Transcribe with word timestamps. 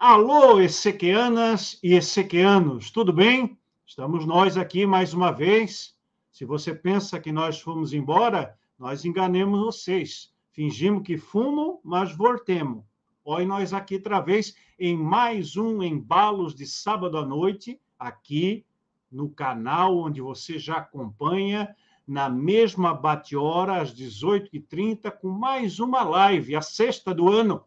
Alô, 0.00 0.60
Essequianas 0.60 1.76
e 1.82 1.94
Essequianos, 1.94 2.88
tudo 2.88 3.12
bem? 3.12 3.58
Estamos 3.84 4.24
nós 4.24 4.56
aqui 4.56 4.86
mais 4.86 5.12
uma 5.12 5.32
vez. 5.32 5.92
Se 6.30 6.44
você 6.44 6.72
pensa 6.72 7.18
que 7.18 7.32
nós 7.32 7.60
fomos 7.60 7.92
embora, 7.92 8.56
nós 8.78 9.04
enganemos 9.04 9.58
vocês. 9.58 10.32
Fingimos 10.52 11.02
que 11.02 11.18
fumam, 11.18 11.80
mas 11.82 12.16
voltemos. 12.16 12.84
Olha 13.24 13.44
nós 13.44 13.72
aqui 13.72 13.96
outra 13.96 14.20
vez 14.20 14.54
em 14.78 14.96
mais 14.96 15.56
um 15.56 15.82
Embalos 15.82 16.54
de 16.54 16.64
Sábado 16.64 17.18
à 17.18 17.26
Noite, 17.26 17.80
aqui 17.98 18.64
no 19.10 19.28
canal 19.28 19.98
onde 19.98 20.20
você 20.20 20.60
já 20.60 20.76
acompanha, 20.76 21.74
na 22.06 22.28
mesma 22.28 22.94
bate-hora, 22.94 23.82
às 23.82 23.92
18h30, 23.92 25.10
com 25.10 25.28
mais 25.28 25.80
uma 25.80 26.04
live, 26.04 26.54
a 26.54 26.62
sexta 26.62 27.12
do 27.12 27.28
ano, 27.28 27.64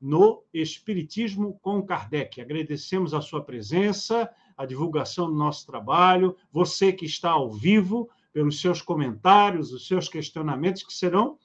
no 0.00 0.44
Espiritismo 0.52 1.58
com 1.60 1.82
Kardec. 1.82 2.40
Agradecemos 2.40 3.14
a 3.14 3.20
sua 3.20 3.42
presença, 3.42 4.30
a 4.56 4.64
divulgação 4.64 5.26
do 5.26 5.34
nosso 5.34 5.66
trabalho, 5.66 6.36
você 6.52 6.92
que 6.92 7.04
está 7.04 7.30
ao 7.30 7.52
vivo, 7.52 8.08
pelos 8.32 8.60
seus 8.60 8.80
comentários, 8.80 9.72
os 9.72 9.86
seus 9.86 10.08
questionamentos, 10.08 10.82
que 10.82 10.92
serão 10.92 11.38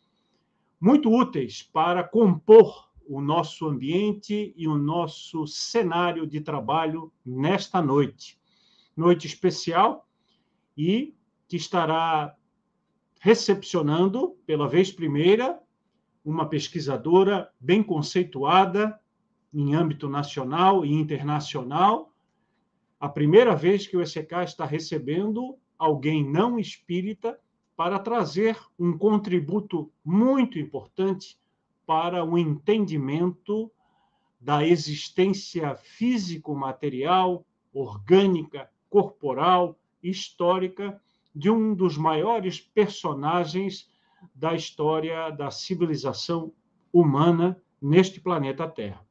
muito 0.80 1.10
úteis 1.10 1.64
para 1.64 2.04
compor 2.04 2.90
o 3.08 3.22
nosso 3.22 3.68
ambiente 3.68 4.54
e 4.56 4.68
o 4.68 4.78
nosso 4.78 5.48
cenário 5.48 6.28
de 6.28 6.42
trabalho 6.42 7.12
nesta 7.26 7.82
noite. 7.82 8.40
Noite 8.96 9.28
especial 9.28 10.08
e 10.78 11.16
que 11.48 11.56
estará 11.56 12.36
recepcionando 13.20 14.38
pela 14.46 14.68
vez 14.68 14.92
primeira 14.92 15.63
uma 16.24 16.48
pesquisadora 16.48 17.52
bem 17.60 17.84
conceituada 17.84 19.00
em 19.54 19.76
âmbito 19.76 20.10
nacional 20.10 20.86
e 20.86 20.92
internacional. 20.92 22.12
A 23.00 23.10
primeira 23.10 23.56
vez 23.56 23.86
que 23.86 23.98
o 23.98 24.02
ECK 24.02 24.44
está 24.46 24.66
recebendo 24.66 25.58
alguém 25.78 26.24
não 26.24 26.58
espírita 26.58 27.40
para 27.76 28.00
trazer 28.00 28.58
um 28.80 28.98
contributo 28.98 29.92
muito 30.04 30.58
importante 30.58 31.38
para 31.86 32.24
o 32.24 32.38
entendimento 32.38 33.72
da 34.40 34.66
existência 34.66 35.76
físico-material, 35.76 37.46
orgânica, 37.74 38.70
corporal, 38.90 39.78
histórica 40.02 41.02
de 41.36 41.50
um 41.50 41.74
dos 41.74 41.98
maiores 41.98 42.60
personagens 42.60 43.90
da 44.34 44.54
história 44.54 45.30
da 45.32 45.52
civilização 45.52 46.54
humana 46.92 47.62
neste 47.82 48.20
planeta 48.20 48.68
Terra. 48.68 49.06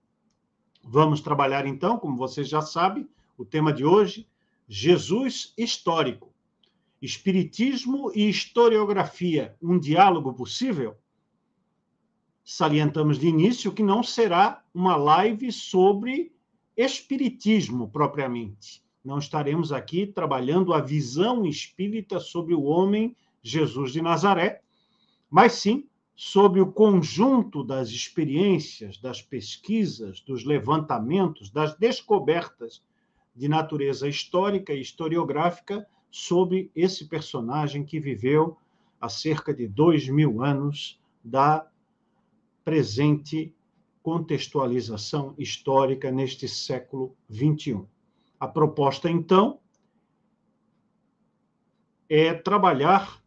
Vamos 0.83 1.21
trabalhar 1.21 1.67
então, 1.67 1.99
como 1.99 2.17
vocês 2.17 2.49
já 2.49 2.61
sabem, 2.61 3.09
o 3.37 3.45
tema 3.45 3.73
de 3.73 3.85
hoje, 3.85 4.29
Jesus 4.69 5.53
histórico. 5.57 6.33
Espiritismo 7.01 8.13
e 8.15 8.29
historiografia, 8.29 9.57
um 9.61 9.79
diálogo 9.79 10.33
possível? 10.33 10.97
Salientamos 12.45 13.19
de 13.19 13.27
início 13.27 13.73
que 13.73 13.83
não 13.83 14.03
será 14.03 14.63
uma 14.75 14.97
live 14.97 15.53
sobre 15.53 16.33
espiritismo 16.77 17.89
propriamente. 17.89 18.83
Não 19.05 19.19
estaremos 19.19 19.73
aqui 19.73 20.07
trabalhando 20.07 20.73
a 20.73 20.81
visão 20.81 21.45
espírita 21.45 22.21
sobre 22.21 22.55
o 22.55 22.63
homem 22.63 23.17
Jesus 23.43 23.93
de 23.93 24.01
Nazaré, 24.01 24.63
mas 25.33 25.55
sim 25.55 25.89
sobre 26.15 26.61
o 26.61 26.71
conjunto 26.71 27.65
das 27.65 27.89
experiências, 27.89 28.99
das 28.99 29.23
pesquisas, 29.23 30.21
dos 30.21 30.45
levantamentos, 30.45 31.49
das 31.49 31.75
descobertas 31.75 32.85
de 33.35 33.49
natureza 33.49 34.07
histórica 34.07 34.75
e 34.75 34.83
historiográfica 34.83 35.89
sobre 36.11 36.71
esse 36.77 37.09
personagem 37.09 37.83
que 37.83 37.99
viveu 37.99 38.59
há 39.01 39.09
cerca 39.09 39.55
de 39.55 39.67
dois 39.67 40.07
mil 40.07 40.45
anos 40.45 41.01
da 41.25 41.67
presente 42.63 43.55
contextualização 44.03 45.35
histórica 45.39 46.11
neste 46.11 46.47
século 46.47 47.17
XXI. 47.33 47.81
A 48.39 48.47
proposta, 48.47 49.11
então, 49.11 49.59
é 52.07 52.35
trabalhar 52.35 53.23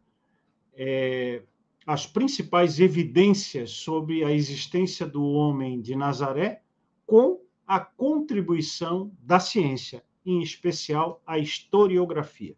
é, 0.75 1.41
as 1.85 2.07
principais 2.07 2.79
evidências 2.79 3.71
sobre 3.71 4.23
a 4.23 4.31
existência 4.31 5.05
do 5.05 5.23
homem 5.23 5.79
de 5.79 5.95
Nazaré 5.95 6.61
com 7.05 7.39
a 7.67 7.79
contribuição 7.79 9.11
da 9.19 9.39
ciência, 9.39 10.03
em 10.25 10.41
especial 10.41 11.21
a 11.27 11.37
historiografia. 11.37 12.55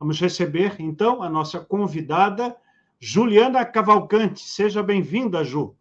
Vamos 0.00 0.20
receber, 0.20 0.76
então, 0.80 1.22
a 1.22 1.30
nossa 1.30 1.60
convidada, 1.60 2.56
Juliana 2.98 3.64
Cavalcante. 3.64 4.40
Seja 4.40 4.82
bem-vinda, 4.82 5.44
Ju. 5.44 5.76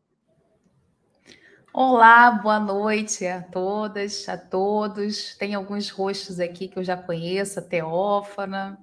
Olá, 1.73 2.31
boa 2.31 2.59
noite 2.59 3.25
a 3.25 3.41
todas, 3.41 4.29
a 4.29 4.37
todos. 4.37 5.35
Tem 5.35 5.55
alguns 5.55 5.89
rostos 5.89 6.39
aqui 6.39 6.67
que 6.67 6.79
eu 6.79 6.83
já 6.83 6.95
conheço, 6.95 7.59
a 7.59 7.61
Teófana, 7.61 8.79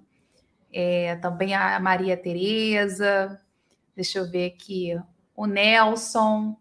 é, 0.73 1.17
também 1.17 1.55
a 1.55 1.81
Maria 1.81 2.17
Tereza, 2.17 3.41
deixa 3.95 4.19
eu 4.19 4.31
ver 4.31 4.47
aqui, 4.47 4.99
o 5.35 5.47
Nelson, 5.47 6.57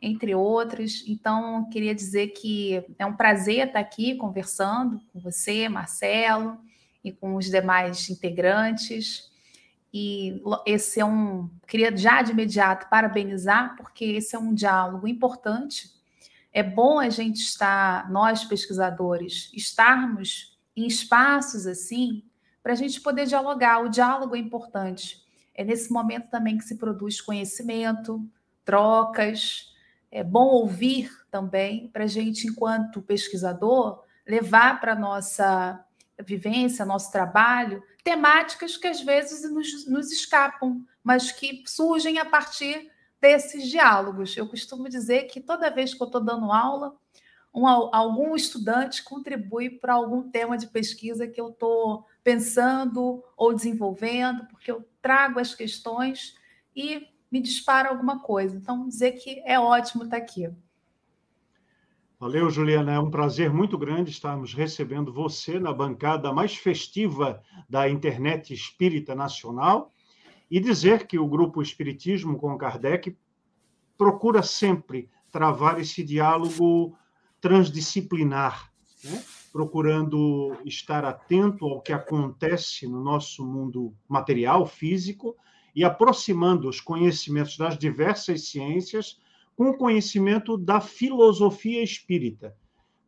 entre 0.00 0.34
outros. 0.34 1.04
Então, 1.06 1.68
queria 1.70 1.94
dizer 1.94 2.28
que 2.28 2.84
é 2.98 3.04
um 3.04 3.16
prazer 3.16 3.66
estar 3.66 3.80
aqui 3.80 4.14
conversando 4.14 5.00
com 5.12 5.20
você, 5.20 5.68
Marcelo, 5.68 6.58
e 7.02 7.12
com 7.12 7.36
os 7.36 7.46
demais 7.46 8.08
integrantes. 8.08 9.30
E 9.92 10.40
esse 10.64 11.00
é 11.00 11.04
um. 11.04 11.50
Queria 11.66 11.94
já 11.96 12.22
de 12.22 12.32
imediato 12.32 12.88
parabenizar, 12.88 13.76
porque 13.76 14.04
esse 14.04 14.36
é 14.36 14.38
um 14.38 14.54
diálogo 14.54 15.08
importante. 15.08 15.90
É 16.52 16.62
bom 16.62 16.98
a 16.98 17.08
gente 17.08 17.40
estar, 17.40 18.10
nós 18.10 18.44
pesquisadores, 18.44 19.50
estarmos 19.52 20.58
em 20.76 20.86
espaços 20.86 21.66
assim, 21.66 22.24
para 22.62 22.72
a 22.72 22.76
gente 22.76 23.00
poder 23.00 23.26
dialogar. 23.26 23.80
O 23.80 23.88
diálogo 23.88 24.36
é 24.36 24.38
importante. 24.38 25.19
É 25.60 25.64
nesse 25.64 25.92
momento 25.92 26.30
também 26.30 26.56
que 26.56 26.64
se 26.64 26.76
produz 26.76 27.20
conhecimento, 27.20 28.26
trocas. 28.64 29.74
É 30.10 30.24
bom 30.24 30.46
ouvir 30.46 31.12
também 31.30 31.86
para 31.88 32.04
a 32.04 32.06
gente, 32.06 32.46
enquanto 32.46 33.02
pesquisador, 33.02 34.02
levar 34.26 34.80
para 34.80 34.92
a 34.92 34.98
nossa 34.98 35.84
vivência, 36.24 36.86
nosso 36.86 37.12
trabalho, 37.12 37.82
temáticas 38.02 38.78
que 38.78 38.86
às 38.86 39.02
vezes 39.02 39.52
nos, 39.52 39.86
nos 39.86 40.10
escapam, 40.10 40.82
mas 41.04 41.30
que 41.30 41.62
surgem 41.66 42.18
a 42.18 42.24
partir 42.24 42.90
desses 43.20 43.68
diálogos. 43.68 44.34
Eu 44.38 44.48
costumo 44.48 44.88
dizer 44.88 45.24
que 45.24 45.42
toda 45.42 45.68
vez 45.68 45.92
que 45.92 46.02
eu 46.02 46.06
estou 46.06 46.22
dando 46.22 46.50
aula, 46.50 46.96
um, 47.54 47.66
algum 47.66 48.34
estudante 48.34 49.04
contribui 49.04 49.68
para 49.68 49.92
algum 49.92 50.30
tema 50.30 50.56
de 50.56 50.68
pesquisa 50.68 51.28
que 51.28 51.38
eu 51.38 51.50
estou 51.50 52.06
pensando 52.30 53.24
ou 53.36 53.52
desenvolvendo, 53.52 54.46
porque 54.46 54.70
eu 54.70 54.86
trago 55.02 55.40
as 55.40 55.52
questões 55.52 56.36
e 56.76 57.08
me 57.30 57.40
dispara 57.40 57.88
alguma 57.88 58.20
coisa. 58.20 58.56
Então, 58.56 58.86
dizer 58.86 59.12
que 59.12 59.42
é 59.44 59.58
ótimo 59.58 60.04
estar 60.04 60.16
aqui. 60.16 60.48
Valeu, 62.20 62.48
Juliana. 62.48 62.92
É 62.92 63.00
um 63.00 63.10
prazer 63.10 63.52
muito 63.52 63.76
grande 63.76 64.10
estarmos 64.10 64.54
recebendo 64.54 65.12
você 65.12 65.58
na 65.58 65.72
bancada 65.72 66.32
mais 66.32 66.54
festiva 66.54 67.42
da 67.68 67.88
internet 67.88 68.54
espírita 68.54 69.12
nacional 69.14 69.92
e 70.48 70.60
dizer 70.60 71.06
que 71.08 71.18
o 71.18 71.26
grupo 71.26 71.62
Espiritismo 71.62 72.38
com 72.38 72.56
Kardec 72.56 73.16
procura 73.98 74.42
sempre 74.42 75.10
travar 75.32 75.80
esse 75.80 76.04
diálogo 76.04 76.96
transdisciplinar, 77.40 78.70
né? 79.02 79.24
Procurando 79.52 80.56
estar 80.64 81.04
atento 81.04 81.66
ao 81.66 81.80
que 81.80 81.92
acontece 81.92 82.86
no 82.86 83.02
nosso 83.02 83.44
mundo 83.44 83.92
material, 84.08 84.66
físico, 84.66 85.36
e 85.74 85.84
aproximando 85.84 86.68
os 86.68 86.80
conhecimentos 86.80 87.56
das 87.56 87.78
diversas 87.78 88.48
ciências 88.48 89.18
com 89.56 89.70
o 89.70 89.76
conhecimento 89.76 90.56
da 90.56 90.80
filosofia 90.80 91.82
espírita. 91.82 92.56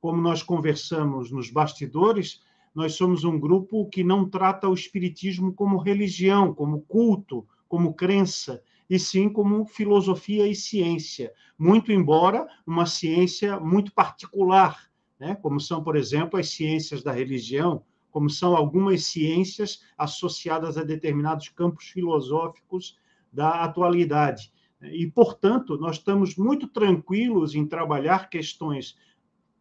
Como 0.00 0.20
nós 0.20 0.42
conversamos 0.42 1.30
nos 1.30 1.50
bastidores, 1.50 2.40
nós 2.74 2.94
somos 2.94 3.24
um 3.24 3.38
grupo 3.38 3.88
que 3.88 4.02
não 4.02 4.28
trata 4.28 4.68
o 4.68 4.74
espiritismo 4.74 5.52
como 5.52 5.78
religião, 5.78 6.54
como 6.54 6.82
culto, 6.82 7.46
como 7.68 7.94
crença, 7.94 8.62
e 8.88 8.98
sim 8.98 9.28
como 9.28 9.64
filosofia 9.64 10.46
e 10.46 10.54
ciência, 10.54 11.32
muito 11.58 11.90
embora 11.90 12.46
uma 12.66 12.84
ciência 12.84 13.58
muito 13.58 13.92
particular, 13.92 14.91
né? 15.22 15.36
como 15.36 15.60
são, 15.60 15.84
por 15.84 15.94
exemplo, 15.94 16.36
as 16.36 16.48
ciências 16.50 17.00
da 17.00 17.12
religião, 17.12 17.84
como 18.10 18.28
são 18.28 18.56
algumas 18.56 19.04
ciências 19.04 19.80
associadas 19.96 20.76
a 20.76 20.82
determinados 20.82 21.48
campos 21.48 21.84
filosóficos 21.84 22.98
da 23.32 23.62
atualidade. 23.62 24.52
E, 24.82 25.06
portanto, 25.06 25.78
nós 25.78 25.98
estamos 25.98 26.34
muito 26.34 26.66
tranquilos 26.66 27.54
em 27.54 27.64
trabalhar 27.64 28.28
questões 28.28 28.98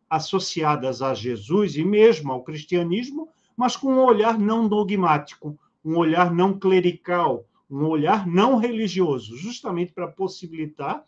associadas 0.09 1.03
a 1.03 1.13
Jesus 1.13 1.75
e 1.75 1.85
mesmo 1.85 2.31
ao 2.31 2.43
cristianismo, 2.43 3.29
mas 3.55 3.75
com 3.77 3.93
um 3.93 4.03
olhar 4.03 4.39
não 4.39 4.67
dogmático, 4.67 5.59
um 5.85 5.95
olhar 5.95 6.33
não 6.33 6.57
clerical, 6.57 7.45
um 7.69 7.85
olhar 7.85 8.25
não 8.25 8.57
religioso, 8.57 9.37
justamente 9.37 9.93
para 9.93 10.07
possibilitar 10.07 11.05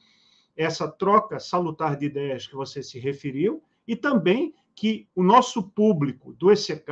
essa 0.56 0.88
troca 0.88 1.40
salutar 1.40 1.98
de 1.98 2.06
ideias 2.06 2.46
que 2.46 2.56
você 2.56 2.84
se 2.84 3.00
referiu 3.00 3.64
e 3.88 3.96
também 3.96 4.54
que 4.76 5.08
o 5.16 5.24
nosso 5.24 5.64
público 5.64 6.34
do 6.34 6.52
ECK, 6.52 6.90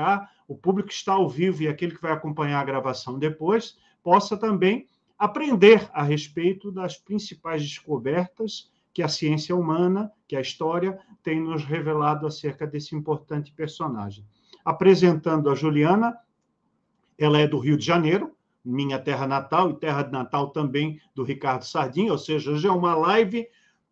o 0.47 0.55
público 0.55 0.89
que 0.89 0.95
está 0.95 1.13
ao 1.13 1.27
vivo 1.27 1.63
e 1.63 1.67
aquele 1.67 1.95
que 1.95 2.01
vai 2.01 2.11
acompanhar 2.11 2.59
a 2.59 2.65
gravação 2.65 3.17
depois, 3.17 3.77
possa 4.03 4.38
também 4.38 4.88
aprender 5.17 5.88
a 5.93 6.01
respeito 6.01 6.71
das 6.71 6.97
principais 6.97 7.61
descobertas 7.61 8.71
que 8.93 9.03
a 9.03 9.07
ciência 9.07 9.55
humana, 9.55 10.11
que 10.27 10.35
a 10.35 10.41
história 10.41 10.99
tem 11.21 11.39
nos 11.39 11.63
revelado 11.63 12.25
acerca 12.25 12.65
desse 12.65 12.95
importante 12.95 13.51
personagem. 13.51 14.25
Apresentando 14.65 15.49
a 15.49 15.55
Juliana, 15.55 16.17
ela 17.17 17.39
é 17.39 17.47
do 17.47 17.59
Rio 17.59 17.77
de 17.77 17.85
Janeiro, 17.85 18.35
minha 18.65 18.97
terra 18.97 19.27
natal 19.27 19.69
e 19.69 19.75
terra 19.75 20.01
de 20.03 20.11
natal 20.11 20.49
também 20.49 20.99
do 21.13 21.23
Ricardo 21.23 21.65
Sardinha, 21.65 22.11
ou 22.11 22.17
seja, 22.17 22.51
hoje 22.51 22.67
é 22.67 22.71
uma 22.71 22.95
live 22.95 23.47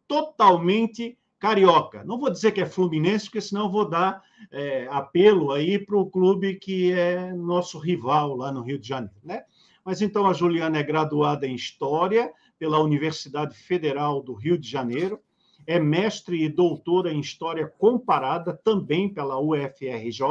totalmente 0.07 1.15
carioca. 1.39 2.03
Não 2.03 2.19
vou 2.19 2.29
dizer 2.29 2.51
que 2.51 2.61
é 2.61 2.65
fluminense, 2.65 3.25
porque 3.25 3.41
senão 3.41 3.71
vou 3.71 3.87
dar 3.87 4.21
é, 4.51 4.87
apelo 4.91 5.51
aí 5.51 5.79
para 5.79 5.97
o 5.97 6.09
clube 6.09 6.55
que 6.55 6.91
é 6.91 7.33
nosso 7.33 7.79
rival 7.79 8.35
lá 8.35 8.51
no 8.51 8.61
Rio 8.61 8.77
de 8.77 8.87
Janeiro, 8.87 9.15
né? 9.23 9.43
Mas 9.83 10.01
então 10.01 10.27
a 10.27 10.33
Juliana 10.33 10.77
é 10.77 10.83
graduada 10.83 11.47
em 11.47 11.55
História 11.55 12.31
pela 12.59 12.79
Universidade 12.79 13.55
Federal 13.57 14.21
do 14.21 14.33
Rio 14.33 14.57
de 14.57 14.69
Janeiro, 14.69 15.19
é 15.65 15.79
mestre 15.79 16.43
e 16.43 16.49
doutora 16.49 17.11
em 17.11 17.19
História 17.19 17.67
Comparada 17.67 18.53
também 18.53 19.07
pela 19.07 19.39
UFRJ 19.39 20.21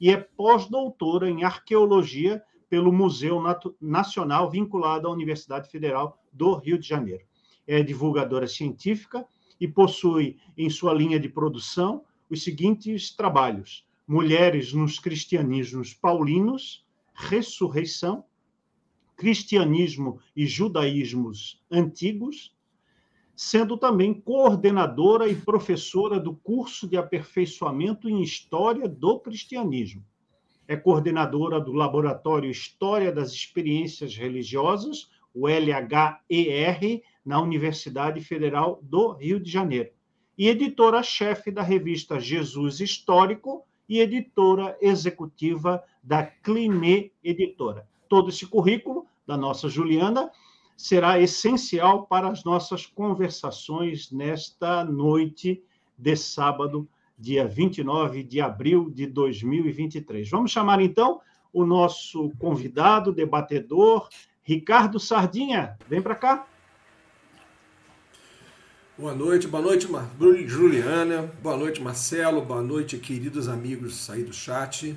e 0.00 0.10
é 0.10 0.16
pós-doutora 0.16 1.28
em 1.28 1.42
Arqueologia 1.42 2.42
pelo 2.70 2.92
Museu 2.92 3.42
Nacional 3.80 4.50
vinculado 4.50 5.08
à 5.08 5.10
Universidade 5.10 5.68
Federal 5.68 6.18
do 6.32 6.54
Rio 6.54 6.78
de 6.78 6.86
Janeiro. 6.86 7.24
É 7.66 7.82
divulgadora 7.82 8.46
científica 8.46 9.26
e 9.60 9.66
possui 9.66 10.36
em 10.56 10.68
sua 10.70 10.92
linha 10.92 11.18
de 11.18 11.28
produção 11.28 12.04
os 12.30 12.42
seguintes 12.42 13.10
trabalhos: 13.10 13.86
Mulheres 14.06 14.72
nos 14.72 14.98
Cristianismos 14.98 15.94
Paulinos, 15.94 16.84
Ressurreição, 17.14 18.24
Cristianismo 19.16 20.20
e 20.36 20.46
Judaísmos 20.46 21.60
Antigos, 21.70 22.54
sendo 23.34 23.76
também 23.76 24.14
coordenadora 24.14 25.28
e 25.28 25.34
professora 25.34 26.18
do 26.20 26.34
curso 26.34 26.88
de 26.88 26.96
aperfeiçoamento 26.96 28.08
em 28.08 28.22
História 28.22 28.88
do 28.88 29.18
Cristianismo. 29.20 30.04
É 30.66 30.76
coordenadora 30.76 31.60
do 31.60 31.72
Laboratório 31.72 32.50
História 32.50 33.10
das 33.10 33.32
Experiências 33.32 34.16
Religiosas, 34.16 35.10
o 35.34 35.46
LHER, 35.46 37.02
na 37.28 37.38
Universidade 37.42 38.22
Federal 38.22 38.80
do 38.82 39.12
Rio 39.12 39.38
de 39.38 39.50
Janeiro. 39.50 39.90
E 40.38 40.48
editora-chefe 40.48 41.50
da 41.50 41.60
revista 41.62 42.18
Jesus 42.18 42.80
Histórico 42.80 43.66
e 43.86 44.00
editora 44.00 44.78
executiva 44.80 45.84
da 46.02 46.24
Cliné 46.24 47.10
Editora. 47.22 47.86
Todo 48.08 48.30
esse 48.30 48.46
currículo 48.46 49.04
da 49.26 49.36
nossa 49.36 49.68
Juliana 49.68 50.30
será 50.74 51.20
essencial 51.20 52.06
para 52.06 52.30
as 52.30 52.44
nossas 52.44 52.86
conversações 52.86 54.10
nesta 54.10 54.82
noite 54.82 55.62
de 55.98 56.16
sábado, 56.16 56.88
dia 57.18 57.46
29 57.46 58.22
de 58.22 58.40
abril 58.40 58.88
de 58.88 59.06
2023. 59.06 60.30
Vamos 60.30 60.50
chamar 60.50 60.80
então 60.80 61.20
o 61.52 61.66
nosso 61.66 62.30
convidado, 62.38 63.12
debatedor, 63.12 64.08
Ricardo 64.42 64.98
Sardinha. 64.98 65.76
Vem 65.90 66.00
para 66.00 66.14
cá. 66.14 66.46
Boa 68.98 69.14
noite, 69.14 69.46
boa 69.46 69.62
noite, 69.62 69.86
Juliana, 70.48 71.32
boa 71.40 71.56
noite, 71.56 71.80
Marcelo, 71.80 72.42
boa 72.42 72.60
noite, 72.60 72.98
queridos 72.98 73.46
amigos 73.48 74.10
aí 74.10 74.24
do 74.24 74.32
chat. 74.32 74.92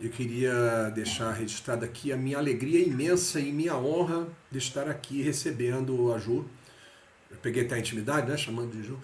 Eu 0.00 0.08
queria 0.08 0.88
deixar 0.94 1.32
registrado 1.32 1.84
aqui 1.84 2.10
a 2.10 2.16
minha 2.16 2.38
alegria 2.38 2.82
imensa 2.82 3.38
e 3.38 3.52
minha 3.52 3.76
honra 3.76 4.26
de 4.50 4.56
estar 4.56 4.88
aqui 4.88 5.20
recebendo 5.20 6.14
a 6.14 6.18
Ju. 6.18 6.46
Eu 7.30 7.36
peguei 7.42 7.66
até 7.66 7.74
a 7.74 7.78
intimidade, 7.78 8.26
né, 8.26 8.38
chamando 8.38 8.70
de 8.70 8.82
Ju, 8.82 8.98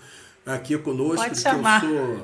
aqui 0.47 0.79
conosco, 0.79 1.17
Pode 1.17 1.39
chamar. 1.39 1.85
eu 1.85 2.17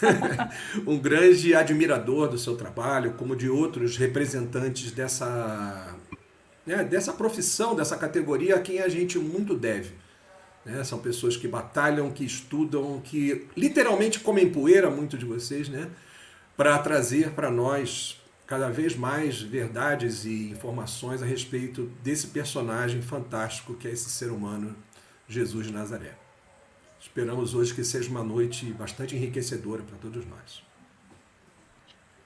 sou 0.00 0.82
um 0.94 0.98
grande 0.98 1.54
admirador 1.54 2.30
do 2.30 2.38
seu 2.38 2.56
trabalho, 2.56 3.12
como 3.18 3.36
de 3.36 3.50
outros 3.50 3.98
representantes 3.98 4.92
dessa, 4.92 5.94
né, 6.64 6.82
dessa 6.84 7.12
profissão, 7.12 7.74
dessa 7.74 7.98
categoria 7.98 8.56
a 8.56 8.60
quem 8.60 8.80
a 8.80 8.88
gente 8.88 9.18
muito 9.18 9.54
deve. 9.54 9.92
Né? 10.64 10.82
São 10.84 10.98
pessoas 10.98 11.36
que 11.36 11.48
batalham, 11.48 12.10
que 12.10 12.24
estudam, 12.24 13.00
que 13.00 13.46
literalmente 13.56 14.20
comem 14.20 14.50
poeira, 14.50 14.90
muito 14.90 15.16
de 15.16 15.24
vocês, 15.24 15.68
né? 15.68 15.90
para 16.56 16.78
trazer 16.78 17.30
para 17.30 17.50
nós 17.50 18.20
cada 18.46 18.68
vez 18.68 18.96
mais 18.96 19.40
verdades 19.40 20.24
e 20.24 20.50
informações 20.50 21.22
a 21.22 21.24
respeito 21.24 21.90
desse 22.02 22.26
personagem 22.26 23.00
fantástico 23.00 23.74
que 23.74 23.86
é 23.88 23.92
esse 23.92 24.10
ser 24.10 24.30
humano, 24.30 24.76
Jesus 25.28 25.68
de 25.68 25.72
Nazaré. 25.72 26.14
Esperamos 27.00 27.54
hoje 27.54 27.72
que 27.72 27.82
seja 27.82 28.10
uma 28.10 28.22
noite 28.22 28.66
bastante 28.72 29.16
enriquecedora 29.16 29.82
para 29.82 29.96
todos 29.96 30.26
nós. 30.26 30.62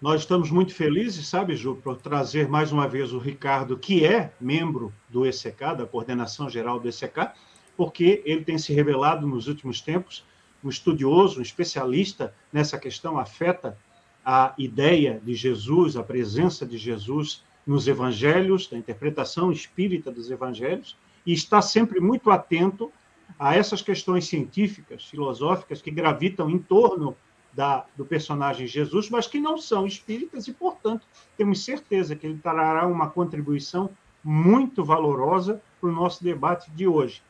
Nós 0.01 0.23
estamos 0.23 0.51
muito 0.51 0.75
felizes, 0.75 1.29
sabe, 1.29 1.55
Ju, 1.55 1.77
por 1.77 1.97
trazer 1.97 2.49
mais 2.49 2.73
uma 2.73 2.89
vez 2.89 3.13
o 3.13 3.19
Ricardo, 3.19 3.79
que 3.79 4.05
é 4.05 4.33
membro 4.41 4.93
do 5.09 5.25
ECK, 5.25 5.77
da 5.79 5.87
Coordenação 5.87 6.51
Geral 6.51 6.81
do 6.81 6.89
ECK, 6.89 7.31
porque 7.77 8.23
ele 8.25 8.45
tem 8.45 8.59
se 8.59 8.73
revelado 8.73 9.27
nos 9.27 9.49
últimos 9.49 9.81
tempos 9.81 10.25
um 10.63 10.69
estudioso, 10.69 11.39
um 11.39 11.43
especialista 11.43 12.35
nessa 12.53 12.79
questão, 12.79 13.19
afeta 13.19 13.77
a 14.25 14.55
ideia 14.57 15.21
de 15.23 15.35
Jesus, 15.35 15.97
a 15.97 16.03
presença 16.03 16.65
de 16.65 16.79
Jesus 16.79 17.45
nos 17.67 17.87
evangelhos, 17.87 18.67
da 18.67 18.77
interpretação 18.77 19.53
espírita 19.53 20.11
dos 20.11 20.31
evangelhos, 20.31 20.97
e 21.27 21.33
está 21.33 21.61
sempre 21.61 22.01
muito 22.01 22.31
atento 22.31 22.91
a 23.39 23.55
essas 23.55 23.83
questões 23.83 24.27
científicas, 24.27 25.05
filosóficas 25.05 25.83
que 25.83 25.91
gravitam 25.91 26.49
em 26.49 26.59
torno 26.59 27.17
da, 27.53 27.87
do 27.97 28.05
personagem 28.05 28.67
Jesus, 28.67 29.09
mas 29.09 29.27
que 29.27 29.41
não 29.41 29.57
são 29.57 29.87
espíritas, 29.87 30.49
e, 30.49 30.53
portanto, 30.53 31.07
temos 31.37 31.65
certeza 31.65 32.17
que 32.17 32.27
ele 32.27 32.39
trará 32.39 32.87
uma 32.87 33.11
contribuição 33.11 33.91
muito 34.23 34.85
valorosa 34.85 35.61
para 35.81 35.91
o 35.91 35.93
nosso 35.93 36.25
debate 36.25 36.71
de 36.71 36.87
hoje. 36.87 37.23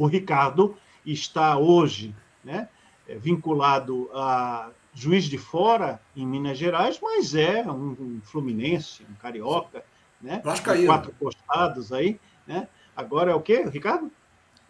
O 0.00 0.06
Ricardo 0.06 0.78
está 1.04 1.58
hoje 1.58 2.16
né, 2.42 2.70
vinculado 3.06 4.08
a 4.14 4.70
Juiz 4.94 5.24
de 5.24 5.36
Fora, 5.36 6.00
em 6.16 6.26
Minas 6.26 6.56
Gerais, 6.56 6.98
mas 7.02 7.34
é 7.34 7.62
um, 7.70 7.90
um 8.00 8.20
fluminense, 8.24 9.04
um 9.10 9.12
carioca, 9.16 9.84
né? 10.18 10.40
Vascaíno. 10.42 10.86
Quatro 10.86 11.12
postados 11.20 11.92
aí, 11.92 12.18
né? 12.46 12.66
Agora 12.96 13.32
é 13.32 13.34
o 13.34 13.42
quê, 13.42 13.62
Ricardo? 13.70 14.10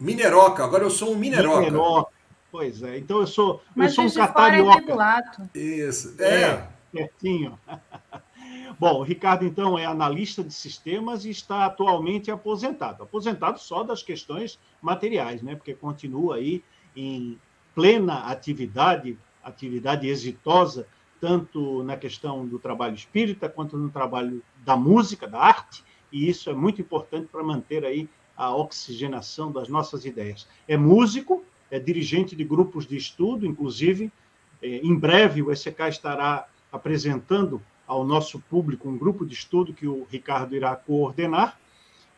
Mineroca, 0.00 0.64
agora 0.64 0.82
eu 0.82 0.90
sou 0.90 1.12
um 1.12 1.16
mineroca. 1.16 1.60
Mineroca. 1.60 2.12
Pois 2.50 2.82
é, 2.82 2.98
então 2.98 3.20
eu 3.20 3.26
sou, 3.28 3.62
mas 3.72 3.96
eu 3.96 4.08
sou 4.08 4.22
um 4.22 4.26
catarioca. 4.26 5.48
É 5.54 5.58
Isso, 5.60 6.16
é. 6.18 6.42
é 6.42 6.68
pertinho. 6.92 7.56
Bom, 8.78 9.00
o 9.00 9.02
Ricardo, 9.02 9.44
então, 9.44 9.78
é 9.78 9.84
analista 9.84 10.42
de 10.42 10.52
sistemas 10.52 11.24
e 11.24 11.30
está 11.30 11.66
atualmente 11.66 12.30
aposentado. 12.30 13.02
Aposentado 13.02 13.58
só 13.58 13.82
das 13.82 14.02
questões 14.02 14.58
materiais, 14.80 15.42
né? 15.42 15.54
Porque 15.54 15.74
continua 15.74 16.36
aí 16.36 16.62
em 16.96 17.38
plena 17.74 18.26
atividade, 18.26 19.18
atividade 19.42 20.08
exitosa, 20.08 20.86
tanto 21.20 21.82
na 21.82 21.96
questão 21.96 22.46
do 22.46 22.58
trabalho 22.58 22.94
espírita, 22.94 23.48
quanto 23.48 23.76
no 23.76 23.90
trabalho 23.90 24.42
da 24.64 24.76
música, 24.76 25.26
da 25.28 25.38
arte, 25.38 25.84
e 26.10 26.28
isso 26.28 26.50
é 26.50 26.54
muito 26.54 26.80
importante 26.80 27.28
para 27.30 27.42
manter 27.42 27.84
aí 27.84 28.08
a 28.36 28.54
oxigenação 28.54 29.52
das 29.52 29.68
nossas 29.68 30.04
ideias. 30.04 30.48
É 30.66 30.76
músico, 30.76 31.44
é 31.70 31.78
dirigente 31.78 32.34
de 32.34 32.42
grupos 32.42 32.86
de 32.86 32.96
estudo, 32.96 33.46
inclusive, 33.46 34.10
é, 34.62 34.78
em 34.78 34.94
breve 34.96 35.42
o 35.42 35.52
ECK 35.52 35.88
estará 35.88 36.48
apresentando 36.72 37.62
ao 37.90 38.04
nosso 38.04 38.38
público 38.38 38.88
um 38.88 38.96
grupo 38.96 39.26
de 39.26 39.34
estudo 39.34 39.74
que 39.74 39.84
o 39.84 40.06
Ricardo 40.08 40.54
irá 40.54 40.76
coordenar. 40.76 41.58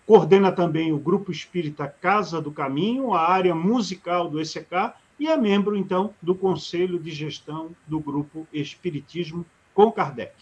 Coordena 0.06 0.52
também 0.52 0.92
o 0.92 0.98
Grupo 0.98 1.32
Espírita 1.32 1.88
Casa 1.88 2.42
do 2.42 2.52
Caminho, 2.52 3.14
a 3.14 3.26
área 3.26 3.54
musical 3.54 4.28
do 4.28 4.38
ECK, 4.38 4.92
e 5.18 5.28
é 5.28 5.36
membro, 5.36 5.74
então, 5.74 6.12
do 6.20 6.34
Conselho 6.34 6.98
de 6.98 7.10
Gestão 7.10 7.70
do 7.86 7.98
Grupo 7.98 8.46
Espiritismo 8.52 9.46
com 9.72 9.90
Kardec. 9.90 10.34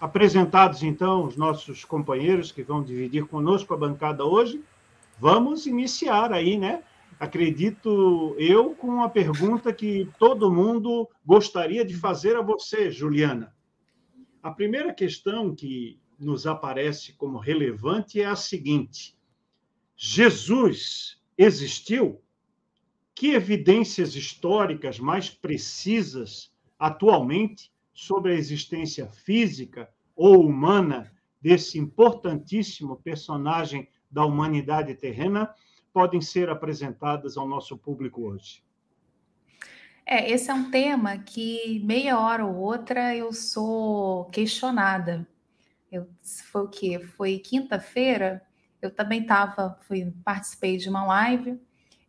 Apresentados, 0.00 0.82
então, 0.82 1.26
os 1.26 1.36
nossos 1.36 1.84
companheiros 1.84 2.50
que 2.50 2.62
vão 2.62 2.82
dividir 2.82 3.26
conosco 3.26 3.74
a 3.74 3.76
bancada 3.76 4.24
hoje, 4.24 4.64
vamos 5.20 5.66
iniciar 5.66 6.32
aí, 6.32 6.56
né? 6.56 6.82
acredito 7.20 8.34
eu, 8.38 8.70
com 8.70 8.86
uma 8.86 9.10
pergunta 9.10 9.70
que 9.70 10.08
todo 10.18 10.50
mundo 10.50 11.06
gostaria 11.26 11.84
de 11.84 11.94
fazer 11.94 12.36
a 12.36 12.40
você, 12.40 12.90
Juliana. 12.90 13.52
A 14.42 14.50
primeira 14.50 14.92
questão 14.92 15.54
que 15.54 16.00
nos 16.18 16.48
aparece 16.48 17.12
como 17.12 17.38
relevante 17.38 18.20
é 18.20 18.24
a 18.24 18.34
seguinte: 18.34 19.16
Jesus 19.96 21.22
existiu? 21.38 22.20
Que 23.14 23.34
evidências 23.34 24.16
históricas 24.16 24.98
mais 24.98 25.30
precisas 25.30 26.52
atualmente 26.76 27.72
sobre 27.94 28.32
a 28.32 28.34
existência 28.34 29.06
física 29.06 29.88
ou 30.16 30.44
humana 30.44 31.12
desse 31.40 31.78
importantíssimo 31.78 32.96
personagem 32.96 33.88
da 34.10 34.24
humanidade 34.24 34.92
terrena 34.96 35.54
podem 35.92 36.20
ser 36.20 36.48
apresentadas 36.48 37.36
ao 37.36 37.46
nosso 37.46 37.78
público 37.78 38.22
hoje? 38.22 38.64
É, 40.12 40.30
esse 40.30 40.50
é 40.50 40.54
um 40.54 40.70
tema 40.70 41.16
que 41.16 41.80
meia 41.86 42.20
hora 42.20 42.44
ou 42.44 42.56
outra 42.56 43.16
eu 43.16 43.32
sou 43.32 44.26
questionada. 44.26 45.26
Eu, 45.90 46.06
foi 46.50 46.62
o 46.64 46.68
quê? 46.68 46.98
Foi 47.16 47.38
quinta-feira, 47.38 48.42
eu 48.82 48.90
também 48.90 49.22
estava, 49.22 49.80
participei 50.22 50.76
de 50.76 50.90
uma 50.90 51.06
live 51.06 51.58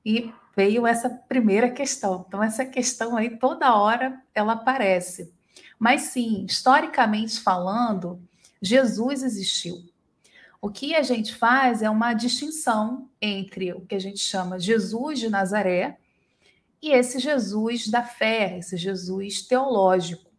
e 0.06 0.34
veio 0.54 0.86
essa 0.86 1.10
primeira 1.10 1.72
questão. 1.72 2.26
Então, 2.28 2.44
essa 2.44 2.66
questão 2.66 3.16
aí, 3.16 3.38
toda 3.38 3.74
hora, 3.74 4.22
ela 4.36 4.52
aparece. 4.52 5.34
Mas 5.80 6.02
sim, 6.02 6.44
historicamente 6.44 7.40
falando, 7.40 8.22
Jesus 8.62 9.24
existiu. 9.24 9.78
O 10.62 10.70
que 10.70 10.94
a 10.94 11.04
gente 11.04 11.34
faz 11.34 11.82
é 11.82 11.90
uma 11.90 12.14
distinção 12.14 13.10
entre 13.22 13.72
o 13.72 13.80
que 13.80 13.96
a 13.96 14.00
gente 14.00 14.20
chama 14.20 14.60
Jesus 14.60 15.20
de 15.20 15.30
Nazaré 15.30 16.00
e 16.84 16.92
esse 16.92 17.18
Jesus 17.18 17.88
da 17.88 18.04
fé, 18.04 18.58
esse 18.58 18.76
Jesus 18.76 19.42
teológico. 19.42 20.30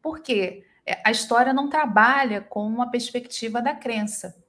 Por 0.00 0.20
quê? 0.20 0.64
É, 0.86 1.02
a 1.04 1.10
história 1.10 1.52
não 1.52 1.68
trabalha 1.68 2.40
com 2.40 2.64
uma 2.64 2.88
perspectiva 2.88 3.60
da 3.60 3.74
crença. 3.74 4.40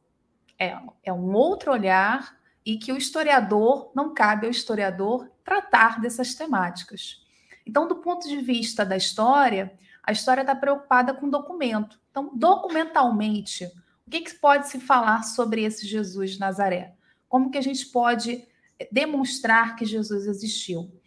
É, 0.59 0.77
é 1.03 1.11
um 1.11 1.33
outro 1.33 1.71
olhar 1.71 2.37
e 2.63 2.77
que 2.77 2.93
o 2.93 2.97
historiador, 2.97 3.91
não 3.95 4.13
cabe 4.13 4.45
ao 4.45 4.51
historiador 4.51 5.31
tratar 5.43 5.99
dessas 5.99 6.35
temáticas. 6.35 7.25
Então, 7.65 7.87
do 7.87 7.95
ponto 7.95 8.27
de 8.27 8.37
vista 8.37 8.85
da 8.85 8.95
história, 8.95 9.73
a 10.03 10.11
história 10.11 10.41
está 10.41 10.53
preocupada 10.53 11.11
com 11.11 11.27
documento. 11.27 11.99
Então, 12.11 12.29
documentalmente, 12.35 13.65
o 14.05 14.11
que, 14.11 14.21
que 14.21 14.35
pode 14.35 14.69
se 14.69 14.79
falar 14.79 15.23
sobre 15.23 15.63
esse 15.63 15.87
Jesus 15.87 16.33
de 16.33 16.39
Nazaré? 16.39 16.93
Como 17.27 17.49
que 17.49 17.57
a 17.57 17.63
gente 17.63 17.87
pode 17.87 18.47
eh, 18.77 18.87
demonstrar 18.91 19.75
que 19.75 19.85
Jesus 19.85 20.27
existiu? 20.27 21.00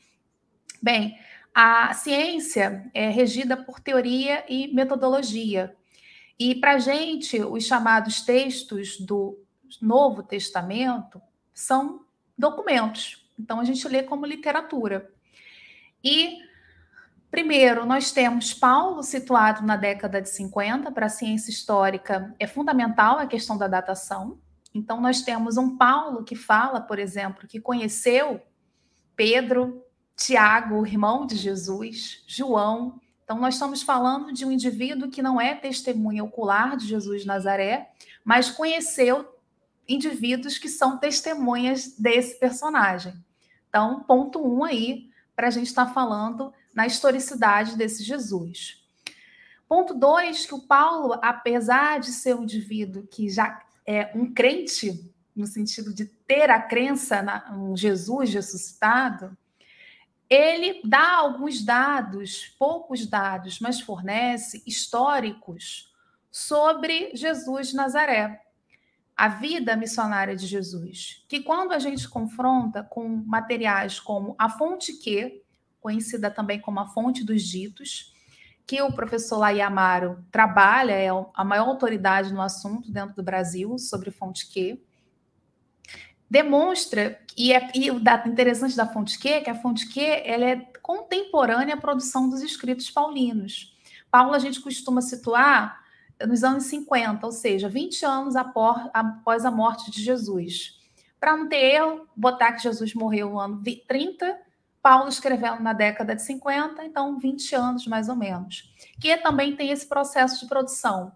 Bem, 0.84 1.18
a 1.54 1.94
ciência 1.94 2.90
é 2.92 3.08
regida 3.08 3.56
por 3.56 3.80
teoria 3.80 4.44
e 4.46 4.68
metodologia. 4.74 5.74
E 6.38 6.54
para 6.56 6.72
a 6.72 6.78
gente, 6.78 7.40
os 7.40 7.64
chamados 7.64 8.20
textos 8.20 9.00
do 9.00 9.42
Novo 9.80 10.22
Testamento 10.22 11.22
são 11.54 12.04
documentos. 12.36 13.26
Então 13.38 13.60
a 13.60 13.64
gente 13.64 13.88
lê 13.88 14.02
como 14.02 14.26
literatura. 14.26 15.10
E 16.02 16.44
Primeiro, 17.30 17.86
nós 17.86 18.12
temos 18.12 18.52
Paulo 18.52 19.02
situado 19.02 19.66
na 19.66 19.76
década 19.76 20.20
de 20.20 20.28
50, 20.28 20.92
para 20.92 21.06
a 21.06 21.08
ciência 21.08 21.50
histórica 21.50 22.32
é 22.38 22.46
fundamental 22.46 23.18
a 23.18 23.26
questão 23.26 23.56
da 23.56 23.66
datação. 23.66 24.38
Então, 24.72 25.00
nós 25.00 25.22
temos 25.22 25.56
um 25.56 25.76
Paulo 25.76 26.22
que 26.22 26.36
fala, 26.36 26.80
por 26.80 26.96
exemplo, 26.96 27.48
que 27.48 27.58
conheceu 27.58 28.40
Pedro, 29.16 29.83
Tiago, 30.16 30.86
irmão 30.86 31.26
de 31.26 31.36
Jesus, 31.36 32.22
João. 32.26 33.00
Então, 33.24 33.38
nós 33.38 33.54
estamos 33.54 33.82
falando 33.82 34.32
de 34.32 34.44
um 34.44 34.52
indivíduo 34.52 35.10
que 35.10 35.22
não 35.22 35.40
é 35.40 35.54
testemunha 35.54 36.22
ocular 36.22 36.76
de 36.76 36.86
Jesus 36.86 37.22
de 37.22 37.26
Nazaré, 37.26 37.90
mas 38.24 38.50
conheceu 38.50 39.34
indivíduos 39.88 40.58
que 40.58 40.68
são 40.68 40.98
testemunhas 40.98 41.94
desse 41.98 42.38
personagem. 42.38 43.14
Então, 43.68 44.02
ponto 44.04 44.40
um 44.40 44.62
aí, 44.64 45.10
para 45.34 45.48
a 45.48 45.50
gente 45.50 45.66
estar 45.66 45.86
tá 45.86 45.92
falando 45.92 46.52
na 46.72 46.86
historicidade 46.86 47.76
desse 47.76 48.02
Jesus. 48.02 48.82
Ponto 49.68 49.94
dois, 49.94 50.46
que 50.46 50.54
o 50.54 50.60
Paulo, 50.60 51.18
apesar 51.22 51.98
de 51.98 52.12
ser 52.12 52.36
um 52.36 52.42
indivíduo 52.42 53.06
que 53.06 53.28
já 53.28 53.60
é 53.86 54.10
um 54.14 54.32
crente, 54.32 55.12
no 55.34 55.46
sentido 55.46 55.92
de 55.92 56.04
ter 56.04 56.50
a 56.50 56.60
crença 56.62 57.24
em 57.52 57.76
Jesus 57.76 58.32
ressuscitado, 58.32 59.36
ele 60.28 60.80
dá 60.84 61.16
alguns 61.16 61.62
dados, 61.64 62.54
poucos 62.58 63.06
dados, 63.06 63.60
mas 63.60 63.80
fornece 63.80 64.62
históricos 64.66 65.92
sobre 66.30 67.14
Jesus 67.14 67.68
de 67.68 67.76
Nazaré, 67.76 68.40
a 69.16 69.28
vida 69.28 69.76
missionária 69.76 70.34
de 70.34 70.46
Jesus, 70.46 71.24
que 71.28 71.40
quando 71.40 71.72
a 71.72 71.78
gente 71.78 72.08
confronta 72.08 72.82
com 72.82 73.08
materiais 73.08 74.00
como 74.00 74.34
a 74.36 74.48
fonte 74.48 74.94
que, 74.94 75.42
conhecida 75.80 76.30
também 76.30 76.60
como 76.60 76.80
a 76.80 76.88
fonte 76.88 77.22
dos 77.22 77.42
ditos, 77.42 78.12
que 78.66 78.80
o 78.82 78.92
professor 78.92 79.38
Lai 79.38 79.60
Amaro 79.60 80.24
trabalha, 80.32 80.92
é 80.92 81.08
a 81.34 81.44
maior 81.44 81.68
autoridade 81.68 82.32
no 82.32 82.40
assunto 82.40 82.90
dentro 82.90 83.14
do 83.14 83.22
Brasil 83.22 83.78
sobre 83.78 84.10
fonte 84.10 84.48
Q, 84.50 84.80
demonstra, 86.34 87.16
e, 87.36 87.52
é, 87.52 87.70
e 87.76 87.92
o 87.92 88.00
dado 88.00 88.28
interessante 88.28 88.76
da 88.76 88.84
fonte 88.84 89.16
Q 89.20 89.28
é 89.28 89.40
que 89.40 89.50
a 89.50 89.54
fonte 89.54 89.88
Q 89.88 90.00
ela 90.00 90.44
é 90.44 90.56
contemporânea 90.82 91.76
à 91.76 91.80
produção 91.80 92.28
dos 92.28 92.42
escritos 92.42 92.90
paulinos. 92.90 93.72
Paulo 94.10 94.34
a 94.34 94.38
gente 94.40 94.60
costuma 94.60 95.00
situar 95.00 95.80
nos 96.26 96.42
anos 96.42 96.64
50, 96.64 97.24
ou 97.24 97.30
seja, 97.30 97.68
20 97.68 98.04
anos 98.04 98.34
após 98.34 99.44
a 99.44 99.50
morte 99.50 99.92
de 99.92 100.02
Jesus. 100.02 100.80
Para 101.20 101.36
não 101.36 101.48
ter 101.48 101.76
erro, 101.76 102.08
botar 102.16 102.52
que 102.52 102.64
Jesus 102.64 102.94
morreu 102.94 103.30
no 103.30 103.38
ano 103.38 103.62
30 103.86 104.36
Paulo 104.82 105.08
escrevendo 105.08 105.62
na 105.62 105.72
década 105.72 106.14
de 106.14 106.22
50, 106.22 106.84
então 106.84 107.18
20 107.18 107.54
anos 107.54 107.86
mais 107.86 108.10
ou 108.10 108.16
menos, 108.16 108.70
que 109.00 109.16
também 109.16 109.56
tem 109.56 109.70
esse 109.70 109.88
processo 109.88 110.40
de 110.40 110.46
produção. 110.46 111.10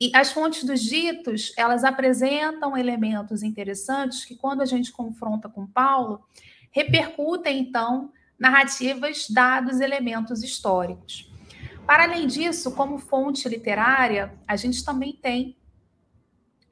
E 0.00 0.10
as 0.14 0.32
fontes 0.32 0.64
dos 0.64 0.80
ditos, 0.82 1.52
elas 1.56 1.84
apresentam 1.84 2.76
elementos 2.76 3.42
interessantes 3.42 4.24
que, 4.24 4.34
quando 4.34 4.60
a 4.60 4.66
gente 4.66 4.92
confronta 4.92 5.48
com 5.48 5.66
Paulo, 5.66 6.26
repercutem, 6.70 7.60
então, 7.60 8.12
narrativas 8.38 9.28
dados 9.30 9.80
elementos 9.80 10.42
históricos. 10.42 11.32
Para 11.86 12.04
além 12.04 12.26
disso, 12.26 12.74
como 12.74 12.98
fonte 12.98 13.48
literária, 13.48 14.34
a 14.48 14.56
gente 14.56 14.84
também 14.84 15.12
tem 15.12 15.56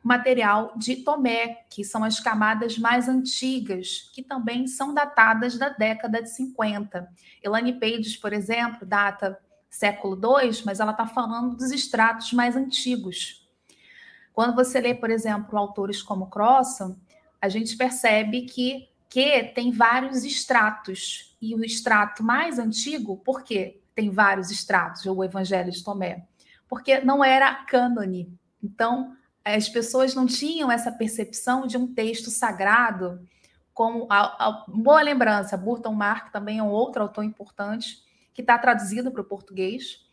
material 0.03 0.73
de 0.77 0.97
Tomé, 0.97 1.65
que 1.71 1.85
são 1.85 2.03
as 2.03 2.19
camadas 2.19 2.77
mais 2.77 3.09
antigas, 3.09 4.11
que 4.13 4.23
também 4.23 4.67
são 4.67 4.93
datadas 4.93 5.57
da 5.57 5.69
década 5.69 6.21
de 6.21 6.31
50. 6.35 7.09
Elane 7.43 7.79
Pages, 7.79 8.17
por 8.17 8.33
exemplo, 8.33 8.85
data 8.85 9.39
século 9.73 10.15
II, 10.15 10.63
mas 10.67 10.79
ela 10.79 10.93
está 10.93 11.07
falando 11.07 11.57
dos 11.57 11.71
extratos 11.71 12.33
mais 12.35 12.55
antigos. 12.55 13.49
Quando 14.33 14.55
você 14.55 14.79
lê, 14.81 14.95
por 14.95 15.11
exemplo, 15.11 15.59
autores 15.59 16.03
como 16.03 16.29
Crossan, 16.29 16.95
a 17.41 17.49
gente 17.49 17.77
percebe 17.77 18.43
que, 18.43 18.89
que 19.09 19.45
tem 19.55 19.73
vários 19.73 20.25
extratos. 20.25 21.37
E 21.41 21.55
o 21.55 21.65
extrato 21.65 22.23
mais 22.23 22.59
antigo, 22.59 23.17
por 23.17 23.43
quê? 23.43 23.81
Tem 23.95 24.11
vários 24.11 24.51
extratos, 24.51 25.07
o 25.07 25.25
Evangelho 25.25 25.73
de 25.73 25.83
Tomé. 25.83 26.27
Porque 26.69 27.01
não 27.01 27.25
era 27.25 27.65
cânone. 27.65 28.33
Então, 28.63 29.17
as 29.45 29.69
pessoas 29.69 30.15
não 30.15 30.27
tinham 30.27 30.71
essa 30.71 30.93
percepção 30.93 31.67
de 31.67 31.77
um 31.77 31.93
texto 31.93 32.31
sagrado 32.31 33.27
como 33.75 34.07
a, 34.11 34.49
a 34.49 34.65
boa 34.69 35.01
lembrança, 35.01 35.57
Burton 35.57 35.95
Mark 35.95 36.31
também 36.31 36.59
é 36.59 36.63
um 36.63 36.69
outro 36.69 37.03
autor 37.03 37.25
importante 37.25 38.02
que 38.33 38.41
está 38.43 38.59
traduzido 38.59 39.11
para 39.11 39.23
o 39.23 39.25
português, 39.25 40.07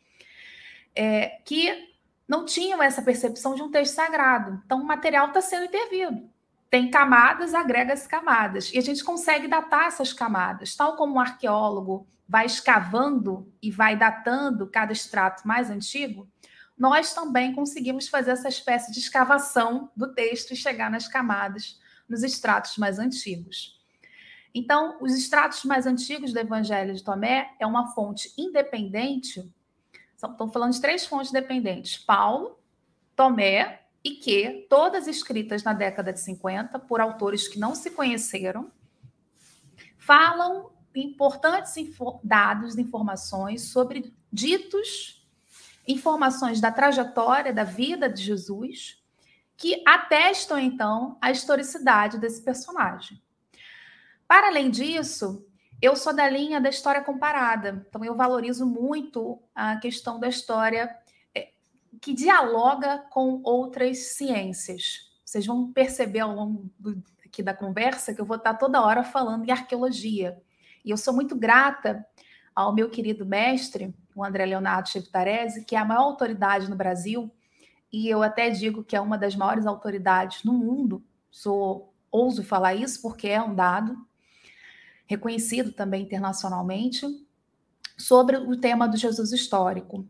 é, 0.96 1.40
que 1.46 1.90
não 2.28 2.46
tinham 2.46 2.82
essa 2.82 3.02
percepção 3.02 3.56
de 3.56 3.62
um 3.62 3.72
texto 3.72 3.96
sagrado. 3.96 4.62
Então, 4.66 4.82
o 4.82 4.86
material 4.86 5.28
está 5.28 5.42
sendo 5.42 5.66
intervido. 5.66 6.30
Tem 6.70 6.92
camadas, 6.92 7.56
agrega-se 7.56 8.08
camadas. 8.08 8.72
E 8.72 8.78
a 8.78 8.82
gente 8.82 9.04
consegue 9.04 9.48
datar 9.48 9.88
essas 9.88 10.14
camadas, 10.14 10.76
tal 10.76 10.96
como 10.96 11.16
um 11.16 11.20
arqueólogo 11.20 12.08
vai 12.28 12.46
escavando 12.46 13.52
e 13.60 13.72
vai 13.72 13.98
datando 13.98 14.68
cada 14.68 14.94
extrato 14.94 15.48
mais 15.48 15.72
antigo, 15.72 16.30
nós 16.78 17.12
também 17.12 17.54
conseguimos 17.54 18.08
fazer 18.08 18.32
essa 18.32 18.48
espécie 18.48 18.92
de 18.92 19.00
escavação 19.00 19.92
do 19.96 20.14
texto 20.14 20.52
e 20.52 20.56
chegar 20.56 20.92
nas 20.92 21.08
camadas, 21.08 21.80
nos 22.08 22.22
extratos 22.22 22.78
mais 22.78 23.00
antigos. 23.00 23.79
Então, 24.54 24.98
os 25.02 25.14
extratos 25.14 25.64
mais 25.64 25.86
antigos 25.86 26.34
do 26.34 26.40
Evangelho 26.40 26.94
de 26.94 27.04
Tomé 27.04 27.56
é 27.60 27.68
uma 27.68 27.88
fonte 27.94 28.34
independente. 28.38 29.52
Estou 30.16 30.50
falando 30.50 30.74
de 30.74 30.82
três 30.82 31.06
fontes 31.06 31.32
dependentes: 31.32 31.98
Paulo, 31.98 32.60
Tomé 33.16 33.84
e 34.04 34.12
que, 34.12 34.66
todas 34.70 35.08
escritas 35.08 35.64
na 35.64 35.74
década 35.74 36.12
de 36.12 36.20
50 36.20 36.80
por 36.80 37.02
autores 37.02 37.48
que 37.48 37.60
não 37.60 37.76
se 37.76 37.92
conheceram, 37.92 38.72
falam 39.98 40.72
importantes 40.96 41.76
dados, 42.24 42.78
informações 42.78 43.70
sobre 43.70 44.14
ditos, 44.32 45.28
informações 45.88 46.60
da 46.60 46.72
trajetória, 46.72 47.54
da 47.54 47.64
vida 47.64 48.10
de 48.10 48.24
Jesus, 48.24 49.04
que 49.56 49.84
atestam, 49.86 50.58
então, 50.58 51.18
a 51.22 51.32
historicidade 51.32 52.18
desse 52.18 52.42
personagem. 52.42 53.22
Para 54.30 54.50
além 54.50 54.70
disso, 54.70 55.44
eu 55.82 55.96
sou 55.96 56.16
da 56.16 56.30
linha 56.30 56.62
da 56.62 56.70
história 56.70 57.02
comparada, 57.02 57.84
então 57.90 58.06
eu 58.06 58.16
valorizo 58.16 58.64
muito 58.64 59.42
a 59.56 59.78
questão 59.78 60.20
da 60.20 60.28
história 60.28 60.96
é, 61.34 61.50
que 62.00 62.14
dialoga 62.14 63.00
com 63.10 63.42
outras 63.44 64.14
ciências. 64.14 65.10
Vocês 65.26 65.48
vão 65.48 65.74
perceber 65.74 66.20
ao 66.20 66.36
longo 66.36 66.70
do, 66.78 67.04
aqui 67.26 67.42
da 67.42 67.56
conversa 67.56 68.14
que 68.14 68.22
eu 68.22 68.26
vou 68.26 68.38
estar 68.38 68.54
toda 68.54 68.84
hora 68.84 69.02
falando 69.02 69.48
em 69.48 69.52
arqueologia. 69.52 70.40
E 70.86 70.92
eu 70.92 70.98
sou 70.98 71.12
muito 71.12 71.36
grata 71.36 72.06
ao 72.54 72.72
meu 72.72 72.88
querido 72.88 73.26
mestre, 73.26 73.96
o 74.16 74.24
André 74.24 74.46
Leonardo 74.46 74.90
Chevtarese, 74.90 75.66
que 75.66 75.76
é 75.76 75.80
a 75.80 75.86
maior 75.86 76.04
autoridade 76.04 76.70
no 76.70 76.76
Brasil, 76.76 77.32
e 77.92 78.08
eu 78.08 78.22
até 78.22 78.52
digo 78.52 78.84
que 78.84 78.96
é 78.96 79.02
uma 79.02 79.18
das 79.18 79.36
maiores 79.36 79.66
autoridades 79.66 80.44
no 80.44 80.54
mundo. 80.54 81.04
Sou 81.32 81.92
ouso 82.12 82.44
falar 82.44 82.76
isso 82.76 83.02
porque 83.02 83.28
é 83.28 83.42
um 83.42 83.56
dado 83.56 84.08
reconhecido 85.10 85.72
também 85.72 86.04
internacionalmente 86.04 87.04
sobre 87.98 88.38
o 88.38 88.56
tema 88.56 88.88
do 88.88 88.96
Jesus 88.96 89.34
histórico. 89.34 90.08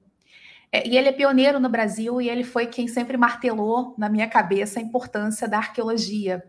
É, 0.71 0.85
e 0.85 0.97
ele 0.97 1.07
é 1.07 1.13
pioneiro 1.13 1.57
no 1.57 1.69
Brasil 1.69 2.21
e 2.21 2.29
ele 2.29 2.43
foi 2.43 2.67
quem 2.67 2.85
sempre 2.87 3.15
martelou 3.15 3.95
na 3.97 4.09
minha 4.09 4.27
cabeça 4.27 4.77
a 4.77 4.83
importância 4.83 5.47
da 5.47 5.57
arqueologia. 5.57 6.43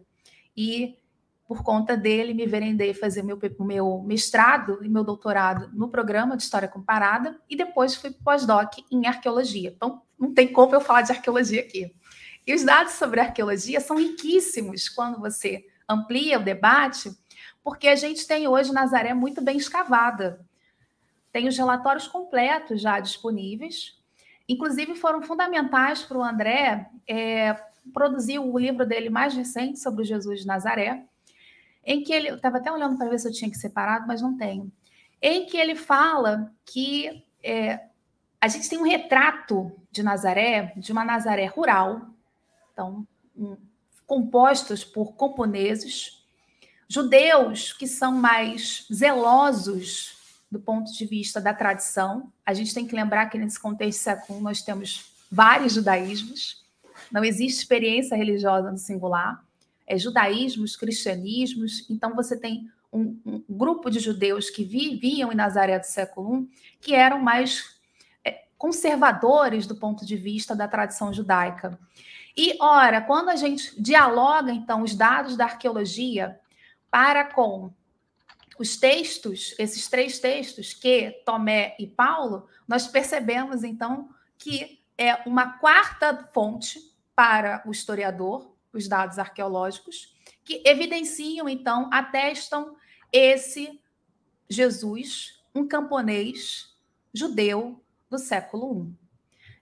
E 0.56 0.98
por 1.46 1.62
conta 1.62 1.96
dele, 1.96 2.34
me 2.34 2.46
verendei 2.46 2.92
fazer 2.92 3.22
meu, 3.22 3.38
meu 3.60 4.02
mestrado 4.02 4.80
e 4.82 4.88
meu 4.88 5.02
doutorado 5.02 5.70
no 5.72 5.88
programa 5.88 6.36
de 6.36 6.42
História 6.42 6.68
Comparada 6.68 7.40
e 7.48 7.56
depois 7.56 7.94
fui 7.94 8.10
pós-doc 8.10 8.74
em 8.90 9.06
Arqueologia. 9.06 9.72
Então, 9.74 10.02
não 10.18 10.34
tem 10.34 10.52
como 10.52 10.74
eu 10.74 10.80
falar 10.80 11.02
de 11.02 11.12
arqueologia 11.12 11.60
aqui. 11.60 11.92
E 12.46 12.54
os 12.54 12.62
dados 12.62 12.94
sobre 12.94 13.20
arqueologia 13.20 13.80
são 13.80 13.96
riquíssimos 13.96 14.88
quando 14.88 15.18
você 15.18 15.64
amplia 15.88 16.38
o 16.38 16.44
debate, 16.44 17.10
porque 17.62 17.88
a 17.88 17.96
gente 17.96 18.26
tem 18.26 18.48
hoje 18.48 18.72
Nazaré 18.72 19.14
muito 19.14 19.42
bem 19.42 19.56
escavada. 19.56 20.44
Tem 21.32 21.46
os 21.46 21.56
relatórios 21.56 22.08
completos 22.08 22.80
já 22.80 22.98
disponíveis. 22.98 23.98
Inclusive, 24.48 24.94
foram 24.94 25.22
fundamentais 25.22 26.02
para 26.02 26.18
o 26.18 26.24
André 26.24 26.90
é, 27.06 27.54
produzir 27.92 28.38
o 28.38 28.58
livro 28.58 28.84
dele 28.84 29.08
mais 29.08 29.34
recente 29.34 29.78
sobre 29.78 30.04
Jesus 30.04 30.40
de 30.40 30.46
Nazaré, 30.46 31.04
em 31.84 32.02
que 32.02 32.12
ele. 32.12 32.30
Eu 32.30 32.36
estava 32.36 32.58
até 32.58 32.72
olhando 32.72 32.96
para 32.96 33.08
ver 33.08 33.18
se 33.18 33.28
eu 33.28 33.32
tinha 33.32 33.50
que 33.50 33.56
separado, 33.56 34.06
mas 34.06 34.20
não 34.20 34.36
tenho. 34.36 34.70
Em 35.22 35.46
que 35.46 35.56
ele 35.56 35.74
fala 35.74 36.52
que 36.64 37.24
é, 37.42 37.80
a 38.40 38.48
gente 38.48 38.68
tem 38.68 38.78
um 38.78 38.88
retrato 38.88 39.70
de 39.90 40.02
Nazaré, 40.02 40.72
de 40.76 40.90
uma 40.92 41.04
Nazaré 41.04 41.46
rural, 41.46 42.08
então, 42.72 43.06
um, 43.36 43.56
compostos 44.06 44.82
por 44.82 45.14
camponeses, 45.14 46.19
judeus 46.90 47.72
que 47.72 47.86
são 47.86 48.12
mais 48.12 48.84
zelosos 48.92 50.16
do 50.50 50.58
ponto 50.58 50.92
de 50.92 51.06
vista 51.06 51.40
da 51.40 51.54
tradição. 51.54 52.32
A 52.44 52.52
gente 52.52 52.74
tem 52.74 52.86
que 52.86 52.96
lembrar 52.96 53.26
que 53.26 53.38
nesse 53.38 53.60
contexto 53.60 54.00
século 54.00 54.40
nós 54.40 54.60
temos 54.60 55.04
vários 55.30 55.74
judaísmos, 55.74 56.64
não 57.10 57.24
existe 57.24 57.60
experiência 57.60 58.16
religiosa 58.16 58.70
no 58.70 58.76
singular 58.76 59.42
é, 59.90 59.98
judaísmos, 59.98 60.76
cristianismos. 60.76 61.84
Então, 61.90 62.14
você 62.14 62.38
tem 62.38 62.70
um, 62.92 63.18
um, 63.26 63.44
grupo 63.48 63.90
de 63.90 63.98
judeus 63.98 64.48
que 64.48 64.62
viviam 64.62 65.32
em 65.32 65.34
Nazaré 65.34 65.80
do 65.80 65.84
século 65.84 66.42
I 66.42 66.48
que 66.80 66.94
eram 66.94 67.20
mais 67.20 67.76
é, 68.24 68.44
conservadores 68.56 69.66
do 69.66 69.74
ponto 69.74 70.06
de 70.06 70.16
vista 70.16 70.54
da 70.54 70.68
tradição 70.68 71.12
judaica. 71.12 71.76
E, 72.36 72.56
ora, 72.60 73.00
quando 73.00 73.30
a 73.30 73.36
gente 73.36 73.80
dialoga, 73.80 74.52
então, 74.52 74.82
os 74.82 74.94
dados 74.94 75.36
da 75.36 75.46
arqueologia 75.46 76.38
para 76.90 77.24
com 77.24 77.72
os 78.58 78.76
textos, 78.76 79.54
esses 79.58 79.88
três 79.88 80.18
textos, 80.18 80.74
que 80.74 81.22
Tomé 81.24 81.74
e 81.78 81.86
Paulo, 81.86 82.46
nós 82.68 82.86
percebemos, 82.86 83.64
então, 83.64 84.10
que 84.36 84.82
é 84.98 85.14
uma 85.26 85.58
quarta 85.58 86.28
fonte 86.32 86.78
para 87.14 87.62
o 87.66 87.70
historiador, 87.70 88.54
os 88.72 88.86
dados 88.86 89.18
arqueológicos, 89.18 90.14
que 90.44 90.62
evidenciam, 90.66 91.48
então, 91.48 91.88
atestam 91.92 92.76
esse 93.12 93.80
Jesus, 94.48 95.40
um 95.54 95.66
camponês 95.66 96.76
judeu 97.14 97.82
do 98.10 98.18
século 98.18 98.84
I. 98.84 99.00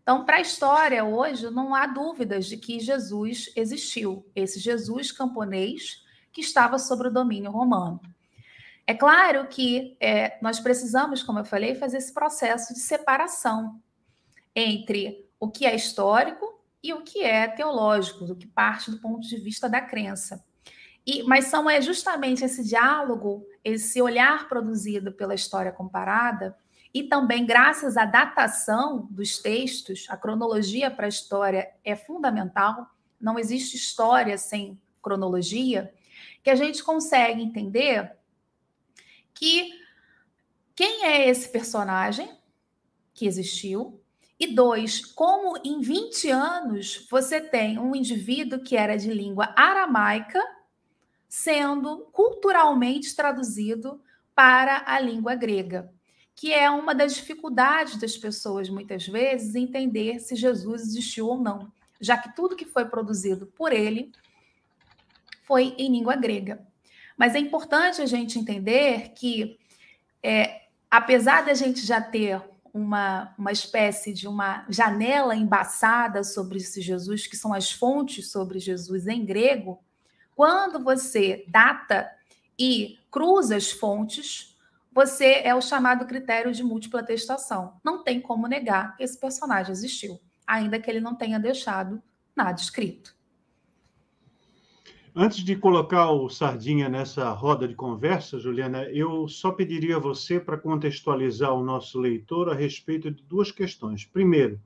Então, 0.03 0.25
para 0.25 0.39
a 0.39 0.41
história 0.41 1.05
hoje, 1.05 1.51
não 1.51 1.75
há 1.75 1.87
dúvidas 1.87 2.47
de 2.47 2.57
que 2.57 2.81
Jesus 2.81 3.53
existiu, 3.55 4.27
esse 4.35 4.59
Jesus 4.59 5.13
camponês 5.13 6.03
que 6.39 6.45
estava 6.45 6.79
sob 6.79 7.09
o 7.09 7.11
domínio 7.11 7.51
romano. 7.51 8.01
É 8.87 8.95
claro 8.95 9.49
que 9.49 9.97
é, 9.99 10.39
nós 10.41 10.61
precisamos, 10.61 11.21
como 11.21 11.41
eu 11.41 11.45
falei, 11.45 11.75
fazer 11.75 11.97
esse 11.97 12.15
processo 12.15 12.73
de 12.73 12.79
separação 12.79 13.83
entre 14.55 15.29
o 15.41 15.51
que 15.51 15.67
é 15.67 15.75
histórico 15.75 16.63
e 16.81 16.93
o 16.93 17.03
que 17.03 17.25
é 17.25 17.49
teológico, 17.49 18.25
do 18.25 18.37
que 18.37 18.47
parte 18.47 18.89
do 18.89 19.01
ponto 19.01 19.27
de 19.27 19.37
vista 19.37 19.69
da 19.69 19.81
crença. 19.81 20.45
E, 21.05 21.25
mas 21.25 21.47
são 21.47 21.69
é 21.69 21.83
justamente 21.83 22.45
esse 22.45 22.63
diálogo, 22.63 23.45
esse 23.65 24.01
olhar 24.01 24.49
produzido 24.49 25.11
pela 25.11 25.35
história 25.35 25.73
comparada, 25.73 26.57
e 26.95 27.03
também 27.03 27.45
graças 27.45 27.97
à 27.97 28.05
datação 28.05 29.09
dos 29.11 29.39
textos, 29.39 30.07
a 30.09 30.17
cronologia 30.17 30.89
para 30.89 31.07
a 31.07 31.09
história 31.09 31.69
é 31.85 31.97
fundamental, 31.97 32.87
não 33.21 33.41
existe 33.41 33.77
história 33.77 34.39
sem 34.39 34.81
cronologia, 35.03 35.93
que 36.49 36.53
a 36.53 36.57
gente 36.57 36.83
consegue 36.83 37.43
entender 37.43 38.11
que 39.35 39.71
quem 40.75 41.05
é 41.05 41.29
esse 41.29 41.47
personagem 41.51 42.27
que 43.13 43.27
existiu, 43.27 44.01
e 44.41 44.47
dois, 44.47 45.05
como 45.05 45.61
em 45.63 45.83
20 45.83 46.31
anos 46.31 47.07
você 47.11 47.39
tem 47.39 47.79
um 47.79 47.95
indivíduo 47.95 48.61
que 48.61 48.79
era 48.79 48.97
de 48.97 49.13
língua 49.13 49.53
aramaica 49.55 50.43
sendo 51.29 52.09
culturalmente 52.13 53.15
traduzido 53.15 54.01
para 54.35 54.85
a 54.87 54.99
língua 54.99 55.35
grega, 55.35 55.93
que 56.35 56.51
é 56.51 56.71
uma 56.71 56.95
das 56.95 57.15
dificuldades 57.15 57.99
das 57.99 58.17
pessoas 58.17 58.71
muitas 58.71 59.07
vezes 59.07 59.55
entender 59.55 60.19
se 60.19 60.35
Jesus 60.35 60.81
existiu 60.81 61.27
ou 61.27 61.39
não, 61.39 61.71
já 62.01 62.17
que 62.17 62.35
tudo 62.35 62.57
que 62.57 62.65
foi 62.65 62.87
produzido 62.87 63.47
por 63.49 63.71
ele 63.71 64.11
foi 65.49 65.75
em 65.79 65.91
língua 65.91 66.15
grega. 66.15 66.61
Mas 67.17 67.35
é 67.35 67.39
importante 67.39 68.03
a 68.03 68.07
gente 68.07 68.39
entender 68.39 69.15
que, 69.15 69.59
é, 70.23 70.67
apesar 70.91 71.47
da 71.47 71.55
gente 71.55 71.85
já 71.85 72.03
ter 72.03 72.41
uma, 72.73 73.35
uma 73.39 73.51
espécie 73.51 74.13
de 74.13 74.29
uma 74.29 74.67
janela 74.69 75.35
embaçada 75.35 76.23
sobre 76.23 76.59
esse 76.59 76.83
Jesus, 76.83 77.27
que 77.27 77.37
são 77.37 77.55
as 77.55 77.73
fontes 77.73 78.31
sobre 78.31 78.61
Jesus 78.61 79.07
em 79.07 79.25
grego, 79.25 79.83
quando 80.37 80.85
você 80.85 81.45
data 81.49 82.09
e 82.59 82.99
cruza 83.11 83.57
as 83.57 83.71
fontes, 83.71 84.55
você 84.93 85.41
é 85.45 85.55
o 85.55 85.63
chamado 85.63 86.05
critério 86.05 86.53
de 86.53 86.63
múltipla 86.63 87.01
atestação. 87.01 87.81
Não 87.83 88.05
tem 88.05 88.21
como 88.21 88.47
negar 88.47 88.97
que 88.97 89.03
esse 89.03 89.19
personagem 89.19 89.73
existiu, 89.73 90.21
ainda 90.47 90.79
que 90.79 90.91
ele 90.91 91.01
não 91.01 91.15
tenha 91.15 91.41
deixado 91.41 92.03
nada 92.37 92.61
escrito. 92.61 93.18
Antes 95.21 95.39
de 95.39 95.57
colocar 95.57 96.13
o 96.13 96.29
Sardinha 96.29 96.89
nessa 96.89 97.29
roda 97.33 97.67
de 97.67 97.75
conversa, 97.75 98.39
Juliana, 98.39 98.85
eu 98.85 99.27
só 99.27 99.51
pediria 99.51 99.97
a 99.97 99.99
você 99.99 100.39
para 100.39 100.57
contextualizar 100.57 101.53
o 101.53 101.65
nosso 101.65 101.99
leitor 101.99 102.49
a 102.49 102.55
respeito 102.55 103.11
de 103.11 103.21
duas 103.25 103.51
questões. 103.51 104.05
Primeiro, 104.05 104.61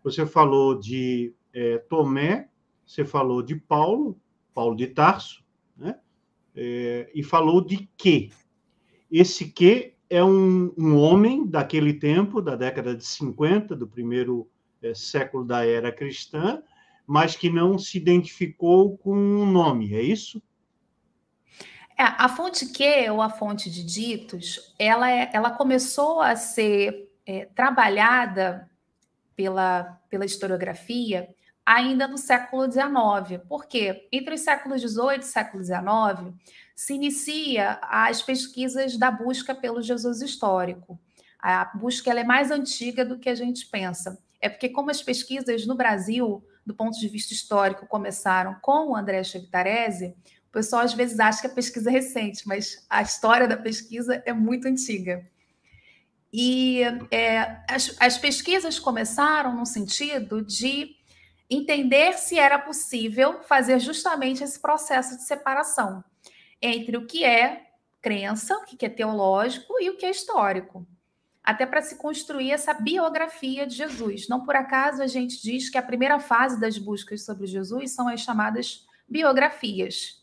você 0.00 0.24
falou 0.24 0.78
de 0.78 1.34
é, 1.52 1.78
Tomé, 1.78 2.48
você 2.86 3.04
falou 3.04 3.42
de 3.42 3.56
Paulo, 3.56 4.16
Paulo 4.54 4.76
de 4.76 4.86
Tarso, 4.86 5.44
né? 5.76 5.98
É, 6.54 7.10
e 7.12 7.24
falou 7.24 7.60
de 7.60 7.90
que. 7.96 8.30
Esse 9.10 9.50
que 9.50 9.94
é 10.08 10.22
um, 10.22 10.72
um, 10.78 10.96
homem 10.96 11.44
daquele 11.44 11.92
tempo, 11.92 12.40
da 12.40 12.54
década 12.54 12.94
de 12.94 13.04
50, 13.04 13.74
do 13.74 13.88
primeiro 13.88 14.48
é, 14.80 14.94
século 14.94 15.44
da 15.44 15.66
era 15.66 15.90
cristã, 15.90 16.62
mas 17.08 17.34
que 17.34 17.48
não 17.48 17.78
se 17.78 17.96
identificou 17.96 18.98
com 18.98 19.16
um 19.16 19.50
nome, 19.50 19.94
é 19.94 20.02
isso? 20.02 20.42
É, 21.96 22.02
a 22.02 22.28
fonte 22.28 22.66
Q, 22.66 23.10
ou 23.10 23.22
a 23.22 23.30
fonte 23.30 23.70
de 23.70 23.82
ditos, 23.82 24.74
ela, 24.78 25.10
é, 25.10 25.30
ela 25.32 25.50
começou 25.50 26.20
a 26.20 26.36
ser 26.36 27.10
é, 27.24 27.46
trabalhada 27.46 28.70
pela, 29.34 29.98
pela 30.10 30.26
historiografia 30.26 31.34
ainda 31.64 32.06
no 32.06 32.18
século 32.18 32.70
XIX. 32.70 33.42
Por 33.48 33.66
quê? 33.66 34.06
Entre 34.12 34.34
os 34.34 34.42
séculos 34.42 34.82
XVIII 34.82 35.20
e 35.20 35.22
século 35.22 35.64
XIX, 35.64 36.34
se 36.76 36.92
inicia 36.92 37.78
as 37.82 38.20
pesquisas 38.20 38.98
da 38.98 39.10
busca 39.10 39.54
pelo 39.54 39.80
Jesus 39.80 40.20
histórico. 40.20 41.00
A 41.38 41.64
busca 41.74 42.10
ela 42.10 42.20
é 42.20 42.24
mais 42.24 42.50
antiga 42.50 43.02
do 43.02 43.18
que 43.18 43.30
a 43.30 43.34
gente 43.34 43.66
pensa. 43.66 44.18
É 44.40 44.48
porque, 44.48 44.68
como 44.68 44.90
as 44.90 45.02
pesquisas 45.02 45.66
no 45.66 45.74
Brasil, 45.74 46.44
do 46.68 46.74
ponto 46.74 47.00
de 47.00 47.08
vista 47.08 47.32
histórico, 47.32 47.86
começaram 47.86 48.54
com 48.60 48.90
o 48.90 48.96
André 48.96 49.24
Chevitarese, 49.24 50.14
o 50.48 50.52
pessoal 50.52 50.82
às 50.82 50.92
vezes 50.92 51.18
acha 51.18 51.40
que 51.40 51.46
a 51.46 51.50
pesquisa 51.50 51.88
é 51.88 51.92
recente, 51.92 52.46
mas 52.46 52.84
a 52.90 53.00
história 53.00 53.48
da 53.48 53.56
pesquisa 53.56 54.22
é 54.26 54.34
muito 54.34 54.68
antiga. 54.68 55.26
E 56.30 56.82
é, 57.10 57.58
as, 57.70 57.96
as 57.98 58.18
pesquisas 58.18 58.78
começaram 58.78 59.56
no 59.56 59.64
sentido 59.64 60.42
de 60.42 60.94
entender 61.48 62.18
se 62.18 62.38
era 62.38 62.58
possível 62.58 63.42
fazer 63.44 63.78
justamente 63.78 64.44
esse 64.44 64.60
processo 64.60 65.16
de 65.16 65.22
separação 65.22 66.04
entre 66.60 66.98
o 66.98 67.06
que 67.06 67.24
é 67.24 67.62
crença, 68.02 68.54
o 68.58 68.64
que 68.64 68.84
é 68.84 68.90
teológico 68.90 69.80
e 69.80 69.88
o 69.88 69.96
que 69.96 70.04
é 70.04 70.10
histórico. 70.10 70.86
Até 71.48 71.64
para 71.64 71.80
se 71.80 71.96
construir 71.96 72.50
essa 72.50 72.74
biografia 72.74 73.66
de 73.66 73.74
Jesus. 73.74 74.28
Não 74.28 74.44
por 74.44 74.54
acaso 74.54 75.00
a 75.00 75.06
gente 75.06 75.40
diz 75.40 75.70
que 75.70 75.78
a 75.78 75.82
primeira 75.82 76.20
fase 76.20 76.60
das 76.60 76.76
buscas 76.76 77.24
sobre 77.24 77.46
Jesus 77.46 77.92
são 77.92 78.06
as 78.06 78.20
chamadas 78.20 78.86
biografias. 79.08 80.22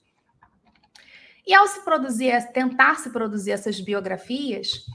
E 1.43 1.51
ao 1.51 1.65
se 1.65 1.83
produzir, 1.83 2.39
tentar 2.53 2.99
se 2.99 3.09
produzir 3.09 3.53
essas 3.53 3.79
biografias, 3.79 4.85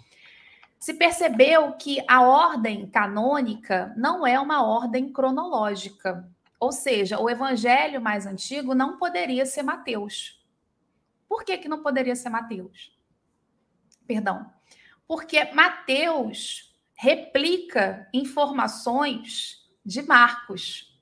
se 0.79 0.95
percebeu 0.95 1.73
que 1.73 1.99
a 2.07 2.23
ordem 2.23 2.89
canônica 2.89 3.93
não 3.97 4.25
é 4.25 4.39
uma 4.39 4.65
ordem 4.65 5.13
cronológica. 5.13 6.31
Ou 6.61 6.71
seja, 6.71 7.19
o 7.19 7.29
evangelho 7.29 8.01
mais 8.01 8.25
antigo 8.25 8.73
não 8.73 8.99
poderia 8.99 9.45
ser 9.45 9.65
Mateus. 9.65 10.41
Por 11.29 11.43
que, 11.43 11.59
que 11.59 11.69
não 11.69 11.83
poderia 11.83 12.15
ser 12.15 12.29
Mateus? 12.29 12.97
Perdão. 14.07 14.60
Porque 15.11 15.45
Mateus 15.53 16.73
replica 16.95 18.09
informações 18.15 19.69
de 19.85 20.03
Marcos. 20.03 20.97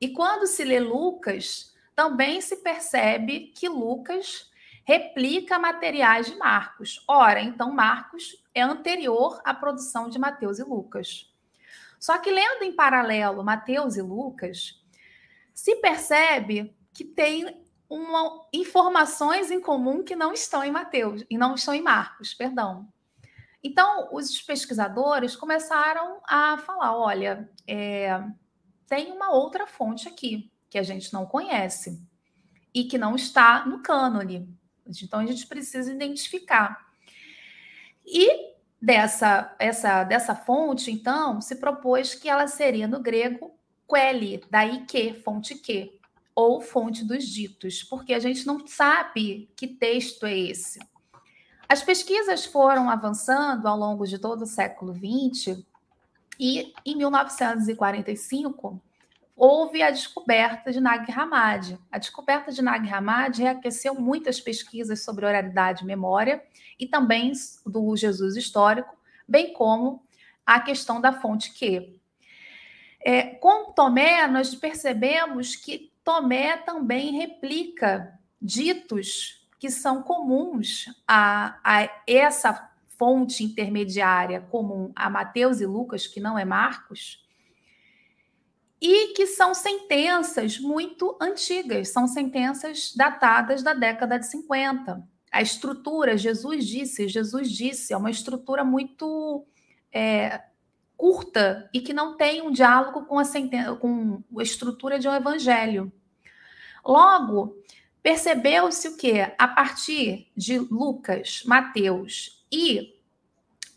E 0.00 0.08
quando 0.08 0.48
se 0.48 0.64
lê 0.64 0.80
Lucas, 0.80 1.72
também 1.94 2.40
se 2.40 2.56
percebe 2.56 3.52
que 3.54 3.68
Lucas 3.68 4.50
replica 4.82 5.60
materiais 5.60 6.26
de 6.26 6.34
Marcos. 6.34 7.04
Ora, 7.06 7.40
então 7.40 7.70
Marcos 7.70 8.36
é 8.52 8.62
anterior 8.62 9.40
à 9.44 9.54
produção 9.54 10.08
de 10.08 10.18
Mateus 10.18 10.58
e 10.58 10.64
Lucas. 10.64 11.32
Só 12.00 12.18
que 12.18 12.32
lendo 12.32 12.64
em 12.64 12.74
paralelo 12.74 13.44
Mateus 13.44 13.96
e 13.96 14.02
Lucas, 14.02 14.82
se 15.54 15.76
percebe 15.76 16.76
que 16.92 17.04
tem 17.04 17.64
uma, 17.88 18.48
informações 18.52 19.52
em 19.52 19.60
comum 19.60 20.02
que 20.02 20.16
não 20.16 20.32
estão 20.32 20.64
em 20.64 20.72
Mateus 20.72 21.24
e 21.30 21.38
não 21.38 21.54
estão 21.54 21.72
em 21.72 21.80
Marcos, 21.80 22.34
perdão. 22.34 22.92
Então, 23.66 24.08
os 24.12 24.40
pesquisadores 24.40 25.34
começaram 25.34 26.20
a 26.24 26.56
falar: 26.58 26.96
olha, 26.96 27.50
é, 27.66 28.22
tem 28.86 29.10
uma 29.10 29.32
outra 29.32 29.66
fonte 29.66 30.06
aqui 30.06 30.52
que 30.70 30.78
a 30.78 30.84
gente 30.84 31.12
não 31.12 31.26
conhece 31.26 32.00
e 32.72 32.84
que 32.84 32.96
não 32.96 33.16
está 33.16 33.66
no 33.66 33.82
cânone. 33.82 34.48
Então 34.86 35.18
a 35.18 35.26
gente 35.26 35.48
precisa 35.48 35.92
identificar. 35.92 36.86
E 38.06 38.54
dessa 38.80 39.56
essa 39.58 40.04
dessa 40.04 40.36
fonte, 40.36 40.92
então, 40.92 41.40
se 41.40 41.56
propôs 41.56 42.14
que 42.14 42.28
ela 42.28 42.46
seria 42.46 42.86
no 42.86 43.00
grego 43.00 43.58
queli, 43.88 44.44
daí 44.48 44.86
que, 44.86 45.12
fonte 45.12 45.56
que, 45.56 45.98
ou 46.36 46.60
fonte 46.60 47.04
dos 47.04 47.26
ditos, 47.26 47.82
porque 47.82 48.14
a 48.14 48.20
gente 48.20 48.46
não 48.46 48.64
sabe 48.64 49.50
que 49.56 49.66
texto 49.66 50.24
é 50.24 50.38
esse. 50.38 50.78
As 51.68 51.82
pesquisas 51.82 52.46
foram 52.46 52.88
avançando 52.88 53.66
ao 53.66 53.76
longo 53.76 54.06
de 54.06 54.18
todo 54.18 54.42
o 54.42 54.46
século 54.46 54.94
XX 54.94 55.64
e 56.38 56.72
em 56.84 56.96
1945 56.96 58.80
houve 59.34 59.82
a 59.82 59.90
descoberta 59.90 60.72
de 60.72 60.80
Nag 60.80 61.10
Hammadi. 61.12 61.78
A 61.90 61.98
descoberta 61.98 62.52
de 62.52 62.62
Nag 62.62 62.88
Hammadi 62.88 63.42
reaqueceu 63.42 63.94
muitas 63.94 64.40
pesquisas 64.40 65.04
sobre 65.04 65.26
oralidade 65.26 65.82
e 65.82 65.86
memória 65.86 66.42
e 66.78 66.86
também 66.86 67.32
do 67.66 67.96
Jesus 67.96 68.36
histórico, 68.36 68.96
bem 69.26 69.52
como 69.52 70.02
a 70.44 70.60
questão 70.60 71.00
da 71.00 71.12
fonte 71.12 71.52
Q. 71.52 71.98
É, 73.04 73.22
com 73.22 73.72
Tomé, 73.72 74.26
nós 74.28 74.54
percebemos 74.54 75.56
que 75.56 75.92
Tomé 76.04 76.56
também 76.58 77.12
replica 77.12 78.18
ditos 78.40 79.45
que 79.58 79.70
são 79.70 80.02
comuns 80.02 80.86
a, 81.06 81.58
a 81.64 82.02
essa 82.06 82.70
fonte 82.98 83.44
intermediária 83.44 84.40
comum 84.40 84.92
a 84.94 85.08
Mateus 85.10 85.60
e 85.60 85.66
Lucas, 85.66 86.06
que 86.06 86.20
não 86.20 86.38
é 86.38 86.44
Marcos, 86.44 87.24
e 88.80 89.14
que 89.14 89.26
são 89.26 89.54
sentenças 89.54 90.58
muito 90.58 91.16
antigas, 91.20 91.88
são 91.88 92.06
sentenças 92.06 92.92
datadas 92.94 93.62
da 93.62 93.72
década 93.72 94.18
de 94.18 94.26
50. 94.26 95.02
A 95.32 95.42
estrutura, 95.42 96.16
Jesus 96.16 96.66
disse, 96.66 97.08
Jesus 97.08 97.50
disse, 97.50 97.92
é 97.92 97.96
uma 97.96 98.10
estrutura 98.10 98.64
muito 98.64 99.46
é, 99.92 100.42
curta 100.96 101.68
e 101.72 101.80
que 101.80 101.92
não 101.92 102.16
tem 102.16 102.42
um 102.42 102.50
diálogo 102.50 103.06
com 103.06 103.18
a, 103.18 103.24
com 103.80 104.22
a 104.38 104.42
estrutura 104.42 104.98
de 104.98 105.08
um 105.08 105.14
evangelho. 105.14 105.92
Logo, 106.84 107.56
percebeu-se 108.06 108.86
o 108.86 108.96
que? 108.96 109.20
A 109.36 109.48
partir 109.48 110.30
de 110.36 110.60
Lucas, 110.60 111.42
Mateus 111.44 112.46
e 112.52 112.94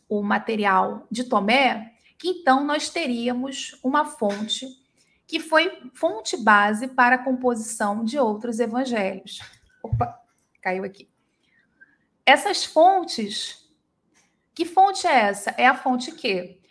o 0.08 0.22
material 0.22 1.08
de 1.10 1.24
Tomé, 1.24 1.96
que 2.16 2.28
então 2.28 2.64
nós 2.64 2.92
teríamos 2.92 3.80
uma 3.84 4.06
fonte 4.06 4.68
que 5.26 5.40
foi 5.40 5.82
fonte 5.96 6.38
base 6.38 6.90
para 6.90 7.16
a 7.16 7.24
composição 7.24 8.06
de 8.06 8.20
outros 8.20 8.60
evangelhos. 8.60 9.40
Opa, 9.82 10.22
caiu 10.62 10.84
aqui. 10.84 11.10
Essas 12.24 12.64
fontes, 12.64 13.68
que 14.54 14.64
fonte 14.64 15.08
é 15.08 15.22
essa? 15.22 15.56
É 15.58 15.66
a 15.66 15.76
fonte 15.76 16.12
que 16.12 16.62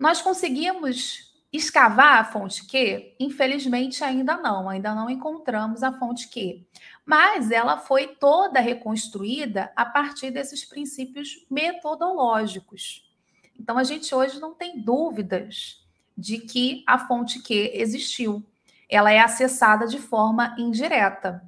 nós 0.00 0.20
conseguimos 0.20 1.32
escavar 1.56 2.18
a 2.18 2.24
fonte 2.24 2.66
que? 2.66 3.14
Infelizmente 3.20 4.02
ainda 4.02 4.36
não, 4.36 4.68
ainda 4.68 4.92
não 4.92 5.08
encontramos 5.08 5.84
a 5.84 5.92
fonte 5.92 6.28
que. 6.28 6.66
Mas 7.04 7.50
ela 7.50 7.76
foi 7.76 8.08
toda 8.08 8.60
reconstruída 8.60 9.70
a 9.76 9.84
partir 9.84 10.30
desses 10.30 10.64
princípios 10.64 11.44
metodológicos. 11.50 13.04
Então 13.58 13.76
a 13.76 13.84
gente 13.84 14.14
hoje 14.14 14.40
não 14.40 14.54
tem 14.54 14.80
dúvidas 14.80 15.84
de 16.16 16.38
que 16.38 16.82
a 16.86 16.98
fonte 16.98 17.40
Q 17.42 17.70
existiu. 17.74 18.42
Ela 18.88 19.12
é 19.12 19.20
acessada 19.20 19.86
de 19.86 19.98
forma 19.98 20.54
indireta. 20.58 21.42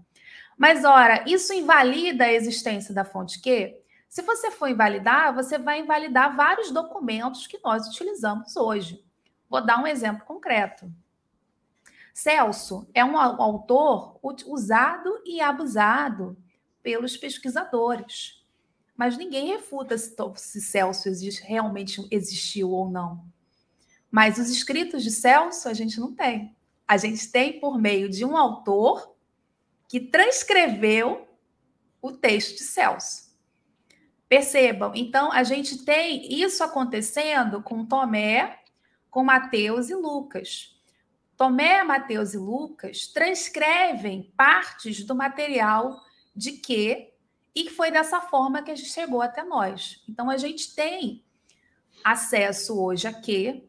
Mas, 0.58 0.84
ora, 0.84 1.22
isso 1.26 1.52
invalida 1.52 2.24
a 2.24 2.32
existência 2.32 2.94
da 2.94 3.04
fonte 3.04 3.40
Q? 3.40 3.76
Se 4.08 4.22
você 4.22 4.50
for 4.50 4.68
invalidar, 4.68 5.34
você 5.34 5.58
vai 5.58 5.80
invalidar 5.80 6.34
vários 6.34 6.70
documentos 6.70 7.46
que 7.46 7.60
nós 7.62 7.86
utilizamos 7.86 8.56
hoje. 8.56 9.04
Vou 9.48 9.60
dar 9.60 9.78
um 9.78 9.86
exemplo 9.86 10.24
concreto. 10.24 10.90
Celso 12.16 12.88
é 12.94 13.04
um 13.04 13.18
autor 13.18 14.18
usado 14.46 15.20
e 15.26 15.38
abusado 15.38 16.34
pelos 16.82 17.14
pesquisadores. 17.14 18.42
Mas 18.96 19.18
ninguém 19.18 19.48
refuta 19.48 19.98
se, 19.98 20.62
Celso 20.62 21.10
existe, 21.10 21.42
realmente 21.42 22.08
existiu 22.10 22.70
ou 22.70 22.88
não. 22.88 23.22
Mas 24.10 24.38
os 24.38 24.48
escritos 24.48 25.02
de 25.02 25.10
Celso 25.10 25.68
a 25.68 25.74
gente 25.74 26.00
não 26.00 26.14
tem. 26.14 26.56
A 26.88 26.96
gente 26.96 27.30
tem 27.30 27.60
por 27.60 27.78
meio 27.78 28.08
de 28.08 28.24
um 28.24 28.34
autor 28.34 29.14
que 29.86 30.00
transcreveu 30.00 31.28
o 32.00 32.12
texto 32.12 32.56
de 32.56 32.64
Celso. 32.64 33.36
Percebam, 34.26 34.92
então 34.94 35.30
a 35.30 35.42
gente 35.42 35.84
tem 35.84 36.32
isso 36.32 36.64
acontecendo 36.64 37.62
com 37.62 37.84
Tomé, 37.84 38.58
com 39.10 39.22
Mateus 39.22 39.90
e 39.90 39.94
Lucas. 39.94 40.75
Tomé, 41.36 41.84
Mateus 41.84 42.34
e 42.34 42.38
Lucas 42.38 43.06
transcrevem 43.08 44.32
partes 44.36 45.04
do 45.04 45.14
material 45.14 46.00
de 46.34 46.52
que 46.52 47.12
e 47.54 47.70
foi 47.70 47.90
dessa 47.90 48.20
forma 48.20 48.62
que 48.62 48.70
a 48.70 48.74
gente 48.74 48.90
chegou 48.90 49.22
até 49.22 49.42
nós. 49.42 50.02
Então 50.08 50.28
a 50.28 50.36
gente 50.36 50.74
tem 50.74 51.24
acesso 52.04 52.78
hoje 52.78 53.06
a 53.06 53.12
que 53.12 53.66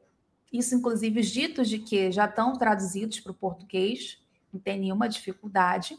isso, 0.52 0.76
inclusive, 0.76 1.20
os 1.20 1.28
ditos 1.28 1.68
de 1.70 1.80
que 1.80 2.12
já 2.12 2.26
estão 2.26 2.58
traduzidos 2.58 3.20
para 3.20 3.32
o 3.32 3.36
português, 3.36 4.20
não 4.52 4.60
tem 4.60 4.80
nenhuma 4.80 5.10
dificuldade. 5.10 5.98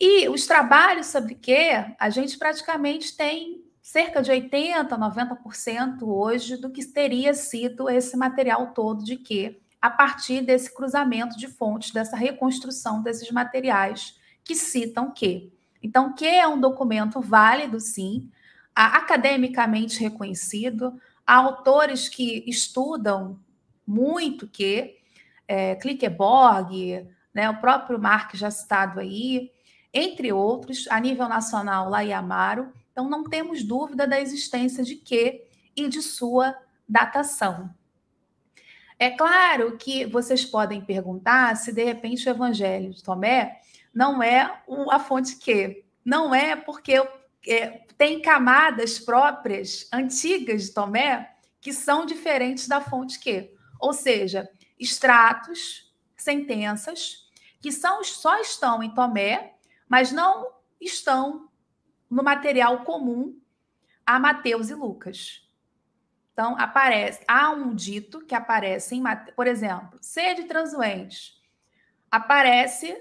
E 0.00 0.28
os 0.28 0.46
trabalhos 0.46 1.06
sobre 1.06 1.34
que 1.34 1.70
a 1.98 2.10
gente 2.10 2.38
praticamente 2.38 3.16
tem 3.16 3.64
cerca 3.80 4.20
de 4.20 4.30
80%, 4.30 4.88
90% 4.88 6.02
hoje 6.02 6.56
do 6.56 6.70
que 6.70 6.84
teria 6.84 7.32
sido 7.32 7.88
esse 7.88 8.16
material 8.16 8.72
todo 8.72 9.04
de 9.04 9.16
que 9.16 9.60
a 9.80 9.90
partir 9.90 10.40
desse 10.40 10.74
cruzamento 10.74 11.36
de 11.36 11.46
fontes, 11.48 11.92
dessa 11.92 12.16
reconstrução 12.16 13.02
desses 13.02 13.30
materiais 13.30 14.18
que 14.42 14.54
citam 14.54 15.10
que. 15.10 15.52
Então, 15.82 16.14
que 16.14 16.26
é 16.26 16.46
um 16.46 16.60
documento 16.60 17.20
válido, 17.20 17.78
sim, 17.78 18.30
academicamente 18.74 20.00
reconhecido, 20.00 21.00
há 21.26 21.36
autores 21.36 22.08
que 22.08 22.44
estudam 22.46 23.38
muito 23.86 24.48
que, 24.48 24.96
é, 25.46 25.76
Klickeborg, 25.76 27.06
né, 27.32 27.48
o 27.48 27.60
próprio 27.60 27.98
Mark 27.98 28.34
já 28.34 28.50
citado 28.50 29.00
aí, 29.00 29.52
entre 29.94 30.32
outros, 30.32 30.86
a 30.90 31.00
nível 31.00 31.28
nacional, 31.28 31.88
lá 31.88 32.04
em 32.04 32.12
Amaro. 32.12 32.72
Então, 32.92 33.08
não 33.08 33.24
temos 33.24 33.62
dúvida 33.62 34.06
da 34.06 34.20
existência 34.20 34.82
de 34.82 34.96
que 34.96 35.44
e 35.76 35.88
de 35.88 36.02
sua 36.02 36.56
datação. 36.88 37.72
É 38.98 39.10
claro 39.10 39.76
que 39.76 40.06
vocês 40.06 40.44
podem 40.44 40.80
perguntar 40.80 41.56
se 41.56 41.72
de 41.72 41.84
repente 41.84 42.28
o 42.28 42.30
Evangelho 42.30 42.92
de 42.92 43.02
Tomé 43.02 43.60
não 43.94 44.22
é 44.22 44.62
a 44.90 44.98
fonte 44.98 45.36
que. 45.36 45.84
Não 46.04 46.34
é 46.34 46.56
porque 46.56 46.94
é, 47.46 47.84
tem 47.96 48.20
camadas 48.20 48.98
próprias, 48.98 49.88
antigas 49.92 50.64
de 50.64 50.72
Tomé, 50.72 51.34
que 51.60 51.72
são 51.72 52.06
diferentes 52.06 52.66
da 52.66 52.80
fonte 52.80 53.20
que. 53.20 53.52
Ou 53.78 53.92
seja, 53.92 54.48
extratos, 54.78 55.92
sentenças, 56.16 57.28
que 57.60 57.70
são, 57.70 58.02
só 58.02 58.40
estão 58.40 58.82
em 58.82 58.90
Tomé, 58.90 59.54
mas 59.88 60.12
não 60.12 60.48
estão 60.80 61.48
no 62.10 62.22
material 62.22 62.84
comum 62.84 63.38
a 64.04 64.18
Mateus 64.18 64.70
e 64.70 64.74
Lucas. 64.74 65.47
Então, 66.38 66.56
aparece, 66.56 67.20
há 67.26 67.50
um 67.50 67.74
dito 67.74 68.24
que 68.24 68.32
aparece 68.32 68.94
em, 68.94 69.02
por 69.34 69.48
exemplo, 69.48 69.98
sede 70.00 70.44
transuentes. 70.44 71.42
Aparece 72.08 72.96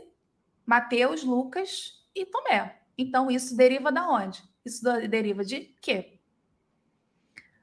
Mateus, 0.66 1.24
Lucas 1.24 2.04
e 2.16 2.26
Tomé. 2.26 2.82
Então, 2.98 3.30
isso 3.30 3.56
deriva 3.56 3.92
da 3.92 4.10
onde? 4.10 4.44
Isso 4.66 4.84
deriva 5.08 5.46
de 5.46 5.60
quê? 5.80 6.20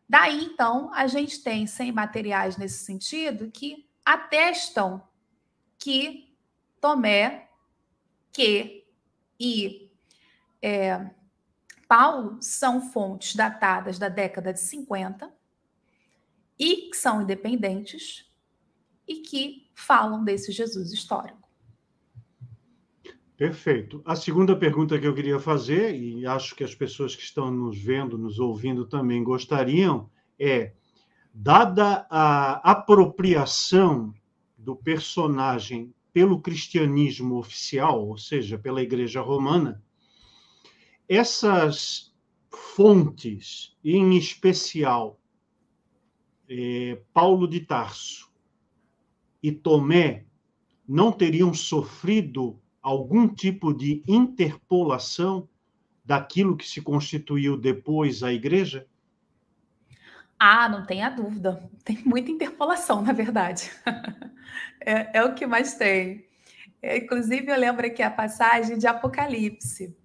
Daí, 0.09 0.45
então, 0.45 0.95
a 0.95 1.09
gente 1.09 1.43
tem 1.43 1.67
sem 1.67 1.91
materiais 1.91 2.57
nesse 2.57 2.85
sentido 2.85 3.51
que 3.51 3.91
atestam 4.07 5.03
que 5.77 6.39
Tomé, 6.81 7.49
que 8.33 8.87
e 9.41 9.91
é, 10.63 11.11
Paulo 11.89 12.41
são 12.41 12.81
fontes 12.93 13.35
datadas 13.35 13.99
da 13.99 14.09
década 14.09 14.53
de 14.53 14.61
50 14.61 15.34
e 16.59 16.91
que 16.91 16.97
são 16.97 17.23
independentes 17.23 18.31
e 19.07 19.17
que 19.17 19.71
falam 19.75 20.25
desse 20.25 20.53
Jesus 20.53 20.93
histórico. 20.93 21.45
Perfeito. 23.37 24.01
A 24.05 24.15
segunda 24.15 24.55
pergunta 24.55 24.99
que 24.99 25.07
eu 25.07 25.15
queria 25.15 25.41
fazer, 25.41 25.95
e 25.95 26.25
acho 26.25 26.55
que 26.55 26.63
as 26.63 26.75
pessoas 26.75 27.17
que 27.17 27.23
estão 27.23 27.51
nos 27.51 27.77
vendo, 27.77 28.17
nos 28.17 28.39
ouvindo 28.39 28.87
também 28.87 29.25
gostariam, 29.25 30.09
é: 30.39 30.73
dada 31.33 32.07
a 32.09 32.71
apropriação 32.71 34.15
do 34.57 34.77
personagem 34.77 35.93
pelo 36.13 36.41
cristianismo 36.41 37.37
oficial, 37.37 38.07
ou 38.07 38.17
seja, 38.17 38.57
pela 38.57 38.81
Igreja 38.81 39.21
Romana, 39.21 39.83
essas 41.09 42.15
fontes, 42.49 43.77
em 43.85 44.17
especial 44.17 45.21
é, 46.49 47.01
Paulo 47.13 47.49
de 47.49 47.61
Tarso 47.61 48.31
e 49.43 49.53
Tomé 49.53 50.25
não 50.87 51.13
teriam 51.13 51.53
sofrido 51.55 52.61
algum 52.83 53.27
tipo 53.27 53.73
de 53.73 54.03
interpolação 54.07 55.49
daquilo 56.05 56.57
que 56.57 56.69
se 56.69 56.83
constituiu 56.83 57.57
depois 57.57 58.23
a 58.23 58.33
igreja? 58.33 58.87
Ah, 60.39 60.69
não 60.69 60.85
tenha 60.85 61.09
dúvida. 61.09 61.69
Tem 61.83 62.03
muita 62.05 62.31
interpolação, 62.31 63.01
na 63.01 63.13
verdade. 63.13 63.71
é, 64.81 65.19
é, 65.19 65.25
o 65.25 65.35
que 65.35 65.47
mais 65.47 65.75
tem. 65.75 66.27
É, 66.83 66.99
inclusive, 66.99 67.51
eu 67.51 67.59
lembro 67.59 67.87
aqui 67.87 68.03
a 68.03 68.11
passagem 68.11 68.77
de 68.77 68.87
Apocalipse. 68.87 69.97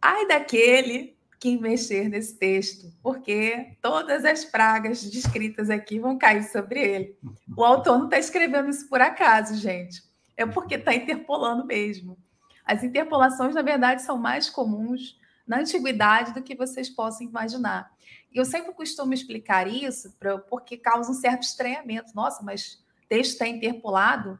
Ai 0.00 0.26
daquele 0.26 1.14
que 1.42 1.58
mexer 1.58 2.08
nesse 2.08 2.38
texto, 2.38 2.94
porque 3.02 3.76
todas 3.82 4.24
as 4.24 4.44
pragas 4.44 5.02
descritas 5.02 5.70
aqui 5.70 5.98
vão 5.98 6.16
cair 6.16 6.44
sobre 6.44 6.80
ele. 6.80 7.18
O 7.56 7.64
autor 7.64 7.98
não 7.98 8.04
está 8.04 8.16
escrevendo 8.16 8.70
isso 8.70 8.88
por 8.88 9.00
acaso, 9.00 9.56
gente. 9.56 10.04
É 10.36 10.46
porque 10.46 10.76
está 10.76 10.94
interpolando 10.94 11.66
mesmo. 11.66 12.16
As 12.64 12.84
interpolações, 12.84 13.56
na 13.56 13.62
verdade, 13.62 14.02
são 14.02 14.16
mais 14.16 14.48
comuns 14.48 15.18
na 15.44 15.58
antiguidade 15.58 16.32
do 16.32 16.44
que 16.44 16.54
vocês 16.54 16.88
possam 16.88 17.26
imaginar. 17.26 17.90
E 18.32 18.38
eu 18.38 18.44
sempre 18.44 18.72
costumo 18.72 19.12
explicar 19.12 19.66
isso 19.66 20.12
pra, 20.20 20.38
porque 20.38 20.76
causa 20.76 21.10
um 21.10 21.14
certo 21.14 21.42
estranhamento. 21.42 22.14
Nossa, 22.14 22.40
mas 22.44 22.80
texto 23.08 23.32
está 23.32 23.48
interpolado? 23.48 24.38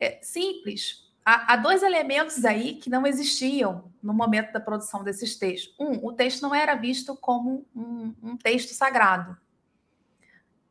É 0.00 0.18
simples 0.22 1.05
há, 1.26 1.54
há 1.54 1.56
dois 1.56 1.82
elementos 1.82 2.44
aí 2.44 2.74
que 2.74 2.88
não 2.88 3.04
existiam 3.04 3.90
no 4.00 4.14
momento 4.14 4.52
da 4.52 4.60
produção 4.60 5.02
desses 5.02 5.36
textos. 5.36 5.74
Um, 5.78 6.06
o 6.06 6.12
texto 6.12 6.40
não 6.42 6.54
era 6.54 6.76
visto 6.76 7.16
como 7.16 7.66
um, 7.74 8.14
um 8.22 8.36
texto 8.36 8.72
sagrado. 8.72 9.36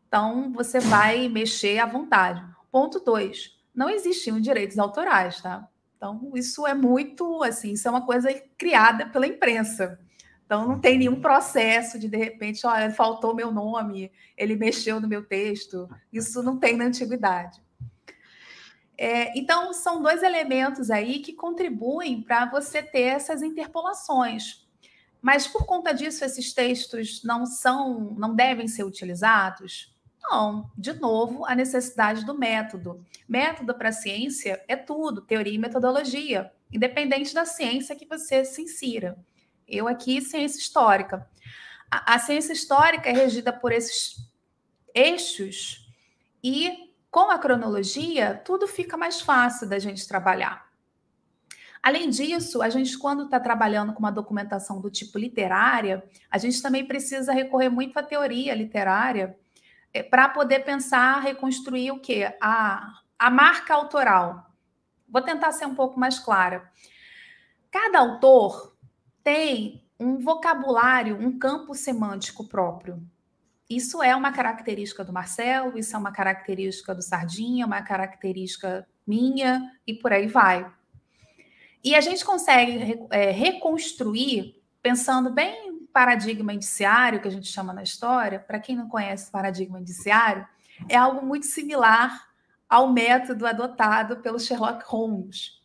Então, 0.07 0.53
você 0.53 0.79
vai 0.79 1.27
mexer 1.27 1.79
à 1.79 1.85
vontade. 1.85 2.41
Ponto 2.71 3.01
dois, 3.01 3.51
não 3.73 3.89
existiam 3.89 4.39
direitos 4.39 4.79
autorais, 4.79 5.41
tá? 5.41 5.67
Então, 5.97 6.31
isso 6.35 6.65
é 6.65 6.73
muito, 6.73 7.43
assim, 7.43 7.73
isso 7.73 7.87
é 7.87 7.91
uma 7.91 8.05
coisa 8.05 8.29
criada 8.57 9.07
pela 9.07 9.27
imprensa. 9.27 9.99
Então, 10.45 10.67
não 10.67 10.79
tem 10.79 10.97
nenhum 10.97 11.19
processo 11.19 11.97
de, 11.99 12.07
de 12.07 12.17
repente, 12.17 12.65
olha, 12.65 12.91
faltou 12.91 13.33
meu 13.33 13.51
nome, 13.51 14.11
ele 14.37 14.55
mexeu 14.55 15.01
no 15.01 15.07
meu 15.07 15.25
texto. 15.25 15.89
Isso 16.13 16.43
não 16.43 16.59
tem 16.59 16.77
na 16.77 16.85
antiguidade. 16.85 17.64
É, 18.97 19.37
então, 19.37 19.73
são 19.73 20.01
dois 20.01 20.23
elementos 20.23 20.89
aí 20.89 21.19
que 21.19 21.33
contribuem 21.33 22.21
para 22.21 22.45
você 22.45 22.81
ter 22.81 23.01
essas 23.01 23.41
interpolações. 23.41 24.65
Mas 25.21 25.47
por 25.47 25.65
conta 25.65 25.93
disso, 25.93 26.23
esses 26.23 26.53
textos 26.53 27.23
não 27.23 27.45
são, 27.45 28.15
não 28.17 28.35
devem 28.35 28.67
ser 28.67 28.83
utilizados? 28.83 29.93
Não, 30.21 30.71
de 30.77 30.93
novo, 30.93 31.45
a 31.45 31.53
necessidade 31.53 32.25
do 32.25 32.37
método. 32.37 33.03
Método 33.27 33.73
para 33.73 33.89
a 33.89 33.91
ciência 33.91 34.63
é 34.67 34.75
tudo, 34.75 35.21
teoria 35.21 35.53
e 35.53 35.57
metodologia, 35.57 36.51
independente 36.71 37.33
da 37.33 37.45
ciência 37.45 37.95
que 37.95 38.05
você 38.05 38.45
se 38.45 38.61
insira. 38.61 39.17
Eu 39.67 39.87
aqui, 39.87 40.21
ciência 40.21 40.59
histórica. 40.59 41.27
A, 41.89 42.15
a 42.15 42.19
ciência 42.19 42.53
histórica 42.53 43.09
é 43.09 43.13
regida 43.13 43.51
por 43.51 43.71
esses 43.71 44.15
eixos 44.93 45.87
e 46.43 46.84
com 47.15 47.31
a 47.31 47.39
cronologia, 47.39 48.41
tudo 48.43 48.67
fica 48.67 48.97
mais 48.97 49.21
fácil 49.21 49.69
da 49.69 49.79
gente 49.79 50.05
trabalhar. 50.05 50.69
Além 51.81 52.09
disso, 52.09 52.61
a 52.61 52.67
gente, 52.67 52.97
quando 52.97 53.23
está 53.23 53.39
trabalhando 53.39 53.93
com 53.93 53.99
uma 53.99 54.11
documentação 54.11 54.81
do 54.81 54.91
tipo 54.91 55.17
literária, 55.17 56.03
a 56.29 56.37
gente 56.37 56.61
também 56.61 56.85
precisa 56.85 57.31
recorrer 57.31 57.69
muito 57.69 57.97
à 57.97 58.03
teoria 58.03 58.53
literária 58.53 59.33
é, 59.93 60.03
para 60.03 60.27
poder 60.27 60.65
pensar, 60.65 61.21
reconstruir 61.21 61.89
o 61.91 62.01
quê? 62.01 62.35
A, 62.41 62.99
a 63.17 63.29
marca 63.29 63.73
autoral. 63.73 64.51
Vou 65.07 65.21
tentar 65.21 65.53
ser 65.53 65.67
um 65.67 65.73
pouco 65.73 65.97
mais 65.97 66.19
clara. 66.19 66.69
Cada 67.71 67.99
autor 67.99 68.75
tem 69.23 69.87
um 69.97 70.17
vocabulário, 70.17 71.17
um 71.17 71.39
campo 71.39 71.73
semântico 71.73 72.45
próprio. 72.45 73.01
Isso 73.69 74.03
é 74.03 74.15
uma 74.15 74.31
característica 74.31 75.03
do 75.03 75.11
Marcelo, 75.11 75.77
isso 75.77 75.95
é 75.95 75.99
uma 75.99 76.11
característica 76.11 76.93
do 76.93 77.01
Sardinha, 77.01 77.65
uma 77.65 77.81
característica 77.81 78.87
minha 79.05 79.71
e 79.87 79.93
por 79.93 80.13
aí 80.13 80.27
vai. 80.27 80.71
E 81.83 81.95
a 81.95 82.01
gente 82.01 82.23
consegue 82.23 82.99
é, 83.11 83.31
reconstruir, 83.31 84.61
pensando 84.81 85.31
bem 85.31 85.69
em 85.69 85.85
paradigma 85.87 86.53
indiciário, 86.53 87.21
que 87.21 87.27
a 87.27 87.31
gente 87.31 87.47
chama 87.47 87.73
na 87.73 87.83
história, 87.83 88.39
para 88.39 88.59
quem 88.59 88.75
não 88.75 88.87
conhece 88.87 89.31
paradigma 89.31 89.79
indiciário, 89.79 90.47
é 90.89 90.95
algo 90.95 91.25
muito 91.25 91.45
similar 91.45 92.27
ao 92.67 92.91
método 92.91 93.47
adotado 93.47 94.17
pelo 94.17 94.39
Sherlock 94.39 94.83
Holmes. 94.87 95.61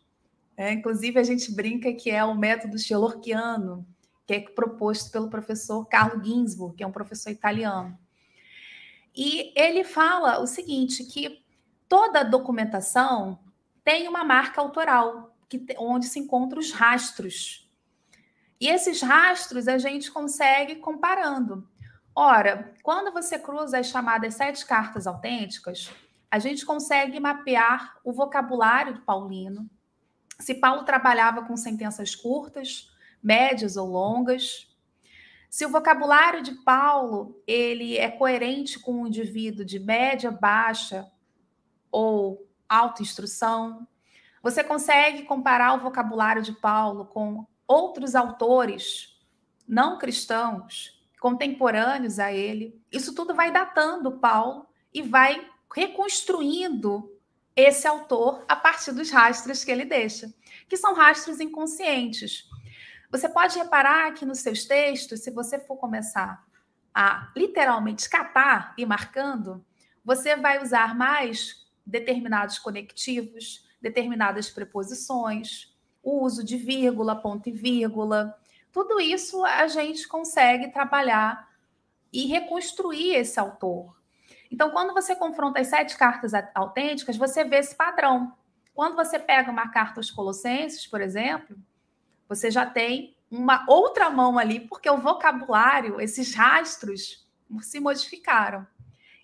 É, 0.57 0.73
inclusive, 0.73 1.19
a 1.19 1.23
gente 1.23 1.51
brinca 1.53 1.93
que 1.93 2.11
é 2.11 2.23
o 2.23 2.35
método 2.35 2.79
Sherlockiano, 2.79 3.87
que 4.31 4.35
é 4.35 4.41
proposto 4.41 5.11
pelo 5.11 5.29
professor 5.29 5.85
Carlo 5.87 6.23
Ginzburg, 6.23 6.77
que 6.77 6.85
é 6.85 6.87
um 6.87 6.93
professor 6.93 7.31
italiano. 7.31 7.99
E 9.13 9.53
ele 9.61 9.83
fala 9.83 10.39
o 10.39 10.47
seguinte, 10.47 11.03
que 11.03 11.45
toda 11.89 12.23
documentação 12.23 13.41
tem 13.83 14.07
uma 14.07 14.23
marca 14.23 14.61
autoral, 14.61 15.37
que, 15.49 15.67
onde 15.77 16.07
se 16.07 16.21
encontram 16.21 16.61
os 16.61 16.71
rastros. 16.71 17.69
E 18.61 18.69
esses 18.69 19.03
rastros 19.03 19.67
a 19.67 19.79
gente 19.79 20.13
consegue 20.13 20.77
comparando. 20.77 21.69
Ora, 22.15 22.73
quando 22.85 23.13
você 23.13 23.37
cruza 23.37 23.79
as 23.79 23.89
chamadas 23.89 24.35
sete 24.35 24.65
cartas 24.65 25.09
autênticas, 25.09 25.91
a 26.31 26.39
gente 26.39 26.65
consegue 26.65 27.19
mapear 27.19 27.99
o 28.05 28.13
vocabulário 28.13 28.95
do 28.95 29.01
paulino. 29.01 29.69
Se 30.39 30.55
Paulo 30.55 30.85
trabalhava 30.85 31.43
com 31.43 31.57
sentenças 31.57 32.15
curtas, 32.15 32.90
médias 33.23 33.77
ou 33.77 33.89
longas, 33.89 34.69
se 35.49 35.67
o 35.67 35.69
vocabulário 35.69 36.43
de 36.43 36.53
Paulo 36.53 37.43
ele 37.47 37.99
é 37.99 38.09
coerente 38.09 38.79
com 38.79 39.03
o 39.03 39.07
indivíduo 39.07 39.65
de 39.65 39.79
média, 39.79 40.31
baixa 40.31 41.11
ou 41.91 42.49
alta 42.69 43.03
instrução, 43.03 43.87
você 44.43 44.63
consegue 44.63 45.25
comparar 45.25 45.75
o 45.75 45.81
vocabulário 45.81 46.41
de 46.41 46.53
Paulo 46.53 47.05
com 47.05 47.47
outros 47.67 48.15
autores 48.15 49.19
não 49.67 49.99
cristãos 49.99 51.01
contemporâneos 51.21 52.19
a 52.19 52.33
ele. 52.33 52.81
Isso 52.91 53.15
tudo 53.15 53.35
vai 53.35 53.53
datando 53.53 54.19
Paulo 54.19 54.67
e 54.93 55.03
vai 55.03 55.47
reconstruindo 55.73 57.13
esse 57.55 57.87
autor 57.87 58.45
a 58.49 58.57
partir 58.57 58.93
dos 58.93 59.11
rastros 59.11 59.63
que 59.63 59.71
ele 59.71 59.85
deixa, 59.85 60.33
que 60.69 60.77
são 60.77 60.95
rastros 60.95 61.39
inconscientes. 61.39 62.49
Você 63.11 63.29
pode 63.29 63.59
reparar 63.59 64.13
que 64.15 64.25
nos 64.25 64.39
seus 64.39 64.65
textos, 64.65 65.21
se 65.21 65.31
você 65.31 65.59
for 65.59 65.77
começar 65.77 66.47
a 66.95 67.31
literalmente 67.37 68.09
catar 68.09 68.73
e 68.79 68.87
marcando, 68.87 69.65
você 70.05 70.37
vai 70.37 70.63
usar 70.63 70.97
mais 70.97 71.67
determinados 71.85 72.59
conectivos, 72.59 73.69
determinadas 73.81 74.49
preposições, 74.49 75.77
o 76.03 76.23
uso 76.25 76.45
de 76.45 76.57
vírgula, 76.57 77.17
ponto 77.17 77.49
e 77.49 77.53
vírgula, 77.53 78.39
tudo 78.73 79.01
isso 79.01 79.45
a 79.45 79.67
gente 79.67 80.07
consegue 80.07 80.69
trabalhar 80.69 81.49
e 82.13 82.27
reconstruir 82.27 83.15
esse 83.17 83.39
autor. 83.41 83.97
Então, 84.51 84.71
quando 84.71 84.95
você 84.95 85.15
confronta 85.17 85.61
as 85.61 85.67
sete 85.67 85.97
cartas 85.97 86.33
autênticas, 86.55 87.17
você 87.17 87.45
vê 87.45 87.57
esse 87.57 87.75
padrão. 87.75 88.33
Quando 88.75 88.95
você 88.95 89.19
pega 89.19 89.51
uma 89.51 89.69
carta 89.69 89.99
aos 89.99 90.11
Colossenses, 90.11 90.87
por 90.87 91.01
exemplo, 91.01 91.57
você 92.31 92.49
já 92.49 92.65
tem 92.65 93.17
uma 93.29 93.65
outra 93.69 94.09
mão 94.09 94.39
ali, 94.39 94.61
porque 94.61 94.89
o 94.89 94.99
vocabulário, 94.99 96.01
esses 96.01 96.33
rastros, 96.33 97.29
se 97.61 97.81
modificaram. 97.81 98.65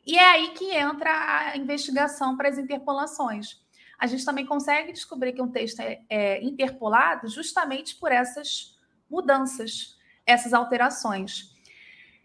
E 0.04 0.18
é 0.18 0.24
aí 0.24 0.48
que 0.48 0.72
entra 0.72 1.10
a 1.12 1.56
investigação 1.56 2.36
para 2.36 2.48
as 2.48 2.58
interpolações. 2.58 3.64
A 3.96 4.08
gente 4.08 4.24
também 4.24 4.44
consegue 4.44 4.92
descobrir 4.92 5.32
que 5.32 5.40
um 5.40 5.50
texto 5.50 5.78
é, 5.78 6.00
é 6.10 6.42
interpolado 6.42 7.28
justamente 7.28 7.94
por 7.94 8.10
essas 8.10 8.76
mudanças, 9.08 9.96
essas 10.26 10.52
alterações. 10.52 11.54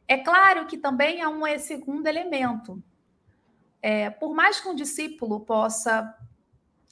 É 0.07 0.17
claro 0.17 0.65
que 0.65 0.77
também 0.77 1.21
há 1.21 1.29
um 1.29 1.43
segundo 1.59 2.07
elemento. 2.07 2.83
É, 3.83 4.09
por 4.09 4.33
mais 4.33 4.59
que 4.59 4.67
um 4.67 4.75
discípulo 4.75 5.41
possa 5.41 6.15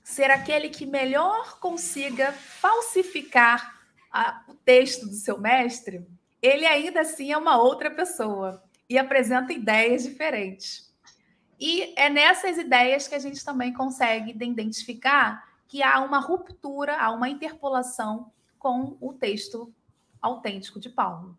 ser 0.03 0.29
aquele 0.29 0.69
que 0.69 0.85
melhor 0.85 1.59
consiga 1.59 2.31
falsificar 2.31 3.78
a, 4.11 4.43
o 4.47 4.53
texto 4.53 5.05
do 5.05 5.15
seu 5.15 5.39
mestre, 5.39 6.05
ele 6.41 6.65
ainda 6.65 7.01
assim 7.01 7.31
é 7.31 7.37
uma 7.37 7.61
outra 7.61 7.91
pessoa 7.91 8.63
e 8.89 8.97
apresenta 8.97 9.53
ideias 9.53 10.03
diferentes. 10.03 10.89
E 11.59 11.93
é 11.97 12.09
nessas 12.09 12.57
ideias 12.57 13.07
que 13.07 13.15
a 13.15 13.19
gente 13.19 13.43
também 13.43 13.73
consegue 13.73 14.31
identificar 14.31 15.43
que 15.67 15.83
há 15.83 15.99
uma 15.99 16.19
ruptura, 16.19 16.97
há 16.97 17.11
uma 17.11 17.29
interpolação 17.29 18.31
com 18.57 18.97
o 18.99 19.13
texto 19.13 19.71
autêntico 20.21 20.79
de 20.79 20.89
Paulo. 20.89 21.37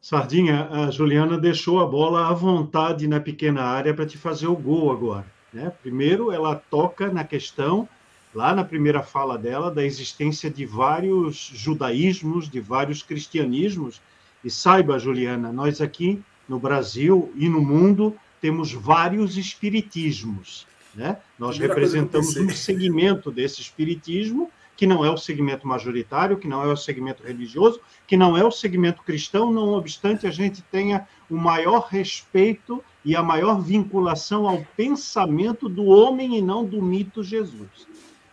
Sardinha, 0.00 0.68
a 0.68 0.90
Juliana 0.90 1.38
deixou 1.38 1.78
a 1.78 1.86
bola 1.86 2.28
à 2.28 2.32
vontade 2.32 3.06
na 3.06 3.20
pequena 3.20 3.62
área 3.62 3.94
para 3.94 4.06
te 4.06 4.16
fazer 4.16 4.46
o 4.46 4.56
gol 4.56 4.90
agora. 4.90 5.26
Né? 5.52 5.70
Primeiro, 5.82 6.32
ela 6.32 6.56
toca 6.56 7.12
na 7.12 7.22
questão, 7.22 7.88
lá 8.34 8.54
na 8.54 8.64
primeira 8.64 9.02
fala 9.02 9.36
dela, 9.36 9.70
da 9.70 9.84
existência 9.84 10.50
de 10.50 10.64
vários 10.64 11.50
judaísmos, 11.54 12.48
de 12.48 12.60
vários 12.60 13.02
cristianismos. 13.02 14.00
E 14.44 14.50
saiba, 14.50 14.98
Juliana, 14.98 15.52
nós 15.52 15.80
aqui 15.80 16.22
no 16.48 16.58
Brasil 16.58 17.32
e 17.36 17.48
no 17.48 17.60
mundo 17.60 18.16
temos 18.40 18.72
vários 18.72 19.36
espiritismos. 19.36 20.66
Né? 20.94 21.18
Nós 21.38 21.56
Primeira 21.56 21.74
representamos 21.74 22.36
um 22.36 22.48
segmento 22.50 23.30
desse 23.30 23.60
espiritismo 23.60 24.50
que 24.80 24.86
não 24.86 25.04
é 25.04 25.10
o 25.10 25.16
segmento 25.18 25.68
majoritário, 25.68 26.38
que 26.38 26.48
não 26.48 26.64
é 26.64 26.72
o 26.72 26.76
segmento 26.76 27.22
religioso, 27.22 27.82
que 28.06 28.16
não 28.16 28.34
é 28.34 28.42
o 28.42 28.50
segmento 28.50 29.02
cristão, 29.02 29.52
não 29.52 29.74
obstante 29.74 30.26
a 30.26 30.30
gente 30.30 30.62
tenha 30.62 31.06
o 31.28 31.36
maior 31.36 31.88
respeito 31.90 32.82
e 33.04 33.14
a 33.14 33.22
maior 33.22 33.60
vinculação 33.60 34.48
ao 34.48 34.64
pensamento 34.78 35.68
do 35.68 35.84
homem 35.84 36.38
e 36.38 36.40
não 36.40 36.64
do 36.64 36.80
mito 36.80 37.22
Jesus. 37.22 37.86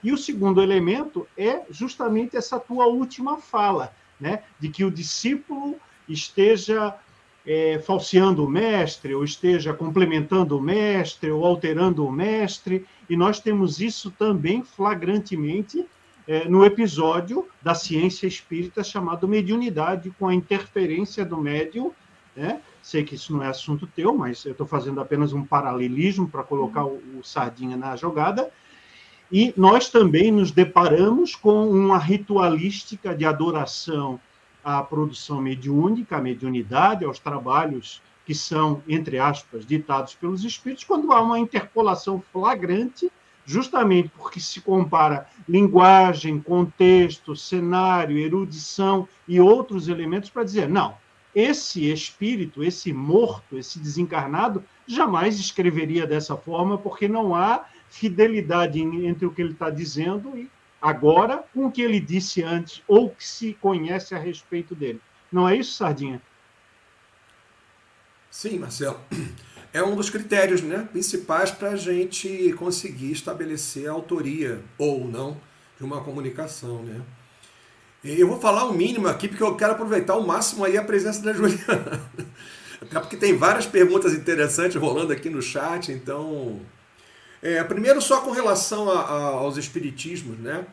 E 0.04 0.12
o 0.12 0.18
segundo 0.18 0.62
elemento 0.62 1.28
é 1.38 1.62
justamente 1.70 2.38
essa 2.38 2.60
tua 2.60 2.86
última 2.86 3.38
fala, 3.38 3.94
né, 4.20 4.44
de 4.60 4.70
que 4.70 4.84
o 4.84 4.92
discípulo 4.92 5.76
esteja 6.08 6.96
é, 7.46 7.80
falseando 7.80 8.44
o 8.44 8.50
mestre, 8.50 9.16
ou 9.16 9.24
esteja 9.24 9.74
complementando 9.74 10.58
o 10.58 10.62
mestre, 10.62 11.32
ou 11.32 11.46
alterando 11.46 12.06
o 12.06 12.12
mestre, 12.12 12.86
e 13.10 13.16
nós 13.16 13.40
temos 13.40 13.80
isso 13.80 14.12
também 14.12 14.64
flagrantemente 14.64 15.86
é, 16.28 16.48
no 16.48 16.66
episódio 16.66 17.48
da 17.62 17.74
ciência 17.74 18.28
espírita 18.28 18.84
chamado 18.84 19.28
Mediunidade, 19.28 20.14
com 20.20 20.28
a 20.28 20.36
interferência 20.36 21.24
do 21.24 21.38
médium. 21.38 21.94
Né? 22.36 22.62
Sei 22.82 23.04
que 23.04 23.16
isso 23.16 23.32
não 23.32 23.42
é 23.42 23.48
assunto 23.48 23.88
teu, 23.88 24.16
mas 24.16 24.44
eu 24.44 24.52
estou 24.52 24.68
fazendo 24.68 25.00
apenas 25.00 25.32
um 25.32 25.44
paralelismo 25.44 26.28
para 26.28 26.44
colocar 26.44 26.86
o, 26.86 27.02
o 27.18 27.24
Sardinha 27.24 27.78
na 27.78 27.96
jogada. 27.96 28.52
E 29.32 29.54
nós 29.58 29.90
também 29.90 30.32
nos 30.32 30.52
deparamos 30.52 31.36
com 31.36 31.70
uma 31.70 31.98
ritualística 31.98 33.14
de 33.16 33.26
adoração 33.26 34.20
à 34.64 34.82
produção 34.82 35.42
mediúnica, 35.42 36.18
à 36.18 36.22
mediunidade, 36.22 37.04
aos 37.04 37.20
trabalhos 37.20 38.02
que 38.26 38.36
são, 38.36 38.82
entre 38.88 39.20
aspas, 39.20 39.66
ditados 39.66 40.14
pelos 40.14 40.44
espíritos, 40.44 40.84
quando 40.84 41.12
há 41.12 41.22
uma 41.22 41.40
interpolação 41.40 42.22
flagrante 42.32 43.12
justamente 43.46 44.12
porque 44.18 44.42
se 44.42 44.60
compara 44.60 45.26
linguagem, 45.48 46.38
contexto, 46.38 47.34
cenário, 47.34 48.18
erudição 48.18 49.08
e 49.26 49.40
outros 49.40 49.88
elementos 49.88 50.30
para 50.30 50.44
dizer, 50.44 50.68
não, 50.68 50.96
esse 51.34 51.90
espírito, 51.90 52.62
esse 52.62 52.92
morto, 52.92 53.58
esse 53.58 53.80
desencarnado, 53.80 54.64
jamais 54.86 55.40
escreveria 55.40 56.06
dessa 56.06 56.36
forma, 56.36 56.78
porque 56.78 57.08
não 57.08 57.34
há 57.34 57.64
fidelidade 57.90 58.80
entre 58.82 59.26
o 59.26 59.32
que 59.32 59.42
ele 59.42 59.54
está 59.54 59.70
dizendo 59.70 60.38
e 60.38 60.50
agora 60.82 61.44
com 61.54 61.66
o 61.66 61.72
que 61.72 61.82
ele 61.82 62.00
disse 62.00 62.44
antes, 62.44 62.84
ou 62.88 63.10
que 63.10 63.26
se 63.26 63.54
conhece 63.62 64.14
a 64.14 64.20
respeito 64.20 64.76
dele. 64.76 65.02
Não 65.32 65.48
é 65.48 65.56
isso, 65.56 65.74
Sardinha? 65.74 66.22
Sim, 68.30 68.60
Marcelo 68.60 69.00
é 69.74 69.84
um 69.84 69.96
dos 69.96 70.10
critérios 70.10 70.62
né, 70.62 70.88
principais 70.92 71.52
para 71.52 71.70
a 71.70 71.76
gente 71.76 72.54
conseguir 72.54 73.12
estabelecer 73.12 73.88
a 73.88 73.92
autoria 73.92 74.62
ou 74.78 75.08
não 75.08 75.40
de 75.78 75.84
uma 75.84 76.02
comunicação. 76.02 76.82
Né? 76.84 77.02
Eu 78.04 78.28
vou 78.28 78.40
falar 78.40 78.66
o 78.66 78.74
mínimo 78.74 79.08
aqui, 79.08 79.28
porque 79.28 79.44
eu 79.44 79.56
quero 79.56 79.74
aproveitar 79.74 80.14
ao 80.14 80.26
máximo 80.26 80.64
aí 80.64 80.78
a 80.78 80.84
presença 80.84 81.22
da 81.22 81.32
Juliana. 81.34 82.02
Até 82.82 83.00
porque 83.00 83.18
tem 83.18 83.38
várias 83.38 83.66
perguntas 83.66 84.14
interessantes 84.14 84.80
rolando 84.80 85.14
aqui 85.14 85.30
no 85.30 85.42
chat, 85.42 85.92
então. 85.92 86.60
É, 87.42 87.64
primeiro, 87.64 88.02
só 88.02 88.22
com 88.22 88.32
relação 88.32 88.90
a, 88.90 89.02
a, 89.02 89.24
aos 89.36 89.58
espiritismos, 89.58 90.38
né? 90.40 90.66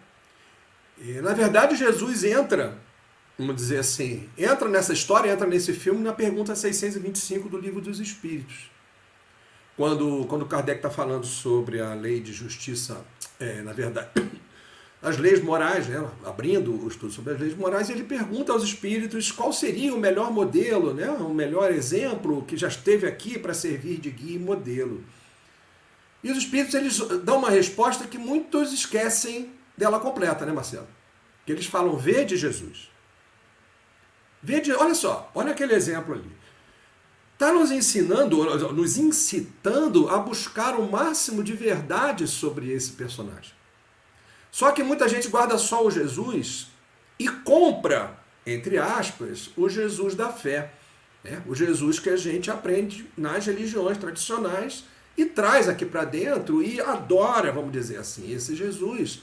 E, 0.99 1.21
na 1.21 1.33
verdade, 1.33 1.77
Jesus 1.77 2.25
entra, 2.25 2.79
vamos 3.39 3.57
dizer 3.57 3.79
assim, 3.79 4.29
entra 4.39 4.69
nessa 4.69 4.93
história, 4.93 5.31
entra 5.31 5.47
nesse 5.47 5.73
filme 5.73 6.03
na 6.03 6.13
pergunta 6.13 6.55
625 6.55 7.49
do 7.49 7.59
Livro 7.59 7.81
dos 7.81 8.01
Espíritos 8.01 8.75
quando, 9.77 10.25
quando 10.27 10.47
Kardec 10.47 10.79
está 10.79 10.91
falando 10.91 11.27
sobre 11.27 11.81
a 11.81 11.95
lei 11.95 12.21
de 12.21 12.33
justiça, 12.33 13.05
é, 13.41 13.61
na 13.63 13.73
verdade, 13.73 14.09
as 15.03 15.19
leis 15.19 15.43
morais, 15.43 15.87
né, 15.89 16.03
abrindo 16.25 16.73
o 16.73 16.89
estudo 16.89 17.13
sobre 17.13 17.35
as 17.35 17.41
leis 17.41 17.57
morais, 17.57 17.91
ele 17.91 18.05
pergunta 18.05 18.53
aos 18.53 18.63
espíritos 18.63 19.31
qual 19.31 19.53
seria 19.53 19.95
o 19.95 19.99
melhor 19.99 20.31
modelo, 20.31 20.95
né, 20.95 21.09
o 21.11 21.35
melhor 21.35 21.71
exemplo 21.71 22.45
que 22.47 22.57
já 22.57 22.69
esteve 22.69 23.07
aqui 23.07 23.39
para 23.39 23.53
servir 23.53 23.99
de 23.99 24.11
guia 24.11 24.37
e 24.37 24.39
modelo. 24.39 25.03
E 26.25 26.33
os 26.33 26.39
espíritos 26.39 26.75
eles 26.75 26.99
dão 27.23 27.39
uma 27.39 27.51
resposta 27.51 28.07
que 28.09 28.19
muitos 28.19 28.73
esquecem 28.73 29.53
dela 29.77 30.01
completa, 30.01 30.45
né, 30.45 30.53
Marcelo? 30.53 30.89
Que 31.47 31.53
eles 31.53 31.67
falam, 31.67 31.97
vê 31.97 32.25
de 32.25 32.37
Jesus. 32.37 32.91
Vê 34.43 34.61
de, 34.61 34.73
olha 34.73 34.95
só, 34.95 35.31
olha 35.35 35.53
aquele 35.53 35.75
exemplo 35.75 36.15
ali 36.15 36.45
está 37.35 37.53
nos 37.53 37.71
ensinando, 37.71 38.73
nos 38.73 38.97
incitando 38.97 40.09
a 40.09 40.19
buscar 40.19 40.79
o 40.79 40.91
máximo 40.91 41.43
de 41.43 41.53
verdade 41.53 42.27
sobre 42.27 42.73
esse 42.73 42.93
personagem. 42.93 43.53
Só 44.51 44.71
que 44.71 44.83
muita 44.83 45.09
gente 45.09 45.29
guarda 45.29 45.59
só 45.59 45.85
o 45.85 45.91
Jesus 45.91 46.69
e 47.19 47.29
compra, 47.29 48.17
entre 48.47 48.79
aspas, 48.79 49.51
o 49.57 49.69
Jesus 49.69 50.15
da 50.15 50.31
fé. 50.31 50.73
Né? 51.25 51.43
O 51.47 51.55
Jesus 51.55 51.99
que 51.99 52.09
a 52.09 52.17
gente 52.17 52.51
aprende 52.51 53.11
nas 53.17 53.45
religiões 53.47 53.99
tradicionais 53.99 54.85
e 55.17 55.25
traz 55.25 55.69
aqui 55.69 55.85
para 55.85 56.05
dentro 56.05 56.63
e 56.63 56.81
adora, 56.81 57.53
vamos 57.53 57.73
dizer 57.73 57.99
assim, 57.99 58.33
esse 58.33 58.55
Jesus, 58.55 59.23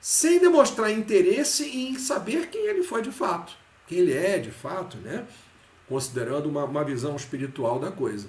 sem 0.00 0.40
demonstrar 0.40 0.90
interesse 0.90 1.64
em 1.64 1.98
saber 1.98 2.48
quem 2.48 2.66
ele 2.66 2.82
foi 2.82 3.02
de 3.02 3.12
fato, 3.12 3.52
quem 3.86 3.98
ele 3.98 4.12
é 4.12 4.38
de 4.38 4.50
fato, 4.50 4.96
né? 4.98 5.26
considerando 5.88 6.48
uma, 6.48 6.64
uma 6.64 6.84
visão 6.84 7.14
espiritual 7.16 7.78
da 7.78 7.90
coisa. 7.90 8.28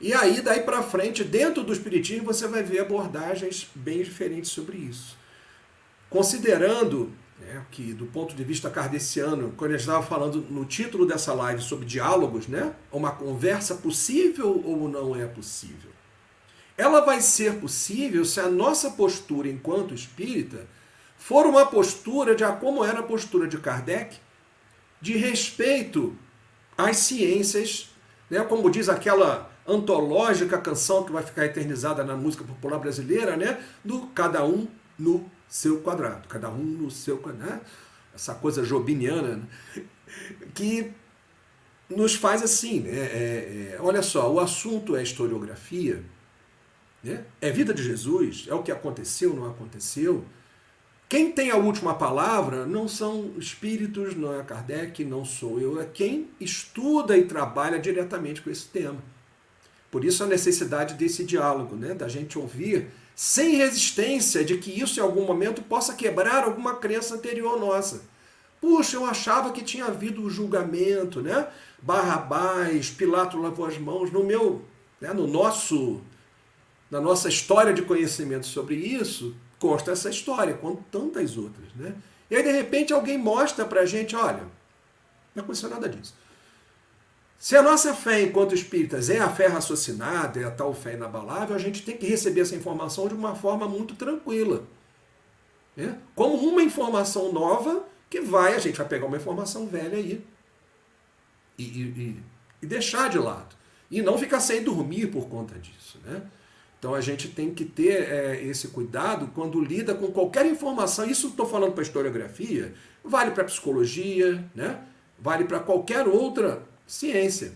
E 0.00 0.12
aí, 0.12 0.40
daí 0.40 0.62
para 0.62 0.82
frente, 0.82 1.22
dentro 1.22 1.62
do 1.62 1.72
Espiritismo, 1.72 2.26
você 2.26 2.46
vai 2.46 2.62
ver 2.62 2.80
abordagens 2.80 3.68
bem 3.74 4.02
diferentes 4.02 4.50
sobre 4.50 4.76
isso. 4.76 5.16
Considerando 6.10 7.12
né, 7.42 7.64
que, 7.70 7.92
do 7.92 8.06
ponto 8.06 8.34
de 8.34 8.44
vista 8.44 8.70
kardeciano, 8.70 9.52
quando 9.56 9.72
a 9.72 9.74
gente 9.74 9.86
estava 9.86 10.04
falando 10.04 10.46
no 10.48 10.64
título 10.64 11.04
dessa 11.04 11.34
live 11.34 11.60
sobre 11.60 11.84
diálogos, 11.84 12.46
né, 12.46 12.74
uma 12.90 13.10
conversa 13.10 13.74
possível 13.74 14.62
ou 14.64 14.88
não 14.88 15.14
é 15.16 15.26
possível? 15.26 15.90
Ela 16.76 17.00
vai 17.00 17.20
ser 17.20 17.54
possível 17.56 18.24
se 18.24 18.40
a 18.40 18.48
nossa 18.48 18.90
postura 18.90 19.48
enquanto 19.48 19.94
espírita 19.94 20.66
for 21.16 21.46
uma 21.46 21.66
postura 21.66 22.34
de 22.34 22.44
como 22.60 22.84
era 22.84 23.00
a 23.00 23.04
postura 23.04 23.46
de 23.46 23.58
Kardec, 23.58 24.16
de 25.00 25.16
respeito 25.16 26.16
às 26.76 26.96
ciências, 26.98 27.90
né, 28.30 28.40
como 28.44 28.70
diz 28.70 28.88
aquela 28.88 29.50
antológica 29.66 30.58
canção 30.58 31.04
que 31.04 31.12
vai 31.12 31.22
ficar 31.22 31.44
eternizada 31.44 32.02
na 32.02 32.16
música 32.16 32.44
popular 32.44 32.78
brasileira, 32.78 33.36
né? 33.36 33.62
Do 33.84 34.06
cada 34.08 34.44
um 34.44 34.66
no 34.98 35.30
seu 35.52 35.82
quadrado, 35.82 36.26
cada 36.28 36.48
um 36.48 36.64
no 36.64 36.90
seu 36.90 37.18
quadrado, 37.18 37.52
né? 37.52 37.60
essa 38.14 38.34
coisa 38.34 38.64
jobiniana, 38.64 39.36
né? 39.36 39.84
que 40.54 40.90
nos 41.90 42.14
faz 42.14 42.42
assim, 42.42 42.80
né? 42.80 42.90
É, 42.90 43.74
é, 43.74 43.78
olha 43.78 44.00
só, 44.00 44.32
o 44.32 44.40
assunto 44.40 44.96
é 44.96 45.02
historiografia, 45.02 46.02
né? 47.04 47.26
é 47.38 47.50
vida 47.50 47.74
de 47.74 47.82
Jesus, 47.82 48.46
é 48.48 48.54
o 48.54 48.62
que 48.62 48.72
aconteceu, 48.72 49.36
não 49.36 49.44
aconteceu. 49.44 50.24
Quem 51.06 51.30
tem 51.30 51.50
a 51.50 51.56
última 51.56 51.94
palavra 51.96 52.64
não 52.64 52.88
são 52.88 53.34
espíritos, 53.36 54.16
não 54.16 54.40
é 54.40 54.42
Kardec, 54.42 55.04
não 55.04 55.22
sou 55.22 55.60
eu, 55.60 55.78
é 55.78 55.84
quem 55.84 56.30
estuda 56.40 57.14
e 57.14 57.26
trabalha 57.26 57.78
diretamente 57.78 58.40
com 58.40 58.48
esse 58.48 58.68
tema. 58.68 59.04
Por 59.90 60.02
isso 60.02 60.24
a 60.24 60.26
necessidade 60.26 60.94
desse 60.94 61.24
diálogo, 61.24 61.76
né? 61.76 61.92
da 61.92 62.08
gente 62.08 62.38
ouvir 62.38 62.88
sem 63.14 63.56
resistência 63.56 64.44
de 64.44 64.58
que 64.58 64.70
isso 64.70 64.98
em 64.98 65.02
algum 65.02 65.24
momento 65.24 65.62
possa 65.62 65.94
quebrar 65.94 66.44
alguma 66.44 66.76
crença 66.76 67.14
anterior 67.14 67.58
nossa. 67.58 68.02
Puxa, 68.60 68.96
eu 68.96 69.04
achava 69.04 69.52
que 69.52 69.62
tinha 69.62 69.86
havido 69.86 70.22
o 70.22 70.30
julgamento, 70.30 71.20
né? 71.20 71.48
Barrabás, 71.80 72.90
Pilato 72.90 73.36
lavou 73.36 73.66
as 73.66 73.76
mãos. 73.76 74.10
No 74.12 74.22
meu, 74.22 74.64
né, 75.00 75.12
no 75.12 75.26
nosso, 75.26 76.00
na 76.90 77.00
nossa 77.00 77.28
história 77.28 77.72
de 77.72 77.82
conhecimento 77.82 78.46
sobre 78.46 78.76
isso, 78.76 79.34
consta 79.58 79.90
essa 79.92 80.08
história, 80.08 80.54
como 80.54 80.84
tantas 80.90 81.36
outras, 81.36 81.68
né? 81.74 81.94
E 82.30 82.36
aí, 82.36 82.42
de 82.42 82.52
repente, 82.52 82.92
alguém 82.92 83.18
mostra 83.18 83.64
pra 83.64 83.84
gente, 83.84 84.16
olha, 84.16 84.44
não 85.34 85.42
aconteceu 85.42 85.68
nada 85.68 85.88
disso. 85.88 86.14
Se 87.42 87.56
a 87.56 87.62
nossa 87.62 87.92
fé 87.92 88.22
enquanto 88.22 88.54
espíritas 88.54 89.10
é 89.10 89.18
a 89.18 89.28
fé 89.28 89.48
raciocinada, 89.48 90.38
é 90.38 90.44
a 90.44 90.50
tal 90.52 90.72
fé 90.72 90.94
inabalável, 90.94 91.56
a 91.56 91.58
gente 91.58 91.82
tem 91.82 91.96
que 91.96 92.06
receber 92.06 92.42
essa 92.42 92.54
informação 92.54 93.08
de 93.08 93.14
uma 93.14 93.34
forma 93.34 93.66
muito 93.66 93.96
tranquila. 93.96 94.62
Né? 95.76 95.98
Como 96.14 96.36
uma 96.36 96.62
informação 96.62 97.32
nova 97.32 97.84
que 98.08 98.20
vai, 98.20 98.54
a 98.54 98.60
gente 98.60 98.78
vai 98.78 98.86
pegar 98.86 99.06
uma 99.06 99.16
informação 99.16 99.66
velha 99.66 99.98
aí 99.98 100.24
e, 101.58 101.64
e, 101.64 102.22
e 102.62 102.66
deixar 102.66 103.10
de 103.10 103.18
lado. 103.18 103.56
E 103.90 104.00
não 104.02 104.16
ficar 104.16 104.38
sem 104.38 104.62
dormir 104.62 105.08
por 105.08 105.26
conta 105.28 105.58
disso. 105.58 105.98
Né? 106.04 106.22
Então 106.78 106.94
a 106.94 107.00
gente 107.00 107.26
tem 107.26 107.52
que 107.52 107.64
ter 107.64 108.08
é, 108.08 108.40
esse 108.44 108.68
cuidado 108.68 109.32
quando 109.34 109.60
lida 109.60 109.96
com 109.96 110.12
qualquer 110.12 110.46
informação. 110.46 111.04
Isso 111.06 111.26
estou 111.26 111.46
falando 111.46 111.72
para 111.72 111.82
historiografia, 111.82 112.72
vale 113.04 113.32
para 113.32 113.42
psicologia, 113.42 114.48
né? 114.54 114.80
vale 115.18 115.44
para 115.44 115.58
qualquer 115.58 116.06
outra 116.06 116.70
ciência. 116.92 117.52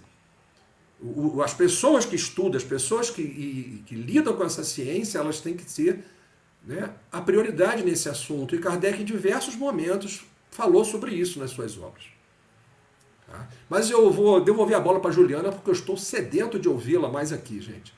O, 0.98 1.42
as 1.42 1.52
pessoas 1.52 2.06
que 2.06 2.16
estudam, 2.16 2.56
as 2.56 2.64
pessoas 2.64 3.10
que, 3.10 3.20
e, 3.20 3.82
que 3.86 3.94
lidam 3.94 4.34
com 4.34 4.42
essa 4.42 4.64
ciência, 4.64 5.18
elas 5.18 5.40
têm 5.40 5.54
que 5.54 5.70
ser 5.70 6.04
né, 6.64 6.90
a 7.12 7.20
prioridade 7.20 7.84
nesse 7.84 8.08
assunto. 8.08 8.56
E 8.56 8.58
Kardec, 8.58 9.02
em 9.02 9.04
diversos 9.04 9.54
momentos, 9.54 10.24
falou 10.50 10.84
sobre 10.86 11.14
isso 11.14 11.38
nas 11.38 11.50
suas 11.50 11.76
obras. 11.76 12.04
Tá? 13.26 13.46
Mas 13.68 13.90
eu 13.90 14.10
vou 14.10 14.40
devolver 14.40 14.74
a 14.74 14.80
bola 14.80 15.00
para 15.00 15.10
Juliana, 15.10 15.52
porque 15.52 15.68
eu 15.68 15.74
estou 15.74 15.98
sedento 15.98 16.58
de 16.58 16.68
ouvi-la 16.68 17.10
mais 17.10 17.30
aqui, 17.30 17.60
gente. 17.60 17.92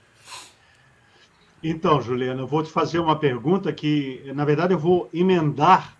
Então, 1.62 2.02
Juliana, 2.02 2.42
eu 2.42 2.46
vou 2.48 2.64
te 2.64 2.70
fazer 2.70 2.98
uma 2.98 3.18
pergunta 3.18 3.72
que, 3.72 4.22
na 4.34 4.44
verdade, 4.44 4.74
eu 4.74 4.78
vou 4.78 5.08
emendar 5.14 5.97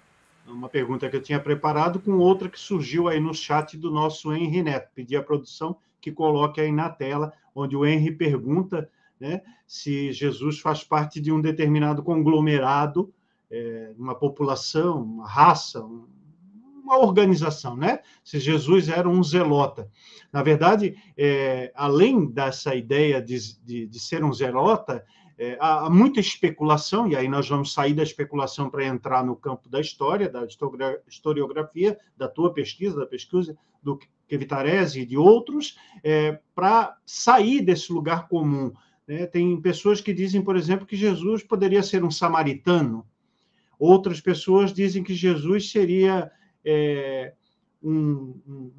uma 0.50 0.68
pergunta 0.68 1.08
que 1.08 1.16
eu 1.16 1.22
tinha 1.22 1.40
preparado 1.40 2.00
com 2.00 2.12
outra 2.18 2.48
que 2.48 2.58
surgiu 2.58 3.08
aí 3.08 3.20
no 3.20 3.34
chat 3.34 3.76
do 3.76 3.90
nosso 3.90 4.32
Henry 4.32 4.62
Neto. 4.62 4.90
Pedi 4.94 5.16
à 5.16 5.22
produção 5.22 5.76
que 6.00 6.12
coloque 6.12 6.60
aí 6.60 6.72
na 6.72 6.88
tela, 6.88 7.32
onde 7.54 7.76
o 7.76 7.84
Henry 7.84 8.12
pergunta 8.12 8.90
né, 9.20 9.42
se 9.66 10.12
Jesus 10.12 10.60
faz 10.60 10.84
parte 10.84 11.20
de 11.20 11.32
um 11.32 11.40
determinado 11.40 12.02
conglomerado, 12.02 13.12
é, 13.50 13.92
uma 13.98 14.14
população, 14.14 15.02
uma 15.02 15.28
raça, 15.28 15.82
uma 16.88 16.98
organização, 16.98 17.76
né? 17.76 18.00
Se 18.24 18.38
Jesus 18.40 18.88
era 18.88 19.08
um 19.08 19.22
zelota. 19.22 19.90
Na 20.32 20.42
verdade, 20.42 20.96
é, 21.16 21.70
além 21.74 22.26
dessa 22.26 22.74
ideia 22.74 23.20
de, 23.20 23.38
de, 23.62 23.86
de 23.86 24.00
ser 24.00 24.24
um 24.24 24.32
zelota, 24.32 25.04
é, 25.38 25.56
há, 25.60 25.88
muita 25.88 26.18
especulação, 26.18 27.06
e 27.06 27.14
aí 27.14 27.28
nós 27.28 27.48
vamos 27.48 27.72
sair 27.72 27.94
da 27.94 28.02
especulação 28.02 28.68
para 28.68 28.84
entrar 28.84 29.24
no 29.24 29.36
campo 29.36 29.68
da 29.68 29.80
história, 29.80 30.28
da 30.28 30.44
historiografia, 31.06 31.96
da 32.16 32.26
tua 32.26 32.52
pesquisa, 32.52 32.98
da 32.98 33.06
pesquisa 33.06 33.56
do 33.80 33.98
Kevitarese 34.26 35.00
e 35.00 35.06
de 35.06 35.16
outros, 35.16 35.78
é, 36.02 36.40
para 36.54 36.98
sair 37.06 37.62
desse 37.62 37.92
lugar 37.92 38.26
comum. 38.26 38.72
Né? 39.06 39.26
Tem 39.26 39.58
pessoas 39.60 40.00
que 40.00 40.12
dizem, 40.12 40.42
por 40.42 40.56
exemplo, 40.56 40.84
que 40.84 40.96
Jesus 40.96 41.44
poderia 41.44 41.84
ser 41.84 42.02
um 42.02 42.10
samaritano, 42.10 43.06
outras 43.78 44.20
pessoas 44.20 44.72
dizem 44.72 45.04
que 45.04 45.14
Jesus 45.14 45.70
seria 45.70 46.32
é, 46.64 47.32
um, 47.80 48.40
um 48.44 48.72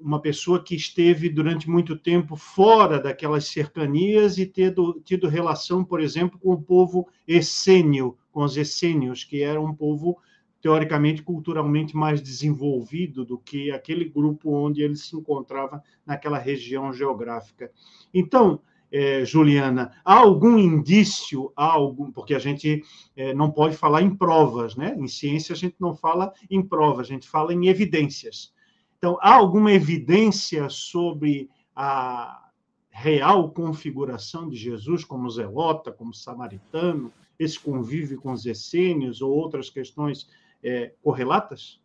uma 0.00 0.20
pessoa 0.20 0.62
que 0.62 0.74
esteve 0.74 1.28
durante 1.28 1.68
muito 1.68 1.96
tempo 1.96 2.36
fora 2.36 2.98
daquelas 2.98 3.46
cercanias 3.46 4.38
e 4.38 4.46
tido, 4.46 5.00
tido 5.04 5.28
relação, 5.28 5.84
por 5.84 6.00
exemplo, 6.00 6.38
com 6.38 6.52
o 6.52 6.62
povo 6.62 7.08
essênio, 7.26 8.16
com 8.32 8.42
os 8.42 8.56
essênios, 8.56 9.24
que 9.24 9.42
era 9.42 9.60
um 9.60 9.74
povo 9.74 10.18
teoricamente, 10.60 11.22
culturalmente 11.22 11.96
mais 11.96 12.20
desenvolvido 12.20 13.24
do 13.24 13.38
que 13.38 13.70
aquele 13.70 14.04
grupo 14.04 14.52
onde 14.52 14.82
ele 14.82 14.96
se 14.96 15.16
encontrava 15.16 15.82
naquela 16.04 16.38
região 16.38 16.92
geográfica. 16.92 17.70
Então, 18.12 18.60
é, 18.92 19.24
Juliana, 19.24 19.92
há 20.04 20.14
algum 20.14 20.58
indício, 20.58 21.52
há 21.56 21.64
algum, 21.64 22.10
porque 22.10 22.34
a 22.34 22.38
gente 22.38 22.82
é, 23.16 23.32
não 23.32 23.50
pode 23.50 23.76
falar 23.76 24.02
em 24.02 24.14
provas, 24.14 24.74
né? 24.74 24.96
Em 24.98 25.06
ciência 25.06 25.52
a 25.52 25.56
gente 25.56 25.76
não 25.78 25.94
fala 25.94 26.32
em 26.50 26.60
provas, 26.60 27.06
a 27.06 27.10
gente 27.12 27.28
fala 27.28 27.54
em 27.54 27.68
evidências. 27.68 28.52
Então, 29.00 29.16
há 29.22 29.32
alguma 29.32 29.72
evidência 29.72 30.68
sobre 30.68 31.48
a 31.74 32.50
real 32.90 33.50
configuração 33.50 34.46
de 34.46 34.56
Jesus 34.56 35.06
como 35.06 35.30
zelota, 35.30 35.90
como 35.90 36.12
samaritano, 36.12 37.10
esse 37.38 37.58
convívio 37.58 38.20
com 38.20 38.30
os 38.30 38.44
essênios 38.44 39.22
ou 39.22 39.32
outras 39.32 39.70
questões 39.70 40.28
é, 40.62 40.92
correlatas? 41.02 41.80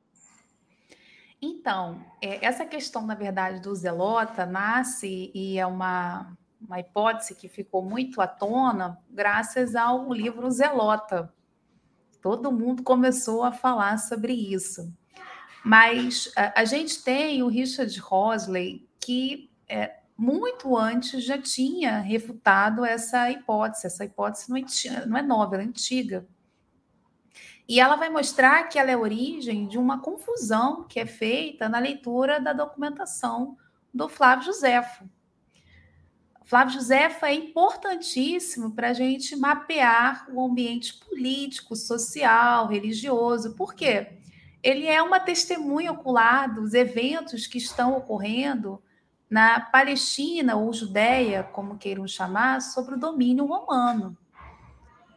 Então, 1.42 2.04
é, 2.22 2.46
essa 2.46 2.66
questão, 2.66 3.06
na 3.06 3.16
verdade, 3.16 3.62
do 3.62 3.74
zelota 3.74 4.46
nasce 4.46 5.32
e 5.34 5.58
é 5.58 5.66
uma, 5.66 6.38
uma 6.60 6.82
hipótese 6.82 7.34
que 7.34 7.48
ficou 7.48 7.82
muito 7.82 8.20
à 8.20 8.28
tona 8.28 9.00
graças 9.10 9.74
ao 9.74 10.12
livro 10.12 10.52
Zelota. 10.52 11.34
Todo 12.22 12.52
mundo 12.52 12.84
começou 12.84 13.42
a 13.42 13.54
falar 13.54 14.00
sobre 14.00 14.34
isso. 14.34 14.94
Mas 15.66 16.32
a, 16.36 16.62
a 16.62 16.64
gente 16.64 17.02
tem 17.02 17.42
o 17.42 17.48
Richard 17.48 18.00
Rosley, 18.00 18.88
que 19.00 19.50
é, 19.68 19.96
muito 20.16 20.78
antes 20.78 21.24
já 21.24 21.40
tinha 21.40 21.98
refutado 22.02 22.86
essa 22.86 23.32
hipótese. 23.32 23.88
Essa 23.88 24.06
hipótese 24.06 24.48
não 24.48 24.58
é, 24.58 25.06
não 25.08 25.18
é 25.18 25.24
nova, 25.24 25.56
ela 25.56 25.64
é 25.64 25.66
antiga. 25.66 26.28
E 27.68 27.80
ela 27.80 27.96
vai 27.96 28.10
mostrar 28.10 28.66
que 28.66 28.78
ela 28.78 28.92
é 28.92 28.96
origem 28.96 29.68
de 29.68 29.80
uma 29.80 30.00
confusão 30.00 30.84
que 30.84 31.00
é 31.00 31.06
feita 31.08 31.68
na 31.68 31.80
leitura 31.80 32.40
da 32.40 32.54
documentação 32.54 33.58
do 33.92 34.08
Flávio 34.08 34.46
Josefo. 34.46 35.10
Flávio 36.44 36.76
Josefo 36.76 37.26
é 37.26 37.34
importantíssimo 37.34 38.76
para 38.76 38.90
a 38.90 38.94
gente 38.94 39.36
mapear 39.36 40.28
o 40.32 40.46
ambiente 40.46 40.94
político, 41.00 41.76
social, 41.76 42.68
religioso. 42.68 43.56
Por 43.56 43.74
quê? 43.74 44.20
Ele 44.66 44.88
é 44.88 45.00
uma 45.00 45.20
testemunha 45.20 45.92
ocular 45.92 46.52
dos 46.52 46.74
eventos 46.74 47.46
que 47.46 47.60
estão 47.60 47.96
ocorrendo 47.96 48.82
na 49.30 49.60
Palestina 49.60 50.56
ou 50.56 50.74
Judéia, 50.74 51.44
como 51.44 51.78
queiram 51.78 52.08
chamar, 52.08 52.64
sobre 52.64 52.96
o 52.96 53.00
domínio 53.00 53.46
romano. 53.46 54.18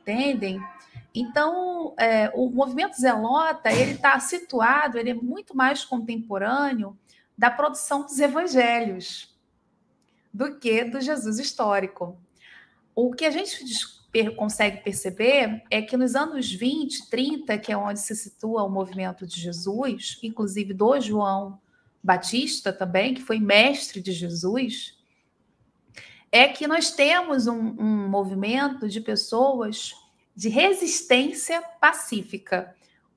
Entendem? 0.02 0.62
Então, 1.14 1.94
é, 1.98 2.30
o 2.34 2.50
movimento 2.50 3.00
zelota 3.00 3.72
ele 3.72 3.92
está 3.92 4.20
situado, 4.20 4.98
ele 4.98 5.10
é 5.10 5.14
muito 5.14 5.56
mais 5.56 5.82
contemporâneo 5.82 6.94
da 7.36 7.50
produção 7.50 8.02
dos 8.02 8.18
evangelhos 8.18 9.34
do 10.32 10.58
que 10.58 10.84
do 10.84 11.00
Jesus 11.00 11.38
histórico. 11.38 12.20
O 12.94 13.14
que 13.14 13.24
a 13.24 13.30
gente 13.30 13.64
consegue 14.36 14.82
perceber 14.82 15.62
é 15.70 15.82
que 15.82 15.96
nos 15.96 16.14
anos 16.14 16.50
20, 16.52 17.08
30, 17.10 17.58
que 17.58 17.70
é 17.70 17.76
onde 17.76 18.00
se 18.00 18.16
situa 18.16 18.64
o 18.64 18.70
movimento 18.70 19.26
de 19.26 19.40
Jesus, 19.40 20.18
inclusive 20.22 20.72
do 20.72 20.98
João 21.00 21.60
Batista 22.02 22.72
também, 22.72 23.14
que 23.14 23.22
foi 23.22 23.38
mestre 23.38 24.00
de 24.00 24.12
Jesus, 24.12 24.96
é 26.32 26.48
que 26.48 26.66
nós 26.66 26.90
temos 26.90 27.46
um, 27.46 27.74
um 27.78 28.08
movimento 28.08 28.88
de 28.88 29.00
pessoas 29.00 29.94
de 30.34 30.48
resistência 30.48 31.60
pacífica. 31.80 32.74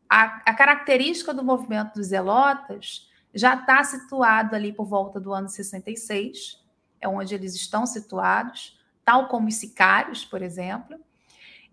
A, 0.10 0.42
a, 0.46 0.54
característica 0.54 1.34
do 1.34 1.44
movimento 1.44 1.94
dos 1.94 2.08
Zelotas 2.08 3.08
já 3.34 3.54
está 3.54 3.84
situado 3.84 4.56
ali 4.56 4.74
por 4.74 4.86
volta 4.86 5.20
do 5.20 5.34
ano 5.34 5.48
66, 5.48 6.60
é 7.00 7.08
onde 7.08 7.34
eles 7.34 7.56
estão 7.56 7.86
situados, 7.86 8.78
tal 9.04 9.28
como 9.28 9.48
os 9.48 9.56
sicários, 9.56 10.26
por 10.26 10.42
exemplo, 10.42 11.00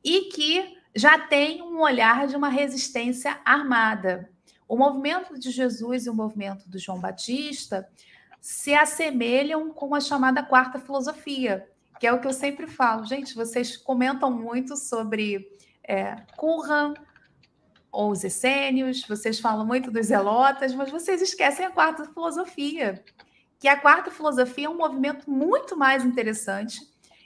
e 0.05 0.23
que 0.31 0.79
já 0.95 1.19
tem 1.19 1.63
um 1.63 1.81
olhar 1.81 2.27
de 2.27 2.37
uma 2.37 2.49
resistência 2.49 3.41
armada. 3.45 4.31
O 4.67 4.77
movimento 4.77 5.39
de 5.39 5.51
Jesus 5.51 6.07
e 6.07 6.11
o 6.11 6.15
movimento 6.15 6.69
do 6.69 6.79
João 6.79 7.01
Batista 7.01 7.89
se 8.41 8.75
assemelham 8.75 9.71
com 9.71 9.95
a 9.95 10.01
chamada 10.01 10.43
quarta 10.43 10.79
filosofia, 10.79 11.69
que 11.99 12.07
é 12.07 12.13
o 12.13 12.21
que 12.21 12.27
eu 12.27 12.33
sempre 12.33 12.67
falo. 12.67 13.05
Gente, 13.05 13.35
vocês 13.35 13.77
comentam 13.77 14.31
muito 14.31 14.77
sobre 14.77 15.49
é, 15.83 16.17
Curran 16.37 16.95
ou 17.91 18.11
os 18.11 18.23
essênios, 18.23 19.07
vocês 19.07 19.41
falam 19.41 19.67
muito 19.67 19.91
dos 19.91 20.07
zelotas, 20.07 20.75
mas 20.75 20.91
vocês 20.91 21.23
esquecem 21.23 21.65
a 21.65 21.71
quarta 21.71 22.05
filosofia, 22.05 23.03
que 23.59 23.67
a 23.67 23.81
quarta 23.81 24.11
filosofia 24.11 24.67
é 24.67 24.71
um 24.71 24.77
movimento 24.77 25.31
muito 25.31 25.77
mais 25.77 26.05
interessante. 26.05 26.81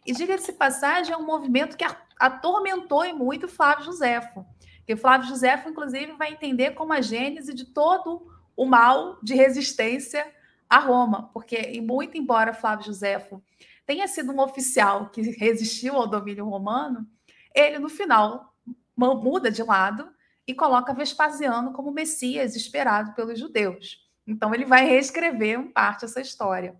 E 0.04 0.12
diga-se 0.12 0.52
passagem, 0.52 1.12
é 1.12 1.16
um 1.16 1.24
movimento 1.24 1.76
que 1.76 1.84
atormentou 2.18 3.04
e 3.04 3.12
muito 3.12 3.48
Flávio 3.48 3.84
Josefo. 3.84 4.44
Porque 4.78 4.96
Flávio 4.96 5.28
José, 5.28 5.62
inclusive, 5.66 6.12
vai 6.12 6.32
entender 6.32 6.72
como 6.72 6.92
a 6.92 7.00
gênese 7.00 7.54
de 7.54 7.66
todo 7.66 8.26
o 8.56 8.66
mal 8.66 9.18
de 9.22 9.34
resistência 9.34 10.30
a 10.68 10.78
Roma, 10.78 11.30
porque, 11.34 11.80
muito 11.80 12.16
embora 12.16 12.54
Flávio 12.54 12.86
Josefo 12.86 13.42
tenha 13.84 14.08
sido 14.08 14.32
um 14.32 14.40
oficial 14.40 15.10
que 15.10 15.20
resistiu 15.20 15.96
ao 15.96 16.06
domínio 16.06 16.48
romano, 16.48 17.06
ele, 17.54 17.78
no 17.78 17.88
final, 17.88 18.54
muda 18.96 19.50
de 19.50 19.62
lado 19.62 20.08
e 20.46 20.54
coloca 20.54 20.94
Vespasiano 20.94 21.72
como 21.72 21.92
Messias 21.92 22.56
esperado 22.56 23.12
pelos 23.14 23.38
judeus. 23.38 24.08
Então, 24.26 24.54
ele 24.54 24.64
vai 24.64 24.86
reescrever 24.86 25.58
em 25.58 25.68
parte 25.68 26.04
essa 26.04 26.20
história. 26.20 26.74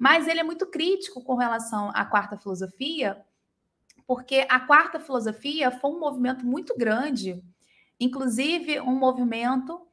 Mas 0.00 0.26
ele 0.26 0.40
é 0.40 0.42
muito 0.42 0.66
crítico 0.66 1.22
com 1.22 1.34
relação 1.34 1.92
à 1.94 2.06
quarta 2.06 2.38
filosofia, 2.38 3.22
porque 4.06 4.46
a 4.48 4.58
quarta 4.58 4.98
filosofia 4.98 5.70
foi 5.70 5.90
um 5.90 6.00
movimento 6.00 6.46
muito 6.46 6.74
grande, 6.74 7.44
inclusive 8.00 8.80
um 8.80 8.98
movimento 8.98 9.86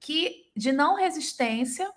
que 0.00 0.50
de 0.56 0.72
não 0.72 0.96
resistência, 0.96 1.88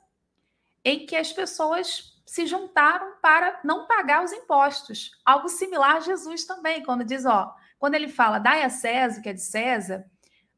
em 0.84 1.07
que 1.07 1.16
as 1.16 1.34
pessoas 1.34 2.22
se 2.24 2.45
juntaram 2.45 3.16
para 3.20 3.59
não 3.63 3.88
pagar 3.88 4.24
os 4.24 4.32
impostos. 4.32 5.20
Algo 5.26 5.49
similar 5.49 5.95
a 5.95 6.01
Jesus 6.01 6.45
também, 6.45 6.84
quando 6.84 7.03
diz, 7.03 7.26
ó, 7.26 7.51
quando 7.80 7.95
ele 7.95 8.09
fala 8.09 8.38
dai 8.38 8.61
a 8.61 8.70
César, 8.70 9.24
que 9.24 9.30
é 9.30 9.34
de 9.34 9.41
César, 9.41 10.05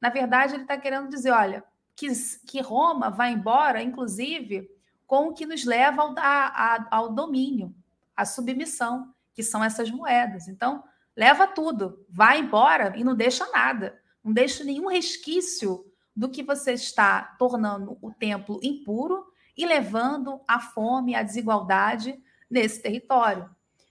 na 0.02 0.10
verdade 0.10 0.56
ele 0.56 0.64
está 0.64 0.78
querendo 0.78 1.08
dizer, 1.08 1.32
olha, 1.32 1.64
que, 1.96 2.08
que 2.46 2.60
Roma 2.60 3.10
vai 3.10 3.32
embora, 3.32 3.82
inclusive, 3.82 4.70
com 5.08 5.30
o 5.30 5.34
que 5.34 5.46
nos 5.46 5.64
leva 5.64 6.02
ao, 6.02 6.14
a, 6.20 6.88
ao 6.92 7.10
domínio, 7.14 7.74
à 8.16 8.26
submissão, 8.26 9.14
que 9.34 9.42
são 9.42 9.64
essas 9.64 9.90
moedas. 9.90 10.48
Então, 10.50 10.84
leva 11.16 11.48
tudo, 11.48 12.06
vai 12.10 12.40
embora 12.40 12.94
e 12.98 13.04
não 13.04 13.16
deixa 13.16 13.50
nada, 13.52 14.00
não 14.24 14.34
deixa 14.34 14.64
nenhum 14.64 14.90
resquício 14.90 15.86
do 16.14 16.30
que 16.30 16.44
você 16.44 16.74
está 16.74 17.22
tornando 17.40 17.98
o 18.02 18.12
templo 18.12 18.60
impuro 18.62 19.26
e 19.56 19.66
levando 19.66 20.42
a 20.48 20.60
fome, 20.60 21.16
a 21.16 21.24
desigualdade 21.24 22.22
nesse 22.50 22.82
território. 22.82 23.50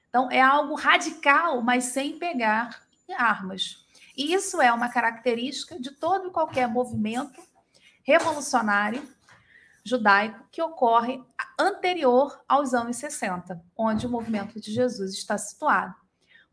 Então, 0.08 0.30
é 0.30 0.40
algo 0.40 0.74
radical, 0.74 1.62
mas 1.62 1.84
sem 1.84 2.18
pegar 2.18 2.82
armas. 3.16 3.86
E 4.16 4.32
isso 4.32 4.60
é 4.60 4.72
uma 4.72 4.88
característica 4.88 5.78
de 5.78 5.90
todo 5.92 6.28
e 6.28 6.32
qualquer 6.32 6.68
movimento 6.68 7.40
revolucionário 8.02 9.02
judaico 9.86 10.44
que 10.50 10.60
ocorre 10.60 11.22
anterior 11.58 12.42
aos 12.48 12.74
anos 12.74 12.96
60, 12.96 13.62
onde 13.76 14.06
o 14.06 14.10
movimento 14.10 14.60
de 14.60 14.72
Jesus 14.72 15.14
está 15.14 15.38
situado. 15.38 15.94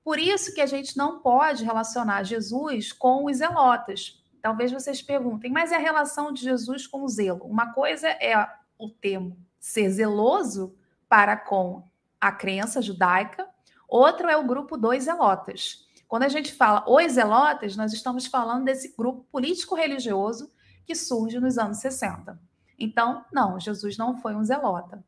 Por 0.03 0.19
isso 0.19 0.53
que 0.53 0.61
a 0.61 0.65
gente 0.65 0.95
não 0.97 1.19
pode 1.19 1.63
relacionar 1.63 2.23
Jesus 2.23 2.91
com 2.91 3.25
os 3.25 3.37
zelotas. 3.37 4.21
Talvez 4.41 4.71
vocês 4.71 5.01
perguntem, 5.01 5.51
mas 5.51 5.71
é 5.71 5.77
a 5.77 5.79
relação 5.79 6.31
de 6.31 6.43
Jesus 6.43 6.85
com 6.85 7.03
o 7.03 7.07
zelo? 7.07 7.45
Uma 7.45 7.73
coisa 7.73 8.07
é 8.07 8.35
o 8.77 8.89
termo 8.89 9.37
ser 9.59 9.89
zeloso 9.89 10.75
para 11.07 11.37
com 11.37 11.87
a 12.19 12.31
crença 12.31 12.81
judaica, 12.81 13.47
outro 13.87 14.29
é 14.29 14.37
o 14.37 14.45
grupo 14.45 14.77
dos 14.77 15.05
zelotas. 15.05 15.87
Quando 16.07 16.23
a 16.23 16.29
gente 16.29 16.53
fala 16.53 16.83
os 16.87 17.13
zelotas, 17.13 17.75
nós 17.75 17.93
estamos 17.93 18.27
falando 18.27 18.65
desse 18.65 18.93
grupo 18.95 19.25
político-religioso 19.31 20.51
que 20.85 20.93
surge 20.93 21.39
nos 21.39 21.57
anos 21.57 21.77
60. 21.77 22.39
Então, 22.83 23.25
não, 23.31 23.59
Jesus 23.59 23.97
não 23.97 24.17
foi 24.17 24.35
um 24.35 24.43
zelota. 24.43 25.03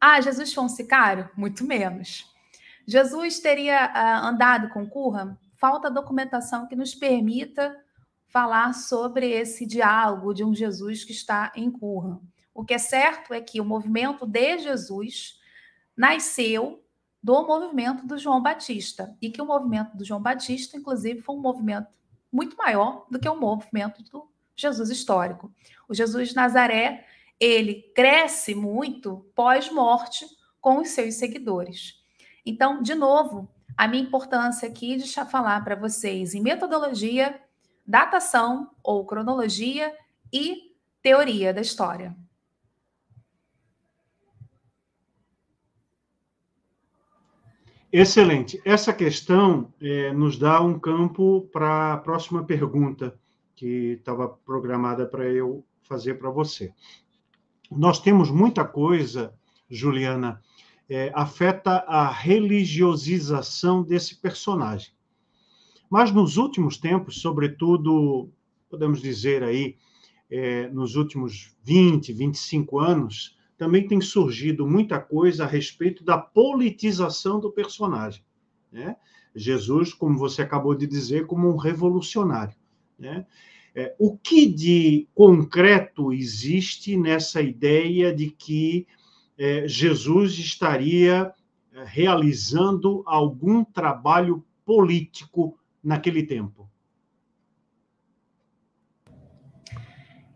Ah, 0.00 0.20
Jesus 0.20 0.52
foi 0.52 0.64
um 0.64 0.68
sicário? 0.68 1.30
Muito 1.36 1.64
menos. 1.64 2.30
Jesus 2.86 3.40
teria 3.40 3.86
uh, 3.86 4.26
andado 4.26 4.68
com 4.68 4.88
Curra? 4.88 5.38
Falta 5.54 5.90
documentação 5.90 6.66
que 6.66 6.76
nos 6.76 6.94
permita 6.94 7.76
falar 8.28 8.74
sobre 8.74 9.30
esse 9.30 9.64
diálogo 9.64 10.34
de 10.34 10.44
um 10.44 10.54
Jesus 10.54 11.02
que 11.02 11.12
está 11.12 11.50
em 11.56 11.70
Curra. 11.70 12.20
O 12.54 12.64
que 12.64 12.74
é 12.74 12.78
certo 12.78 13.32
é 13.32 13.40
que 13.40 13.60
o 13.60 13.64
movimento 13.64 14.26
de 14.26 14.58
Jesus 14.58 15.40
nasceu 15.96 16.82
do 17.22 17.46
movimento 17.46 18.06
do 18.06 18.18
João 18.18 18.42
Batista 18.42 19.16
e 19.20 19.30
que 19.30 19.40
o 19.40 19.46
movimento 19.46 19.96
do 19.96 20.04
João 20.04 20.20
Batista, 20.20 20.76
inclusive, 20.76 21.20
foi 21.22 21.34
um 21.34 21.40
movimento 21.40 21.88
muito 22.30 22.56
maior 22.56 23.06
do 23.10 23.18
que 23.18 23.28
o 23.28 23.34
movimento 23.34 24.02
do 24.04 24.28
Jesus 24.56 24.90
histórico. 24.90 25.52
O 25.88 25.94
Jesus 25.94 26.30
de 26.30 26.36
Nazaré, 26.36 27.06
ele 27.38 27.92
cresce 27.94 28.54
muito 28.54 29.26
pós-morte 29.34 30.26
com 30.60 30.78
os 30.78 30.88
seus 30.88 31.14
seguidores. 31.14 31.94
Então, 32.44 32.82
de 32.82 32.94
novo, 32.94 33.48
a 33.76 33.86
minha 33.86 34.02
importância 34.02 34.68
aqui 34.68 34.96
de 34.96 35.12
falar 35.26 35.62
para 35.62 35.76
vocês 35.76 36.34
em 36.34 36.40
metodologia, 36.40 37.40
datação 37.86 38.70
ou 38.82 39.04
cronologia 39.04 39.94
e 40.32 40.74
teoria 41.02 41.52
da 41.52 41.60
história. 41.60 42.16
Excelente. 47.92 48.60
Essa 48.64 48.92
questão 48.92 49.72
é, 49.80 50.12
nos 50.12 50.36
dá 50.36 50.60
um 50.60 50.78
campo 50.78 51.48
para 51.52 51.94
a 51.94 51.96
próxima 51.96 52.44
pergunta 52.44 53.18
que 53.56 53.96
estava 53.98 54.28
programada 54.28 55.06
para 55.06 55.24
eu 55.24 55.64
fazer 55.82 56.14
para 56.14 56.30
você. 56.30 56.72
Nós 57.70 57.98
temos 57.98 58.30
muita 58.30 58.64
coisa, 58.64 59.34
Juliana, 59.68 60.40
é, 60.88 61.10
afeta 61.14 61.78
a 61.88 62.08
religiosização 62.08 63.82
desse 63.82 64.20
personagem. 64.20 64.92
Mas 65.90 66.12
nos 66.12 66.36
últimos 66.36 66.76
tempos, 66.76 67.20
sobretudo, 67.20 68.30
podemos 68.68 69.00
dizer 69.00 69.42
aí, 69.42 69.76
é, 70.30 70.68
nos 70.68 70.94
últimos 70.94 71.56
20, 71.64 72.12
25 72.12 72.78
anos, 72.78 73.36
também 73.56 73.86
tem 73.86 74.00
surgido 74.00 74.66
muita 74.66 75.00
coisa 75.00 75.44
a 75.44 75.48
respeito 75.48 76.04
da 76.04 76.18
politização 76.18 77.40
do 77.40 77.50
personagem. 77.50 78.22
Né? 78.70 78.96
Jesus, 79.34 79.94
como 79.94 80.18
você 80.18 80.42
acabou 80.42 80.74
de 80.74 80.86
dizer, 80.86 81.26
como 81.26 81.48
um 81.48 81.56
revolucionário. 81.56 82.54
Né? 82.98 83.26
É, 83.74 83.94
o 83.98 84.16
que 84.16 84.46
de 84.46 85.08
concreto 85.14 86.12
existe 86.12 86.96
nessa 86.96 87.42
ideia 87.42 88.14
de 88.14 88.30
que 88.30 88.86
é, 89.38 89.68
Jesus 89.68 90.38
estaria 90.38 91.32
é, 91.72 91.84
realizando 91.84 93.02
algum 93.06 93.62
trabalho 93.64 94.44
político 94.64 95.58
naquele 95.82 96.22
tempo? 96.22 96.66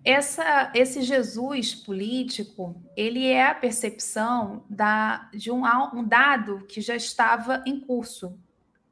essa, 0.05 0.73
esse 0.75 1.03
Jesus 1.03 1.75
político, 1.75 2.83
ele 2.97 3.27
é 3.27 3.47
a 3.47 3.55
percepção 3.55 4.65
da, 4.69 5.29
de 5.33 5.51
um, 5.51 5.63
um 5.95 6.05
dado 6.05 6.65
que 6.67 6.81
já 6.81 6.97
estava 6.97 7.63
em 7.67 7.79
curso, 7.81 8.39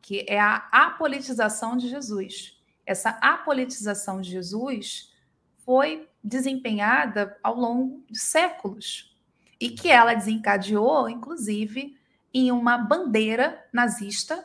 que 0.03 0.25
é 0.29 0.39
a 0.39 0.69
apolitização 0.71 1.77
de 1.77 1.89
Jesus. 1.89 2.58
Essa 2.89 3.11
apolitização 3.21 4.19
de 4.19 4.31
Jesus 4.31 5.13
foi 5.59 6.09
desempenhada 6.25 7.39
ao 7.43 7.55
longo 7.55 8.03
de 8.09 8.19
séculos 8.19 9.15
e 9.61 9.69
que 9.69 9.91
ela 9.91 10.15
desencadeou, 10.15 11.07
inclusive, 11.07 11.99
em 12.33 12.51
uma 12.51 12.79
bandeira 12.79 13.63
nazista 13.71 14.43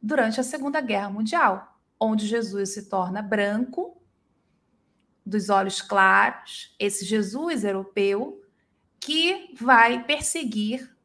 durante 0.00 0.38
a 0.38 0.44
Segunda 0.44 0.80
Guerra 0.80 1.10
Mundial, 1.10 1.76
onde 1.98 2.28
Jesus 2.28 2.74
se 2.74 2.88
torna 2.88 3.20
branco 3.20 4.00
dos 5.26 5.48
olhos 5.48 5.82
claros, 5.82 6.76
esse 6.78 7.04
Jesus 7.04 7.64
europeu 7.64 8.40
que 9.00 9.52
vai 9.60 10.04
perseguir 10.04 10.96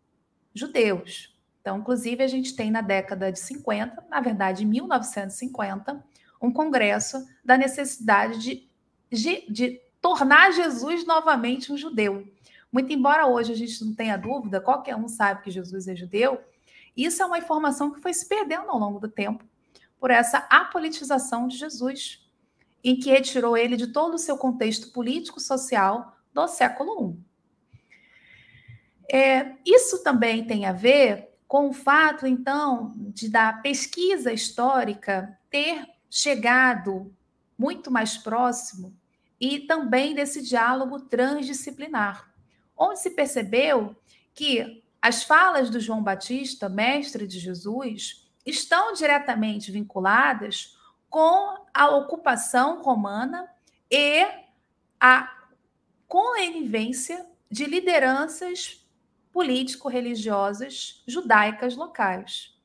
judeus. 0.53 1.35
Então, 1.61 1.79
inclusive, 1.79 2.23
a 2.23 2.27
gente 2.27 2.55
tem 2.55 2.69
na 2.69 2.81
década 2.81 3.31
de 3.31 3.39
50, 3.39 4.05
na 4.07 4.21
verdade, 4.21 4.63
em 4.63 4.67
1950, 4.67 6.05
um 6.41 6.51
congresso 6.51 7.25
da 7.43 7.57
necessidade 7.57 8.39
de, 8.39 8.69
de, 9.11 9.45
de 9.51 9.81
tornar 10.01 10.51
Jesus 10.51 11.05
novamente 11.05 11.71
um 11.71 11.77
judeu. 11.77 12.27
Muito 12.71 12.93
embora 12.93 13.25
hoje 13.25 13.51
a 13.51 13.55
gente 13.55 13.83
não 13.83 13.93
tenha 13.93 14.17
dúvida, 14.17 14.61
qualquer 14.61 14.95
um 14.95 15.07
sabe 15.07 15.43
que 15.43 15.51
Jesus 15.51 15.87
é 15.87 15.95
judeu, 15.95 16.39
isso 16.95 17.21
é 17.21 17.25
uma 17.25 17.37
informação 17.37 17.91
que 17.91 18.01
foi 18.01 18.13
se 18.13 18.27
perdendo 18.27 18.69
ao 18.69 18.79
longo 18.79 18.99
do 18.99 19.07
tempo 19.07 19.43
por 19.99 20.11
essa 20.11 20.39
apolitização 20.49 21.47
de 21.47 21.57
Jesus 21.57 22.25
em 22.83 22.95
que 22.95 23.09
retirou 23.09 23.57
ele 23.57 23.75
de 23.75 23.87
todo 23.87 24.13
o 24.13 24.19
seu 24.19 24.37
contexto 24.37 24.91
político-social 24.91 26.15
do 26.33 26.47
século 26.47 27.11
I. 27.11 27.29
É, 29.11 29.55
isso 29.65 30.03
também 30.03 30.45
tem 30.45 30.65
a 30.65 30.71
ver 30.71 31.29
com 31.47 31.69
o 31.69 31.73
fato, 31.73 32.27
então, 32.27 32.93
de 32.95 33.27
da 33.27 33.51
pesquisa 33.51 34.31
histórica 34.31 35.37
ter 35.49 35.83
chegado 36.09 37.13
muito 37.57 37.91
mais 37.91 38.17
próximo 38.17 38.95
e 39.39 39.59
também 39.59 40.13
desse 40.15 40.41
diálogo 40.41 40.99
transdisciplinar, 41.01 42.31
onde 42.75 42.99
se 42.99 43.11
percebeu 43.11 43.95
que 44.33 44.83
as 45.01 45.23
falas 45.23 45.69
do 45.69 45.79
João 45.79 46.03
Batista, 46.03 46.67
mestre 46.67 47.25
de 47.25 47.39
Jesus, 47.39 48.29
estão 48.45 48.93
diretamente 48.93 49.71
vinculadas 49.71 50.77
com 51.09 51.65
a 51.73 51.89
ocupação 51.89 52.81
romana 52.81 53.49
e 53.89 54.25
a 54.99 55.31
conivência 56.07 57.25
de 57.49 57.65
lideranças 57.65 58.85
político-religiosas 59.31 61.03
judaicas 61.07 61.75
locais. 61.75 62.58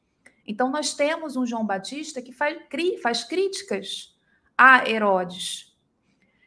Então, 0.47 0.71
nós 0.71 0.95
temos 0.95 1.37
um 1.37 1.47
João 1.47 1.65
Batista 1.65 2.21
que 2.21 2.33
faz, 2.33 2.59
faz 3.03 3.25
críticas 3.25 4.15
a 4.57 4.89
Herodes. 4.89 5.75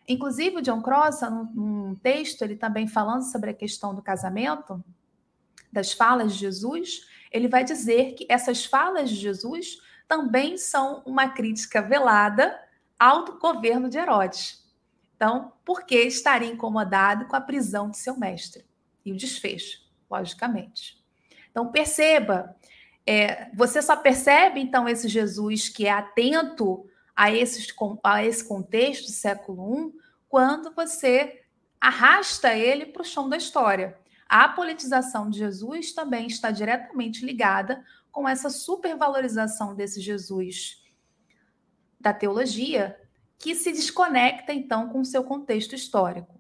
Inclusive, 0.08 0.58
o 0.58 0.62
John 0.62 0.82
Crossan, 0.82 1.30
num, 1.30 1.44
num 1.54 1.96
texto, 1.96 2.42
ele 2.42 2.56
também 2.56 2.88
falando 2.88 3.24
sobre 3.24 3.50
a 3.50 3.54
questão 3.54 3.94
do 3.94 4.02
casamento, 4.02 4.84
das 5.72 5.92
falas 5.92 6.34
de 6.34 6.40
Jesus, 6.40 7.06
ele 7.32 7.48
vai 7.48 7.64
dizer 7.64 8.14
que 8.14 8.26
essas 8.30 8.66
falas 8.66 9.10
de 9.10 9.16
Jesus 9.16 9.82
também 10.08 10.58
são 10.58 11.04
uma 11.06 11.30
crítica 11.30 11.82
velada 11.82 12.58
ao 12.98 13.38
governo 13.38 13.90
de 13.90 13.98
Herodes. 13.98 14.66
Então, 15.16 15.52
por 15.66 15.84
que 15.84 16.00
estaria 16.04 16.50
incomodado 16.50 17.26
com 17.26 17.36
a 17.36 17.42
prisão 17.42 17.90
de 17.90 17.98
seu 17.98 18.18
mestre? 18.18 18.66
E 19.04 19.12
o 19.12 19.18
desfecho, 19.18 19.82
logicamente. 20.10 21.04
Então, 21.50 21.72
perceba, 21.72 22.56
é, 23.08 23.50
você 23.54 23.82
só 23.82 23.96
percebe, 23.96 24.60
então, 24.60 24.88
esse 24.88 25.08
Jesus 25.08 25.70
que 25.70 25.88
é 25.88 25.92
atento 25.92 26.86
a, 27.16 27.32
esses, 27.32 27.74
a 28.04 28.26
esse 28.26 28.44
contexto 28.44 29.06
do 29.06 29.12
século 29.12 29.88
I 29.88 29.94
quando 30.28 30.74
você 30.76 31.42
arrasta 31.80 32.54
ele 32.54 32.86
para 32.86 33.02
o 33.02 33.06
chão 33.06 33.30
da 33.30 33.38
história. 33.38 33.98
A 34.28 34.50
politização 34.50 35.30
de 35.30 35.40
Jesus 35.40 35.94
também 35.94 36.28
está 36.28 36.52
diretamente 36.52 37.26
ligada 37.26 37.82
com 38.12 38.28
essa 38.28 38.50
supervalorização 38.50 39.74
desse 39.74 40.02
Jesus 40.02 40.84
da 42.00 42.14
teologia, 42.14 43.00
que 43.40 43.56
se 43.56 43.72
desconecta, 43.72 44.54
então, 44.54 44.90
com 44.90 45.00
o 45.00 45.06
seu 45.06 45.24
contexto 45.24 45.74
histórico. 45.74 46.40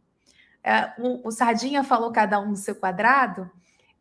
É, 0.63 0.93
o, 0.99 1.27
o, 1.27 1.31
Sardinha 1.31 1.83
falou 1.83 2.11
cada 2.11 2.39
um 2.39 2.49
no 2.49 2.55
seu 2.55 2.75
quadrado, 2.75 3.49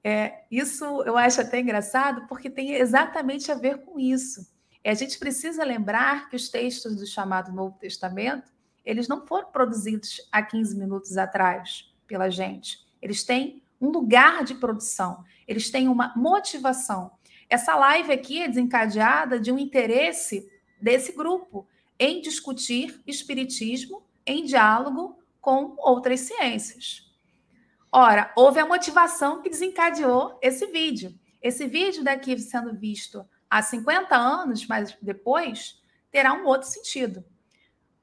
é, 0.09 0.45
isso 0.49 0.85
eu 1.03 1.17
acho 1.17 1.41
até 1.41 1.59
engraçado, 1.59 2.29
porque 2.29 2.49
tem 2.49 2.75
exatamente 2.75 3.51
a 3.51 3.57
ver 3.57 3.79
com 3.79 3.99
isso. 3.99 4.47
É, 4.85 4.93
a 4.93 4.95
gente 4.95 5.19
precisa 5.19 5.65
lembrar 5.65 6.29
que 6.29 6.37
os 6.37 6.49
textos 6.49 6.95
do 6.95 7.05
chamado 7.05 7.51
Novo 7.51 7.77
Testamento, 7.77 8.53
eles 8.85 9.09
não 9.09 9.27
foram 9.27 9.51
produzidos 9.51 10.21
há 10.31 10.41
15 10.41 10.79
minutos 10.79 11.17
atrás 11.19 11.93
pela 12.07 12.31
gente. 12.31 12.87
Eles 13.03 13.25
têm 13.25 13.61
um 13.81 13.89
lugar 13.89 14.45
de 14.45 14.55
produção, 14.55 15.25
eles 15.45 15.71
têm 15.71 15.89
uma 15.89 16.13
motivação. 16.15 17.11
Essa 17.51 17.75
live 17.75 18.13
aqui 18.13 18.41
é 18.41 18.47
desencadeada 18.47 19.41
de 19.41 19.51
um 19.51 19.59
interesse 19.59 20.49
desse 20.81 21.11
grupo 21.17 21.67
em 21.99 22.21
discutir 22.21 23.03
espiritismo 23.09 24.05
em 24.25 24.45
diálogo 24.45 25.19
com 25.41 25.75
outras 25.79 26.21
ciências. 26.21 27.06
Ora, 27.99 28.31
houve 28.37 28.61
a 28.61 28.67
motivação 28.67 29.41
que 29.41 29.49
desencadeou 29.49 30.39
esse 30.43 30.67
vídeo. 30.67 31.19
Esse 31.41 31.67
vídeo 31.67 32.05
daqui 32.05 32.39
sendo 32.39 32.75
visto 32.75 33.27
há 33.49 33.63
50 33.63 34.15
anos, 34.15 34.67
mas 34.67 34.95
depois, 35.01 35.81
terá 36.11 36.35
um 36.35 36.45
outro 36.45 36.69
sentido. 36.69 37.25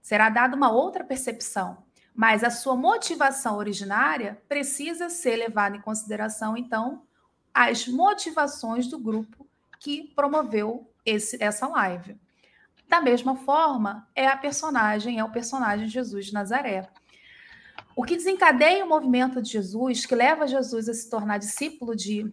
Será 0.01 0.29
dada 0.31 0.55
uma 0.55 0.71
outra 0.71 1.03
percepção. 1.03 1.83
Mas 2.11 2.43
a 2.43 2.49
sua 2.49 2.75
motivação 2.75 3.57
originária 3.57 4.41
precisa 4.49 5.09
ser 5.09 5.35
levada 5.35 5.77
em 5.77 5.81
consideração, 5.81 6.57
então, 6.57 7.03
as 7.53 7.87
motivações 7.87 8.87
do 8.87 8.97
grupo 8.97 9.47
que 9.79 10.11
promoveu 10.15 10.91
esse, 11.05 11.37
essa 11.39 11.67
live. 11.67 12.19
Da 12.89 12.99
mesma 12.99 13.35
forma, 13.35 14.09
é 14.15 14.25
a 14.25 14.35
personagem, 14.35 15.19
é 15.19 15.23
o 15.23 15.31
personagem 15.31 15.87
Jesus 15.87 16.25
de 16.25 16.33
Nazaré. 16.33 16.89
O 17.95 18.03
que 18.03 18.15
desencadeia 18.15 18.83
o 18.83 18.89
movimento 18.89 19.41
de 19.41 19.51
Jesus, 19.51 20.05
que 20.05 20.15
leva 20.15 20.47
Jesus 20.47 20.89
a 20.89 20.93
se 20.93 21.09
tornar 21.09 21.37
discípulo 21.37 21.95
de 21.95 22.31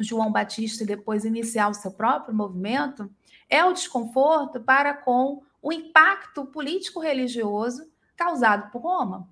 João 0.00 0.32
Batista 0.32 0.82
e 0.82 0.86
depois 0.86 1.24
iniciar 1.24 1.68
o 1.68 1.74
seu 1.74 1.92
próprio 1.92 2.34
movimento, 2.34 3.08
é 3.48 3.64
o 3.64 3.72
desconforto 3.72 4.60
para 4.60 4.92
com 4.94 5.42
o 5.60 5.72
impacto 5.72 6.44
político-religioso 6.46 7.88
causado 8.16 8.70
por 8.72 8.82
Roma. 8.82 9.28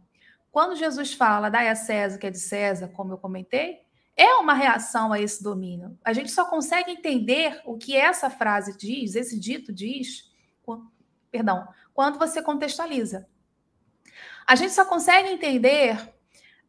Quando 0.53 0.77
Jesus 0.77 1.13
fala, 1.13 1.49
dai 1.49 1.69
a 1.69 1.75
César 1.75 2.19
que 2.19 2.27
é 2.27 2.31
de 2.31 2.39
César, 2.39 2.89
como 2.89 3.13
eu 3.13 3.19
comentei, 3.19 3.81
é 4.17 4.35
uma 4.35 4.55
reação 4.55 5.13
a 5.13 5.21
esse 5.21 5.43
domínio. 5.43 5.99
A 6.05 6.13
gente 6.13 6.31
só 6.31 6.45
consegue 6.45 6.93
entender 6.93 7.61
o 7.65 7.77
que 7.77 7.97
essa 7.97 8.31
frase 8.31 8.77
diz, 8.77 9.17
esse 9.17 9.39
dito 9.39 9.73
diz, 9.73 10.31
perdão, 11.31 11.67
quando 11.93 12.19
você 12.19 12.41
contextualiza. 12.41 13.27
A 14.51 14.57
gente 14.57 14.73
só 14.73 14.85
consegue 14.85 15.29
entender 15.29 16.13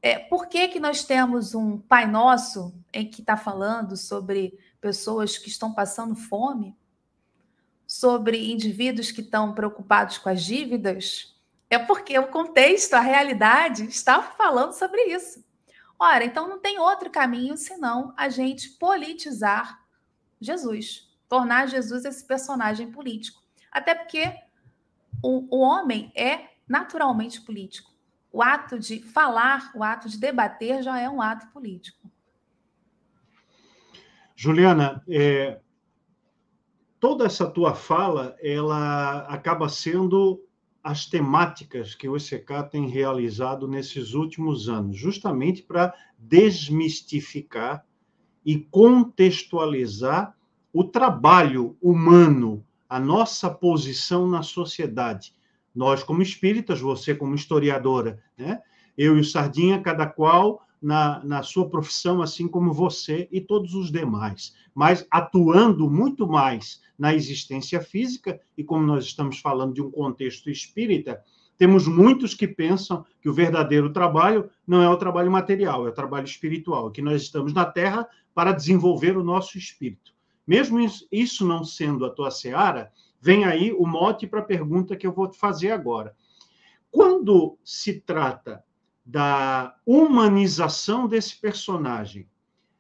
é, 0.04 0.20
por 0.20 0.46
que, 0.46 0.68
que 0.68 0.80
nós 0.80 1.04
temos 1.04 1.56
um 1.56 1.80
Pai 1.80 2.06
Nosso 2.06 2.72
em 2.94 3.10
que 3.10 3.22
está 3.22 3.36
falando 3.36 3.98
sobre 3.98 4.56
pessoas 4.80 5.36
que 5.36 5.50
estão 5.50 5.74
passando 5.74 6.16
fome, 6.16 6.78
sobre 7.88 8.52
indivíduos 8.52 9.10
que 9.10 9.22
estão 9.22 9.56
preocupados 9.56 10.20
com 10.20 10.30
as 10.30 10.44
dívidas, 10.44 11.36
é 11.72 11.80
porque 11.80 12.20
o 12.20 12.28
contexto, 12.28 12.94
a 12.94 13.00
realidade, 13.00 13.86
está 13.86 14.22
falando 14.22 14.74
sobre 14.74 15.02
isso. 15.06 15.44
Ora, 15.98 16.24
então 16.24 16.48
não 16.48 16.60
tem 16.60 16.78
outro 16.78 17.10
caminho 17.10 17.58
senão 17.58 18.14
a 18.16 18.30
gente 18.30 18.70
politizar 18.74 19.84
Jesus, 20.40 21.10
tornar 21.28 21.68
Jesus 21.68 22.06
esse 22.06 22.24
personagem 22.24 22.92
político. 22.92 23.42
Até 23.72 23.96
porque 23.96 24.36
o, 25.24 25.48
o 25.50 25.62
homem 25.62 26.12
é 26.14 26.51
naturalmente 26.72 27.42
político. 27.42 27.92
O 28.32 28.42
ato 28.42 28.80
de 28.80 29.04
falar, 29.04 29.72
o 29.76 29.84
ato 29.84 30.08
de 30.08 30.18
debater 30.18 30.82
já 30.82 30.98
é 30.98 31.10
um 31.10 31.22
ato 31.22 31.48
político. 31.48 32.10
Juliana, 34.34 35.04
é, 35.08 35.60
toda 36.98 37.26
essa 37.26 37.46
tua 37.46 37.76
fala, 37.76 38.38
ela 38.42 39.20
acaba 39.28 39.68
sendo 39.68 40.42
as 40.82 41.06
temáticas 41.06 41.94
que 41.94 42.08
o 42.08 42.16
ECK 42.16 42.70
tem 42.72 42.88
realizado 42.88 43.68
nesses 43.68 44.14
últimos 44.14 44.70
anos, 44.70 44.96
justamente 44.96 45.62
para 45.62 45.94
desmistificar 46.18 47.86
e 48.46 48.58
contextualizar 48.58 50.36
o 50.74 50.86
trabalho 50.86 51.78
humano, 51.82 52.66
a 52.90 53.00
nossa 53.00 53.50
posição 53.50 54.28
na 54.28 54.42
sociedade. 54.42 55.36
Nós, 55.74 56.04
como 56.04 56.22
espíritas, 56.22 56.80
você, 56.80 57.16
como 57.16 57.36
historiadora, 57.36 58.22
né? 58.38 58.60
Eu 58.98 59.18
e 59.18 59.22
o 59.22 59.26
Sardinha, 59.26 59.82
cada 59.82 60.06
qual 60.06 60.66
na, 60.82 61.24
na 61.24 61.44
sua 61.44 61.70
profissão, 61.70 62.22
assim 62.22 62.48
como 62.48 62.74
você 62.74 63.28
e 63.32 63.40
todos 63.40 63.76
os 63.76 63.92
demais, 63.92 64.56
mas 64.74 65.06
atuando 65.12 65.90
muito 65.90 66.28
mais 66.28 66.82
na 66.98 67.14
existência 67.14 67.80
física, 67.82 68.40
e 68.58 68.64
como 68.64 68.86
nós 68.86 69.06
estamos 69.06 69.40
falando 69.40 69.74
de 69.74 69.82
um 69.82 69.92
contexto 69.92 70.50
espírita, 70.50 71.22
temos 71.58 71.88
muitos 71.88 72.34
que 72.34 72.48
pensam 72.48 73.06
que 73.22 73.30
o 73.30 73.34
verdadeiro 73.34 73.94
trabalho 73.94 74.50
não 74.66 74.82
é 74.82 74.90
o 74.90 74.98
trabalho 74.98 75.30
material, 75.30 75.86
é 75.86 75.90
o 75.90 75.94
trabalho 75.94 76.26
espiritual, 76.26 76.90
que 76.90 77.02
nós 77.02 77.22
estamos 77.22 77.54
na 77.54 77.66
Terra 77.66 78.08
para 78.34 78.52
desenvolver 78.52 79.16
o 79.16 79.24
nosso 79.24 79.58
espírito. 79.58 80.12
Mesmo 80.48 80.80
isso 81.12 81.46
não 81.46 81.64
sendo 81.64 82.04
a 82.04 82.10
tua 82.10 82.32
seara, 82.32 82.92
vem 83.22 83.46
aí 83.46 83.72
o 83.72 83.86
mote 83.86 84.26
para 84.26 84.40
a 84.40 84.44
pergunta 84.44 84.96
que 84.96 85.06
eu 85.06 85.14
vou 85.14 85.30
te 85.30 85.38
fazer 85.38 85.72
agora. 85.72 86.16
Quando 86.90 87.58
se 87.64 88.02
trata 88.02 88.64
da 89.06 89.76
humanização 89.86 91.08
desse 91.08 91.40
personagem, 91.40 92.28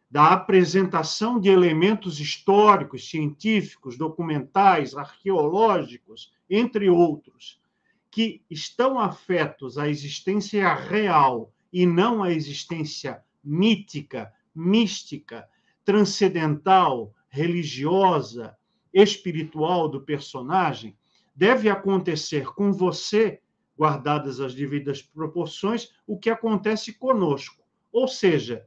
da 0.09 0.33
apresentação 0.33 1.39
de 1.39 1.49
elementos 1.49 2.19
históricos, 2.19 3.09
científicos, 3.09 3.97
documentais, 3.97 4.95
arqueológicos, 4.95 6.33
entre 6.49 6.89
outros, 6.89 7.61
que 8.09 8.43
estão 8.49 8.99
afetos 8.99 9.77
à 9.77 9.87
existência 9.87 10.73
real 10.73 11.53
e 11.71 11.85
não 11.85 12.21
à 12.21 12.31
existência 12.31 13.23
mítica, 13.41 14.33
mística, 14.53 15.47
transcendental, 15.85 17.13
religiosa, 17.29 18.57
espiritual 18.93 19.87
do 19.87 20.01
personagem, 20.01 20.97
deve 21.35 21.69
acontecer 21.69 22.45
com 22.53 22.71
você 22.71 23.41
guardadas 23.77 24.39
as 24.39 24.53
devidas 24.53 25.01
proporções, 25.01 25.89
o 26.05 26.17
que 26.17 26.29
acontece 26.29 26.93
conosco. 26.93 27.63
Ou 27.91 28.07
seja, 28.07 28.65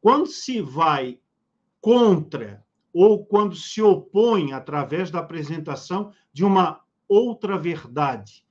quando 0.00 0.26
se 0.26 0.60
vai 0.60 1.20
contra 1.80 2.64
ou 2.92 3.24
quando 3.24 3.54
se 3.54 3.82
opõe 3.82 4.52
através 4.52 5.10
da 5.10 5.18
apresentação 5.18 6.12
de 6.32 6.44
uma 6.44 6.80
outra 7.08 7.58
verdade, 7.58 8.44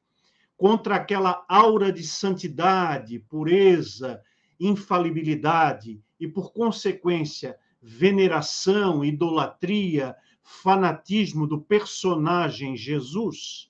contra 0.55 0.95
aquela 0.95 1.45
aura 1.47 1.91
de 1.91 2.03
santidade, 2.03 3.19
pureza, 3.19 4.21
infalibilidade 4.59 6.01
e, 6.19 6.27
por 6.27 6.51
consequência, 6.51 7.57
veneração, 7.81 9.05
idolatria, 9.05 10.15
fanatismo 10.49 11.45
do 11.45 11.59
personagem 11.59 12.77
Jesus, 12.77 13.69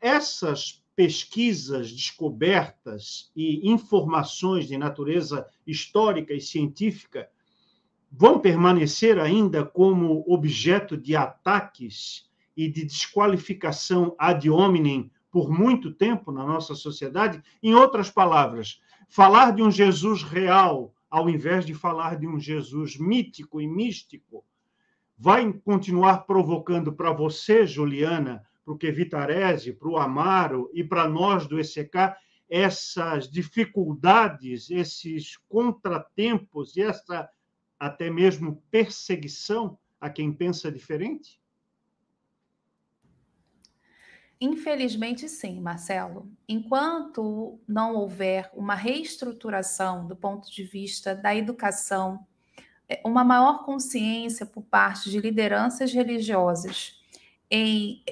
essas 0.00 0.82
pesquisas, 0.96 1.92
descobertas 1.92 3.30
e 3.36 3.70
informações 3.70 4.66
de 4.66 4.78
natureza 4.78 5.46
histórica 5.66 6.32
e 6.32 6.40
científica 6.40 7.28
vão 8.10 8.40
permanecer 8.40 9.18
ainda 9.18 9.62
como 9.62 10.24
objeto 10.26 10.96
de 10.96 11.14
ataques 11.14 12.26
e 12.56 12.66
de 12.66 12.86
desqualificação 12.86 14.16
ad 14.18 14.48
hominem 14.48 15.10
por 15.30 15.50
muito 15.50 15.92
tempo 15.92 16.32
na 16.32 16.46
nossa 16.46 16.74
sociedade. 16.74 17.42
Em 17.62 17.74
outras 17.74 18.10
palavras, 18.10 18.80
falar 19.06 19.50
de 19.50 19.62
um 19.62 19.70
Jesus 19.70 20.22
real, 20.22 20.94
ao 21.10 21.28
invés 21.28 21.66
de 21.66 21.74
falar 21.74 22.18
de 22.18 22.26
um 22.26 22.40
Jesus 22.40 22.96
mítico 22.96 23.60
e 23.60 23.68
místico, 23.68 24.42
vai 25.18 25.52
continuar 25.52 26.18
provocando 26.18 26.92
para 26.92 27.12
você, 27.12 27.66
Juliana, 27.66 28.46
para 28.64 28.72
o 28.72 28.78
Kevitarese, 28.78 29.72
para 29.72 29.88
o 29.88 29.98
Amaro 29.98 30.70
e 30.72 30.84
para 30.84 31.08
nós 31.08 31.46
do 31.46 31.58
ECK, 31.58 32.14
essas 32.48 33.28
dificuldades, 33.28 34.70
esses 34.70 35.36
contratempos 35.48 36.76
e 36.76 36.82
essa 36.82 37.28
até 37.78 38.10
mesmo 38.10 38.62
perseguição 38.70 39.78
a 40.00 40.08
quem 40.08 40.32
pensa 40.32 40.70
diferente? 40.70 41.40
Infelizmente, 44.40 45.28
sim, 45.28 45.60
Marcelo. 45.60 46.30
Enquanto 46.48 47.60
não 47.66 47.96
houver 47.96 48.48
uma 48.54 48.76
reestruturação 48.76 50.06
do 50.06 50.14
ponto 50.14 50.50
de 50.50 50.62
vista 50.62 51.14
da 51.14 51.34
educação, 51.34 52.24
uma 53.04 53.22
maior 53.24 53.64
consciência 53.64 54.46
por 54.46 54.62
parte 54.62 55.10
de 55.10 55.20
lideranças 55.20 55.92
religiosas 55.92 56.98
em 57.50 58.02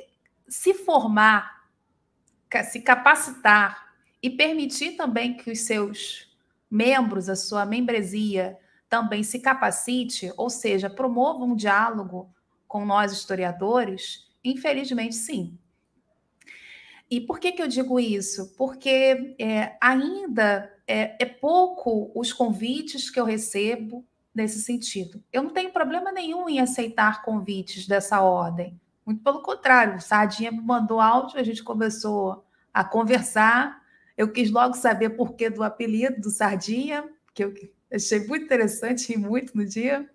se 0.49 0.75
formar, 0.75 1.69
se 2.65 2.81
capacitar 2.81 3.95
e 4.23 4.31
permitir 4.31 4.93
também 4.93 5.37
que 5.37 5.51
os 5.51 5.61
seus 5.61 6.31
membros, 6.71 7.29
a 7.29 7.37
sua 7.37 7.65
membresia, 7.65 8.59
também 8.89 9.23
se 9.23 9.41
capacite, 9.41 10.33
ou 10.37 10.49
seja, 10.49 10.89
promova 10.89 11.45
um 11.45 11.57
diálogo 11.57 12.33
com 12.69 12.85
nós 12.85 13.13
historiadores, 13.13 14.27
infelizmente 14.45 15.15
sim. 15.15 15.59
E 17.11 17.21
por 17.21 17.39
que, 17.39 17.53
que 17.53 17.63
eu 17.63 17.69
digo 17.69 18.01
isso? 18.01 18.55
Porque 18.57 19.37
é, 19.39 19.77
ainda 19.81 20.73
é, 20.87 21.17
é 21.21 21.27
pouco 21.27 22.11
os 22.15 22.33
convites 22.33 23.11
que 23.11 23.21
eu 23.21 23.25
recebo 23.25 24.05
nesse 24.37 24.61
sentido. 24.61 25.23
Eu 25.33 25.43
não 25.43 25.51
tenho 25.51 25.73
problema 25.73 26.13
nenhum 26.13 26.47
em 26.49 26.61
aceitar 26.61 27.23
convites 27.23 27.87
dessa 27.87 28.21
ordem. 28.21 28.79
Muito 29.05 29.23
pelo 29.23 29.41
contrário, 29.41 29.97
o 29.97 30.01
Sardinha 30.01 30.53
me 30.53 30.61
mandou 30.61 31.01
áudio, 31.01 31.41
a 31.41 31.43
gente 31.43 31.65
começou 31.65 32.45
a 32.73 32.85
conversar. 32.85 33.83
Eu 34.17 34.31
quis 34.31 34.51
logo 34.51 34.75
saber 34.75 35.11
por 35.11 35.35
que 35.35 35.49
do 35.49 35.63
apelido 35.63 36.21
do 36.21 36.31
Sardinha, 36.31 37.09
que 37.33 37.45
eu 37.45 37.55
achei 37.91 38.27
muito 38.27 38.45
interessante 38.45 39.13
e 39.13 39.17
muito 39.17 39.57
no 39.57 39.65
dia. 39.65 40.09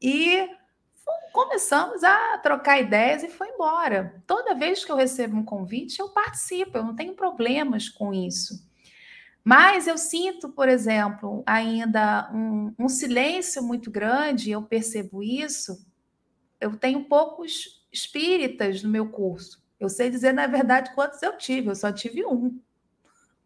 E 0.00 0.48
começamos 1.32 2.02
a 2.02 2.38
trocar 2.38 2.80
ideias 2.80 3.22
e 3.22 3.28
foi 3.28 3.48
embora. 3.48 4.20
Toda 4.26 4.54
vez 4.54 4.84
que 4.84 4.90
eu 4.90 4.96
recebo 4.96 5.36
um 5.36 5.44
convite, 5.44 6.00
eu 6.00 6.08
participo, 6.08 6.76
eu 6.76 6.84
não 6.84 6.96
tenho 6.96 7.14
problemas 7.14 7.88
com 7.88 8.12
isso. 8.12 8.66
Mas 9.44 9.86
eu 9.86 9.98
sinto, 9.98 10.48
por 10.48 10.68
exemplo, 10.68 11.42
ainda 11.44 12.30
um, 12.32 12.72
um 12.78 12.88
silêncio 12.88 13.62
muito 13.62 13.90
grande, 13.90 14.50
eu 14.50 14.62
percebo 14.62 15.22
isso. 15.22 15.84
Eu 16.60 16.76
tenho 16.76 17.04
poucos 17.04 17.84
espíritas 17.92 18.82
no 18.82 18.88
meu 18.88 19.08
curso. 19.08 19.62
Eu 19.80 19.88
sei 19.88 20.10
dizer, 20.10 20.32
na 20.32 20.46
verdade, 20.46 20.94
quantos 20.94 21.20
eu 21.22 21.36
tive, 21.36 21.68
eu 21.68 21.74
só 21.74 21.92
tive 21.92 22.24
um. 22.24 22.60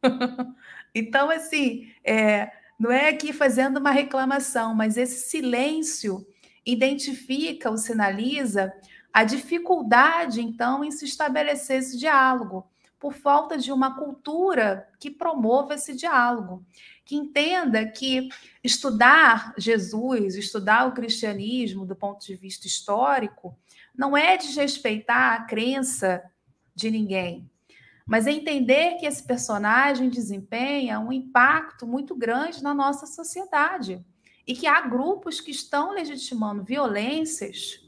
então, 0.94 1.30
assim, 1.30 1.90
é, 2.04 2.52
não 2.78 2.92
é 2.92 3.08
aqui 3.08 3.32
fazendo 3.32 3.78
uma 3.78 3.90
reclamação, 3.90 4.74
mas 4.74 4.98
esse 4.98 5.28
silêncio 5.30 6.26
identifica 6.64 7.70
ou 7.70 7.78
sinaliza 7.78 8.70
a 9.12 9.24
dificuldade, 9.24 10.42
então, 10.42 10.84
em 10.84 10.90
se 10.90 11.06
estabelecer 11.06 11.78
esse 11.78 11.96
diálogo, 11.96 12.68
por 12.98 13.12
falta 13.12 13.58
de 13.58 13.70
uma 13.70 13.94
cultura 13.94 14.88
que 14.98 15.10
promova 15.10 15.74
esse 15.74 15.94
diálogo, 15.94 16.64
que 17.04 17.14
entenda 17.14 17.86
que 17.86 18.28
estudar 18.64 19.54
Jesus, 19.56 20.34
estudar 20.34 20.86
o 20.86 20.92
cristianismo 20.92 21.84
do 21.84 21.94
ponto 21.94 22.24
de 22.24 22.34
vista 22.34 22.66
histórico, 22.66 23.56
não 23.96 24.16
é 24.16 24.36
desrespeitar 24.36 25.34
a 25.34 25.44
crença 25.44 26.22
de 26.74 26.90
ninguém, 26.90 27.50
mas 28.06 28.26
é 28.26 28.32
entender 28.32 28.96
que 28.98 29.06
esse 29.06 29.22
personagem 29.22 30.08
desempenha 30.08 31.00
um 31.00 31.12
impacto 31.12 31.86
muito 31.86 32.14
grande 32.14 32.62
na 32.62 32.74
nossa 32.74 33.06
sociedade 33.06 34.04
e 34.46 34.54
que 34.54 34.66
há 34.66 34.80
grupos 34.80 35.40
que 35.40 35.50
estão 35.50 35.92
legitimando 35.92 36.62
violências 36.62 37.85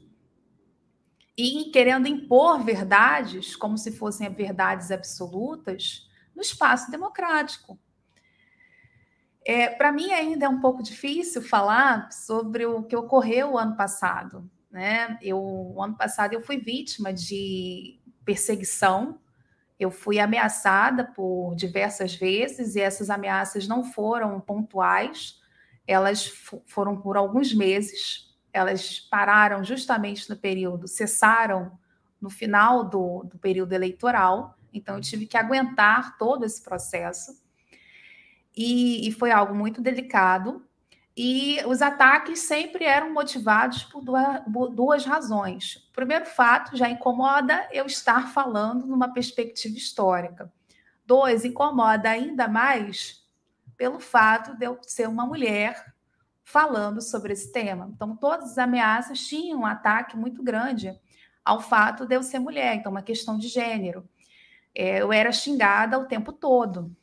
e 1.39 1.70
querendo 1.70 2.09
impor 2.09 2.64
verdades 2.64 3.55
como 3.55 3.78
se 3.78 3.93
fossem 3.93 4.28
verdades 4.28 4.91
absolutas 4.91 6.11
no 6.34 6.43
espaço 6.43 6.91
democrático. 6.91 7.78
É, 9.47 9.68
Para 9.68 9.93
mim 9.93 10.11
ainda 10.12 10.47
é 10.47 10.49
um 10.49 10.61
pouco 10.61 10.82
difícil 10.82 11.41
falar 11.41 12.11
sobre 12.11 12.66
o 12.66 12.82
que 12.82 12.97
ocorreu 12.97 13.57
ano 13.57 13.76
passado, 13.76 14.51
né? 14.68 15.16
Eu, 15.22 15.76
ano 15.80 15.97
passado 15.97 16.32
eu 16.34 16.41
fui 16.41 16.59
vítima 16.59 17.12
de 17.12 18.01
perseguição, 18.24 19.20
eu 19.78 19.93
fui 19.93 20.18
ameaçada 20.18 21.05
por 21.05 21.55
diversas 21.55 22.16
vezes 22.16 22.74
e 22.74 22.80
essas 22.80 23.11
ameaças 23.11 23.68
não 23.68 23.84
foram 23.84 24.41
pontuais, 24.41 25.41
elas 25.86 26.26
foram 26.66 27.01
por 27.01 27.16
alguns 27.16 27.55
meses, 27.55 28.28
elas 28.53 29.01
pararam 29.01 29.62
justamente 29.62 30.28
no 30.28 30.36
período, 30.36 30.88
cessaram 30.88 31.78
no 32.20 32.30
final 32.30 32.84
do, 32.84 33.24
do 33.24 33.38
período 33.38 33.72
eleitoral, 33.72 34.57
então 34.72 34.96
eu 34.96 35.01
tive 35.01 35.26
que 35.26 35.36
aguentar 35.36 36.16
todo 36.18 36.44
esse 36.44 36.62
processo. 36.62 37.40
E, 38.57 39.09
e, 39.09 39.12
foi 39.12 39.30
algo 39.30 39.55
muito 39.55 39.80
delicado. 39.80 40.64
E 41.16 41.61
os 41.66 41.82
ataques 41.82 42.40
sempre 42.40 42.84
eram 42.84 43.12
motivados 43.12 43.84
por 43.84 44.03
duas 44.70 45.05
razões. 45.05 45.76
O 45.90 45.92
primeiro 45.92 46.26
fato 46.26 46.76
já 46.76 46.88
incomoda 46.88 47.68
eu 47.72 47.86
estar 47.86 48.32
falando 48.32 48.86
numa 48.86 49.12
perspectiva 49.12 49.76
histórica. 49.76 50.53
Dois, 51.05 51.44
incomoda 51.44 52.11
ainda 52.11 52.46
mais 52.46 53.24
pelo 53.76 53.99
fato 53.99 54.57
de 54.57 54.66
eu 54.66 54.78
ser 54.82 55.09
uma 55.09 55.26
mulher 55.26 55.94
falando 56.51 57.03
sobre 57.03 57.32
esse 57.34 57.53
tema. 57.53 57.90
Então, 57.94 58.16
todas 58.16 58.53
as 58.53 58.59
ameaças 58.59 59.20
tinham 59.26 59.61
um 59.61 59.66
ataque 59.66 60.16
muito 60.16 60.42
grande 60.42 60.99
ao 61.44 61.61
fato 61.61 62.07
de 62.07 62.14
eu 62.14 62.22
ser 62.22 62.38
mulher, 62.38 62.74
então, 62.74 62.90
uma 62.90 63.03
questão 63.03 63.38
de 63.38 63.49
gênero. 63.49 64.09
É, 64.74 65.03
eu 65.03 65.12
era 65.12 65.30
xingada 65.30 65.99
o 65.99 66.07
tempo 66.07 66.32
todo 66.32 66.94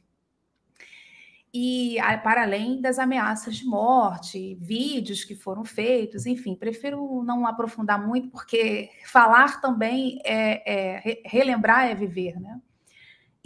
e 1.57 1.95
para 2.21 2.41
além 2.41 2.81
das 2.81 2.99
ameaças 2.99 3.55
de 3.55 3.65
morte, 3.65 4.55
vídeos 4.55 5.23
que 5.23 5.33
foram 5.33 5.63
feitos, 5.63 6.25
enfim, 6.25 6.53
prefiro 6.53 7.23
não 7.23 7.47
aprofundar 7.47 8.05
muito, 8.05 8.29
porque 8.29 8.89
falar 9.05 9.61
também 9.61 10.19
é, 10.25 10.99
é 10.99 11.21
relembrar 11.23 11.85
é 11.85 11.95
viver, 11.95 12.37
né? 12.41 12.59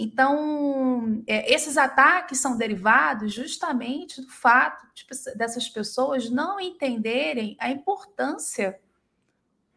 Então, 0.01 1.21
é, 1.27 1.53
esses 1.53 1.75
ataques 1.75 2.39
são 2.39 2.57
derivados 2.57 3.33
justamente 3.33 4.21
do 4.21 4.29
fato 4.29 4.87
de, 4.95 5.05
dessas 5.35 5.67
pessoas 5.67 6.29
não 6.29 6.57
entenderem 6.57 7.57
a 7.59 7.69
importância 7.69 8.79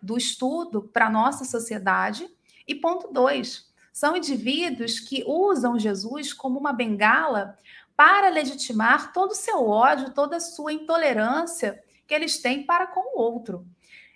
do 0.00 0.16
estudo 0.16 0.82
para 0.82 1.08
a 1.08 1.10
nossa 1.10 1.44
sociedade. 1.44 2.32
E 2.68 2.72
ponto 2.72 3.12
dois, 3.12 3.68
são 3.92 4.16
indivíduos 4.16 5.00
que 5.00 5.24
usam 5.26 5.76
Jesus 5.76 6.32
como 6.32 6.56
uma 6.56 6.72
bengala 6.72 7.58
para 7.96 8.28
legitimar 8.28 9.12
todo 9.12 9.32
o 9.32 9.36
seu 9.36 9.68
ódio, 9.68 10.14
toda 10.14 10.36
a 10.36 10.40
sua 10.40 10.72
intolerância 10.72 11.82
que 12.06 12.14
eles 12.14 12.40
têm 12.40 12.64
para 12.64 12.86
com 12.86 13.18
o 13.18 13.20
outro. 13.20 13.66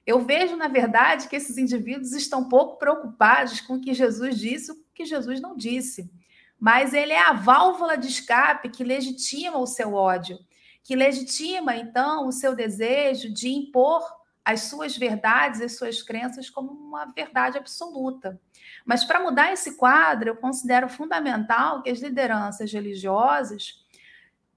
Eu 0.06 0.20
vejo, 0.20 0.54
na 0.54 0.68
verdade, 0.68 1.26
que 1.26 1.34
esses 1.34 1.58
indivíduos 1.58 2.12
estão 2.12 2.48
pouco 2.48 2.78
preocupados 2.78 3.60
com 3.60 3.74
o 3.74 3.80
que 3.80 3.92
Jesus 3.92 4.38
disse, 4.38 4.85
que 4.96 5.04
Jesus 5.04 5.40
não 5.40 5.56
disse. 5.56 6.10
Mas 6.58 6.94
ele 6.94 7.12
é 7.12 7.20
a 7.20 7.34
válvula 7.34 7.96
de 7.96 8.08
escape 8.08 8.70
que 8.70 8.82
legitima 8.82 9.58
o 9.58 9.66
seu 9.66 9.94
ódio, 9.94 10.38
que 10.82 10.96
legitima, 10.96 11.76
então, 11.76 12.26
o 12.26 12.32
seu 12.32 12.56
desejo 12.56 13.32
de 13.32 13.48
impor 13.48 14.02
as 14.46 14.60
suas 14.62 14.96
verdades, 14.96 15.60
as 15.60 15.76
suas 15.76 16.02
crenças 16.02 16.48
como 16.48 16.70
uma 16.70 17.06
verdade 17.06 17.58
absoluta. 17.58 18.40
Mas 18.84 19.04
para 19.04 19.18
mudar 19.18 19.52
esse 19.52 19.76
quadro, 19.76 20.28
eu 20.28 20.36
considero 20.36 20.88
fundamental 20.88 21.82
que 21.82 21.90
as 21.90 21.98
lideranças 21.98 22.72
religiosas 22.72 23.84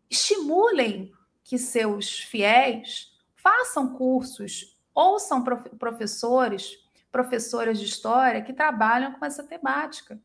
estimulem 0.07 1.11
que 1.43 1.57
seus 1.57 2.19
fiéis 2.19 3.11
façam 3.35 3.95
cursos, 3.95 4.77
ouçam 4.93 5.43
professores, 5.43 6.77
professoras 7.11 7.79
de 7.79 7.85
história 7.85 8.43
que 8.43 8.53
trabalham 8.53 9.13
com 9.13 9.25
essa 9.25 9.43
temática. 9.43 10.21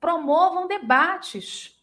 Promovam 0.00 0.66
debates, 0.66 1.78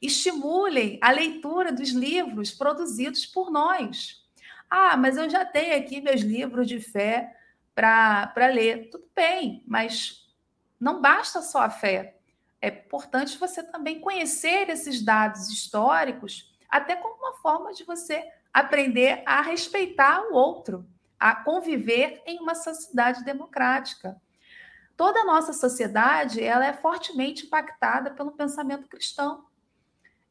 estimulem 0.00 0.98
a 1.02 1.10
leitura 1.10 1.72
dos 1.72 1.88
livros 1.88 2.50
produzidos 2.50 3.24
por 3.24 3.50
nós. 3.50 4.24
Ah, 4.68 4.96
mas 4.96 5.16
eu 5.16 5.28
já 5.28 5.44
tenho 5.44 5.76
aqui 5.76 6.00
meus 6.00 6.20
livros 6.20 6.68
de 6.68 6.78
fé 6.80 7.34
para 7.74 8.46
ler. 8.52 8.90
Tudo 8.90 9.08
bem, 9.14 9.64
mas 9.66 10.28
não 10.78 11.00
basta 11.00 11.40
só 11.40 11.62
a 11.62 11.70
fé. 11.70 12.18
É 12.60 12.68
importante 12.68 13.38
você 13.38 13.62
também 13.62 14.00
conhecer 14.00 14.68
esses 14.68 15.02
dados 15.02 15.48
históricos, 15.48 16.54
até 16.68 16.96
como 16.96 17.14
uma 17.16 17.34
forma 17.34 17.72
de 17.72 17.84
você 17.84 18.22
aprender 18.52 19.22
a 19.26 19.40
respeitar 19.40 20.22
o 20.22 20.34
outro, 20.34 20.86
a 21.18 21.34
conviver 21.34 22.22
em 22.26 22.38
uma 22.40 22.54
sociedade 22.54 23.24
democrática. 23.24 24.20
Toda 24.96 25.20
a 25.20 25.24
nossa 25.24 25.52
sociedade 25.52 26.42
ela 26.42 26.66
é 26.66 26.72
fortemente 26.72 27.46
impactada 27.46 28.10
pelo 28.10 28.32
pensamento 28.32 28.88
cristão. 28.88 29.44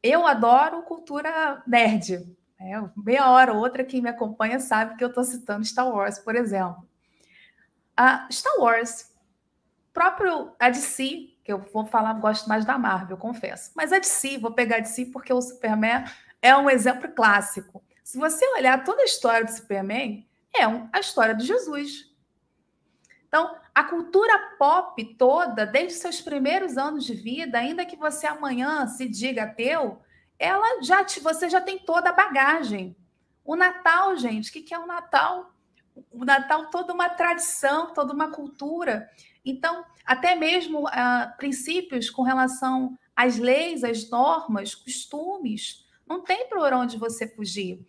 Eu 0.02 0.26
adoro 0.26 0.82
cultura 0.84 1.62
nerd. 1.68 2.36
Né? 2.60 2.92
Meia 2.98 3.30
hora 3.30 3.54
ou 3.54 3.60
outra, 3.60 3.84
quem 3.84 4.02
me 4.02 4.10
acompanha 4.10 4.60
sabe 4.60 4.96
que 4.96 5.04
eu 5.04 5.10
estou 5.10 5.24
citando 5.24 5.66
Star 5.66 5.88
Wars, 5.88 6.18
por 6.20 6.36
exemplo. 6.36 6.88
A 7.96 8.28
Star 8.32 8.58
Wars 8.60 9.14
próprio 9.94 10.54
a 10.60 10.70
DC, 10.70 11.30
que 11.44 11.54
eu 11.54 11.60
vou 11.72 11.86
falar, 11.86 12.14
gosto 12.16 12.50
mais 12.50 12.66
da 12.66 12.78
Marvel, 12.78 13.18
confesso. 13.18 13.72
Mas 13.76 13.94
a 13.94 14.00
DC, 14.00 14.40
vou 14.40 14.52
pegar 14.52 14.78
a 14.78 14.82
DC 14.82 15.06
porque 15.06 15.32
o 15.32 15.42
Superman 15.42 16.04
é 16.42 16.56
um 16.56 16.70
exemplo 16.70 17.10
clássico. 17.12 17.84
Se 18.04 18.18
você 18.18 18.46
olhar 18.56 18.84
toda 18.84 19.02
a 19.02 19.06
história 19.06 19.46
do 19.46 19.52
Superman, 19.52 20.28
é 20.54 20.68
um, 20.68 20.90
a 20.92 21.00
história 21.00 21.34
de 21.34 21.46
Jesus. 21.46 22.12
Então, 23.28 23.56
a 23.76 23.84
cultura 23.84 24.56
pop 24.58 25.04
toda, 25.16 25.66
desde 25.66 26.00
seus 26.00 26.22
primeiros 26.22 26.78
anos 26.78 27.04
de 27.04 27.14
vida, 27.14 27.60
ainda 27.60 27.86
que 27.86 27.98
você 27.98 28.26
amanhã 28.26 28.88
se 28.88 29.06
diga 29.06 29.44
ateu, 29.44 30.02
ela 30.40 30.82
já 30.82 31.04
te, 31.04 31.20
você 31.20 31.50
já 31.50 31.60
tem 31.60 31.78
toda 31.78 32.10
a 32.10 32.14
bagagem. 32.14 32.96
O 33.44 33.54
Natal, 33.54 34.16
gente, 34.16 34.50
o 34.50 34.54
que 34.64 34.74
é 34.74 34.80
o 34.80 34.88
Natal? 34.88 35.54
O 36.10 36.24
Natal 36.24 36.70
toda 36.70 36.94
uma 36.94 37.10
tradição, 37.10 37.94
toda 37.94 38.14
uma 38.14 38.32
cultura. 38.32 39.10
Então, 39.44 39.86
até 40.06 40.36
mesmo 40.36 40.88
uh, 40.88 41.38
princípios 41.38 42.10
com 42.10 42.22
relação 42.22 42.98
às 43.14 43.38
leis, 43.38 43.84
às 43.84 44.10
normas, 44.10 44.74
costumes, 44.74 45.86
não 46.08 46.24
tem 46.24 46.48
por 46.48 46.72
onde 46.72 46.98
você 46.98 47.28
fugir. 47.28 47.86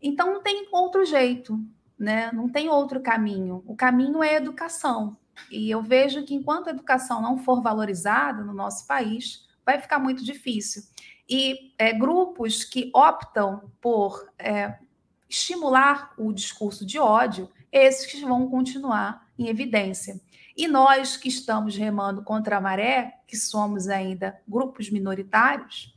Então, 0.00 0.34
não 0.34 0.42
tem 0.42 0.68
outro 0.70 1.04
jeito, 1.04 1.58
né? 1.98 2.30
não 2.32 2.48
tem 2.48 2.68
outro 2.68 3.00
caminho. 3.00 3.62
O 3.66 3.76
caminho 3.76 4.22
é 4.22 4.34
educação. 4.34 5.16
E 5.50 5.70
eu 5.70 5.82
vejo 5.82 6.24
que 6.24 6.34
enquanto 6.34 6.68
a 6.68 6.70
educação 6.70 7.20
não 7.20 7.38
for 7.38 7.62
valorizada 7.62 8.42
no 8.44 8.52
nosso 8.52 8.86
país, 8.86 9.46
vai 9.64 9.80
ficar 9.80 9.98
muito 9.98 10.24
difícil. 10.24 10.82
E 11.28 11.72
é, 11.78 11.92
grupos 11.92 12.64
que 12.64 12.90
optam 12.94 13.70
por 13.80 14.28
é, 14.38 14.78
estimular 15.28 16.12
o 16.18 16.32
discurso 16.32 16.84
de 16.84 16.98
ódio, 16.98 17.50
esses 17.72 18.06
que 18.06 18.24
vão 18.24 18.48
continuar 18.48 19.26
em 19.38 19.48
evidência. 19.48 20.20
E 20.56 20.68
nós 20.68 21.16
que 21.16 21.28
estamos 21.28 21.76
remando 21.76 22.22
contra 22.22 22.58
a 22.58 22.60
maré, 22.60 23.20
que 23.26 23.36
somos 23.36 23.88
ainda 23.88 24.40
grupos 24.46 24.90
minoritários, 24.90 25.92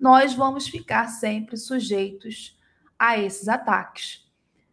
nós 0.00 0.34
vamos 0.34 0.66
ficar 0.66 1.06
sempre 1.06 1.56
sujeitos 1.56 2.58
a 2.98 3.16
esses 3.16 3.48
ataques. 3.48 4.21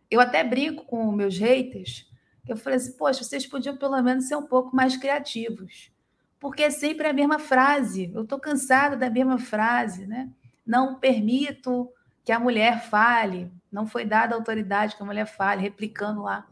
Eu 0.09 0.19
até 0.19 0.43
brinco 0.43 0.85
com 0.85 1.11
meus 1.11 1.37
haters, 1.37 2.07
eu 2.47 2.57
falei 2.57 2.77
assim, 2.77 2.93
poxa, 2.97 3.23
vocês 3.23 3.45
podiam 3.45 3.77
pelo 3.77 4.01
menos 4.01 4.27
ser 4.27 4.35
um 4.35 4.45
pouco 4.45 4.75
mais 4.75 4.97
criativos, 4.97 5.91
porque 6.39 6.63
é 6.63 6.69
sempre 6.69 7.07
a 7.07 7.13
mesma 7.13 7.37
frase. 7.37 8.11
Eu 8.13 8.23
estou 8.23 8.39
cansada 8.39 8.95
da 8.95 9.09
mesma 9.09 9.37
frase, 9.37 10.07
né? 10.07 10.29
Não 10.65 10.95
permito 10.99 11.91
que 12.23 12.31
a 12.31 12.39
mulher 12.39 12.81
fale, 12.89 13.51
não 13.71 13.85
foi 13.85 14.05
dada 14.05 14.35
autoridade 14.35 14.95
que 14.95 15.03
a 15.03 15.05
mulher 15.05 15.25
fale, 15.25 15.61
replicando 15.61 16.23
lá 16.23 16.47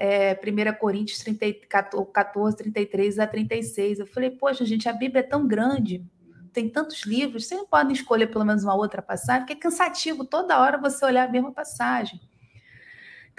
é, 0.00 0.32
1 0.32 0.78
Coríntios 0.78 1.18
30, 1.18 1.66
14, 2.12 2.56
33 2.56 3.18
a 3.18 3.26
36. 3.26 3.98
Eu 3.98 4.06
falei, 4.06 4.30
poxa, 4.30 4.64
gente, 4.64 4.88
a 4.88 4.92
Bíblia 4.94 5.20
é 5.20 5.22
tão 5.22 5.46
grande, 5.46 6.02
tem 6.54 6.70
tantos 6.70 7.04
livros, 7.04 7.46
vocês 7.46 7.60
não 7.60 7.66
podem 7.66 7.92
escolher 7.92 8.28
pelo 8.28 8.44
menos 8.44 8.64
uma 8.64 8.74
outra 8.74 9.02
passagem, 9.02 9.42
porque 9.42 9.52
é 9.52 9.56
cansativo 9.56 10.24
toda 10.24 10.58
hora 10.58 10.78
você 10.78 11.04
olhar 11.04 11.28
a 11.28 11.30
mesma 11.30 11.52
passagem. 11.52 12.18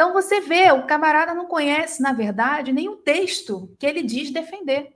Então 0.02 0.14
você 0.14 0.42
vê, 0.42 0.72
o 0.72 0.88
camarada 0.88 1.32
não 1.32 1.46
conhece, 1.46 2.02
na 2.02 2.12
verdade, 2.12 2.74
nenhum 2.74 2.98
texto 2.98 3.72
que 3.78 3.86
ele 3.86 4.02
diz 4.02 4.32
defender. 4.32 4.96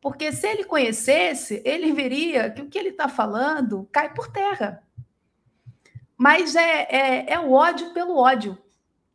Porque 0.00 0.32
se 0.32 0.44
ele 0.44 0.64
conhecesse, 0.64 1.62
ele 1.64 1.92
veria 1.92 2.50
que 2.50 2.60
o 2.60 2.68
que 2.68 2.76
ele 2.76 2.88
está 2.88 3.06
falando 3.06 3.88
cai 3.92 4.12
por 4.12 4.26
terra. 4.26 4.82
Mas 6.16 6.56
é, 6.56 6.88
é, 6.90 7.32
é 7.34 7.38
o 7.38 7.52
ódio 7.52 7.94
pelo 7.94 8.16
ódio. 8.16 8.58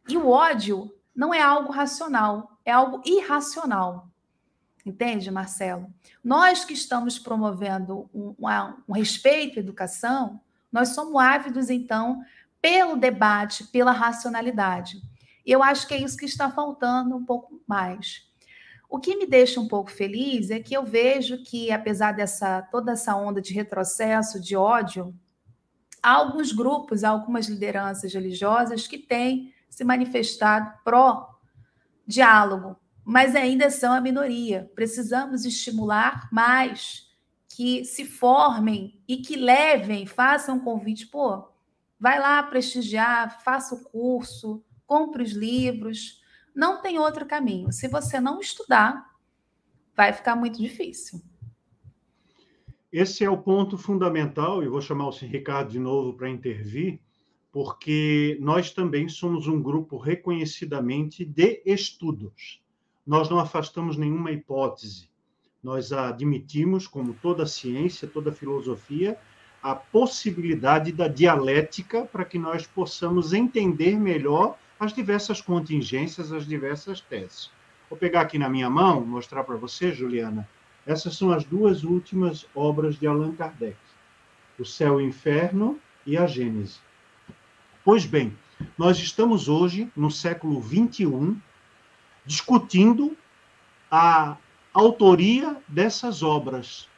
E 0.07 0.15
o 0.15 0.29
ódio 0.29 0.89
não 1.13 1.33
é 1.33 1.41
algo 1.41 1.73
racional, 1.73 2.57
é 2.63 2.71
algo 2.71 3.01
irracional. 3.05 4.07
Entende, 4.85 5.29
Marcelo? 5.29 5.93
Nós 6.23 6.63
que 6.63 6.71
estamos 6.71 7.19
promovendo 7.19 8.09
um, 8.13 8.33
um, 8.87 8.93
respeito 8.93 9.59
à 9.59 9.61
educação, 9.61 10.39
nós 10.71 10.95
somos 10.95 11.21
ávidos, 11.21 11.69
então, 11.69 12.23
pelo 12.63 12.95
debate, 12.95 13.65
pela 13.65 13.91
racionalidade. 13.91 14.95
E 15.45 15.51
eu 15.51 15.61
acho 15.61 15.85
que 15.85 15.93
é 15.93 16.01
isso 16.01 16.15
que 16.15 16.23
está 16.23 16.49
faltando 16.49 17.13
um 17.13 17.25
pouco 17.25 17.61
mais. 17.67 18.25
O 18.89 18.99
que 18.99 19.17
me 19.17 19.27
deixa 19.27 19.59
um 19.59 19.67
pouco 19.67 19.91
feliz 19.91 20.49
é 20.49 20.61
que 20.61 20.73
eu 20.73 20.85
vejo 20.85 21.43
que, 21.43 21.73
apesar 21.73 22.13
dessa 22.13 22.61
toda 22.61 22.93
essa 22.93 23.17
onda 23.17 23.41
de 23.41 23.53
retrocesso, 23.53 24.39
de 24.39 24.55
ódio, 24.55 25.13
há 26.01 26.11
alguns 26.11 26.53
grupos, 26.53 27.03
há 27.03 27.09
algumas 27.09 27.47
lideranças 27.47 28.13
religiosas 28.13 28.87
que 28.87 28.97
têm 28.97 29.53
se 29.69 29.83
manifestado 29.83 30.71
pró-diálogo, 30.85 32.77
mas 33.03 33.35
ainda 33.35 33.69
são 33.69 33.91
a 33.91 33.99
minoria. 33.99 34.71
Precisamos 34.73 35.43
estimular 35.43 36.29
mais 36.31 37.11
que 37.49 37.83
se 37.83 38.05
formem 38.05 39.03
e 39.05 39.17
que 39.17 39.35
levem, 39.35 40.05
façam 40.05 40.55
um 40.55 40.59
convite, 40.61 41.07
pô, 41.07 41.51
Vai 42.03 42.19
lá 42.19 42.43
prestigiar, 42.43 43.41
faça 43.45 43.73
o 43.75 43.81
curso, 43.81 44.61
compre 44.85 45.23
os 45.23 45.31
livros. 45.31 46.21
Não 46.53 46.81
tem 46.81 46.99
outro 46.99 47.25
caminho. 47.25 47.71
Se 47.71 47.87
você 47.87 48.19
não 48.19 48.41
estudar, 48.41 49.09
vai 49.95 50.11
ficar 50.11 50.35
muito 50.35 50.61
difícil. 50.61 51.21
Esse 52.91 53.23
é 53.23 53.29
o 53.29 53.37
ponto 53.37 53.77
fundamental, 53.77 54.61
e 54.61 54.67
vou 54.67 54.81
chamar 54.81 55.07
o 55.07 55.11
Ricardo 55.11 55.71
de 55.71 55.79
novo 55.79 56.11
para 56.13 56.29
intervir, 56.29 56.99
porque 57.53 58.37
nós 58.41 58.69
também 58.69 59.07
somos 59.07 59.47
um 59.47 59.63
grupo 59.63 59.95
reconhecidamente 59.97 61.23
de 61.23 61.63
estudos. 61.65 62.61
Nós 63.07 63.29
não 63.29 63.39
afastamos 63.39 63.95
nenhuma 63.95 64.33
hipótese. 64.33 65.09
Nós 65.63 65.93
admitimos, 65.93 66.85
como 66.85 67.13
toda 67.13 67.45
ciência, 67.45 68.09
toda 68.09 68.33
filosofia, 68.33 69.17
a 69.63 69.73
possibilidade 69.73 70.91
da 70.91 71.07
dialética 71.07 72.03
para 72.03 72.25
que 72.25 72.37
nós 72.37 72.67
possamos 72.67 73.31
entender 73.31 73.97
melhor 73.97 74.57
as 74.77 74.93
diversas 74.93 75.39
contingências, 75.39 76.33
as 76.33 76.45
diversas 76.45 76.99
teses. 76.99 77.49
Vou 77.89 77.97
pegar 77.97 78.21
aqui 78.21 78.37
na 78.37 78.49
minha 78.49 78.69
mão, 78.69 78.99
mostrar 79.05 79.45
para 79.45 79.55
você, 79.55 79.93
Juliana, 79.93 80.47
essas 80.85 81.15
são 81.15 81.31
as 81.31 81.45
duas 81.45 81.85
últimas 81.85 82.45
obras 82.53 82.97
de 82.99 83.07
Allan 83.07 83.33
Kardec: 83.33 83.77
O 84.59 84.65
Céu 84.65 84.99
e 84.99 85.05
o 85.05 85.07
Inferno 85.07 85.79
e 86.05 86.17
a 86.17 86.27
Gênese. 86.27 86.79
Pois 87.85 88.05
bem, 88.05 88.37
nós 88.77 88.97
estamos 88.97 89.47
hoje, 89.47 89.89
no 89.95 90.11
século 90.11 90.61
XXI, 90.61 91.37
discutindo 92.25 93.15
a 93.89 94.35
autoria 94.73 95.55
dessas 95.67 96.21
obras, 96.21 96.89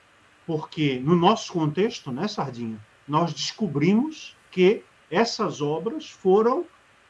porque 0.46 1.00
no 1.00 1.16
nosso 1.16 1.52
contexto, 1.52 2.12
né, 2.12 2.28
Sardinha, 2.28 2.80
nós 3.08 3.34
descobrimos 3.34 4.36
que 4.52 4.84
essas 5.10 5.62
obras 5.62 6.10
foram 6.10 6.66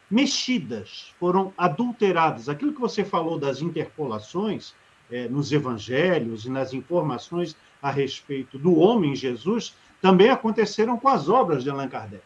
mexidas, 0.10 1.14
foram 1.20 1.54
adulteradas. 1.58 2.48
Aquilo 2.48 2.74
que 2.74 2.80
você 2.80 3.04
falou 3.04 3.40
das 3.40 3.62
interpolações 3.62 4.74
é, 5.10 5.28
nos 5.28 5.52
evangelhos 5.52 6.46
e 6.46 6.50
nas 6.50 6.74
informações 6.74 7.56
a 7.82 7.92
respeito 7.92 8.58
do 8.58 8.76
homem 8.76 9.16
Jesus 9.16 9.76
também 10.02 10.30
aconteceram 10.30 10.98
com 10.98 11.08
as 11.08 11.30
obras 11.30 11.64
de 11.64 11.70
Allan 11.70 11.88
Kardec. 11.88 12.24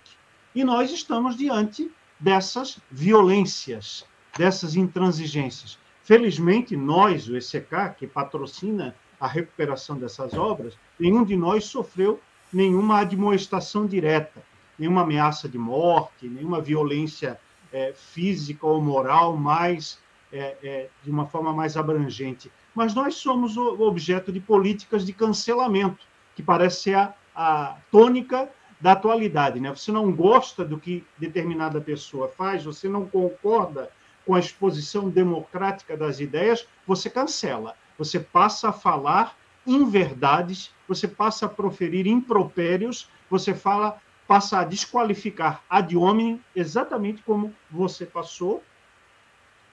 E 0.54 0.64
nós 0.64 0.92
estamos 0.92 1.38
diante 1.38 1.90
dessas 2.20 2.80
violências, 2.92 4.06
dessas 4.38 4.76
intransigências. 4.76 5.78
Felizmente, 6.04 6.76
nós, 6.76 7.28
o 7.30 7.38
ECK, 7.38 7.96
que 7.98 8.08
patrocina 8.08 8.96
a 9.20 9.28
recuperação 9.28 9.98
dessas 9.98 10.34
obras, 10.34 10.78
nenhum 11.00 11.24
de 11.24 11.36
nós 11.36 11.66
sofreu 11.66 12.20
nenhuma 12.52 13.00
admoestação 13.00 13.86
direta, 13.86 14.42
nenhuma 14.78 15.02
ameaça 15.02 15.48
de 15.48 15.58
morte, 15.58 16.28
nenhuma 16.28 16.62
violência 16.62 17.40
é, 17.72 17.94
física 17.94 18.66
ou 18.66 18.82
moral 18.82 19.36
mais 19.36 20.00
é, 20.32 20.56
é, 20.64 20.90
de 21.04 21.12
uma 21.12 21.26
forma 21.26 21.52
mais 21.52 21.76
abrangente 21.76 22.52
mas 22.80 22.94
nós 22.94 23.16
somos 23.16 23.58
objeto 23.58 24.32
de 24.32 24.40
políticas 24.40 25.06
de 25.06 25.12
cancelamento, 25.12 26.06
que 26.34 26.42
parece 26.42 26.84
ser 26.84 26.96
a, 26.96 27.14
a 27.36 27.76
tônica 27.92 28.50
da 28.80 28.94
atualidade. 28.94 29.60
Né? 29.60 29.70
Você 29.70 29.92
não 29.92 30.12
gosta 30.14 30.64
do 30.64 30.80
que 30.80 31.06
determinada 31.18 31.82
pessoa 31.82 32.30
faz, 32.30 32.64
você 32.64 32.88
não 32.88 33.06
concorda 33.06 33.92
com 34.26 34.34
a 34.36 34.40
exposição 34.40 35.10
democrática 35.10 35.98
das 35.98 36.22
ideias, 36.22 36.66
você 36.88 37.10
cancela. 37.10 37.76
Você 38.00 38.20
passa 38.20 38.70
a 38.70 38.74
falar 38.74 39.38
inverdades, 39.68 40.74
você 40.88 41.08
passa 41.08 41.46
a 41.46 41.50
proferir 41.50 42.08
impropérios, 42.08 43.08
você 43.30 43.54
fala, 43.54 44.02
passa 44.28 44.60
a 44.60 44.64
desqualificar 44.64 45.64
ad 45.70 45.96
hominem, 45.96 46.44
exatamente 46.56 47.22
como 47.22 47.54
você 47.70 48.06
passou 48.06 48.64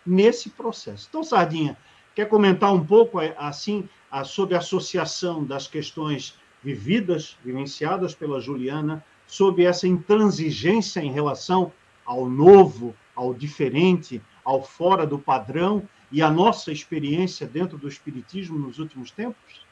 nesse 0.05 0.51
processo. 0.51 1.07
Então, 1.09 1.25
Sardinha, 1.25 1.79
Quer 2.17 2.31
comentar 2.31 2.73
um 2.73 2.83
pouco, 2.83 3.21
é, 3.21 3.35
assim, 3.37 3.87
sobre 4.25 4.55
a 4.55 4.59
associação 4.59 5.45
das 5.45 5.69
questões 5.69 6.35
vividas, 6.63 7.37
vivenciadas 7.45 8.15
pela 8.15 8.41
Juliana, 8.41 9.05
sobre 9.27 9.65
essa 9.65 9.87
intransigência 9.87 11.01
em 11.01 11.13
relação 11.13 11.71
ao 12.07 12.27
novo, 12.27 12.97
ao 13.15 13.35
diferente, 13.35 14.23
ao 14.43 14.63
fora 14.63 15.07
do 15.07 15.19
padrão 15.19 15.87
e 16.11 16.23
a 16.23 16.31
nossa 16.31 16.73
experiência 16.73 17.47
dentro 17.47 17.77
do 17.77 17.89
Espiritismo 17.89 18.59
nos 18.59 18.79
últimos 18.79 19.11
tempos? 19.11 19.65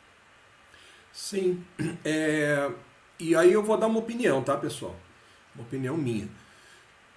Sim. 1.12 1.62
É... 2.04 2.70
E 3.18 3.36
aí 3.36 3.52
eu 3.52 3.62
vou 3.62 3.76
dar 3.76 3.86
uma 3.86 4.00
opinião, 4.00 4.42
tá, 4.42 4.56
pessoal? 4.56 4.96
Uma 5.54 5.64
opinião 5.64 5.96
minha 5.96 6.28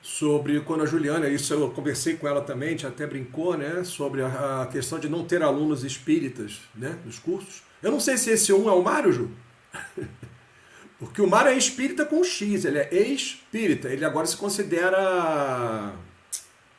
sobre 0.02 0.62
quando 0.62 0.84
a 0.84 0.86
Juliana, 0.86 1.28
isso 1.28 1.54
eu 1.54 1.70
conversei 1.72 2.16
com 2.16 2.28
ela 2.28 2.42
também, 2.42 2.70
a 2.70 2.72
gente 2.72 2.88
até 2.88 3.06
brincou, 3.06 3.58
né, 3.58 3.84
sobre 3.84 4.22
a, 4.22 4.68
questão 4.72 5.00
de 5.00 5.10
não 5.10 5.26
ter 5.26 5.44
alunos 5.44 5.84
espíritas, 5.84 6.62
né, 6.74 6.98
nos 7.04 7.20
cursos. 7.20 7.62
Eu 7.84 7.92
não 7.92 8.00
sei 8.00 8.18
se 8.18 8.30
esse 8.30 8.54
um 8.54 8.70
é 8.70 8.72
o 8.72 8.82
Mário, 8.82 9.12
Ju. 9.12 9.32
Porque 10.98 11.22
o 11.22 11.28
Mário 11.28 11.52
é 11.52 11.58
espírita 11.58 12.06
com 12.06 12.24
X, 12.24 12.64
ele 12.64 12.80
é 12.80 13.02
espírita, 13.08 13.90
ele 13.90 14.06
agora 14.06 14.26
se 14.26 14.38
considera 14.38 15.94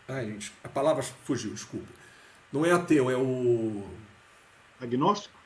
Ai, 0.09 0.25
gente, 0.25 0.51
a 0.65 0.69
palavra 0.69 1.03
fugiu, 1.25 1.53
desculpa. 1.53 1.87
Não 2.53 2.65
é 2.65 2.73
ateu, 2.73 3.11
é 3.11 3.17
o 3.17 3.85
agnóstico. 4.81 5.37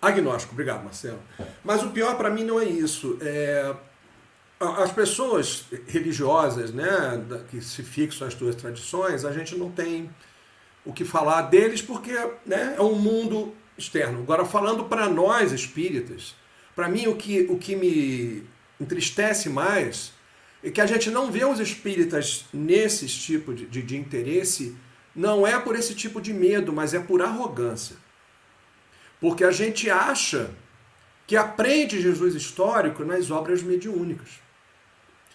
Agnóstico, 0.00 0.52
obrigado, 0.52 0.84
Marcelo. 0.84 1.20
Mas 1.64 1.82
o 1.82 1.90
pior 1.90 2.16
para 2.16 2.30
mim 2.30 2.44
não 2.44 2.60
é 2.60 2.64
isso. 2.64 3.18
É, 3.20 3.74
as 4.60 4.92
pessoas 4.92 5.64
religiosas, 5.86 6.72
né, 6.72 6.86
que 7.50 7.60
se 7.60 7.82
fixam 7.82 8.26
as 8.26 8.34
suas 8.34 8.54
tradições, 8.54 9.24
a 9.24 9.32
gente 9.32 9.56
não 9.56 9.70
tem 9.70 10.10
o 10.84 10.92
que 10.92 11.04
falar 11.04 11.42
deles 11.42 11.82
porque 11.82 12.12
né, 12.46 12.74
é 12.76 12.82
um 12.82 12.94
mundo 12.94 13.54
externo. 13.76 14.20
Agora, 14.20 14.44
falando 14.44 14.84
para 14.84 15.08
nós 15.08 15.52
espíritas, 15.52 16.34
para 16.74 16.88
mim 16.88 17.06
o 17.06 17.16
que, 17.16 17.46
o 17.48 17.58
que 17.58 17.76
me 17.76 18.44
entristece 18.80 19.48
mais 19.48 20.12
é 20.62 20.70
que 20.70 20.80
a 20.80 20.86
gente 20.86 21.10
não 21.10 21.30
vê 21.30 21.44
os 21.44 21.60
espíritas 21.60 22.46
nesse 22.52 23.06
tipo 23.06 23.54
de, 23.54 23.66
de, 23.66 23.82
de 23.82 23.96
interesse, 23.96 24.76
não 25.18 25.44
é 25.44 25.58
por 25.58 25.74
esse 25.74 25.94
tipo 25.94 26.20
de 26.20 26.32
medo, 26.32 26.72
mas 26.72 26.94
é 26.94 27.00
por 27.00 27.20
arrogância. 27.20 27.96
Porque 29.20 29.42
a 29.42 29.50
gente 29.50 29.90
acha 29.90 30.50
que 31.26 31.36
aprende 31.36 32.00
Jesus 32.00 32.34
histórico 32.34 33.04
nas 33.04 33.30
obras 33.30 33.62
mediúnicas 33.62 34.40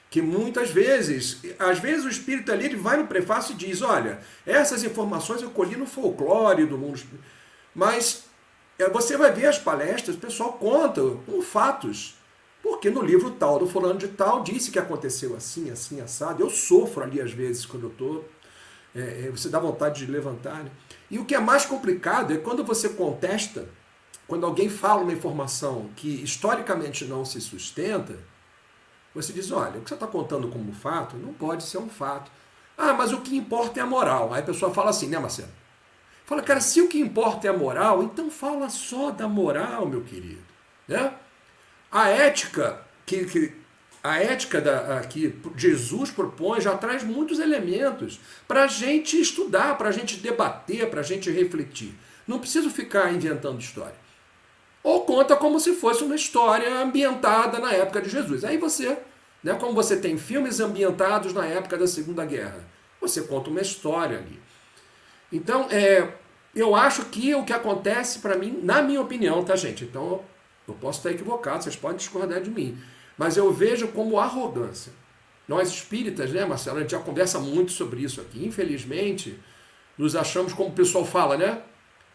que 0.10 0.22
muitas 0.22 0.70
vezes, 0.70 1.42
às 1.58 1.80
vezes 1.80 2.06
o 2.06 2.08
espírito 2.08 2.52
ali 2.52 2.66
ele 2.66 2.76
vai 2.76 2.98
no 2.98 3.08
prefácio 3.08 3.54
e 3.54 3.58
diz, 3.58 3.82
olha, 3.82 4.20
essas 4.46 4.84
informações 4.84 5.42
eu 5.42 5.50
colhi 5.50 5.76
no 5.76 5.88
folclore 5.88 6.68
do 6.68 6.78
mundo, 6.78 7.02
mas 7.74 8.26
é, 8.78 8.88
você 8.88 9.18
vai 9.18 9.32
ver 9.32 9.48
as 9.48 9.58
palestras, 9.58 10.16
o 10.16 10.20
pessoal 10.20 10.54
conta 10.54 11.02
com 11.26 11.42
fatos, 11.42 12.16
porque 12.62 12.92
no 12.92 13.02
livro 13.02 13.32
tal 13.32 13.58
do 13.58 13.66
fulano 13.66 13.98
de 13.98 14.08
tal 14.10 14.44
disse 14.44 14.70
que 14.70 14.78
aconteceu 14.78 15.36
assim, 15.36 15.72
assim, 15.72 16.00
assado. 16.00 16.44
Eu 16.44 16.50
sofro 16.52 17.04
ali 17.04 17.20
às 17.20 17.32
vezes 17.32 17.66
quando 17.66 17.88
eu 17.88 17.90
estou, 17.90 18.30
é, 18.96 19.26
é, 19.26 19.32
você 19.32 19.50
dá 19.50 19.60
vontade 19.60 20.06
de 20.06 20.12
levantar. 20.12 20.64
Né? 20.64 20.72
E 21.10 21.20
o 21.20 21.26
que 21.26 21.36
é 21.36 21.39
mais 21.39 21.66
complicado 21.66 22.34
é 22.34 22.38
quando 22.38 22.64
você 22.64 22.89
contesta, 22.89 23.68
quando 24.28 24.46
alguém 24.46 24.70
fala 24.70 25.02
uma 25.02 25.14
informação 25.14 25.89
que 25.96 26.24
historicamente 26.24 27.06
não 27.06 27.26
se 27.26 27.41
sustenta, 27.41 28.18
você 29.14 29.32
diz, 29.32 29.52
olha, 29.52 29.80
o 29.80 29.82
que 29.82 29.89
você 29.89 29.94
está 29.94 30.08
contando 30.08 30.48
como 30.48 30.74
fato 30.74 31.16
não 31.18 31.34
pode 31.34 31.64
ser 31.64 31.78
um 31.78 31.89
fato. 31.89 32.32
Ah, 32.78 32.94
mas 32.94 33.14
o 33.14 33.22
que 33.22 33.36
importa 33.36 33.80
é 33.80 33.84
a 33.84 33.86
moral. 33.86 34.34
Aí 34.34 34.41
a 34.41 34.46
pessoa 34.46 34.74
fala 34.74 34.89
assim, 34.89 35.08
né, 35.08 35.20
Marcelo? 35.20 35.50
Fala, 36.26 36.41
cara, 36.41 36.62
se 36.62 36.82
o 36.82 36.88
que 36.88 37.00
importa 37.00 37.48
é 37.48 37.50
a 37.50 37.58
moral, 37.58 38.02
então 38.02 38.32
fala 38.32 38.70
só 38.70 39.12
da 39.12 39.28
moral, 39.28 39.86
meu 39.86 40.02
querido. 40.02 40.41
Né? 40.88 41.14
A 41.91 42.10
ética 42.10 42.82
que, 43.06 43.26
que 43.26 43.62
a 44.04 44.20
ética 44.20 44.60
da, 44.60 44.99
que 45.01 45.34
Jesus 45.56 46.12
propõe 46.12 46.60
já 46.60 46.76
traz 46.78 47.04
muitos 47.04 47.39
elementos 47.39 48.20
para 48.47 48.66
a 48.66 48.68
gente 48.68 49.20
estudar, 49.20 49.78
para 49.78 49.89
a 49.89 49.91
gente 49.93 50.18
debater, 50.18 50.89
para 50.89 50.99
a 50.99 51.04
gente 51.04 51.32
refletir. 51.32 51.93
Não 52.28 52.39
preciso 52.39 52.70
ficar 52.70 53.14
inventando 53.14 53.62
história 53.62 54.04
ou 54.84 55.06
conta 55.06 55.36
como 55.36 55.60
se 55.60 55.74
fosse 55.74 56.04
uma 56.04 56.16
história 56.16 56.76
ambientada 56.76 57.58
na 57.58 57.72
época 57.72 58.01
de 58.01 58.10
Jesus. 58.10 58.43
Aí 58.43 58.58
você, 58.58 58.97
né, 59.41 59.56
como 59.56 59.74
você 59.74 59.95
tem 59.95 60.18
filmes 60.18 60.60
ambientados 60.60 61.34
na 61.34 61.45
época 61.45 61.78
da 61.78 61.88
Segunda 61.88 62.26
Guerra, 62.26 62.60
você 62.99 63.22
conta 63.22 63.49
uma 63.49 63.62
história 63.62 64.18
ali. 64.18 64.39
Então, 65.32 65.68
é, 65.72 66.14
eu 66.54 66.76
acho 66.76 67.06
que 67.06 67.34
o 67.34 67.45
que 67.45 67.54
acontece 67.54 68.20
para 68.20 68.36
mim, 68.36 68.60
na 68.62 68.82
minha 68.82 69.01
opinião, 69.01 69.43
tá, 69.43 69.56
gente? 69.56 69.86
Então, 69.86 70.22
eu 70.68 70.74
posso 70.76 70.99
estar 70.99 71.12
equivocado, 71.12 71.64
vocês 71.64 71.76
podem 71.76 71.97
discordar 71.97 72.41
de 72.41 72.49
mim, 72.49 72.78
mas 73.18 73.38
eu 73.38 73.51
vejo 73.51 73.89
como 73.89 74.20
arrogância. 74.20 74.91
Nós 75.47 75.70
espíritas, 75.70 76.32
né, 76.32 76.45
Marcelo, 76.45 76.78
a 76.78 76.82
gente 76.82 76.91
já 76.91 76.99
conversa 76.99 77.39
muito 77.39 77.72
sobre 77.72 78.01
isso 78.01 78.22
aqui. 78.22 78.45
Infelizmente, 78.45 79.39
nos 79.97 80.16
achamos, 80.16 80.53
como 80.53 80.70
o 80.70 80.74
pessoal 80.74 81.05
fala, 81.05 81.38
né? 81.38 81.61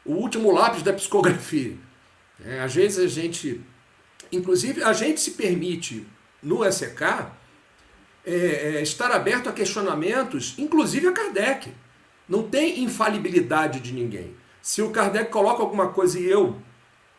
O 0.05 0.15
último 0.15 0.51
lápis 0.51 0.83
da 0.83 0.93
psicografia. 0.93 1.77
É, 2.45 2.61
às 2.61 2.75
vezes 2.75 3.05
a 3.05 3.09
gente, 3.09 3.61
inclusive, 4.33 4.83
a 4.83 4.93
gente 4.93 5.21
se 5.21 5.33
permite 5.33 6.07
no 6.43 6.71
SEK 6.71 7.03
é, 8.25 8.35
é, 8.35 8.83
estar 8.83 9.11
aberto 9.11 9.49
a 9.49 9.53
questionamentos, 9.53 10.55
inclusive 10.59 11.07
a 11.07 11.13
Kardec. 11.13 11.73
Não 12.29 12.43
tem 12.43 12.83
infalibilidade 12.83 13.81
de 13.81 13.93
ninguém. 13.93 14.35
Se 14.63 14.83
o 14.83 14.91
Kardec 14.91 15.31
coloca 15.31 15.63
alguma 15.63 15.89
coisa 15.89 16.19
e 16.19 16.27
eu, 16.27 16.57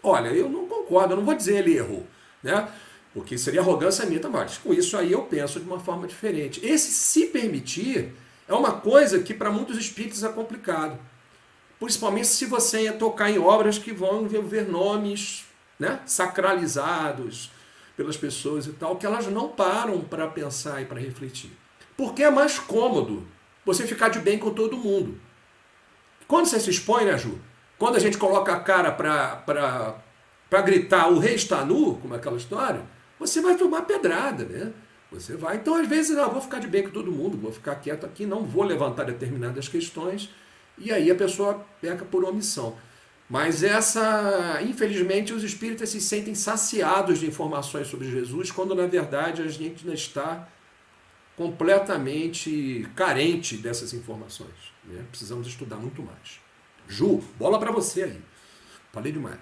olha, 0.04 0.30
eu 0.30 0.50
não 0.50 0.68
concordo, 0.68 1.14
eu 1.14 1.18
não 1.18 1.26
vou 1.26 1.36
dizer 1.36 1.58
ele 1.58 1.78
errou, 1.78 2.06
né? 2.44 2.68
Porque 3.14 3.38
seria 3.38 3.62
arrogância 3.62 4.06
minha. 4.06 4.22
Mas 4.30 4.58
com 4.58 4.74
isso 4.74 4.98
aí 4.98 5.12
eu 5.12 5.24
penso 5.24 5.60
de 5.60 5.66
uma 5.66 5.80
forma 5.80 6.08
diferente. 6.08 6.66
Esse 6.66 6.92
se 6.92 7.28
permitir 7.28 8.14
é 8.48 8.54
uma 8.54 8.74
coisa 8.74 9.20
que 9.20 9.34
para 9.34 9.52
muitos 9.52 9.78
espíritos 9.78 10.24
é 10.24 10.30
complicado. 10.30 10.98
Principalmente 11.80 12.28
se 12.28 12.46
você 12.46 12.84
ia 12.84 12.94
tocar 12.94 13.30
em 13.30 13.40
obras 13.40 13.78
que 13.78 13.94
vão 13.94 14.24
envolver 14.24 14.64
nomes 14.64 15.46
né, 15.80 16.02
sacralizados 16.06 17.52
pelas 17.96 18.18
pessoas 18.18 18.66
e 18.66 18.74
tal, 18.74 18.98
que 18.98 19.06
elas 19.06 19.28
não 19.28 19.50
param 19.50 20.02
para 20.02 20.28
pensar 20.28 20.82
e 20.82 20.86
para 20.86 21.00
refletir. 21.00 21.52
Porque 21.96 22.24
é 22.24 22.30
mais 22.30 22.60
cômodo 22.60 23.26
você 23.66 23.86
ficar 23.86 24.10
de 24.10 24.20
bem 24.20 24.38
com 24.38 24.52
todo 24.52 24.78
mundo. 24.78 25.20
Quando 26.28 26.46
você 26.46 26.60
se 26.60 26.70
expõe, 26.70 27.06
né, 27.06 27.18
Ju? 27.18 27.40
Quando 27.78 27.96
a 27.96 28.00
gente 28.00 28.18
coloca 28.18 28.54
a 28.54 28.60
cara 28.60 28.92
para 28.92 30.62
gritar 30.62 31.08
o 31.10 31.20
rei 31.20 31.36
está 31.36 31.64
nu, 31.64 31.96
como 31.96 32.14
é 32.14 32.18
aquela 32.18 32.38
história, 32.38 32.82
você 33.20 33.42
vai 33.42 33.56
tomar 33.56 33.82
pedrada, 33.84 34.46
né? 34.46 34.72
Você 35.12 35.36
vai. 35.36 35.58
Então, 35.58 35.76
às 35.76 35.88
vezes, 35.88 36.16
não, 36.16 36.30
vou 36.30 36.42
ficar 36.42 36.60
de 36.60 36.68
bem 36.68 36.84
com 36.84 36.92
todo 36.92 37.12
mundo, 37.12 37.38
vou 37.38 37.52
ficar 37.52 37.76
quieto 37.76 38.06
aqui, 38.06 38.26
não 38.26 38.44
vou 38.44 38.64
levantar 38.64 39.04
determinadas 39.04 39.68
questões, 39.68 40.30
e 40.78 40.92
aí 40.92 41.10
a 41.10 41.16
pessoa 41.16 41.66
peca 41.82 42.06
por 42.06 42.24
omissão. 42.24 42.78
Mas 43.30 43.62
essa, 43.64 44.60
infelizmente, 44.64 45.34
os 45.34 45.44
espíritas 45.44 45.90
se 45.90 46.02
sentem 46.02 46.34
saciados 46.34 47.20
de 47.20 47.28
informações 47.28 47.88
sobre 47.88 48.10
Jesus, 48.10 48.50
quando 48.50 48.74
na 48.74 48.88
verdade 48.88 49.42
a 49.44 49.48
gente 49.48 49.84
ainda 49.84 49.94
está 49.94 50.48
completamente 51.36 52.88
carente 52.96 53.56
dessas 53.58 53.94
informações. 53.94 54.74
Né? 54.84 55.04
Precisamos 55.10 55.48
estudar 55.48 55.76
muito 55.76 56.02
mais. 56.02 56.40
Ju, 56.88 57.22
bola 57.38 57.60
para 57.60 57.72
você 57.72 58.04
aí. 58.04 58.22
Falei 58.92 59.12
demais. 59.12 59.40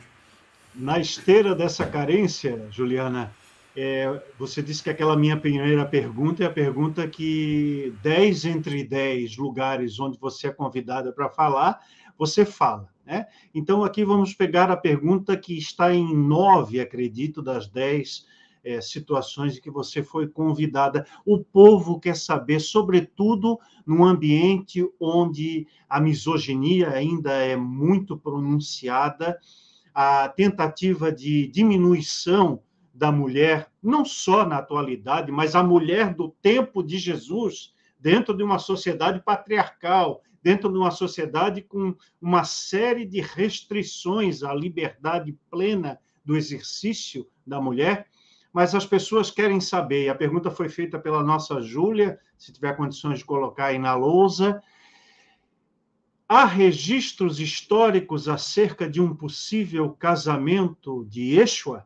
Na 0.76 1.00
esteira 1.00 1.56
dessa 1.56 1.86
carência, 1.86 2.68
Juliana, 2.70 3.34
é, 3.80 4.24
você 4.40 4.64
disse 4.64 4.82
que 4.82 4.90
aquela 4.90 5.16
minha 5.16 5.38
primeira 5.40 5.86
pergunta 5.86 6.44
é 6.44 6.48
a 6.48 6.52
pergunta 6.52 7.08
que 7.08 7.94
10 8.02 8.46
entre 8.46 8.84
10 8.84 9.38
lugares 9.38 10.00
onde 10.00 10.18
você 10.18 10.48
é 10.48 10.52
convidada 10.52 11.14
para 11.14 11.30
falar, 11.30 11.80
você 12.18 12.44
fala. 12.44 12.90
Né? 13.06 13.28
Então, 13.54 13.84
aqui 13.84 14.04
vamos 14.04 14.34
pegar 14.34 14.72
a 14.72 14.76
pergunta 14.76 15.38
que 15.38 15.56
está 15.56 15.94
em 15.94 16.18
nove, 16.18 16.80
acredito, 16.80 17.40
das 17.40 17.68
dez 17.68 18.26
é, 18.64 18.82
situações 18.82 19.60
em 19.60 19.62
que 19.62 19.70
você 19.70 20.02
foi 20.02 20.28
convidada. 20.28 21.06
O 21.24 21.38
povo 21.38 22.00
quer 22.00 22.16
saber, 22.16 22.60
sobretudo 22.60 23.60
num 23.86 24.04
ambiente 24.04 24.84
onde 25.00 25.68
a 25.88 26.02
misoginia 26.02 26.90
ainda 26.90 27.32
é 27.32 27.56
muito 27.56 28.18
pronunciada, 28.18 29.38
a 29.94 30.28
tentativa 30.30 31.12
de 31.12 31.48
diminuição 31.48 32.64
da 32.98 33.12
mulher, 33.12 33.72
não 33.82 34.04
só 34.04 34.44
na 34.44 34.58
atualidade, 34.58 35.32
mas 35.32 35.54
a 35.54 35.62
mulher 35.62 36.16
do 36.16 36.30
tempo 36.42 36.82
de 36.82 36.98
Jesus, 36.98 37.72
dentro 38.00 38.36
de 38.36 38.42
uma 38.42 38.58
sociedade 38.58 39.22
patriarcal, 39.24 40.24
dentro 40.42 40.72
de 40.72 40.78
uma 40.80 40.90
sociedade 40.90 41.62
com 41.62 41.96
uma 42.20 42.44
série 42.44 43.06
de 43.06 43.22
restrições 43.22 44.42
à 44.42 44.52
liberdade 44.52 45.38
plena 45.52 46.00
do 46.26 46.36
exercício 46.36 47.28
da 47.46 47.62
mulher, 47.62 48.08
mas 48.52 48.74
as 48.74 48.86
pessoas 48.86 49.30
querem 49.30 49.62
saber, 49.62 50.06
e 50.06 50.10
a 50.10 50.16
pergunta 50.16 50.50
foi 50.50 50.68
feita 50.68 50.98
pela 50.98 51.22
nossa 51.22 51.62
Júlia, 51.62 52.20
se 52.36 52.52
tiver 52.52 52.76
condições 52.76 53.20
de 53.20 53.26
colocar 53.26 53.66
aí 53.66 53.78
na 53.78 53.94
lousa. 53.94 54.60
Há 56.28 56.46
registros 56.46 57.40
históricos 57.40 58.28
acerca 58.28 58.90
de 58.90 59.00
um 59.00 59.16
possível 59.16 59.92
casamento 59.92 61.06
de 61.06 61.36
Yeshua? 61.36 61.86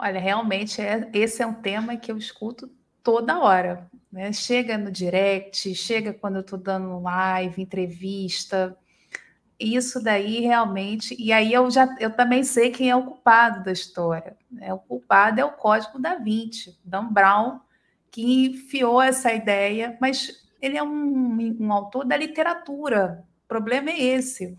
Olha, 0.00 0.18
realmente 0.18 0.80
é, 0.80 1.08
esse 1.12 1.42
é 1.42 1.46
um 1.46 1.54
tema 1.54 1.96
que 1.96 2.10
eu 2.10 2.16
escuto 2.16 2.70
toda 3.02 3.38
hora. 3.38 3.90
Né? 4.10 4.32
Chega 4.32 4.78
no 4.78 4.90
direct, 4.90 5.74
chega 5.74 6.12
quando 6.14 6.36
eu 6.36 6.40
estou 6.40 6.58
dando 6.58 7.00
live, 7.00 7.62
entrevista 7.62 8.76
isso 9.60 10.02
daí 10.02 10.40
realmente. 10.40 11.14
E 11.18 11.32
aí 11.32 11.52
eu 11.52 11.70
já 11.70 11.94
eu 12.00 12.10
também 12.10 12.42
sei 12.42 12.70
quem 12.70 12.88
é 12.88 12.96
o 12.96 13.04
culpado 13.04 13.62
da 13.62 13.70
história. 13.70 14.36
Né? 14.50 14.72
O 14.72 14.78
culpado 14.78 15.38
é 15.38 15.44
o 15.44 15.52
Código 15.52 15.98
da 15.98 16.14
Vinci, 16.14 16.78
Dan 16.82 17.12
Brown, 17.12 17.60
que 18.10 18.46
enfiou 18.46 19.02
essa 19.02 19.32
ideia, 19.32 19.96
mas 20.00 20.48
ele 20.62 20.78
é 20.78 20.82
um, 20.82 21.56
um 21.60 21.72
autor 21.72 22.06
da 22.06 22.16
literatura. 22.16 23.24
O 23.44 23.48
problema 23.48 23.90
é 23.90 24.02
esse. 24.02 24.56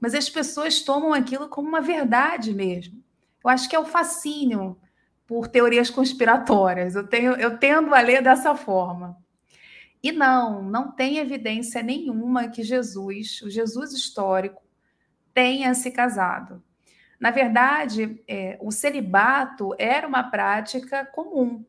Mas 0.00 0.14
as 0.14 0.30
pessoas 0.30 0.80
tomam 0.80 1.12
aquilo 1.12 1.48
como 1.48 1.68
uma 1.68 1.82
verdade 1.82 2.54
mesmo. 2.54 3.02
Eu 3.42 3.50
acho 3.50 3.68
que 3.68 3.76
é 3.76 3.78
o 3.78 3.84
fascínio 3.84 4.78
por 5.26 5.48
teorias 5.48 5.90
conspiratórias. 5.90 6.94
Eu 6.94 7.06
tenho, 7.06 7.32
eu 7.34 7.58
tendo 7.58 7.94
a 7.94 8.00
ler 8.00 8.22
dessa 8.22 8.54
forma. 8.54 9.16
E 10.02 10.12
não, 10.12 10.62
não 10.62 10.90
tem 10.90 11.18
evidência 11.18 11.82
nenhuma 11.82 12.48
que 12.48 12.62
Jesus, 12.62 13.42
o 13.42 13.50
Jesus 13.50 13.92
histórico, 13.92 14.62
tenha 15.34 15.74
se 15.74 15.90
casado. 15.90 16.62
Na 17.18 17.30
verdade, 17.30 18.22
é, 18.26 18.58
o 18.62 18.70
celibato 18.70 19.74
era 19.78 20.08
uma 20.08 20.22
prática 20.22 21.04
comum, 21.04 21.64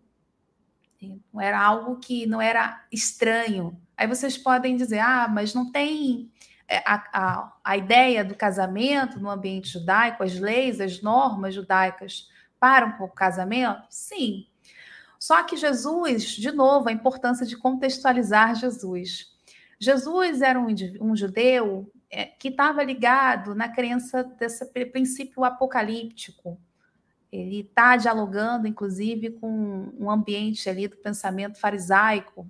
não 1.34 1.41
era 1.41 1.59
algo 1.59 1.97
que 1.97 2.26
não 2.26 2.41
era 2.41 2.86
estranho. 2.91 3.78
Aí 3.97 4.07
vocês 4.07 4.38
podem 4.38 4.76
dizer, 4.76 4.99
ah, 4.99 5.28
mas 5.28 5.53
não 5.53 5.72
tem 5.72 6.32
a, 6.78 7.03
a, 7.13 7.53
a 7.63 7.78
ideia 7.78 8.24
do 8.24 8.36
casamento 8.36 9.19
no 9.19 9.30
ambiente 9.30 9.69
judaico, 9.69 10.24
as 10.24 10.39
leis, 10.39 10.80
as 10.80 11.01
normas 11.01 11.53
judaicas 11.53 12.30
param 12.59 12.93
com 12.93 13.05
o 13.05 13.09
casamento? 13.09 13.84
Sim, 13.89 14.45
só 15.22 15.43
que 15.43 15.55
Jesus, 15.55 16.30
de 16.30 16.51
novo, 16.51 16.89
a 16.89 16.91
importância 16.91 17.45
de 17.45 17.55
contextualizar 17.55 18.55
Jesus. 18.55 19.32
Jesus 19.80 20.41
era 20.41 20.59
um, 20.59 20.65
um 20.99 21.15
judeu 21.15 21.91
é, 22.09 22.26
que 22.26 22.47
estava 22.47 22.84
ligado 22.84 23.53
na 23.53 23.69
crença 23.69 24.24
desse 24.24 24.65
princípio 24.65 25.43
apocalíptico. 25.43 26.59
Ele 27.32 27.61
está 27.61 27.95
dialogando, 27.97 28.67
inclusive, 28.67 29.30
com 29.30 29.93
um 29.97 30.09
ambiente 30.09 30.67
ali 30.67 30.88
do 30.88 30.97
pensamento 30.97 31.59
farisaico. 31.59 32.49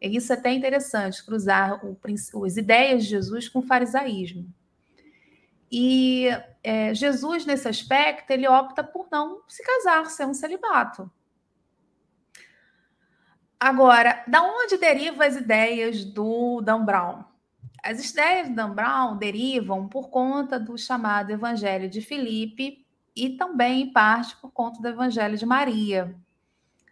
Isso 0.00 0.32
é 0.32 0.36
até 0.36 0.52
interessante, 0.52 1.24
cruzar 1.24 1.84
o, 1.84 1.98
as 2.44 2.56
ideias 2.56 3.04
de 3.04 3.10
Jesus 3.10 3.48
com 3.48 3.60
o 3.60 3.66
farisaísmo. 3.66 4.46
E 5.70 6.28
é, 6.62 6.94
Jesus, 6.94 7.44
nesse 7.44 7.68
aspecto, 7.68 8.30
ele 8.30 8.46
opta 8.46 8.84
por 8.84 9.08
não 9.10 9.42
se 9.48 9.62
casar, 9.64 10.06
ser 10.06 10.26
um 10.26 10.34
celibato. 10.34 11.10
Agora, 13.58 14.22
da 14.28 14.42
onde 14.42 14.76
derivam 14.76 15.26
as 15.26 15.34
ideias 15.34 16.04
do 16.04 16.60
Dan 16.60 16.84
Brown? 16.84 17.24
As 17.82 18.10
ideias 18.10 18.48
do 18.48 18.54
Dan 18.54 18.74
Brown 18.74 19.16
derivam 19.16 19.88
por 19.88 20.10
conta 20.10 20.60
do 20.60 20.76
chamado 20.76 21.30
Evangelho 21.30 21.88
de 21.88 22.00
Filipe 22.00 22.84
e 23.14 23.30
também, 23.30 23.82
em 23.82 23.92
parte, 23.92 24.36
por 24.36 24.50
conta 24.50 24.80
do 24.80 24.88
Evangelho 24.88 25.38
de 25.38 25.46
Maria, 25.46 26.14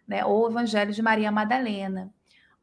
né, 0.07 0.25
ou 0.25 0.49
Evangelho 0.49 0.91
de 0.91 1.01
Maria 1.01 1.31
Madalena. 1.31 2.11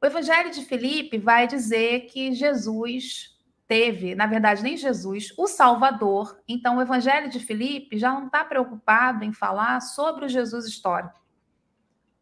O 0.03 0.07
Evangelho 0.07 0.51
de 0.51 0.65
Filipe 0.65 1.17
vai 1.17 1.47
dizer 1.47 2.07
que 2.07 2.33
Jesus 2.33 3.39
teve, 3.69 4.17
na 4.17 4.27
verdade, 4.27 4.61
nem 4.61 4.77
Jesus, 4.77 5.33
o 5.39 5.47
Salvador. 5.47 6.43
Então, 6.49 6.77
o 6.77 6.83
Evangelho 6.83 7.31
de 7.31 7.39
Filipe 7.39 7.97
já 7.97 8.13
não 8.13 8.27
está 8.27 8.45
preocupado 8.45 9.25
em 9.25 9.33
falar 9.33 9.81
sobre 9.81 10.25
o 10.25 10.29
Jesus 10.29 10.67
histórico. 10.67 11.23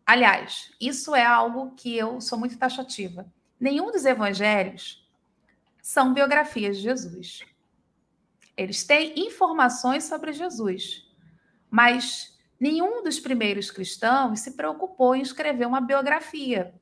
Aliás, 0.05 0.73
isso 0.79 1.15
é 1.15 1.25
algo 1.25 1.71
que 1.75 1.97
eu 1.97 2.21
sou 2.21 2.39
muito 2.39 2.59
taxativa. 2.59 3.33
Nenhum 3.59 3.91
dos 3.91 4.05
evangelhos 4.05 5.09
são 5.81 6.13
biografias 6.13 6.77
de 6.77 6.83
Jesus. 6.83 7.47
Eles 8.57 8.85
têm 8.85 9.15
informações 9.17 10.05
sobre 10.05 10.33
Jesus, 10.33 11.09
mas 11.71 12.37
nenhum 12.59 13.03
dos 13.03 13.21
primeiros 13.21 13.71
cristãos 13.71 14.41
se 14.41 14.57
preocupou 14.57 15.15
em 15.15 15.23
escrever 15.23 15.67
uma 15.67 15.81
biografia. 15.81 16.75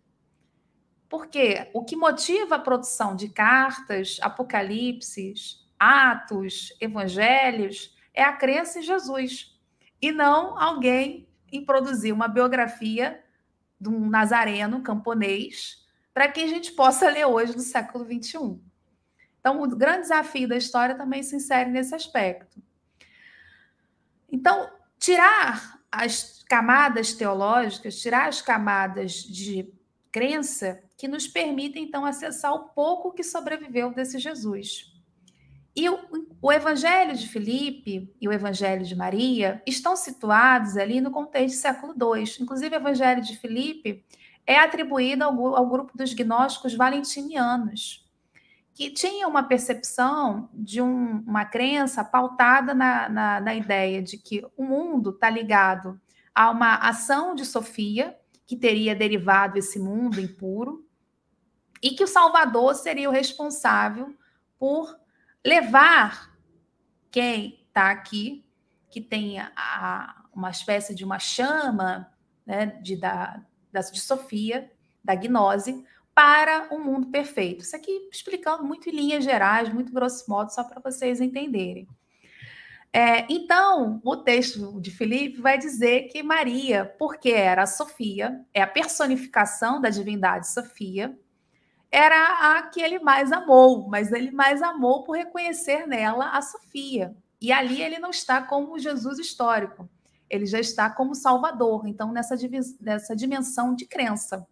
Porque 1.08 1.70
o 1.72 1.84
que 1.84 1.96
motiva 1.96 2.56
a 2.56 2.60
produção 2.60 3.16
de 3.16 3.28
cartas, 3.28 4.18
apocalipses, 4.20 5.66
atos, 5.78 6.76
evangelhos 6.80 7.96
é 8.12 8.22
a 8.22 8.32
crença 8.32 8.78
em 8.78 8.82
Jesus 8.82 9.58
e 10.02 10.12
não 10.12 10.58
alguém 10.58 11.26
em 11.50 11.64
produzir 11.64 12.12
uma 12.12 12.28
biografia 12.28 13.24
de 13.80 13.88
um 13.88 14.08
nazareno 14.10 14.82
camponês 14.82 15.86
para 16.12 16.28
que 16.28 16.40
a 16.40 16.46
gente 16.46 16.72
possa 16.72 17.08
ler 17.08 17.26
hoje 17.26 17.54
no 17.54 17.62
século 17.62 18.04
XXI. 18.04 18.60
Então, 19.40 19.62
o 19.62 19.68
grande 19.68 20.02
desafio 20.02 20.48
da 20.48 20.56
história 20.56 20.96
também 20.96 21.22
se 21.22 21.36
insere 21.36 21.70
nesse 21.70 21.94
aspecto. 21.94 22.60
Então, 24.30 24.68
tirar 24.98 25.80
as 25.90 26.42
camadas 26.48 27.12
teológicas, 27.14 28.00
tirar 28.00 28.28
as 28.28 28.42
camadas 28.42 29.22
de 29.22 29.72
crença 30.10 30.82
que 30.98 31.06
nos 31.06 31.28
permitem, 31.28 31.84
então, 31.84 32.04
acessar 32.04 32.52
o 32.52 32.70
pouco 32.70 33.12
que 33.12 33.22
sobreviveu 33.22 33.94
desse 33.94 34.18
Jesus. 34.18 34.92
E 35.74 35.88
o, 35.88 35.96
o, 36.42 36.50
Evangelho 36.50 37.16
de 37.16 37.28
Filipe 37.28 38.12
e 38.20 38.26
o 38.28 38.32
Evangelho 38.32 38.84
de 38.84 38.96
Maria 38.96 39.62
estão 39.64 39.94
situados 39.94 40.76
ali 40.76 41.00
no 41.00 41.12
contexto 41.12 41.54
do 41.54 41.60
século 41.60 41.92
II. 41.92 42.24
Inclusive, 42.40 42.74
o 42.74 42.80
Evangelho 42.80 43.22
de 43.22 43.36
Filipe 43.36 44.04
é 44.44 44.58
atribuído 44.58 45.22
ao, 45.22 45.56
ao 45.56 45.68
grupo 45.68 45.96
dos 45.96 46.12
gnósticos 46.12 46.74
valentinianos, 46.74 48.04
que 48.74 48.90
tinha 48.90 49.28
uma 49.28 49.44
percepção 49.44 50.48
de 50.52 50.82
um, 50.82 51.20
uma 51.20 51.44
crença 51.44 52.02
pautada 52.02 52.74
na, 52.74 53.08
na, 53.08 53.40
na 53.40 53.54
ideia 53.54 54.02
de 54.02 54.18
que 54.18 54.44
o 54.56 54.64
mundo 54.64 55.10
está 55.10 55.30
ligado 55.30 56.00
a 56.34 56.50
uma 56.50 56.74
ação 56.74 57.36
de 57.36 57.44
Sofia, 57.44 58.16
que 58.44 58.56
teria 58.56 58.96
derivado 58.96 59.58
esse 59.58 59.78
mundo 59.78 60.20
impuro, 60.20 60.87
e 61.82 61.90
que 61.90 62.04
o 62.04 62.08
Salvador 62.08 62.74
seria 62.74 63.08
o 63.08 63.12
responsável 63.12 64.14
por 64.58 64.98
levar 65.44 66.36
quem 67.10 67.64
está 67.66 67.90
aqui, 67.90 68.44
que 68.90 69.00
tem 69.00 69.38
a, 69.40 70.24
uma 70.34 70.50
espécie 70.50 70.94
de 70.94 71.04
uma 71.04 71.18
chama 71.18 72.12
né, 72.44 72.66
de, 72.66 72.96
da, 72.96 73.40
de 73.72 74.00
Sofia, 74.00 74.70
da 75.02 75.14
gnose, 75.14 75.84
para 76.14 76.68
um 76.72 76.82
mundo 76.82 77.08
perfeito. 77.08 77.62
Isso 77.62 77.76
aqui 77.76 78.08
explicando 78.12 78.64
muito 78.64 78.88
em 78.88 78.92
linhas 78.92 79.22
gerais, 79.22 79.72
muito 79.72 79.92
grosso 79.92 80.28
modo, 80.28 80.52
só 80.52 80.64
para 80.64 80.80
vocês 80.80 81.20
entenderem. 81.20 81.86
É, 82.92 83.26
então, 83.30 84.00
o 84.02 84.16
texto 84.16 84.80
de 84.80 84.90
Filipe 84.90 85.40
vai 85.40 85.58
dizer 85.58 86.08
que 86.08 86.22
Maria, 86.22 86.84
porque 86.98 87.30
era 87.30 87.62
a 87.62 87.66
Sofia, 87.66 88.40
é 88.52 88.62
a 88.62 88.66
personificação 88.66 89.80
da 89.80 89.90
divindade 89.90 90.50
Sofia, 90.50 91.16
era 91.90 92.56
a 92.58 92.62
que 92.62 92.80
ele 92.80 92.98
mais 92.98 93.32
amou, 93.32 93.88
mas 93.88 94.12
ele 94.12 94.30
mais 94.30 94.62
amou 94.62 95.04
por 95.04 95.16
reconhecer 95.16 95.86
nela 95.86 96.30
a 96.30 96.42
Sofia. 96.42 97.16
E 97.40 97.52
ali 97.52 97.82
ele 97.82 97.98
não 97.98 98.10
está 98.10 98.42
como 98.42 98.78
Jesus 98.78 99.18
histórico, 99.18 99.88
ele 100.28 100.44
já 100.44 100.60
está 100.60 100.90
como 100.90 101.14
Salvador, 101.14 101.86
então 101.86 102.12
nessa, 102.12 102.34
nessa 102.80 103.16
dimensão 103.16 103.74
de 103.74 103.86
crença. 103.86 104.46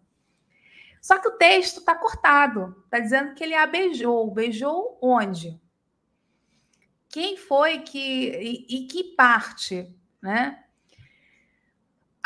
Só 1.01 1.19
que 1.19 1.27
o 1.27 1.37
texto 1.37 1.79
está 1.79 1.95
cortado, 1.95 2.75
está 2.85 2.99
dizendo 2.99 3.33
que 3.33 3.43
ele 3.43 3.53
a 3.53 3.65
beijou. 3.65 4.29
Beijou 4.31 4.97
onde? 5.01 5.59
Quem 7.07 7.37
foi 7.37 7.79
que 7.79 7.99
e, 7.99 8.65
e 8.69 8.87
que 8.87 9.15
parte, 9.15 9.95
né? 10.21 10.63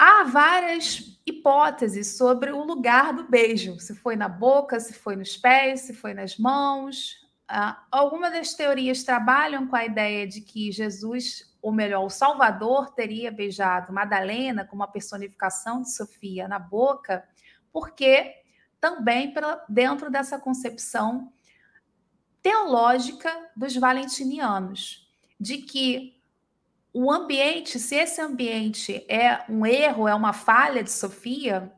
Há 0.03 0.23
várias 0.23 1.21
hipóteses 1.27 2.17
sobre 2.17 2.51
o 2.51 2.63
lugar 2.63 3.13
do 3.13 3.25
beijo, 3.25 3.79
se 3.79 3.93
foi 3.93 4.15
na 4.15 4.27
boca, 4.27 4.79
se 4.79 4.95
foi 4.95 5.15
nos 5.15 5.37
pés, 5.37 5.81
se 5.81 5.93
foi 5.93 6.15
nas 6.15 6.39
mãos. 6.39 7.17
Uh, 7.47 7.75
algumas 7.91 8.31
das 8.31 8.55
teorias 8.55 9.03
trabalham 9.03 9.67
com 9.67 9.75
a 9.75 9.85
ideia 9.85 10.25
de 10.25 10.41
que 10.41 10.71
Jesus, 10.71 11.55
ou 11.61 11.71
melhor, 11.71 12.03
o 12.03 12.09
Salvador, 12.09 12.95
teria 12.95 13.31
beijado 13.31 13.93
Madalena 13.93 14.65
como 14.65 14.81
a 14.81 14.87
personificação 14.87 15.83
de 15.83 15.91
Sofia 15.91 16.47
na 16.47 16.57
boca, 16.57 17.23
porque 17.71 18.33
também 18.79 19.31
dentro 19.69 20.09
dessa 20.09 20.39
concepção 20.39 21.31
teológica 22.41 23.31
dos 23.55 23.75
valentinianos, 23.75 25.07
de 25.39 25.59
que 25.59 26.19
o 26.93 27.11
ambiente, 27.11 27.79
se 27.79 27.95
esse 27.95 28.21
ambiente 28.21 29.05
é 29.07 29.43
um 29.49 29.65
erro, 29.65 30.07
é 30.07 30.15
uma 30.15 30.33
falha 30.33 30.83
de 30.83 30.91
Sofia, 30.91 31.71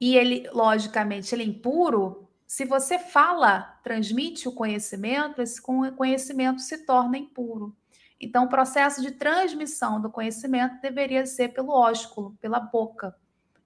e 0.00 0.16
ele, 0.16 0.48
logicamente, 0.52 1.34
ele 1.34 1.42
é 1.42 1.46
impuro, 1.46 2.26
se 2.46 2.64
você 2.64 2.98
fala, 2.98 3.78
transmite 3.84 4.48
o 4.48 4.52
conhecimento, 4.52 5.40
esse 5.40 5.62
conhecimento 5.62 6.60
se 6.60 6.78
torna 6.78 7.18
impuro. 7.18 7.76
Então, 8.18 8.44
o 8.44 8.48
processo 8.48 9.00
de 9.00 9.12
transmissão 9.12 10.00
do 10.00 10.10
conhecimento 10.10 10.80
deveria 10.80 11.24
ser 11.24 11.50
pelo 11.50 11.70
ósculo, 11.70 12.36
pela 12.40 12.58
boca. 12.58 13.14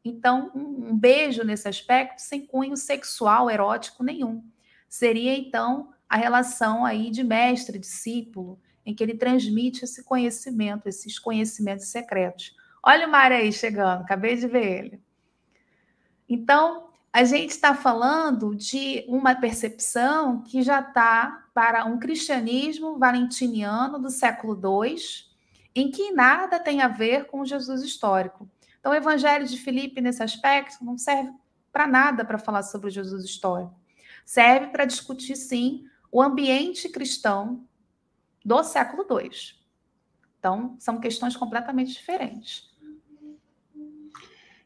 Então, 0.05 0.51
um 0.55 0.95
beijo 0.97 1.43
nesse 1.45 1.67
aspecto 1.67 2.19
sem 2.19 2.47
cunho 2.47 2.77
sexual, 2.77 3.51
erótico 3.51 4.05
nenhum. 4.05 4.45
Seria, 4.87 5.35
então, 5.37 5.93
a 6.09 6.17
relação 6.17 6.85
aí 6.85 7.11
de 7.11 7.25
mestre-discípulo, 7.25 8.61
em 8.85 8.95
que 8.95 9.03
ele 9.03 9.15
transmite 9.15 9.85
esse 9.85 10.03
conhecimento, 10.03 10.89
esses 10.89 11.19
conhecimentos 11.19 11.87
secretos. 11.87 12.55
Olha 12.83 13.07
o 13.07 13.11
Mário 13.11 13.37
aí 13.37 13.53
chegando, 13.53 14.03
acabei 14.03 14.37
de 14.37 14.47
ver 14.47 14.85
ele. 14.85 15.03
Então, 16.29 16.89
a 17.13 17.25
gente 17.25 17.51
está 17.51 17.75
falando 17.75 18.55
de 18.55 19.05
uma 19.07 19.35
percepção 19.35 20.43
que 20.43 20.63
já 20.63 20.81
está 20.81 21.47
para 21.55 21.85
um 21.85 21.99
cristianismo 21.99 22.99
valentiniano 22.99 23.99
do 23.99 24.11
século 24.11 24.55
II, 24.55 24.97
em 25.75 25.91
que 25.91 26.11
nada 26.11 26.59
tem 26.59 26.83
a 26.83 26.89
ver 26.89 27.27
com 27.27 27.45
Jesus 27.45 27.83
histórico. 27.83 28.49
Então, 28.81 28.93
o 28.93 28.95
Evangelho 28.95 29.47
de 29.47 29.57
Filipe, 29.57 30.01
nesse 30.01 30.23
aspecto, 30.23 30.85
não 30.85 30.99
serve 30.99 31.33
para 31.73 31.87
nada 31.87 32.25
para 32.25 32.39
falar 32.39 32.63
sobre 32.63 32.91
Jesus 32.91 33.25
histórico. 33.25 33.75
Serve 34.25 34.69
para 34.69 34.85
discutir, 34.85 35.37
sim, 35.37 35.87
o 36.11 36.21
ambiente 36.23 36.89
cristão 36.89 37.65
do 38.45 38.63
século 38.63 39.07
II. 39.11 39.31
Então, 40.39 40.77
são 40.79 41.01
questões 41.01 41.37
completamente 41.37 41.93
diferentes. 41.93 42.71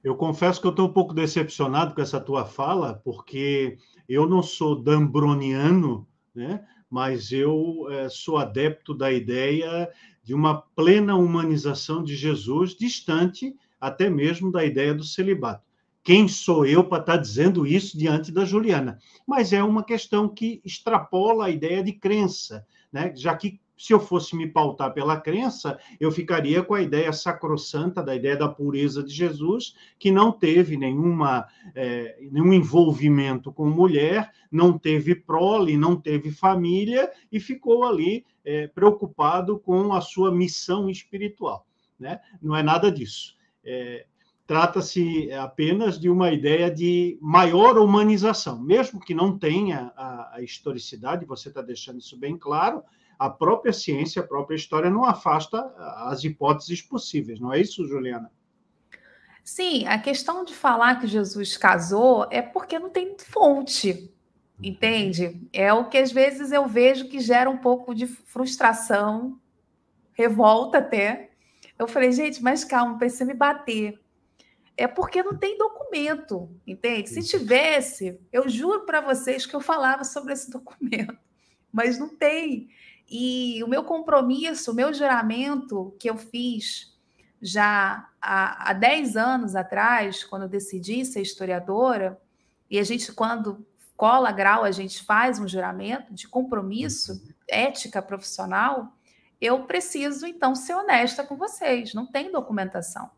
Eu 0.03 0.17
confesso 0.17 0.61
que 0.61 0.67
eu 0.67 0.71
estou 0.71 0.89
um 0.89 0.93
pouco 0.93 1.15
decepcionado 1.15 1.95
com 1.95 2.01
essa 2.01 2.21
tua 2.21 2.45
fala, 2.45 3.01
porque 3.05 3.79
eu 4.09 4.29
não 4.29 4.43
sou 4.43 4.83
dambroniano, 4.83 6.07
né? 6.35 6.67
mas 6.91 7.31
eu 7.33 7.87
é, 7.91 8.09
sou 8.09 8.39
adepto 8.39 8.95
da 8.95 9.13
ideia 9.13 9.91
de 10.23 10.35
uma 10.35 10.63
plena 10.75 11.15
humanização 11.15 12.03
de 12.03 12.17
Jesus, 12.17 12.75
distante 12.75 13.55
até 13.81 14.09
mesmo 14.09 14.51
da 14.51 14.65
ideia 14.65 14.95
do 14.95 15.05
celibato. 15.05 15.67
Quem 16.03 16.27
sou 16.27 16.65
eu 16.65 16.85
para 16.85 17.01
estar 17.01 17.17
tá 17.17 17.19
dizendo 17.19 17.67
isso 17.67 17.99
diante 17.99 18.33
da 18.33 18.45
Juliana? 18.45 18.99
Mas 19.27 19.53
é 19.53 19.63
uma 19.63 19.85
questão 19.85 20.29
que 20.29 20.61
extrapola 20.65 21.47
a 21.47 21.51
ideia 21.51 21.83
de 21.83 21.93
crença, 21.93 22.67
né? 22.91 23.13
já 23.15 23.37
que 23.37 23.61
se 23.79 23.93
eu 23.93 24.01
fosse 24.01 24.35
me 24.35 24.47
pautar 24.47 24.93
pela 24.93 25.21
crença, 25.21 25.79
eu 26.01 26.11
ficaria 26.11 26.63
com 26.63 26.75
a 26.75 26.83
ideia 26.83 27.13
sacrossanta, 27.13 28.03
da 28.03 28.15
ideia 28.15 28.37
da 28.37 28.49
pureza 28.49 29.03
de 29.03 29.13
Jesus, 29.15 29.75
que 29.99 30.11
não 30.11 30.33
teve 30.33 30.77
nenhuma, 30.77 31.47
é, 31.75 32.19
nenhum 32.31 32.53
envolvimento 32.53 33.53
com 33.53 33.71
mulher, 33.71 34.33
não 34.51 34.77
teve 34.77 35.15
prole, 35.15 35.77
não 35.77 35.95
teve 35.95 36.31
família 36.31 37.11
e 37.31 37.39
ficou 37.39 37.85
ali 37.85 38.27
é, 38.45 38.67
preocupado 38.67 39.59
com 39.59 39.93
a 39.93 40.01
sua 40.01 40.33
missão 40.33 40.91
espiritual. 40.91 41.65
Né? 41.99 42.21
Não 42.43 42.57
é 42.57 42.63
nada 42.63 42.91
disso. 42.91 43.37
É, 43.65 44.07
Trata-se 44.49 45.31
apenas 45.33 46.01
de 46.01 46.09
uma 46.09 46.33
ideia 46.33 46.71
de 46.71 47.19
maior 47.21 47.77
humanização, 47.77 48.59
mesmo 48.59 48.99
que 48.99 49.13
não 49.13 49.39
tenha 49.39 49.93
a, 49.95 50.37
a 50.37 50.43
historicidade, 50.43 51.27
você 51.27 51.51
está 51.51 51.61
deixando 51.61 51.99
isso 51.99 52.17
bem 52.17 52.35
claro, 52.35 52.83
a 53.19 53.29
própria 53.29 53.73
ciência, 53.73 54.23
a 54.23 54.27
própria 54.27 54.55
história 54.55 54.89
não 54.89 55.05
afasta 55.05 55.61
as 56.07 56.23
hipóteses 56.23 56.81
possíveis, 56.81 57.41
não 57.41 57.53
é 57.53 57.61
isso, 57.61 57.87
Juliana? 57.87 58.31
Sim, 59.43 59.87
a 59.87 59.99
questão 59.99 60.45
de 60.45 60.55
falar 60.55 61.01
que 61.01 61.07
Jesus 61.07 61.57
casou 61.57 62.27
é 62.31 62.43
porque 62.43 62.79
não 62.79 62.91
tem 62.91 63.17
fonte, 63.19 64.13
entende? 64.63 65.41
É 65.53 65.73
o 65.73 65.89
que 65.89 65.97
às 65.97 66.13
vezes 66.13 66.53
eu 66.53 66.67
vejo 66.67 67.09
que 67.09 67.19
gera 67.19 67.49
um 67.49 67.57
pouco 67.57 67.95
de 67.95 68.07
frustração, 68.07 69.41
revolta 70.13 70.79
até. 70.79 71.31
Eu 71.79 71.89
falei, 71.89 72.13
gente, 72.13 72.43
mas 72.43 72.63
calma, 72.63 72.99
precisa 72.99 73.25
me 73.25 73.35
bater. 73.35 73.99
É 74.77 74.87
porque 74.87 75.23
não 75.23 75.37
tem 75.37 75.57
documento, 75.57 76.49
entende? 76.67 77.09
Se 77.09 77.23
tivesse, 77.23 78.21
eu 78.33 78.49
juro 78.49 78.85
para 78.85 79.01
vocês 79.01 79.47
que 79.47 79.57
eu 79.57 79.61
falava 79.61 80.05
sobre 80.05 80.33
esse 80.33 80.51
documento, 80.53 81.17
mas 81.73 81.99
não 81.99 82.15
tem. 82.15 82.69
E 83.09 83.63
o 83.65 83.69
meu 83.69 83.85
compromisso, 83.85 84.73
o 84.73 84.75
meu 84.75 84.93
juramento 84.93 85.97
que 85.99 86.11
eu 86.11 86.17
fiz 86.17 86.95
já 87.41 88.09
há, 88.21 88.71
há 88.71 88.73
10 88.73 89.17
anos 89.17 89.57
atrás, 89.57 90.25
quando 90.25 90.43
eu 90.43 90.49
decidi 90.49 91.05
ser 91.05 91.23
historiadora, 91.23 92.21
e 92.71 92.79
a 92.79 92.83
gente, 92.83 93.11
quando 93.13 93.67
cola 93.97 94.31
grau, 94.31 94.63
a 94.63 94.71
gente 94.71 95.03
faz 95.03 95.39
um 95.39 95.49
juramento 95.49 96.13
de 96.13 96.29
compromisso, 96.29 97.23
ética 97.49 98.03
profissional, 98.03 98.93
eu 99.41 99.65
preciso, 99.65 100.27
então, 100.27 100.55
ser 100.55 100.75
honesta 100.75 101.25
com 101.25 101.37
vocês, 101.37 101.95
não 101.95 102.07
tem 102.07 102.31
documentação. 102.31 103.11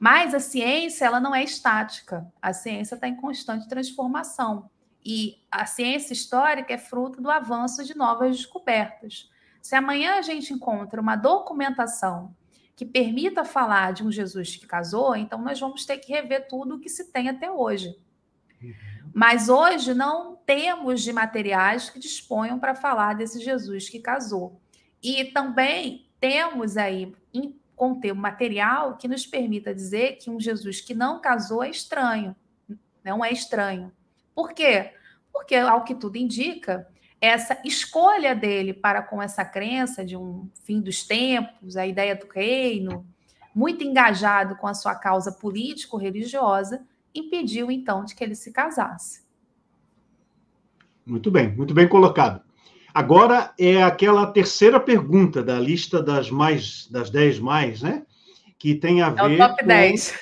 Mas 0.00 0.34
a 0.34 0.40
ciência, 0.40 1.04
ela 1.04 1.20
não 1.20 1.34
é 1.34 1.44
estática, 1.44 2.26
a 2.40 2.52
ciência 2.52 2.96
está 2.96 3.06
em 3.06 3.14
constante 3.14 3.68
transformação. 3.68 4.68
E 5.04 5.42
a 5.50 5.66
ciência 5.66 6.12
histórica 6.12 6.72
é 6.72 6.78
fruto 6.78 7.20
do 7.20 7.30
avanço 7.30 7.84
de 7.84 7.96
novas 7.96 8.36
descobertas. 8.36 9.30
Se 9.60 9.74
amanhã 9.74 10.14
a 10.18 10.22
gente 10.22 10.52
encontra 10.52 11.00
uma 11.00 11.16
documentação 11.16 12.34
que 12.74 12.84
permita 12.84 13.44
falar 13.44 13.92
de 13.92 14.02
um 14.02 14.10
Jesus 14.10 14.56
que 14.56 14.66
casou, 14.66 15.14
então 15.14 15.40
nós 15.40 15.58
vamos 15.60 15.84
ter 15.84 15.98
que 15.98 16.12
rever 16.12 16.48
tudo 16.48 16.76
o 16.76 16.80
que 16.80 16.88
se 16.88 17.12
tem 17.12 17.28
até 17.28 17.50
hoje. 17.50 17.96
Uhum. 18.60 18.72
Mas 19.14 19.48
hoje 19.48 19.92
não 19.92 20.36
temos 20.36 21.02
de 21.02 21.12
materiais 21.12 21.90
que 21.90 21.98
disponham 21.98 22.58
para 22.58 22.74
falar 22.74 23.14
desse 23.14 23.40
Jesus 23.40 23.88
que 23.88 23.98
casou. 23.98 24.60
E 25.02 25.24
também 25.26 26.06
temos 26.18 26.76
aí 26.76 27.14
conter 27.76 28.14
material 28.14 28.96
que 28.96 29.08
nos 29.08 29.26
permita 29.26 29.74
dizer 29.74 30.16
que 30.16 30.30
um 30.30 30.40
Jesus 30.40 30.80
que 30.80 30.94
não 30.94 31.20
casou 31.20 31.62
é 31.62 31.70
estranho. 31.70 32.34
Não 33.04 33.24
é 33.24 33.32
estranho. 33.32 33.92
Por 34.34 34.52
quê? 34.52 34.92
Porque, 35.32 35.54
ao 35.54 35.84
que 35.84 35.94
tudo 35.94 36.16
indica, 36.16 36.86
essa 37.20 37.60
escolha 37.64 38.34
dele 38.34 38.72
para 38.72 39.02
com 39.02 39.22
essa 39.22 39.44
crença 39.44 40.04
de 40.04 40.16
um 40.16 40.48
fim 40.64 40.80
dos 40.80 41.04
tempos, 41.04 41.76
a 41.76 41.86
ideia 41.86 42.16
do 42.16 42.26
reino, 42.26 43.06
muito 43.54 43.84
engajado 43.84 44.56
com 44.56 44.66
a 44.66 44.74
sua 44.74 44.94
causa 44.94 45.30
político-religiosa, 45.30 46.84
impediu 47.14 47.70
então 47.70 48.04
de 48.04 48.14
que 48.14 48.24
ele 48.24 48.34
se 48.34 48.50
casasse. 48.50 49.22
Muito 51.06 51.30
bem, 51.30 51.54
muito 51.54 51.74
bem 51.74 51.88
colocado. 51.88 52.42
Agora 52.94 53.54
é 53.58 53.82
aquela 53.82 54.26
terceira 54.26 54.78
pergunta 54.78 55.42
da 55.42 55.58
lista 55.58 56.02
das 56.02 56.30
mais 56.30 56.86
das 56.90 57.08
10 57.08 57.38
mais, 57.38 57.82
né? 57.82 58.04
Que 58.58 58.74
tem 58.74 59.00
a 59.00 59.10
ver 59.10 59.20
é 59.20 59.34
o 59.34 59.48
top 59.48 59.62
com... 59.62 59.66
10. 59.66 60.18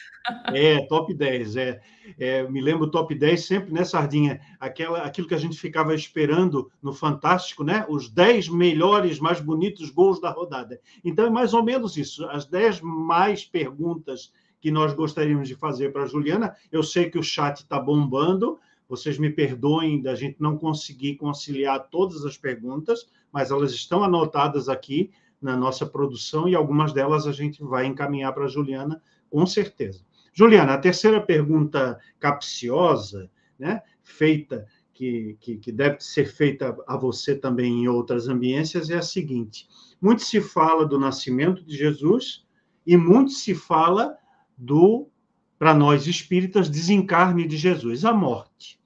É, 0.53 0.85
top 0.87 1.15
10. 1.15 1.57
É, 1.57 1.81
é, 2.19 2.43
me 2.49 2.61
lembro 2.61 2.91
top 2.91 3.15
10 3.15 3.45
sempre, 3.45 3.73
né, 3.73 3.85
Sardinha? 3.85 4.41
Aquela, 4.59 5.03
aquilo 5.03 5.27
que 5.27 5.35
a 5.35 5.39
gente 5.39 5.59
ficava 5.59 5.95
esperando 5.95 6.71
no 6.83 6.93
Fantástico, 6.93 7.65
né? 7.65 7.85
Os 7.89 8.09
10 8.09 8.49
melhores, 8.49 9.19
mais 9.19 9.41
bonitos 9.41 9.91
gols 9.91 10.21
da 10.21 10.31
rodada. 10.31 10.81
Então 11.05 11.27
é 11.27 11.31
mais 11.31 11.55
ou 11.55 11.63
menos 11.63 11.97
isso. 11.97 12.25
As 12.27 12.45
10 12.47 12.81
mais 12.81 13.45
perguntas 13.45 14.33
que 14.61 14.71
nós 14.71 14.93
gostaríamos 14.93 15.49
de 15.49 15.55
fazer 15.55 15.93
para 15.93 16.03
a 16.03 16.07
Juliana. 16.07 16.55
Eu 16.71 16.83
sei 16.83 17.09
que 17.11 17.19
o 17.19 17.23
chat 17.23 17.59
está 17.59 17.81
bombando, 17.81 18.59
vocês 18.89 19.19
me 19.19 19.31
perdoem 19.31 20.03
da 20.03 20.15
gente 20.15 20.37
não 20.41 20.57
conseguir 20.57 21.17
conciliar 21.17 21.89
todas 21.89 22.25
as 22.25 22.37
perguntas, 22.37 23.09
mas 23.33 23.51
elas 23.51 23.73
estão 23.73 24.05
anotadas 24.05 24.69
aqui 24.69 25.11
na 25.41 25.57
nossa 25.57 25.87
produção 25.87 26.49
e 26.49 26.55
algumas 26.55 26.93
delas 26.93 27.27
a 27.27 27.33
gente 27.33 27.63
vai 27.63 27.87
encaminhar 27.87 28.35
para 28.35 28.45
a 28.45 28.49
Juliana, 28.49 29.01
com 29.31 29.47
certeza. 29.47 30.05
Juliana, 30.41 30.73
a 30.73 30.79
terceira 30.79 31.21
pergunta 31.21 32.01
capciosa, 32.19 33.31
né, 33.59 33.83
feita, 34.03 34.67
que, 34.95 35.37
que, 35.39 35.59
que 35.59 35.71
deve 35.71 36.01
ser 36.01 36.33
feita 36.33 36.75
a 36.89 36.97
você 36.97 37.35
também 37.35 37.83
em 37.83 37.89
outras 37.89 38.27
ambiências, 38.27 38.89
é 38.89 38.97
a 38.97 39.03
seguinte: 39.03 39.69
muito 40.01 40.23
se 40.23 40.41
fala 40.41 40.87
do 40.87 40.99
nascimento 40.99 41.63
de 41.63 41.77
Jesus 41.77 42.47
e 42.87 42.97
muito 42.97 43.33
se 43.33 43.55
fala 43.55 44.17
do, 44.57 45.11
para 45.59 45.75
nós 45.75 46.07
espíritas, 46.07 46.71
desencarne 46.71 47.47
de 47.47 47.59
Jesus, 47.59 48.07
a 48.07 48.15
morte. 48.15 48.81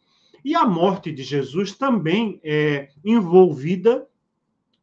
E 0.44 0.56
a 0.56 0.66
morte 0.66 1.12
de 1.12 1.22
Jesus 1.22 1.70
também 1.70 2.40
é 2.42 2.88
envolvida 3.04 4.08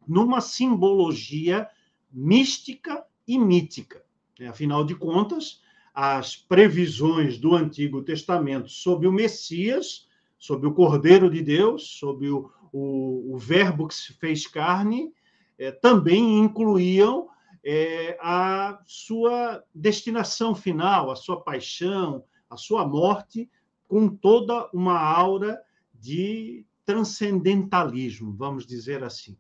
numa 0.08 0.40
simbologia 0.40 1.68
mística 2.10 3.04
e 3.28 3.38
mítica. 3.38 4.02
Afinal 4.48 4.86
de 4.86 4.96
contas, 4.96 5.61
as 5.94 6.36
previsões 6.36 7.38
do 7.38 7.56
Antigo 7.56 8.02
Testamento 8.02 8.70
sobre 8.70 9.08
o 9.08 9.12
Messias, 9.12 10.08
sobre 10.38 10.68
o 10.68 10.74
Cordeiro 10.74 11.30
de 11.30 11.42
Deus, 11.42 11.98
sobre 12.00 12.30
o, 12.30 12.50
o, 12.72 13.34
o 13.34 13.38
Verbo 13.38 13.88
que 13.88 13.94
se 13.94 14.14
fez 14.14 14.48
carne, 14.48 15.14
é, 15.58 15.72
também 15.72 16.40
incluíam 16.40 17.30
é, 17.64 18.18
a 18.22 18.80
sua 18.86 19.64
destinação 19.74 20.56
final, 20.56 21.12
a 21.12 21.16
sua 21.16 21.42
paixão, 21.42 22.24
a 22.50 22.58
sua 22.58 22.88
morte, 22.88 23.50
com 23.88 24.08
toda 24.08 24.70
uma 24.74 25.00
aura 25.00 25.62
de 25.94 26.66
transcendentalismo, 26.86 28.34
vamos 28.34 28.66
dizer 28.66 29.04
assim. 29.04 29.38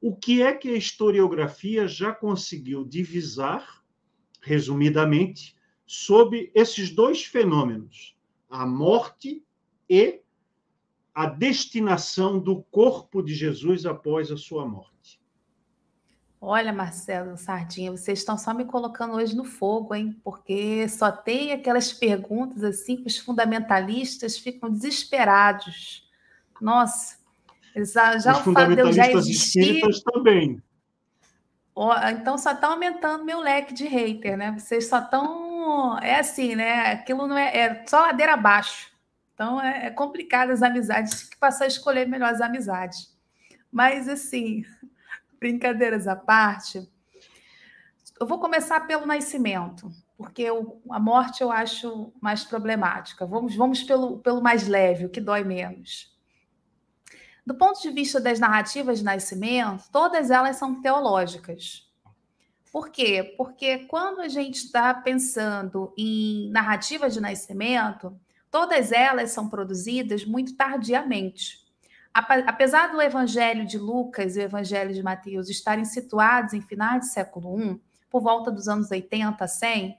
O 0.00 0.14
que 0.14 0.42
é 0.42 0.52
que 0.52 0.68
a 0.68 0.76
historiografia 0.76 1.88
já 1.88 2.12
conseguiu 2.12 2.84
divisar, 2.84 3.82
resumidamente, 4.42 5.56
sobre 5.86 6.50
esses 6.54 6.90
dois 6.90 7.24
fenômenos, 7.24 8.16
a 8.48 8.66
morte 8.66 9.44
e 9.88 10.20
a 11.14 11.26
destinação 11.26 12.38
do 12.38 12.62
corpo 12.64 13.22
de 13.22 13.34
Jesus 13.34 13.86
após 13.86 14.30
a 14.30 14.36
sua 14.36 14.66
morte? 14.66 15.20
Olha, 16.46 16.74
Marcelo 16.74 17.38
Sardinha, 17.38 17.90
vocês 17.90 18.18
estão 18.18 18.36
só 18.36 18.52
me 18.52 18.66
colocando 18.66 19.14
hoje 19.14 19.34
no 19.34 19.44
fogo, 19.44 19.94
hein? 19.94 20.20
Porque 20.22 20.86
só 20.90 21.10
tem 21.10 21.52
aquelas 21.52 21.90
perguntas 21.90 22.62
assim 22.62 22.96
que 22.96 23.06
os 23.06 23.16
fundamentalistas 23.16 24.36
ficam 24.36 24.70
desesperados. 24.70 26.06
Nossa, 26.60 27.16
já, 27.74 28.18
já 28.18 28.32
os 28.32 28.46
o 28.46 28.52
fato 28.52 28.74
de 28.74 28.80
eu 28.80 28.92
já 28.92 29.10
existir... 29.10 29.80
também. 30.12 30.62
Então 32.12 32.36
só 32.36 32.52
estão 32.52 32.72
aumentando 32.72 33.24
meu 33.24 33.40
leque 33.40 33.72
de 33.72 33.86
hater, 33.86 34.36
né? 34.36 34.54
Vocês 34.58 34.86
só 34.86 34.98
estão. 34.98 35.53
É 36.02 36.18
assim, 36.18 36.54
né? 36.54 36.92
Aquilo 36.92 37.26
não 37.26 37.36
é, 37.36 37.56
é 37.56 37.86
só 37.86 38.00
ladeira 38.00 38.34
abaixo. 38.34 38.92
Então 39.34 39.60
é, 39.60 39.86
é 39.86 39.90
complicado 39.90 40.50
as 40.50 40.62
amizades, 40.62 41.22
tem 41.22 41.30
que 41.30 41.36
passar 41.38 41.64
a 41.64 41.68
escolher 41.68 42.06
melhor 42.06 42.30
as 42.30 42.40
amizades. 42.40 43.14
Mas 43.70 44.08
assim, 44.08 44.64
Brincadeiras 45.38 46.06
à 46.06 46.14
parte, 46.16 46.88
eu 48.20 48.26
vou 48.26 48.38
começar 48.38 48.80
pelo 48.86 49.06
nascimento, 49.06 49.90
porque 50.16 50.42
eu, 50.42 50.80
a 50.90 51.00
morte 51.00 51.42
eu 51.42 51.50
acho 51.50 52.12
mais 52.20 52.44
problemática. 52.44 53.26
Vamos, 53.26 53.56
vamos 53.56 53.82
pelo, 53.82 54.18
pelo 54.18 54.40
mais 54.40 54.68
leve, 54.68 55.06
o 55.06 55.10
que 55.10 55.20
dói 55.20 55.42
menos. 55.42 56.14
Do 57.44 57.54
ponto 57.54 57.82
de 57.82 57.90
vista 57.90 58.20
das 58.20 58.38
narrativas 58.38 58.98
de 59.00 59.04
nascimento, 59.04 59.84
todas 59.92 60.30
elas 60.30 60.56
são 60.56 60.80
teológicas. 60.80 61.83
Por 62.74 62.90
quê? 62.90 63.34
Porque 63.38 63.86
quando 63.86 64.20
a 64.20 64.28
gente 64.28 64.56
está 64.56 64.92
pensando 64.92 65.94
em 65.96 66.50
narrativas 66.50 67.14
de 67.14 67.20
nascimento, 67.20 68.18
todas 68.50 68.90
elas 68.90 69.30
são 69.30 69.48
produzidas 69.48 70.24
muito 70.24 70.56
tardiamente 70.56 71.64
apesar 72.14 72.92
do 72.92 73.02
Evangelho 73.02 73.66
de 73.66 73.76
Lucas 73.76 74.36
e 74.36 74.38
o 74.38 74.42
Evangelho 74.42 74.94
de 74.94 75.02
Mateus 75.02 75.50
estarem 75.50 75.84
situados 75.84 76.54
em 76.54 76.60
finais 76.60 77.00
do 77.00 77.06
século 77.06 77.60
I, 77.60 77.80
por 78.08 78.22
volta 78.22 78.52
dos 78.52 78.68
anos 78.68 78.88
80 78.88 79.44
a 79.44 79.48
100, 79.48 79.98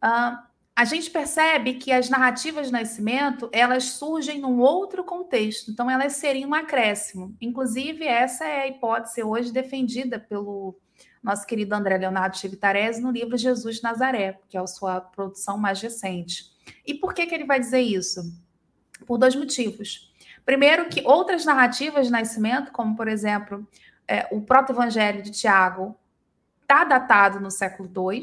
a 0.00 0.84
gente 0.84 1.10
percebe 1.10 1.74
que 1.74 1.92
as 1.92 2.08
narrativas 2.08 2.68
de 2.68 2.72
nascimento 2.72 3.50
elas 3.52 3.84
surgem 3.84 4.40
num 4.40 4.58
outro 4.58 5.04
contexto, 5.04 5.70
então 5.70 5.90
elas 5.90 6.14
seriam 6.14 6.50
um 6.50 6.54
acréscimo. 6.54 7.36
Inclusive, 7.40 8.06
essa 8.06 8.46
é 8.46 8.62
a 8.62 8.68
hipótese 8.68 9.22
hoje 9.22 9.52
defendida 9.52 10.18
pelo 10.18 10.78
nosso 11.22 11.46
querido 11.46 11.74
André 11.74 11.98
Leonardo 11.98 12.38
Chivitarese 12.38 13.00
no 13.00 13.10
livro 13.10 13.36
Jesus 13.36 13.82
Nazaré, 13.82 14.38
que 14.48 14.56
é 14.56 14.60
a 14.60 14.66
sua 14.66 15.00
produção 15.00 15.58
mais 15.58 15.80
recente. 15.80 16.52
E 16.86 16.94
por 16.94 17.14
que, 17.14 17.26
que 17.26 17.34
ele 17.34 17.44
vai 17.44 17.58
dizer 17.58 17.80
isso? 17.80 18.22
Por 19.06 19.18
dois 19.18 19.34
motivos. 19.34 20.12
Primeiro, 20.44 20.88
que 20.88 21.02
outras 21.04 21.44
narrativas 21.44 22.06
de 22.06 22.12
nascimento, 22.12 22.70
como, 22.72 22.96
por 22.96 23.08
exemplo, 23.08 23.66
é, 24.06 24.28
o 24.30 24.40
proto-evangelho 24.40 25.22
de 25.22 25.30
Tiago, 25.30 25.96
está 26.62 26.84
datado 26.84 27.40
no 27.40 27.50
século 27.50 27.88
II, 27.88 28.22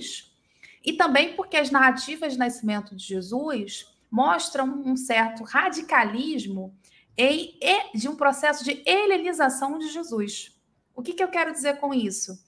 e 0.84 0.94
também 0.94 1.36
porque 1.36 1.58
as 1.58 1.72
narrativas 1.72 2.34
de 2.34 2.40
nascimento 2.40 2.96
de 2.96 3.04
Jesus 3.04 3.88
mostram 4.12 4.68
um 4.86 4.96
certo 4.96 5.44
radicalismo 5.44 6.76
em, 7.18 7.58
de 7.96 8.08
um 8.08 8.16
processo 8.16 8.64
de 8.64 8.84
helenização 8.86 9.80
de 9.80 9.88
Jesus. 9.90 10.56
O 10.96 11.02
que, 11.02 11.14
que 11.14 11.24
eu 11.24 11.30
quero 11.30 11.52
dizer 11.52 11.78
com 11.78 11.94
isso? 11.94 12.43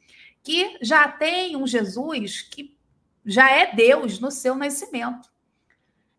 Que 0.46 0.78
já 0.82 1.10
tem 1.10 1.58
um 1.58 1.68
Jesus 1.68 2.42
que 2.42 2.78
já 3.26 3.52
é 3.52 3.76
Deus 3.76 4.20
no 4.20 4.32
seu 4.32 4.56
nascimento. 4.56 5.30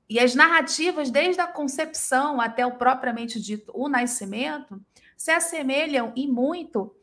E 0.09 0.21
as 0.21 0.35
narrativas, 0.35 1.11
desde 1.11 1.41
a 1.41 1.47
concepção 1.47 2.41
até 2.41 2.67
o 2.67 2.77
propriamente 2.77 3.41
dito 3.41 3.73
o 3.75 3.89
nascimento, 3.89 4.85
se 5.17 5.31
assemelham 5.31 6.13
e 6.15 6.27
muito 6.27 6.95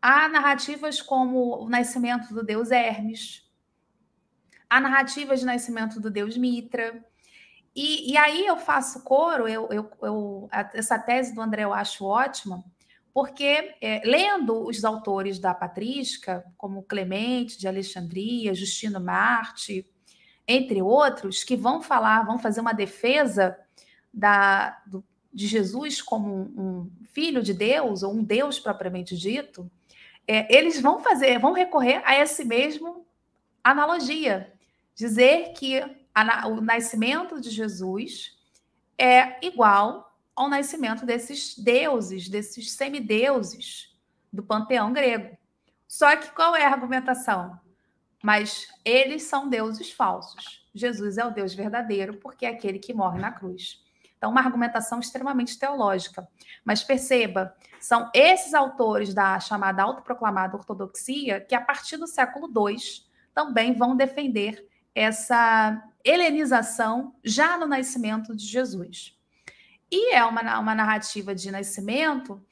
a 0.00 0.28
narrativas 0.28 1.02
como 1.02 1.62
o 1.62 1.68
nascimento 1.68 2.32
do 2.32 2.42
deus 2.42 2.70
Hermes, 2.70 3.44
a 4.70 4.80
narrativa 4.80 5.36
de 5.36 5.44
nascimento 5.44 6.00
do 6.00 6.10
deus 6.10 6.36
Mitra. 6.36 7.04
E, 7.74 8.12
e 8.12 8.16
aí 8.16 8.46
eu 8.46 8.56
faço 8.56 9.02
coro, 9.02 9.48
eu, 9.48 9.68
eu, 9.70 9.90
eu, 10.02 10.48
essa 10.72 10.98
tese 10.98 11.34
do 11.34 11.40
André 11.40 11.64
eu 11.64 11.74
acho 11.74 12.04
ótima, 12.04 12.64
porque 13.18 13.74
é, 13.80 14.00
lendo 14.04 14.68
os 14.68 14.84
autores 14.84 15.40
da 15.40 15.52
patrística, 15.52 16.44
como 16.56 16.84
Clemente 16.84 17.58
de 17.58 17.66
Alexandria, 17.66 18.54
Justino 18.54 19.00
Marte, 19.00 19.84
entre 20.46 20.80
outros, 20.80 21.42
que 21.42 21.56
vão 21.56 21.82
falar, 21.82 22.24
vão 22.24 22.38
fazer 22.38 22.60
uma 22.60 22.72
defesa 22.72 23.58
da, 24.14 24.80
do, 24.86 25.04
de 25.34 25.48
Jesus 25.48 26.00
como 26.00 26.32
um, 26.32 26.62
um, 26.62 26.90
filho 27.12 27.42
de 27.42 27.52
Deus, 27.52 28.04
ou 28.04 28.14
um 28.14 28.22
Deus 28.22 28.60
propriamente 28.60 29.16
dito, 29.16 29.68
é, 30.24 30.56
eles 30.56 30.80
vão 30.80 31.00
fazer, 31.00 31.40
vão 31.40 31.52
recorrer 31.52 32.00
a 32.04 32.16
esse 32.16 32.44
mesmo 32.44 33.04
analogia, 33.64 34.52
dizer 34.94 35.54
que 35.54 35.80
a, 36.14 36.46
o 36.46 36.60
nascimento 36.60 37.40
de 37.40 37.50
Jesus 37.50 38.38
é 38.96 39.44
igual 39.44 40.07
ao 40.38 40.48
nascimento 40.48 41.04
desses 41.04 41.58
deuses, 41.58 42.28
desses 42.28 42.70
semideuses 42.70 43.92
do 44.32 44.40
panteão 44.40 44.92
grego. 44.92 45.36
Só 45.88 46.14
que 46.14 46.30
qual 46.30 46.54
é 46.54 46.64
a 46.64 46.70
argumentação? 46.70 47.58
Mas 48.22 48.68
eles 48.84 49.24
são 49.24 49.48
deuses 49.48 49.90
falsos. 49.90 50.64
Jesus 50.72 51.18
é 51.18 51.24
o 51.24 51.32
Deus 51.32 51.54
verdadeiro, 51.54 52.18
porque 52.18 52.46
é 52.46 52.50
aquele 52.50 52.78
que 52.78 52.94
morre 52.94 53.18
na 53.18 53.32
cruz. 53.32 53.84
Então, 54.16 54.30
uma 54.30 54.40
argumentação 54.40 55.00
extremamente 55.00 55.58
teológica. 55.58 56.28
Mas 56.64 56.84
perceba, 56.84 57.52
são 57.80 58.08
esses 58.14 58.54
autores 58.54 59.12
da 59.12 59.40
chamada 59.40 59.82
autoproclamada 59.82 60.56
ortodoxia 60.56 61.40
que, 61.40 61.54
a 61.56 61.60
partir 61.60 61.96
do 61.96 62.06
século 62.06 62.46
II, 62.46 62.76
também 63.34 63.74
vão 63.74 63.96
defender 63.96 64.64
essa 64.94 65.82
helenização 66.04 67.16
já 67.24 67.58
no 67.58 67.66
nascimento 67.66 68.36
de 68.36 68.44
Jesus. 68.44 69.17
E 69.90 70.14
é 70.14 70.24
uma, 70.24 70.58
uma 70.58 70.74
narrativa 70.74 71.34
de 71.34 71.50
nascimento 71.50 72.42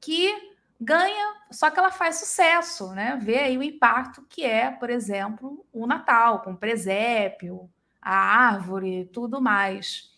que 0.00 0.48
ganha, 0.80 1.34
só 1.50 1.70
que 1.70 1.78
ela 1.78 1.90
faz 1.90 2.16
sucesso, 2.16 2.92
né? 2.92 3.18
Vê 3.20 3.38
aí 3.38 3.58
o 3.58 3.62
impacto 3.62 4.24
que 4.28 4.44
é, 4.44 4.70
por 4.70 4.90
exemplo, 4.90 5.66
o 5.72 5.86
Natal, 5.86 6.42
com 6.42 6.52
o 6.52 6.56
presépio, 6.56 7.68
a 8.00 8.14
árvore, 8.14 9.10
tudo 9.12 9.40
mais. 9.40 10.10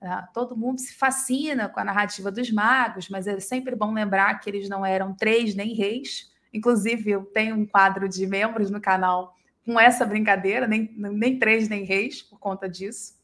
Uh, 0.00 0.32
todo 0.32 0.56
mundo 0.56 0.78
se 0.78 0.94
fascina 0.94 1.68
com 1.68 1.80
a 1.80 1.84
narrativa 1.84 2.30
dos 2.30 2.50
magos, 2.50 3.08
mas 3.08 3.26
é 3.26 3.40
sempre 3.40 3.74
bom 3.74 3.92
lembrar 3.92 4.38
que 4.38 4.48
eles 4.48 4.68
não 4.68 4.84
eram 4.84 5.14
três 5.14 5.54
nem 5.54 5.74
reis. 5.74 6.30
Inclusive, 6.52 7.10
eu 7.10 7.24
tenho 7.24 7.56
um 7.56 7.66
quadro 7.66 8.08
de 8.08 8.26
membros 8.26 8.70
no 8.70 8.80
canal 8.80 9.34
com 9.64 9.80
essa 9.80 10.04
brincadeira, 10.04 10.66
nem, 10.68 10.94
nem 10.96 11.38
três 11.38 11.68
nem 11.68 11.82
reis, 11.82 12.22
por 12.22 12.38
conta 12.38 12.68
disso. 12.68 13.18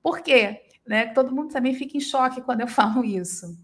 Por 0.00 0.20
quê? 0.20 0.67
Né? 0.88 1.06
Todo 1.12 1.34
mundo 1.34 1.52
também 1.52 1.74
fica 1.74 1.98
em 1.98 2.00
choque 2.00 2.40
quando 2.40 2.62
eu 2.62 2.66
falo 2.68 3.04
isso. 3.04 3.56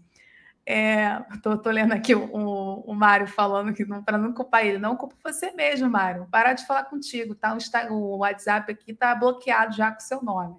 É, 0.67 1.19
tô, 1.43 1.57
tô, 1.57 1.69
lendo 1.69 1.91
aqui 1.91 2.15
o, 2.15 2.23
o, 2.33 2.91
o 2.91 2.95
Mário 2.95 3.27
falando 3.27 3.73
que 3.73 3.85
para 4.03 4.17
não 4.17 4.33
culpar 4.33 4.65
ele, 4.65 4.79
não 4.79 4.95
culpa 4.95 5.15
você 5.23 5.51
mesmo, 5.51 5.89
Mário. 5.89 6.27
Parar 6.31 6.53
de 6.53 6.65
falar 6.65 6.85
contigo, 6.85 7.35
tá? 7.35 7.55
O, 7.89 7.93
o 7.93 8.17
WhatsApp 8.19 8.71
aqui 8.71 8.93
tá 8.93 9.13
bloqueado 9.13 9.75
já 9.75 9.91
com 9.91 9.99
seu 9.99 10.23
nome. 10.23 10.55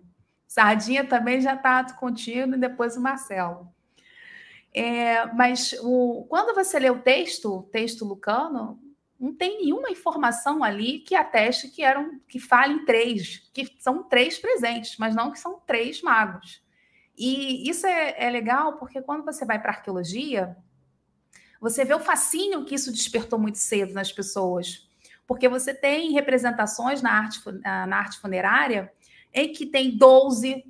Sardinha 0.47 1.05
também 1.05 1.41
já 1.41 1.57
tá 1.57 1.85
contigo 1.95 2.55
e 2.55 2.59
depois 2.59 2.97
o 2.97 3.01
Marcelo. 3.01 3.69
É, 4.75 5.27
mas 5.35 5.75
o, 5.83 6.27
quando 6.29 6.55
você 6.55 6.79
lê 6.79 6.91
o 6.91 7.01
texto, 7.01 7.63
texto 7.73 8.05
lucano, 8.05 8.79
não 9.19 9.35
tem 9.35 9.63
nenhuma 9.63 9.91
informação 9.91 10.63
ali 10.63 11.01
que 11.01 11.15
ateste 11.15 11.69
que 11.69 11.83
eram 11.83 12.21
que 12.29 12.39
falem 12.39 12.85
três, 12.85 13.51
que 13.53 13.75
são 13.79 14.03
três 14.03 14.39
presentes, 14.39 14.97
mas 14.99 15.15
não 15.15 15.31
que 15.31 15.39
são 15.39 15.61
três 15.67 16.03
magos. 16.03 16.63
E 17.17 17.69
isso 17.69 17.87
é, 17.87 18.15
é 18.19 18.31
legal 18.31 18.77
porque 18.77 19.01
quando 19.01 19.25
você 19.25 19.45
vai 19.45 19.59
para 19.59 19.73
arqueologia, 19.73 20.57
você 21.61 21.85
vê 21.85 21.95
o 21.95 22.01
fascínio 22.01 22.65
que 22.65 22.75
isso 22.75 22.93
despertou 22.93 23.39
muito 23.39 23.59
cedo 23.59 23.95
nas 23.95 24.13
pessoas. 24.13 24.87
Porque 25.27 25.49
você 25.49 25.75
tem 25.75 26.13
representações 26.13 27.03
na 27.03 27.11
arte, 27.11 27.41
na 27.63 27.97
arte 27.97 28.21
funerária 28.21 28.93
em 29.33 29.53
que 29.53 29.67
tem 29.67 29.97
12, 29.97 30.65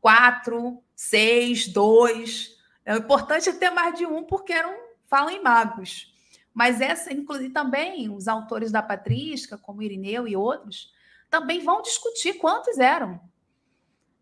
4, 0.00 0.82
6, 0.96 1.68
2. 1.68 2.56
É 2.86 2.96
importante 2.96 3.48
é 3.48 3.52
ter 3.52 3.70
mais 3.70 3.96
de 3.98 4.06
um, 4.06 4.24
porque 4.24 4.52
eram, 4.52 4.74
falam 5.06 5.30
em 5.30 5.42
magos. 5.42 6.13
Mas 6.54 6.80
essa, 6.80 7.12
inclusive, 7.12 7.52
também 7.52 8.08
os 8.08 8.28
autores 8.28 8.70
da 8.70 8.80
patrística, 8.80 9.58
como 9.58 9.82
Irineu 9.82 10.28
e 10.28 10.36
outros, 10.36 10.94
também 11.28 11.60
vão 11.64 11.82
discutir 11.82 12.34
quantos 12.34 12.78
eram. 12.78 13.20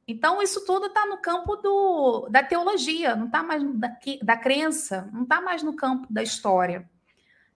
Então, 0.08 0.42
isso 0.42 0.64
tudo 0.64 0.86
está 0.86 1.06
no 1.06 1.18
campo 1.18 1.56
do, 1.56 2.28
da 2.30 2.42
teologia, 2.42 3.14
não 3.14 3.26
está 3.26 3.42
mais 3.42 3.62
da, 3.74 3.96
da 4.22 4.36
crença, 4.36 5.08
não 5.12 5.24
está 5.24 5.40
mais 5.40 5.62
no 5.62 5.76
campo 5.76 6.06
da 6.10 6.22
história. 6.22 6.88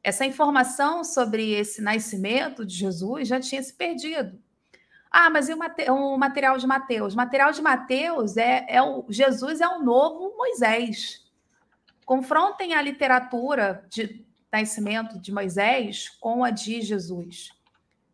Essa 0.05 0.27
informação 0.27 1.03
sobre 1.03 1.53
esse 1.53 1.81
nascimento 1.81 2.65
de 2.65 2.75
Jesus 2.75 3.27
já 3.27 3.41
tinha 3.41 3.63
se 3.63 3.73
perdido. 3.73 4.39
Ah, 5.11 5.31
mas 5.31 5.49
e 5.49 5.55
o, 5.55 5.57
mate, 5.57 5.91
o 5.91 6.17
material 6.19 6.59
de 6.59 6.67
Mateus? 6.67 7.15
O 7.15 7.17
material 7.17 7.51
de 7.51 7.63
Mateus 7.63 8.37
é, 8.37 8.67
é 8.69 8.83
o 8.83 9.07
Jesus 9.09 9.61
é 9.61 9.67
o 9.67 9.83
novo 9.83 10.37
Moisés. 10.37 11.25
Confrontem 12.05 12.75
a 12.75 12.83
literatura 12.83 13.85
de 13.89 14.26
nascimento 14.61 15.19
de 15.21 15.33
Moisés 15.33 16.09
com 16.21 16.45
a 16.45 16.51
de 16.51 16.81
Jesus 16.81 17.57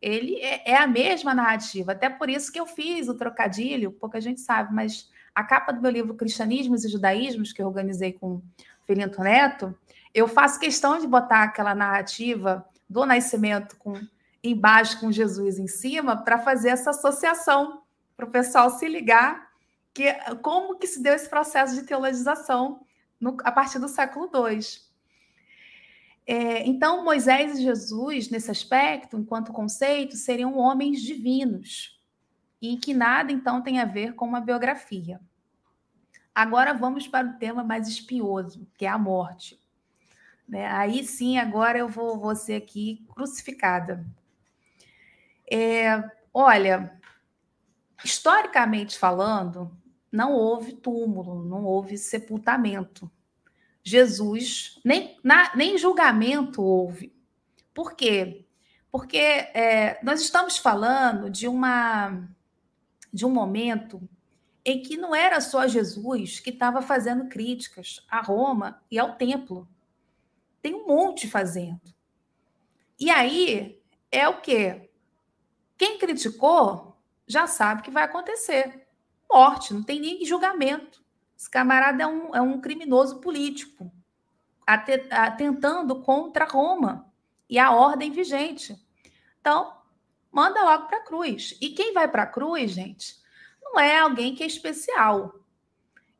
ele 0.03 0.35
é, 0.41 0.73
é, 0.73 0.77
a 0.77 0.87
mesma 0.87 1.33
narrativa. 1.33 1.93
Até 1.93 2.11
por 2.11 2.29
isso 2.29 2.51
que 2.51 2.59
eu 2.59 2.67
fiz 2.67 3.09
o 3.09 3.15
trocadilho, 3.15 3.93
pouca 3.93 4.21
gente 4.21 4.41
sabe, 4.41 4.75
mas 4.75 5.09
a 5.33 5.45
capa 5.45 5.73
do 5.73 5.81
meu 5.81 5.93
livro 5.93 6.15
Cristianismos 6.15 6.85
e 6.85 6.89
Judaísmos, 6.89 7.53
que 7.53 7.63
eu 7.63 7.69
organizei 7.69 8.13
com 8.13 8.43
Felinto 8.85 9.23
Neto, 9.23 9.79
eu 10.13 10.27
faço 10.27 10.59
questão 10.59 10.99
de 10.99 11.07
botar 11.07 11.45
aquela 11.45 11.75
narrativa 11.75 12.67
do 12.91 13.07
nascimento 13.07 13.77
com 13.77 13.95
embaixo 14.45 14.99
com 14.99 15.13
Jesus 15.13 15.57
em 15.61 15.69
cima 15.69 16.17
para 16.17 16.37
fazer 16.37 16.71
essa 16.71 16.91
associação 16.91 17.83
para 18.17 18.27
o 18.27 18.31
pessoal 18.31 18.71
se 18.71 18.89
ligar 18.89 19.53
que 19.95 20.13
como 20.43 20.77
que 20.77 20.87
se 20.89 21.01
deu 21.01 21.15
esse 21.15 21.31
processo 21.31 21.77
de 21.77 21.85
teologização 21.85 22.81
no, 23.21 23.37
a 23.45 23.53
partir 23.53 23.79
do 23.79 23.89
século 23.89 24.29
II. 24.35 24.59
É, 26.27 26.67
então, 26.67 27.05
Moisés 27.05 27.59
e 27.59 27.63
Jesus, 27.63 28.31
nesse 28.31 28.51
aspecto, 28.51 29.19
enquanto 29.19 29.53
conceito, 29.53 30.17
seriam 30.17 30.57
homens 30.57 31.03
divinos, 31.03 32.01
e 32.61 32.77
que 32.77 32.95
nada, 32.95 33.33
então, 33.33 33.61
tem 33.61 33.81
a 33.81 33.85
ver 33.85 34.15
com 34.15 34.25
uma 34.25 34.41
biografia. 34.41 35.21
Agora 36.35 36.73
vamos 36.73 37.09
para 37.09 37.27
o 37.27 37.39
tema 37.39 37.65
mais 37.65 37.89
espinhoso, 37.89 38.67
que 38.79 38.87
é 38.87 38.89
a 38.89 38.97
morte. 38.97 39.61
Né? 40.49 40.67
Aí 40.67 41.05
sim, 41.05 41.39
agora 41.39 41.79
eu 41.79 41.89
vou, 41.89 42.19
vou 42.19 42.37
ser 42.37 42.55
aqui 42.55 43.05
crucificada. 43.15 44.07
É, 45.51 46.03
olha, 46.33 46.99
historicamente 48.05 48.99
falando, 48.99 49.77
não 50.11 50.33
houve 50.33 50.73
túmulo, 50.73 51.45
não 51.45 51.65
houve 51.65 51.99
sepultamento 51.99 53.11
Jesus, 53.83 54.79
nem, 54.85 55.19
na, 55.23 55.55
nem 55.57 55.77
julgamento 55.77 56.63
houve. 56.63 57.13
Por 57.75 57.95
quê? 57.95 58.45
Porque 58.91 59.17
é, 59.19 59.99
nós 60.03 60.21
estamos 60.21 60.59
falando 60.59 61.31
de, 61.31 61.49
uma, 61.49 62.29
de 63.13 63.25
um 63.25 63.31
momento 63.31 64.07
em 64.65 64.83
que 64.83 64.97
não 64.97 65.15
era 65.15 65.41
só 65.41 65.67
Jesus 65.67 66.39
que 66.39 66.51
estava 66.51 66.81
fazendo 66.83 67.29
críticas 67.29 68.05
a 68.09 68.21
Roma 68.21 68.81
e 68.91 68.99
ao 68.99 69.17
templo. 69.17 69.69
Tem 70.61 70.75
um 70.75 70.87
monte 70.87 71.29
fazendo. 71.29 71.81
E 73.01 73.11
aí 73.11 73.83
é 74.11 74.29
o 74.29 74.41
quê? 74.41 74.91
Quem 75.77 75.99
criticou 75.99 76.97
já 77.27 77.47
sabe 77.47 77.81
o 77.81 77.85
que 77.85 77.91
vai 77.91 78.05
acontecer. 78.05 78.87
Morte, 79.29 79.75
não 79.75 79.83
tem 79.83 79.99
nem 79.99 80.25
julgamento. 80.25 81.02
Esse 81.43 81.51
camarada 81.51 82.05
é 82.05 82.07
um, 82.07 82.37
é 82.37 82.41
um 82.41 82.61
criminoso 82.61 83.19
político, 83.19 83.93
atentando 84.65 86.01
contra 86.01 86.45
Roma 86.45 87.13
e 87.51 87.59
a 87.59 87.73
ordem 87.73 88.13
vigente. 88.13 88.81
Então, 89.41 89.77
manda 90.31 90.63
logo 90.63 90.87
para 90.87 90.99
a 90.99 91.05
cruz. 91.05 91.59
E 91.61 91.71
quem 91.71 91.93
vai 91.93 92.07
para 92.07 92.23
a 92.23 92.29
cruz, 92.29 92.71
gente, 92.71 93.17
não 93.61 93.81
é 93.81 93.99
alguém 93.99 94.37
que 94.37 94.45
é 94.45 94.47
especial. 94.47 95.35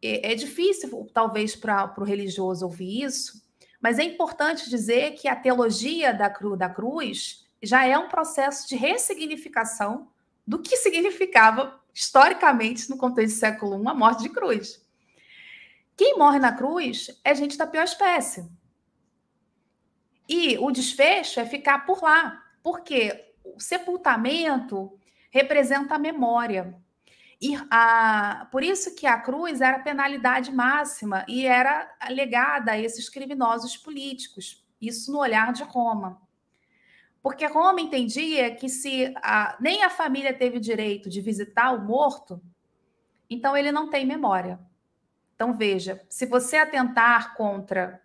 É, 0.03 0.33
é 0.33 0.35
difícil, 0.35 1.09
talvez, 1.15 1.55
para 1.55 1.95
o 1.99 2.03
religioso 2.03 2.65
ouvir 2.65 3.05
isso, 3.05 3.41
mas 3.81 4.01
é 4.01 4.03
importante 4.03 4.69
dizer 4.69 5.13
que 5.13 5.29
a 5.29 5.37
teologia 5.37 6.13
da, 6.13 6.29
cru, 6.29 6.57
da 6.57 6.69
cruz 6.69 7.47
já 7.63 7.87
é 7.87 7.97
um 7.97 8.09
processo 8.09 8.69
de 8.69 8.75
ressignificação 8.75 10.09
do 10.45 10.59
que 10.59 10.77
significava 10.77 11.81
historicamente, 11.95 12.91
no 12.91 12.97
contexto 12.97 13.37
do 13.37 13.39
século 13.39 13.81
I, 13.85 13.87
a 13.87 13.95
morte 13.95 14.25
de 14.25 14.29
cruz. 14.29 14.82
Quem 16.03 16.19
morre 16.19 16.41
na 16.41 16.53
cruz 16.53 17.17
é 17.23 17.33
gente 17.33 17.57
da 17.57 17.65
pior 17.65 17.85
espécie. 17.85 18.51
E 20.29 20.59
o 20.59 20.73
desfecho 20.73 21.39
é 21.39 21.47
ficar 21.47 21.87
por 21.87 22.03
lá, 22.03 22.43
porque 22.61 23.33
o 23.45 23.61
sepultamento 23.61 24.99
representa 25.31 25.95
a 25.95 26.01
memória. 26.01 26.77
E 27.41 27.55
a, 27.71 28.49
por 28.51 28.65
isso 28.65 28.97
que 28.97 29.07
a 29.07 29.21
cruz 29.21 29.61
era 29.61 29.77
a 29.77 29.83
penalidade 29.83 30.51
máxima 30.51 31.25
e 31.29 31.47
era 31.47 31.89
legada 32.11 32.73
a 32.73 32.79
esses 32.81 33.09
criminosos 33.09 33.77
políticos. 33.77 34.67
Isso 34.81 35.13
no 35.13 35.21
olhar 35.21 35.53
de 35.53 35.63
Roma. 35.63 36.21
Porque 37.23 37.47
Roma 37.47 37.81
entendia 37.81 38.57
que 38.57 38.69
se 38.69 39.15
a, 39.23 39.57
nem 39.61 39.85
a 39.85 39.89
família 39.89 40.35
teve 40.35 40.59
direito 40.59 41.09
de 41.09 41.21
visitar 41.21 41.71
o 41.71 41.87
morto, 41.87 42.43
então 43.31 43.57
ele 43.57 43.71
não 43.71 43.89
tem 43.89 44.05
memória. 44.05 44.59
Então, 45.43 45.55
veja, 45.55 46.01
se 46.09 46.25
você 46.25 46.57
atentar 46.57 47.35
contra 47.35 48.01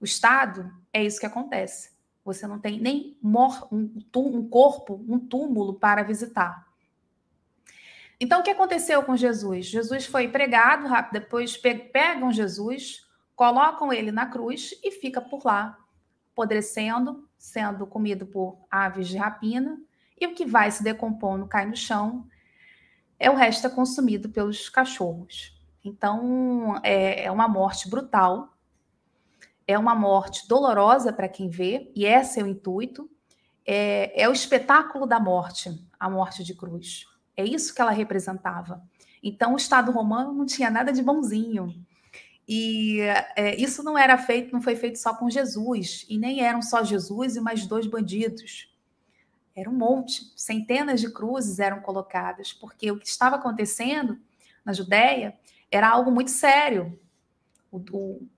o 0.00 0.04
Estado, 0.04 0.72
é 0.92 1.02
isso 1.02 1.18
que 1.18 1.26
acontece. 1.26 1.90
Você 2.24 2.46
não 2.46 2.60
tem 2.60 2.78
nem 2.78 3.18
um, 3.20 4.48
corpo, 4.48 5.04
um 5.08 5.18
túmulo 5.18 5.74
para 5.74 6.04
visitar. 6.04 6.68
Então, 8.20 8.38
o 8.38 8.42
que 8.44 8.50
aconteceu 8.50 9.02
com 9.02 9.16
Jesus? 9.16 9.66
Jesus 9.66 10.06
foi 10.06 10.28
pregado, 10.28 10.88
depois 11.10 11.56
pegam 11.56 12.30
Jesus, 12.30 13.04
colocam 13.34 13.92
ele 13.92 14.12
na 14.12 14.26
cruz 14.26 14.72
e 14.80 14.92
fica 14.92 15.20
por 15.20 15.44
lá, 15.44 15.76
apodrecendo, 16.30 17.28
sendo 17.36 17.88
comido 17.88 18.24
por 18.24 18.56
aves 18.70 19.08
de 19.08 19.16
rapina, 19.16 19.80
e 20.16 20.28
o 20.28 20.32
que 20.32 20.46
vai 20.46 20.70
se 20.70 20.84
decompondo 20.84 21.48
cai 21.48 21.66
no 21.66 21.74
chão, 21.74 22.24
é 23.18 23.28
o 23.28 23.34
resto 23.34 23.66
é 23.66 23.70
consumido 23.70 24.28
pelos 24.28 24.68
cachorros. 24.68 25.57
Então, 25.88 26.78
é, 26.82 27.24
é 27.24 27.30
uma 27.30 27.48
morte 27.48 27.88
brutal, 27.88 28.54
é 29.66 29.78
uma 29.78 29.94
morte 29.94 30.46
dolorosa 30.46 31.12
para 31.12 31.28
quem 31.28 31.48
vê, 31.48 31.90
e 31.94 32.04
esse 32.04 32.38
é 32.38 32.42
o 32.42 32.46
intuito. 32.46 33.10
É, 33.66 34.22
é 34.22 34.28
o 34.28 34.32
espetáculo 34.32 35.06
da 35.06 35.20
morte, 35.20 35.70
a 35.98 36.08
morte 36.08 36.42
de 36.42 36.54
cruz. 36.54 37.04
É 37.36 37.44
isso 37.44 37.74
que 37.74 37.80
ela 37.80 37.90
representava. 37.90 38.82
Então, 39.22 39.54
o 39.54 39.56
Estado 39.56 39.90
romano 39.90 40.32
não 40.32 40.46
tinha 40.46 40.70
nada 40.70 40.92
de 40.92 41.02
bonzinho. 41.02 41.74
E 42.46 43.00
é, 43.36 43.56
isso 43.56 43.82
não 43.82 43.96
era 43.98 44.16
feito, 44.16 44.52
não 44.52 44.62
foi 44.62 44.74
feito 44.74 44.98
só 44.98 45.14
com 45.14 45.28
Jesus, 45.28 46.06
e 46.08 46.18
nem 46.18 46.40
eram 46.40 46.62
só 46.62 46.82
Jesus 46.82 47.36
e 47.36 47.40
mais 47.40 47.66
dois 47.66 47.86
bandidos. 47.86 48.74
Era 49.54 49.68
um 49.68 49.74
monte, 49.74 50.32
centenas 50.34 51.00
de 51.00 51.10
cruzes 51.12 51.58
eram 51.58 51.80
colocadas, 51.80 52.52
porque 52.52 52.90
o 52.90 52.98
que 52.98 53.06
estava 53.06 53.36
acontecendo 53.36 54.18
na 54.64 54.72
Judéia 54.72 55.34
era 55.70 55.88
algo 55.88 56.10
muito 56.10 56.30
sério. 56.30 56.98
O, 57.70 57.78
o, 57.92 58.28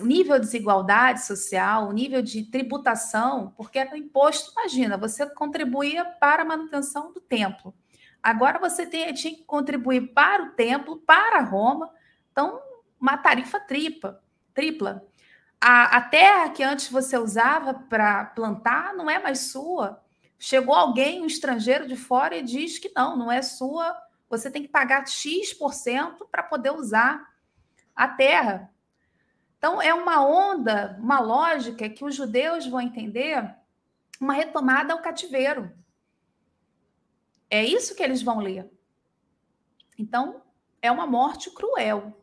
o 0.00 0.04
nível 0.04 0.38
de 0.38 0.46
desigualdade 0.46 1.24
social, 1.24 1.88
o 1.88 1.92
nível 1.92 2.22
de 2.22 2.44
tributação, 2.44 3.52
porque 3.56 3.78
era 3.78 3.98
imposto, 3.98 4.52
imagina, 4.52 4.96
você 4.96 5.26
contribuía 5.26 6.04
para 6.04 6.42
a 6.42 6.46
manutenção 6.46 7.12
do 7.12 7.20
templo. 7.20 7.74
Agora 8.22 8.58
você 8.58 8.86
tem, 8.86 9.12
tinha 9.12 9.34
que 9.34 9.42
contribuir 9.42 10.12
para 10.14 10.44
o 10.44 10.50
templo, 10.52 10.96
para 10.98 11.42
Roma, 11.42 11.90
então 12.30 12.60
uma 13.00 13.18
tarifa 13.18 13.60
tripla. 13.60 14.22
tripla. 14.54 15.04
A, 15.60 15.96
a 15.96 16.00
terra 16.00 16.50
que 16.50 16.62
antes 16.62 16.88
você 16.88 17.18
usava 17.18 17.74
para 17.74 18.24
plantar 18.26 18.94
não 18.94 19.10
é 19.10 19.18
mais 19.18 19.50
sua. 19.50 20.02
Chegou 20.38 20.74
alguém, 20.74 21.22
um 21.22 21.26
estrangeiro 21.26 21.86
de 21.86 21.96
fora, 21.96 22.36
e 22.36 22.42
diz 22.42 22.78
que 22.78 22.92
não, 22.94 23.16
não 23.16 23.32
é 23.32 23.42
sua. 23.42 23.96
Você 24.36 24.50
tem 24.50 24.62
que 24.62 24.68
pagar 24.68 25.06
X% 25.06 26.26
para 26.30 26.42
poder 26.42 26.70
usar 26.70 27.32
a 27.94 28.08
terra. 28.08 28.70
Então, 29.56 29.80
é 29.80 29.94
uma 29.94 30.26
onda, 30.26 30.98
uma 31.00 31.20
lógica 31.20 31.88
que 31.88 32.04
os 32.04 32.14
judeus 32.14 32.66
vão 32.66 32.80
entender 32.80 33.54
uma 34.20 34.34
retomada 34.34 34.92
ao 34.92 35.00
cativeiro. 35.00 35.72
É 37.48 37.64
isso 37.64 37.94
que 37.94 38.02
eles 38.02 38.22
vão 38.22 38.40
ler. 38.40 38.70
Então, 39.96 40.42
é 40.82 40.90
uma 40.90 41.06
morte 41.06 41.50
cruel. 41.50 42.20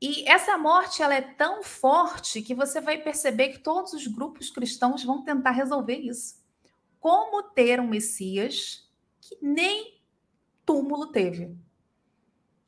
E 0.00 0.28
essa 0.28 0.58
morte 0.58 1.02
ela 1.02 1.14
é 1.14 1.22
tão 1.22 1.62
forte 1.62 2.42
que 2.42 2.54
você 2.54 2.80
vai 2.80 2.98
perceber 2.98 3.48
que 3.48 3.60
todos 3.60 3.92
os 3.92 4.06
grupos 4.06 4.50
cristãos 4.50 5.02
vão 5.02 5.24
tentar 5.24 5.52
resolver 5.52 5.96
isso. 5.96 6.42
Como 7.00 7.42
ter 7.42 7.80
um 7.80 7.88
Messias 7.88 8.88
que 9.20 9.38
nem 9.40 10.01
túmulo 10.64 11.08
teve. 11.08 11.56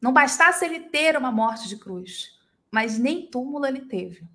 Não 0.01 0.13
bastasse 0.13 0.65
ele 0.65 0.81
ter 0.81 1.17
uma 1.17 1.33
morte 1.33 1.69
de 1.69 1.77
cruz, 1.77 2.39
mas 2.71 2.99
nem 2.99 3.27
túmulo 3.27 3.65
ele 3.65 3.83
teve. 3.83 4.29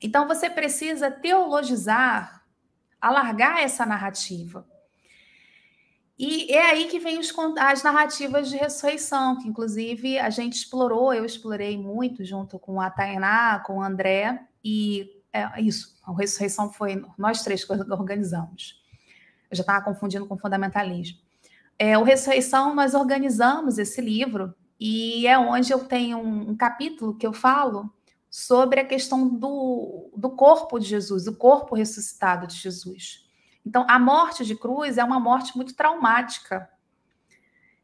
Então 0.00 0.26
você 0.26 0.50
precisa 0.50 1.10
teologizar, 1.10 2.44
alargar 3.00 3.58
essa 3.58 3.86
narrativa. 3.86 4.66
E 6.18 6.52
é 6.52 6.70
aí 6.70 6.88
que 6.88 6.98
vem 6.98 7.18
os, 7.18 7.32
as 7.58 7.82
narrativas 7.82 8.48
de 8.48 8.56
ressurreição, 8.56 9.38
que 9.38 9.48
inclusive 9.48 10.18
a 10.18 10.30
gente 10.30 10.54
explorou, 10.54 11.14
eu 11.14 11.24
explorei 11.24 11.78
muito 11.78 12.24
junto 12.24 12.58
com 12.58 12.80
a 12.80 12.90
Tainá, 12.90 13.60
com 13.60 13.78
o 13.78 13.82
André, 13.82 14.46
e 14.64 15.22
é 15.32 15.60
isso, 15.60 15.96
a 16.04 16.12
ressurreição 16.12 16.70
foi 16.72 17.04
nós 17.16 17.42
três 17.42 17.64
que 17.64 17.72
organizamos. 17.72 18.82
Eu 19.50 19.56
já 19.56 19.62
estava 19.62 19.84
confundindo 19.84 20.26
com 20.26 20.36
fundamentalismo. 20.36 21.21
É, 21.84 21.98
o 21.98 22.04
Ressurreição, 22.04 22.76
nós 22.76 22.94
organizamos 22.94 23.76
esse 23.76 24.00
livro, 24.00 24.54
e 24.78 25.26
é 25.26 25.36
onde 25.36 25.72
eu 25.72 25.80
tenho 25.80 26.16
um, 26.16 26.50
um 26.50 26.56
capítulo 26.56 27.16
que 27.16 27.26
eu 27.26 27.32
falo 27.32 27.92
sobre 28.30 28.78
a 28.78 28.84
questão 28.84 29.28
do, 29.28 30.08
do 30.16 30.30
corpo 30.30 30.78
de 30.78 30.86
Jesus, 30.86 31.26
o 31.26 31.34
corpo 31.34 31.74
ressuscitado 31.74 32.46
de 32.46 32.54
Jesus. 32.54 33.28
Então, 33.66 33.84
a 33.88 33.98
morte 33.98 34.44
de 34.44 34.54
cruz 34.54 34.96
é 34.96 35.02
uma 35.02 35.18
morte 35.18 35.56
muito 35.56 35.74
traumática. 35.74 36.70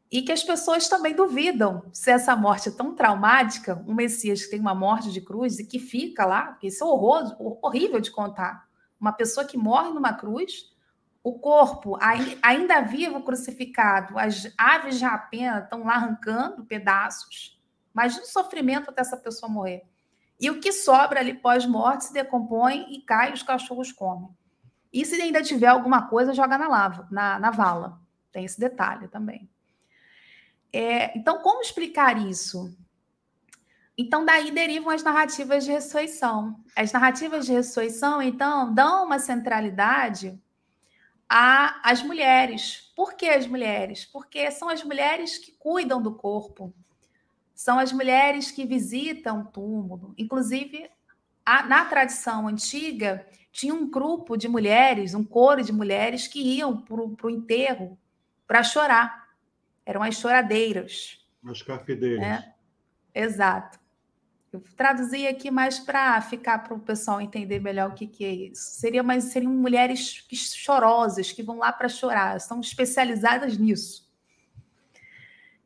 E 0.09 0.21
que 0.21 0.31
as 0.31 0.45
pessoas 0.45 0.87
também 0.87 1.13
duvidam 1.13 1.83
se 1.91 2.09
essa 2.09 2.33
morte 2.37 2.69
é 2.69 2.71
tão 2.71 2.95
traumática, 2.95 3.83
um 3.85 3.93
Messias 3.93 4.45
que 4.45 4.51
tem 4.51 4.61
uma 4.61 4.73
morte 4.73 5.11
de 5.11 5.19
cruz 5.19 5.59
e 5.59 5.65
que 5.65 5.77
fica 5.77 6.25
lá, 6.25 6.43
porque 6.53 6.67
isso 6.67 6.85
é 6.85 6.87
horroroso, 6.87 7.35
horrível 7.61 7.99
de 7.99 8.11
contar. 8.11 8.65
Uma 8.97 9.11
pessoa 9.11 9.45
que 9.45 9.57
morre 9.57 9.89
numa 9.89 10.13
cruz, 10.13 10.73
o 11.23 11.37
corpo 11.37 11.97
ainda 12.41 12.81
vivo 12.81 13.21
crucificado, 13.23 14.17
as 14.17 14.51
aves 14.57 14.97
de 14.97 15.05
rapina 15.05 15.59
estão 15.59 15.83
lá 15.83 15.95
arrancando 15.95 16.65
pedaços. 16.65 17.59
Imagina 17.93 18.23
o 18.23 18.27
sofrimento 18.27 18.89
até 18.89 19.01
essa 19.01 19.17
pessoa 19.17 19.51
morrer. 19.51 19.83
E 20.39 20.49
o 20.49 20.61
que 20.61 20.71
sobra 20.71 21.19
ali 21.19 21.33
pós-morte 21.33 22.05
se 22.05 22.13
decompõe 22.13 22.85
e 22.93 23.01
cai, 23.01 23.33
os 23.33 23.43
cachorros 23.43 23.91
comem. 23.91 24.29
E 24.91 25.05
se 25.05 25.21
ainda 25.21 25.43
tiver 25.43 25.67
alguma 25.67 26.07
coisa, 26.07 26.33
joga 26.33 26.57
na 26.57 26.67
lava, 26.67 27.07
na, 27.11 27.37
na 27.37 27.51
vala. 27.51 27.99
Tem 28.31 28.45
esse 28.45 28.59
detalhe 28.59 29.07
também. 29.09 29.49
É, 30.71 31.17
então, 31.17 31.41
como 31.41 31.61
explicar 31.61 32.17
isso? 32.25 32.75
Então, 33.97 34.23
daí 34.23 34.49
derivam 34.51 34.91
as 34.91 35.03
narrativas 35.03 35.65
de 35.65 35.71
ressurreição. 35.71 36.63
As 36.75 36.91
narrativas 36.93 37.45
de 37.45 37.51
ressurreição, 37.51 38.21
então, 38.21 38.73
dão 38.73 39.05
uma 39.05 39.19
centralidade 39.19 40.39
às 41.29 42.01
mulheres. 42.01 42.91
Por 42.95 43.13
que 43.13 43.27
as 43.27 43.45
mulheres? 43.45 44.03
Porque 44.03 44.49
são 44.49 44.67
as 44.67 44.83
mulheres 44.83 45.37
que 45.37 45.51
cuidam 45.51 46.01
do 46.01 46.13
corpo, 46.15 46.73
são 47.53 47.77
as 47.77 47.93
mulheres 47.93 48.49
que 48.49 48.65
visitam 48.65 49.41
o 49.41 49.45
túmulo. 49.45 50.15
Inclusive, 50.17 50.89
a, 51.45 51.63
na 51.63 51.85
tradição 51.85 52.47
antiga, 52.47 53.27
tinha 53.51 53.73
um 53.73 53.89
grupo 53.89 54.35
de 54.37 54.47
mulheres, 54.47 55.13
um 55.13 55.23
coro 55.23 55.63
de 55.63 55.71
mulheres 55.71 56.27
que 56.27 56.39
iam 56.41 56.81
para 56.81 57.27
o 57.27 57.29
enterro 57.29 57.97
para 58.47 58.63
chorar. 58.63 59.27
Eram 59.85 60.01
as 60.01 60.15
choradeiras. 60.15 61.25
As 61.45 61.61
carpideiras. 61.61 62.19
Né? 62.19 62.53
Exato. 63.13 63.79
Eu 64.51 64.63
traduzi 64.75 65.27
aqui 65.27 65.51
mais 65.51 65.79
para 65.79 66.19
ficar 66.21 66.59
para 66.59 66.73
o 66.73 66.79
pessoal 66.79 67.21
entender 67.21 67.59
melhor 67.59 67.91
o 67.91 67.93
que, 67.93 68.07
que 68.07 68.25
é 68.25 68.33
isso. 68.33 68.79
Seria, 68.79 69.03
mas 69.03 69.25
seriam 69.25 69.51
mulheres 69.51 70.25
chorosas 70.33 71.31
que 71.31 71.43
vão 71.43 71.59
lá 71.59 71.71
para 71.71 71.87
chorar, 71.87 72.41
são 72.41 72.59
especializadas 72.59 73.57
nisso. 73.57 74.09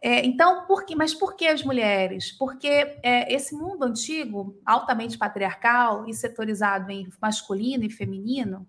É, 0.02 0.26
então, 0.26 0.66
por 0.66 0.86
que, 0.86 0.98
mas 0.98 1.14
por 1.14 1.34
que 1.34 1.48
as 1.48 1.64
mulheres? 1.64 2.30
Porque 2.34 2.68
é, 3.02 3.34
esse 3.34 3.56
mundo 3.56 3.84
antigo, 3.84 4.60
altamente 4.66 5.18
patriarcal 5.18 6.06
e 6.10 6.14
setorizado 6.14 6.92
em 6.92 7.10
masculino 7.22 7.86
e 7.86 7.90
feminino, 7.90 8.68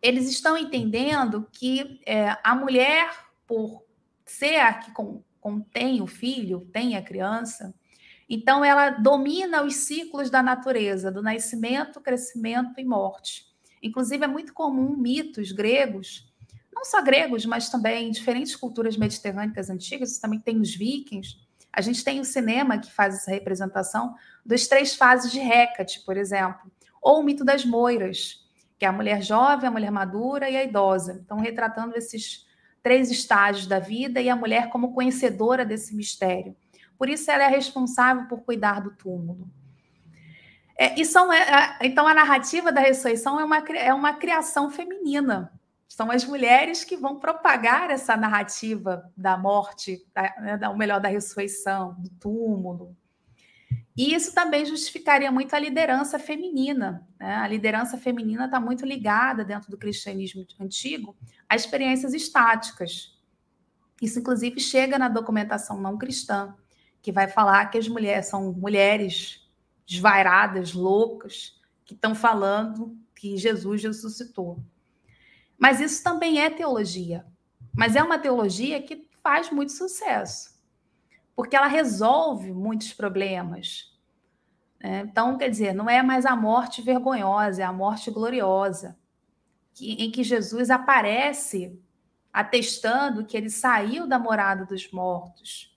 eles 0.00 0.26
estão 0.26 0.56
entendendo 0.56 1.46
que 1.52 2.00
é, 2.06 2.38
a 2.42 2.54
mulher, 2.54 3.10
por 3.46 3.84
ser 4.24 4.56
a 4.56 4.72
que 4.72 4.90
contém 5.38 6.00
o 6.00 6.06
filho, 6.06 6.66
tem 6.72 6.96
a 6.96 7.02
criança, 7.02 7.74
então 8.28 8.64
ela 8.64 8.90
domina 8.90 9.62
os 9.62 9.76
ciclos 9.76 10.30
da 10.30 10.42
natureza, 10.42 11.10
do 11.10 11.22
nascimento, 11.22 12.00
crescimento 12.00 12.80
e 12.80 12.84
morte. 12.84 13.46
Inclusive, 13.82 14.24
é 14.24 14.28
muito 14.28 14.54
comum 14.54 14.96
mitos 14.96 15.52
gregos 15.52 16.32
não 16.74 16.84
só 16.84 17.00
gregos, 17.00 17.46
mas 17.46 17.68
também 17.68 18.10
diferentes 18.10 18.56
culturas 18.56 18.96
mediterrâneas 18.96 19.70
antigas, 19.70 20.18
também 20.18 20.40
tem 20.40 20.60
os 20.60 20.74
vikings. 20.74 21.36
A 21.72 21.80
gente 21.80 22.04
tem 22.04 22.20
o 22.20 22.24
cinema 22.24 22.78
que 22.78 22.92
faz 22.92 23.14
essa 23.14 23.30
representação 23.30 24.14
das 24.44 24.66
três 24.66 24.94
fases 24.94 25.30
de 25.30 25.38
Hecate, 25.38 26.04
por 26.04 26.16
exemplo, 26.16 26.70
ou 27.00 27.20
o 27.20 27.22
mito 27.22 27.44
das 27.44 27.64
moiras, 27.64 28.44
que 28.78 28.84
é 28.84 28.88
a 28.88 28.92
mulher 28.92 29.22
jovem, 29.22 29.68
a 29.68 29.70
mulher 29.70 29.90
madura 29.90 30.50
e 30.50 30.56
a 30.56 30.64
idosa. 30.64 31.20
Então, 31.24 31.38
retratando 31.38 31.96
esses 31.96 32.46
três 32.82 33.10
estágios 33.10 33.66
da 33.66 33.78
vida 33.78 34.20
e 34.20 34.28
a 34.28 34.36
mulher 34.36 34.68
como 34.68 34.92
conhecedora 34.92 35.64
desse 35.64 35.94
mistério. 35.94 36.56
Por 36.98 37.08
isso, 37.08 37.30
ela 37.30 37.44
é 37.44 37.48
responsável 37.48 38.26
por 38.26 38.42
cuidar 38.42 38.80
do 38.80 38.90
túmulo. 38.92 39.48
É, 40.76 41.00
e 41.00 41.04
são, 41.04 41.32
é, 41.32 41.78
então, 41.82 42.06
a 42.06 42.14
narrativa 42.14 42.72
da 42.72 42.80
ressurreição 42.80 43.38
é 43.38 43.44
uma, 43.44 43.58
é 43.58 43.94
uma 43.94 44.14
criação 44.14 44.70
feminina. 44.70 45.52
São 45.88 46.10
as 46.10 46.24
mulheres 46.24 46.82
que 46.82 46.96
vão 46.96 47.20
propagar 47.20 47.90
essa 47.90 48.16
narrativa 48.16 49.10
da 49.16 49.36
morte, 49.36 50.04
da, 50.12 50.22
né, 50.40 50.68
ou 50.68 50.76
melhor, 50.76 51.00
da 51.00 51.08
ressurreição, 51.08 51.94
do 51.98 52.10
túmulo. 52.10 52.96
E 53.96 54.12
isso 54.12 54.34
também 54.34 54.64
justificaria 54.64 55.30
muito 55.30 55.54
a 55.54 55.58
liderança 55.58 56.18
feminina. 56.18 57.06
Né? 57.18 57.36
A 57.36 57.46
liderança 57.46 57.96
feminina 57.96 58.46
está 58.46 58.58
muito 58.58 58.84
ligada, 58.84 59.44
dentro 59.44 59.70
do 59.70 59.78
cristianismo 59.78 60.44
antigo, 60.60 61.16
a 61.48 61.54
experiências 61.54 62.12
estáticas. 62.12 63.16
Isso, 64.02 64.18
inclusive, 64.18 64.58
chega 64.58 64.98
na 64.98 65.08
documentação 65.08 65.80
não 65.80 65.96
cristã, 65.96 66.56
que 67.04 67.12
vai 67.12 67.28
falar 67.28 67.66
que 67.66 67.78
as 67.78 67.86
mulheres 67.86 68.26
são 68.26 68.52
mulheres 68.52 69.48
desvairadas, 69.86 70.72
loucas, 70.72 71.60
que 71.84 71.94
estão 71.94 72.16
falando 72.16 72.98
que 73.14 73.36
Jesus 73.36 73.84
ressuscitou. 73.84 74.58
Mas 75.56 75.80
isso 75.80 76.02
também 76.02 76.40
é 76.40 76.50
teologia. 76.50 77.24
Mas 77.72 77.94
é 77.94 78.02
uma 78.02 78.18
teologia 78.18 78.82
que 78.82 79.08
faz 79.22 79.50
muito 79.50 79.70
sucesso 79.70 80.54
porque 81.34 81.56
ela 81.56 81.66
resolve 81.66 82.52
muitos 82.52 82.92
problemas. 82.92 83.92
Né? 84.80 85.00
Então, 85.00 85.36
quer 85.36 85.50
dizer, 85.50 85.74
não 85.74 85.90
é 85.90 86.02
mais 86.02 86.24
a 86.24 86.36
morte 86.36 86.80
vergonhosa, 86.80 87.62
é 87.62 87.64
a 87.64 87.72
morte 87.72 88.10
gloriosa, 88.10 88.96
em 89.80 90.10
que 90.10 90.22
Jesus 90.22 90.70
aparece 90.70 91.80
atestando 92.32 93.24
que 93.24 93.36
ele 93.36 93.50
saiu 93.50 94.06
da 94.06 94.18
morada 94.18 94.64
dos 94.64 94.90
mortos. 94.90 95.73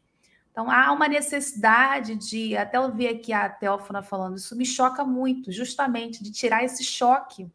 Então, 0.57 0.71
há 0.71 0.91
uma 0.91 1.07
necessidade 1.07 2.15
de, 2.15 2.57
até 2.57 2.79
eu 2.79 2.91
vi 2.91 3.07
aqui 3.07 3.31
a 3.31 3.47
Teófona 3.47 4.01
falando, 4.01 4.37
isso 4.37 4.55
me 4.55 4.65
choca 4.65 5.03
muito, 5.03 5.51
justamente, 5.51 6.23
de 6.23 6.31
tirar 6.31 6.63
esse 6.63 6.83
choque, 6.83 7.47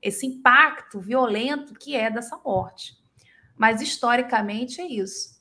esse 0.00 0.26
impacto 0.26 0.98
violento 0.98 1.74
que 1.74 1.94
é 1.94 2.10
dessa 2.10 2.38
morte. 2.38 2.96
Mas, 3.54 3.82
historicamente, 3.82 4.80
é 4.80 4.86
isso. 4.86 5.38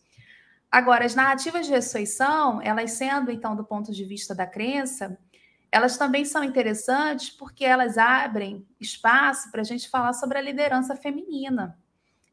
Agora, 0.70 1.06
as 1.06 1.16
narrativas 1.16 1.66
de 1.66 1.72
ressurreição, 1.72 2.62
elas 2.62 2.92
sendo, 2.92 3.32
então, 3.32 3.56
do 3.56 3.64
ponto 3.64 3.94
de 3.94 4.04
vista 4.04 4.36
da 4.36 4.46
crença, 4.46 5.18
elas 5.72 5.96
também 5.96 6.26
são 6.26 6.44
interessantes 6.44 7.30
porque 7.30 7.64
elas 7.64 7.98
abrem 7.98 8.68
espaço 8.82 9.50
para 9.50 9.62
a 9.62 9.64
gente 9.64 9.90
falar 9.90 10.12
sobre 10.12 10.40
a 10.40 10.42
liderança 10.42 10.94
feminina. 10.94 11.80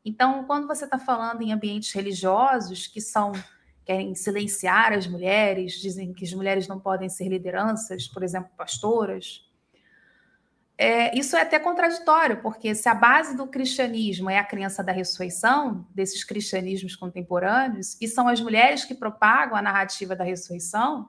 Então, 0.04 0.42
quando 0.42 0.66
você 0.66 0.84
está 0.84 0.98
falando 0.98 1.42
em 1.42 1.52
ambientes 1.52 1.92
religiosos 1.92 2.88
que 2.88 3.00
são 3.00 3.30
querem 3.84 4.14
silenciar 4.14 4.92
as 4.92 5.06
mulheres, 5.06 5.74
dizem 5.74 6.12
que 6.12 6.24
as 6.24 6.32
mulheres 6.32 6.66
não 6.66 6.80
podem 6.80 7.08
ser 7.08 7.28
lideranças, 7.28 8.08
por 8.08 8.22
exemplo, 8.22 8.50
pastoras, 8.56 9.44
é, 10.76 11.16
isso 11.16 11.36
é 11.36 11.42
até 11.42 11.58
contraditório, 11.58 12.42
porque 12.42 12.74
se 12.74 12.88
a 12.88 12.94
base 12.94 13.36
do 13.36 13.46
cristianismo 13.46 14.28
é 14.28 14.38
a 14.38 14.44
crença 14.44 14.82
da 14.82 14.90
ressurreição, 14.90 15.86
desses 15.94 16.24
cristianismos 16.24 16.96
contemporâneos, 16.96 17.96
e 18.00 18.08
são 18.08 18.26
as 18.26 18.40
mulheres 18.40 18.84
que 18.84 18.94
propagam 18.94 19.56
a 19.56 19.62
narrativa 19.62 20.16
da 20.16 20.24
ressurreição, 20.24 21.08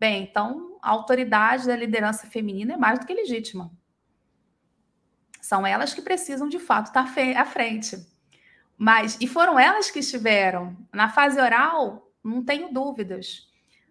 bem, 0.00 0.24
então 0.24 0.78
a 0.82 0.90
autoridade 0.90 1.66
da 1.66 1.76
liderança 1.76 2.26
feminina 2.26 2.74
é 2.74 2.76
mais 2.76 2.98
do 2.98 3.06
que 3.06 3.14
legítima. 3.14 3.70
São 5.40 5.64
elas 5.64 5.94
que 5.94 6.02
precisam, 6.02 6.48
de 6.48 6.58
fato, 6.58 6.86
estar 6.86 7.08
à 7.36 7.44
frente. 7.44 8.04
Mas, 8.78 9.18
e 9.20 9.26
foram 9.26 9.58
elas 9.58 9.90
que 9.90 9.98
estiveram. 9.98 10.76
Na 10.94 11.08
fase 11.08 11.40
oral, 11.40 12.12
não 12.22 12.44
tenho 12.44 12.72
dúvidas. 12.72 13.48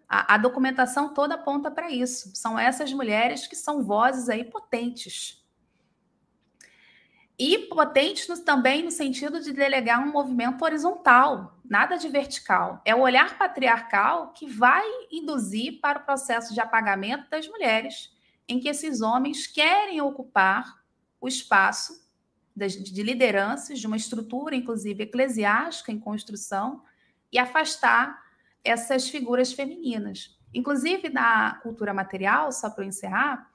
A, 0.08 0.34
a 0.34 0.38
documentação 0.38 1.12
toda 1.12 1.34
aponta 1.34 1.70
para 1.70 1.90
isso. 1.90 2.34
São 2.34 2.58
essas 2.58 2.90
mulheres 2.90 3.46
que 3.46 3.54
são 3.54 3.84
vozes 3.84 4.30
aí 4.30 4.44
potentes. 4.44 5.44
E 7.38 7.58
potentes 7.68 8.26
no, 8.26 8.38
também 8.38 8.82
no 8.82 8.90
sentido 8.90 9.40
de 9.42 9.52
delegar 9.52 10.00
um 10.00 10.10
movimento 10.10 10.64
horizontal, 10.64 11.60
nada 11.62 11.96
de 11.96 12.08
vertical. 12.08 12.80
É 12.82 12.94
o 12.94 13.00
olhar 13.00 13.36
patriarcal 13.36 14.32
que 14.32 14.46
vai 14.46 14.84
induzir 15.12 15.80
para 15.80 15.98
o 15.98 16.04
processo 16.04 16.54
de 16.54 16.60
apagamento 16.60 17.28
das 17.28 17.46
mulheres, 17.46 18.10
em 18.48 18.58
que 18.58 18.68
esses 18.68 19.02
homens 19.02 19.46
querem 19.46 20.00
ocupar 20.00 20.82
o 21.20 21.28
espaço 21.28 22.07
de, 22.58 22.82
de 22.82 23.02
lideranças, 23.02 23.78
de 23.78 23.86
uma 23.86 23.96
estrutura, 23.96 24.56
inclusive 24.56 25.04
eclesiástica 25.04 25.92
em 25.92 25.98
construção, 25.98 26.82
e 27.32 27.38
afastar 27.38 28.22
essas 28.64 29.08
figuras 29.08 29.52
femininas. 29.52 30.38
Inclusive, 30.52 31.08
na 31.08 31.54
cultura 31.62 31.92
material, 31.94 32.50
só 32.52 32.70
para 32.70 32.84
eu 32.84 32.88
encerrar, 32.88 33.50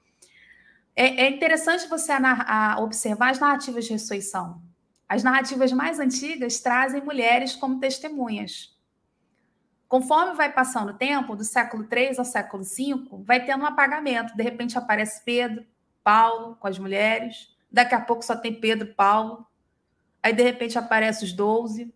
é, 0.95 1.25
é 1.25 1.29
interessante 1.29 1.87
você 1.87 2.11
a, 2.11 2.73
a 2.73 2.79
observar 2.79 3.31
as 3.31 3.39
narrativas 3.39 3.85
de 3.85 3.93
ressurreição. 3.93 4.61
As 5.09 5.23
narrativas 5.23 5.71
mais 5.71 5.99
antigas 5.99 6.59
trazem 6.59 7.03
mulheres 7.03 7.55
como 7.55 7.79
testemunhas. 7.79 8.73
Conforme 9.87 10.33
vai 10.33 10.51
passando 10.51 10.89
o 10.89 10.97
tempo, 10.97 11.35
do 11.35 11.43
século 11.43 11.87
III 11.91 12.17
ao 12.17 12.25
século 12.25 12.63
V, 12.63 13.23
vai 13.23 13.45
tendo 13.45 13.61
um 13.61 13.67
apagamento. 13.67 14.35
De 14.35 14.41
repente 14.41 14.77
aparece 14.77 15.23
Pedro, 15.23 15.63
Paulo 16.03 16.55
com 16.55 16.67
as 16.67 16.79
mulheres. 16.79 17.52
Daqui 17.73 17.95
a 17.95 17.99
pouco 17.99 18.23
só 18.23 18.35
tem 18.35 18.53
Pedro, 18.53 18.93
Paulo. 18.93 19.45
Aí, 20.21 20.31
de 20.31 20.43
repente, 20.43 20.77
aparece 20.77 21.25
os 21.25 21.33
doze. 21.33 21.93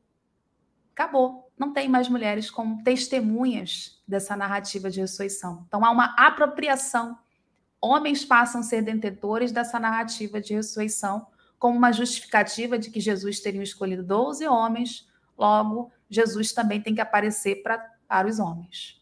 Acabou 0.91 1.47
não 1.57 1.73
tem 1.73 1.89
mais 1.89 2.07
mulheres 2.07 2.51
como 2.51 2.83
testemunhas 2.83 3.99
dessa 4.07 4.37
narrativa 4.37 4.91
de 4.91 5.01
ressurreição. 5.01 5.65
Então 5.67 5.83
há 5.83 5.89
uma 5.89 6.13
apropriação. 6.17 7.17
Homens 7.81 8.23
passam 8.23 8.61
a 8.61 8.63
ser 8.63 8.83
detentores 8.83 9.51
dessa 9.51 9.79
narrativa 9.79 10.39
de 10.39 10.53
ressurreição 10.53 11.25
como 11.57 11.75
uma 11.75 11.91
justificativa 11.91 12.77
de 12.77 12.91
que 12.91 12.99
Jesus 12.99 13.39
teria 13.39 13.63
escolhido 13.63 14.03
12 14.03 14.47
homens, 14.47 15.09
logo 15.35 15.91
Jesus 16.07 16.51
também 16.51 16.79
tem 16.79 16.93
que 16.93 17.01
aparecer 17.01 17.63
pra, 17.63 17.79
para 18.07 18.27
os 18.27 18.37
homens. 18.37 18.96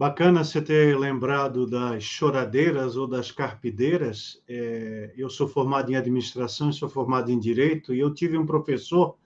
Bacana 0.00 0.42
você 0.42 0.62
ter 0.62 0.98
lembrado 0.98 1.66
das 1.66 2.02
choradeiras 2.02 2.96
ou 2.96 3.06
das 3.06 3.30
carpideiras. 3.30 4.42
É, 4.48 5.12
eu 5.14 5.28
sou 5.28 5.46
formado 5.46 5.92
em 5.92 5.94
administração, 5.94 6.72
sou 6.72 6.88
formado 6.88 7.30
em 7.30 7.38
direito, 7.38 7.92
e 7.92 8.00
eu 8.00 8.10
tive 8.14 8.38
um 8.38 8.46
professor 8.46 9.18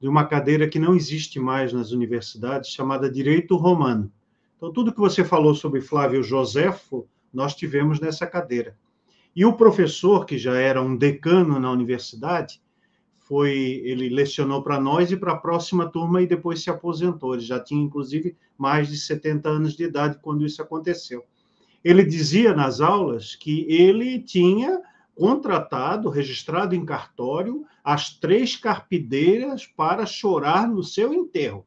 de 0.00 0.08
uma 0.08 0.24
cadeira 0.24 0.66
que 0.66 0.78
não 0.78 0.96
existe 0.96 1.38
mais 1.38 1.70
nas 1.70 1.90
universidades, 1.90 2.70
chamada 2.70 3.10
Direito 3.10 3.56
Romano. 3.56 4.10
Então, 4.56 4.72
tudo 4.72 4.90
que 4.90 4.98
você 4.98 5.22
falou 5.22 5.54
sobre 5.54 5.82
Flávio 5.82 6.22
Joséfo, 6.22 7.06
nós 7.30 7.54
tivemos 7.54 8.00
nessa 8.00 8.26
cadeira. 8.26 8.74
E 9.36 9.44
o 9.44 9.52
professor, 9.52 10.24
que 10.24 10.38
já 10.38 10.56
era 10.56 10.80
um 10.80 10.96
decano 10.96 11.60
na 11.60 11.70
universidade, 11.70 12.58
foi 13.26 13.82
ele 13.84 14.08
lecionou 14.08 14.62
para 14.62 14.80
nós 14.80 15.10
e 15.10 15.16
para 15.16 15.32
a 15.32 15.36
próxima 15.36 15.90
turma 15.90 16.22
e 16.22 16.26
depois 16.28 16.62
se 16.62 16.70
aposentou. 16.70 17.34
Ele 17.34 17.42
já 17.42 17.58
tinha, 17.58 17.82
inclusive, 17.82 18.36
mais 18.56 18.88
de 18.88 18.96
70 18.96 19.48
anos 19.48 19.76
de 19.76 19.84
idade 19.84 20.18
quando 20.22 20.46
isso 20.46 20.62
aconteceu. 20.62 21.24
Ele 21.84 22.04
dizia 22.04 22.54
nas 22.54 22.80
aulas 22.80 23.34
que 23.34 23.66
ele 23.68 24.20
tinha 24.20 24.80
contratado, 25.14 26.08
registrado 26.08 26.74
em 26.74 26.84
cartório, 26.84 27.64
as 27.82 28.10
três 28.10 28.54
carpideiras 28.54 29.66
para 29.66 30.06
chorar 30.06 30.68
no 30.68 30.84
seu 30.84 31.12
enterro. 31.12 31.66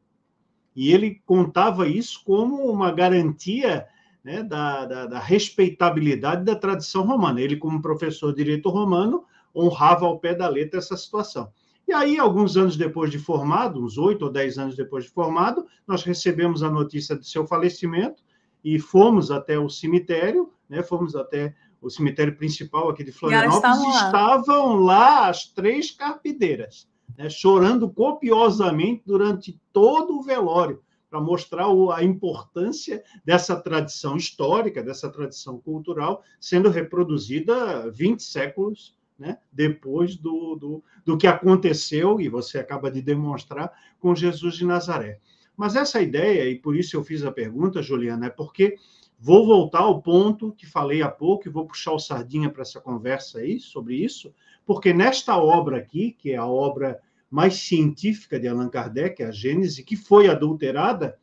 E 0.74 0.92
ele 0.92 1.20
contava 1.26 1.86
isso 1.86 2.22
como 2.24 2.70
uma 2.70 2.90
garantia 2.90 3.86
né, 4.24 4.42
da, 4.42 4.86
da, 4.86 5.06
da, 5.06 5.18
respeitabilidade 5.18 6.44
da 6.44 6.54
tradição 6.54 7.04
romana. 7.04 7.40
Ele, 7.40 7.56
como 7.56 7.82
professor 7.82 8.30
de 8.30 8.44
direito 8.44 8.70
romano, 8.70 9.24
honrava 9.54 10.06
ao 10.06 10.18
pé 10.18 10.34
da 10.34 10.48
letra 10.48 10.78
essa 10.78 10.96
situação. 10.96 11.50
E 11.90 11.92
aí, 11.92 12.18
alguns 12.18 12.56
anos 12.56 12.76
depois 12.76 13.10
de 13.10 13.18
formado, 13.18 13.84
uns 13.84 13.98
oito 13.98 14.26
ou 14.26 14.30
dez 14.30 14.58
anos 14.58 14.76
depois 14.76 15.04
de 15.04 15.10
formado, 15.10 15.66
nós 15.86 16.04
recebemos 16.04 16.62
a 16.62 16.70
notícia 16.70 17.16
do 17.16 17.24
seu 17.24 17.46
falecimento 17.46 18.22
e 18.62 18.78
fomos 18.78 19.30
até 19.30 19.58
o 19.58 19.68
cemitério, 19.68 20.52
né, 20.68 20.82
fomos 20.82 21.16
até 21.16 21.54
o 21.80 21.90
cemitério 21.90 22.36
principal 22.36 22.90
aqui 22.90 23.02
de 23.02 23.10
Florianópolis, 23.10 23.96
estavam 23.96 24.76
lá 24.76 25.28
as 25.28 25.46
três 25.46 25.90
carpideiras, 25.90 26.88
né, 27.18 27.28
chorando 27.28 27.90
copiosamente 27.90 29.02
durante 29.04 29.58
todo 29.72 30.18
o 30.18 30.22
velório, 30.22 30.82
para 31.10 31.20
mostrar 31.20 31.66
a 31.92 32.04
importância 32.04 33.02
dessa 33.24 33.56
tradição 33.56 34.16
histórica, 34.16 34.80
dessa 34.80 35.10
tradição 35.10 35.58
cultural, 35.58 36.22
sendo 36.38 36.70
reproduzida 36.70 37.90
20 37.90 38.22
séculos 38.22 38.94
né, 39.20 39.38
depois 39.52 40.16
do, 40.16 40.56
do, 40.56 40.84
do 41.04 41.16
que 41.16 41.28
aconteceu, 41.28 42.20
e 42.20 42.28
você 42.28 42.58
acaba 42.58 42.90
de 42.90 43.00
demonstrar, 43.00 43.70
com 44.00 44.14
Jesus 44.14 44.54
de 44.54 44.64
Nazaré. 44.64 45.20
Mas 45.56 45.76
essa 45.76 46.00
ideia, 46.00 46.50
e 46.50 46.58
por 46.58 46.74
isso 46.74 46.96
eu 46.96 47.04
fiz 47.04 47.22
a 47.22 47.30
pergunta, 47.30 47.82
Juliana, 47.82 48.26
é 48.26 48.30
porque 48.30 48.76
Vou 49.22 49.44
voltar 49.44 49.80
ao 49.80 50.00
ponto 50.00 50.50
que 50.52 50.64
falei 50.64 51.02
há 51.02 51.08
pouco 51.10 51.46
e 51.46 51.52
vou 51.52 51.66
puxar 51.66 51.92
o 51.92 51.98
sardinha 51.98 52.48
para 52.48 52.62
essa 52.62 52.80
conversa 52.80 53.40
aí 53.40 53.60
sobre 53.60 53.96
isso, 53.96 54.34
porque 54.64 54.94
nesta 54.94 55.36
obra 55.36 55.76
aqui, 55.76 56.16
que 56.18 56.30
é 56.30 56.36
a 56.36 56.46
obra 56.46 56.98
mais 57.30 57.56
científica 57.56 58.40
de 58.40 58.48
Allan 58.48 58.70
Kardec, 58.70 59.22
a 59.22 59.30
Gênese, 59.30 59.84
que 59.84 59.94
foi 59.94 60.26
adulterada, 60.26 61.18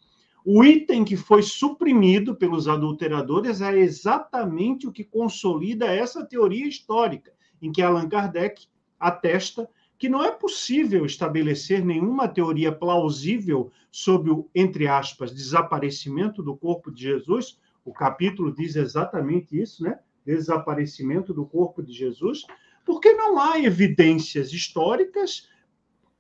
o 0.46 0.64
item 0.64 1.04
que 1.04 1.18
foi 1.18 1.42
suprimido 1.42 2.36
pelos 2.36 2.68
adulteradores 2.68 3.62
é 3.62 3.80
exatamente 3.80 4.88
o 4.88 4.92
que 4.92 5.04
consolida 5.04 5.88
essa 5.88 6.24
teoria 6.24 6.68
histórica, 6.68 7.34
em 7.62 7.72
que 7.72 7.82
Allan 7.82 8.08
Kardec 8.08 8.68
atesta 9.00 9.70
que 9.98 10.08
não 10.08 10.24
é 10.24 10.32
possível 10.32 11.06
estabelecer 11.06 11.84
nenhuma 11.84 12.28
teoria 12.28 12.72
plausível 12.72 13.72
sobre 13.92 14.32
o, 14.32 14.48
entre 14.54 14.88
aspas, 14.88 15.34
desaparecimento 15.34 16.44
do 16.44 16.56
corpo 16.56 16.92
de 16.92 17.02
Jesus. 17.02 17.60
O 17.84 17.92
capítulo 17.92 18.54
diz 18.54 18.76
exatamente 18.76 19.60
isso, 19.60 19.84
né? 19.84 20.00
Desaparecimento 20.24 21.34
do 21.34 21.46
corpo 21.46 21.82
de 21.82 21.94
Jesus, 21.94 22.46
porque 22.86 23.14
não 23.14 23.40
há 23.40 23.60
evidências 23.60 24.54
históricas 24.54 25.50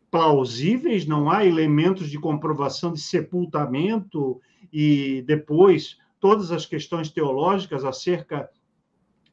plausíveis, 0.09 1.05
não 1.05 1.30
há 1.30 1.45
elementos 1.45 2.09
de 2.09 2.18
comprovação 2.18 2.93
de 2.93 3.01
sepultamento 3.01 4.41
e 4.73 5.22
depois 5.27 5.97
todas 6.19 6.51
as 6.51 6.65
questões 6.65 7.11
teológicas 7.11 7.85
acerca 7.85 8.49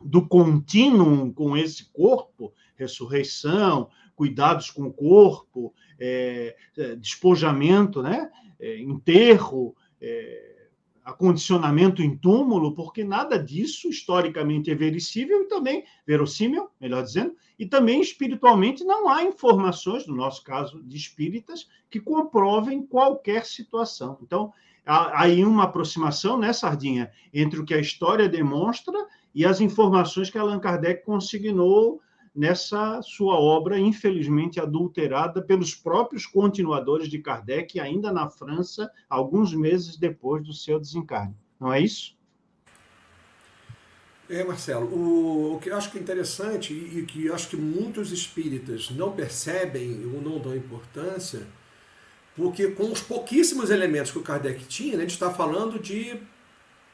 do 0.05 0.27
contínuo 0.27 1.33
com 1.33 1.57
esse 1.57 1.91
corpo, 1.93 2.53
ressurreição, 2.77 3.89
cuidados 4.15 4.71
com 4.71 4.85
o 4.85 4.93
corpo, 4.93 5.73
é, 5.99 6.55
é, 6.77 6.97
despojamento, 6.97 8.03
né? 8.03 8.31
É, 8.61 8.79
enterro, 8.79 9.75
é, 10.01 10.55
acondicionamento 11.05 12.03
em 12.03 12.17
túmulo, 12.17 12.75
porque 12.75 13.05
nada 13.05 13.39
disso 13.39 13.89
historicamente 13.89 14.71
é 14.71 14.75
verossímil 14.75 15.43
e 15.43 15.49
também 15.49 15.85
verossímil, 16.07 16.71
melhor 16.81 17.03
dizendo, 17.03 17.37
e 17.59 17.67
também 17.67 18.01
espiritualmente 18.01 18.83
não 18.85 19.09
há 19.09 19.23
informações, 19.23 20.07
no 20.07 20.15
nosso 20.17 20.43
caso 20.43 20.83
de 20.83 20.97
espíritas, 20.97 21.69
que 21.91 22.01
comprovem 22.01 22.87
qualquer 22.87 23.45
situação. 23.45 24.19
Então, 24.23 24.53
há 24.87 25.23
aí 25.23 25.45
uma 25.45 25.65
aproximação, 25.65 26.39
né, 26.39 26.53
Sardinha, 26.53 27.11
entre 27.33 27.61
o 27.61 27.65
que 27.65 27.75
a 27.75 27.81
história 27.81 28.29
demonstra 28.29 29.07
e 29.35 29.45
as 29.45 29.61
informações 29.61 30.31
que 30.31 30.39
Allan 30.39 30.61
Kardec 30.61 31.05
consignou 31.05 32.01
nessa 32.35 33.01
sua 33.03 33.35
obra, 33.35 33.79
infelizmente 33.79 34.59
adulterada 34.59 35.41
pelos 35.41 35.75
próprios 35.75 36.27
continuadores 36.27 37.09
de 37.09 37.19
Kardec, 37.19 37.79
ainda 37.79 38.13
na 38.13 38.29
França, 38.29 38.91
alguns 39.09 39.55
meses 39.55 39.97
depois 39.97 40.43
do 40.43 40.53
seu 40.53 40.81
desencarne. 40.81 41.35
Não 41.61 41.73
é 41.73 41.81
isso? 41.81 42.17
É, 44.29 44.43
Marcelo, 44.43 44.87
o, 44.87 45.55
o 45.55 45.61
que 45.61 45.69
eu 45.69 45.77
acho 45.77 45.91
que 45.91 45.99
é 45.99 46.01
interessante 46.01 46.73
e, 46.73 47.05
que 47.05 47.31
acho 47.31 47.49
que 47.49 47.57
muitos 47.57 48.11
espíritas 48.11 48.91
não 48.91 49.13
percebem 49.13 50.05
ou 50.07 50.21
não 50.21 50.39
dão 50.39 50.57
importância, 50.57 51.47
porque 52.35 52.69
com 52.69 52.91
os 52.91 53.01
pouquíssimos 53.01 53.71
elementos 53.71 54.11
que 54.11 54.19
o 54.19 54.23
Kardec 54.23 54.65
tinha, 54.65 54.93
né, 54.93 54.99
a 54.99 55.01
gente 55.03 55.11
está 55.11 55.31
falando 55.31 55.79
de 55.79 56.19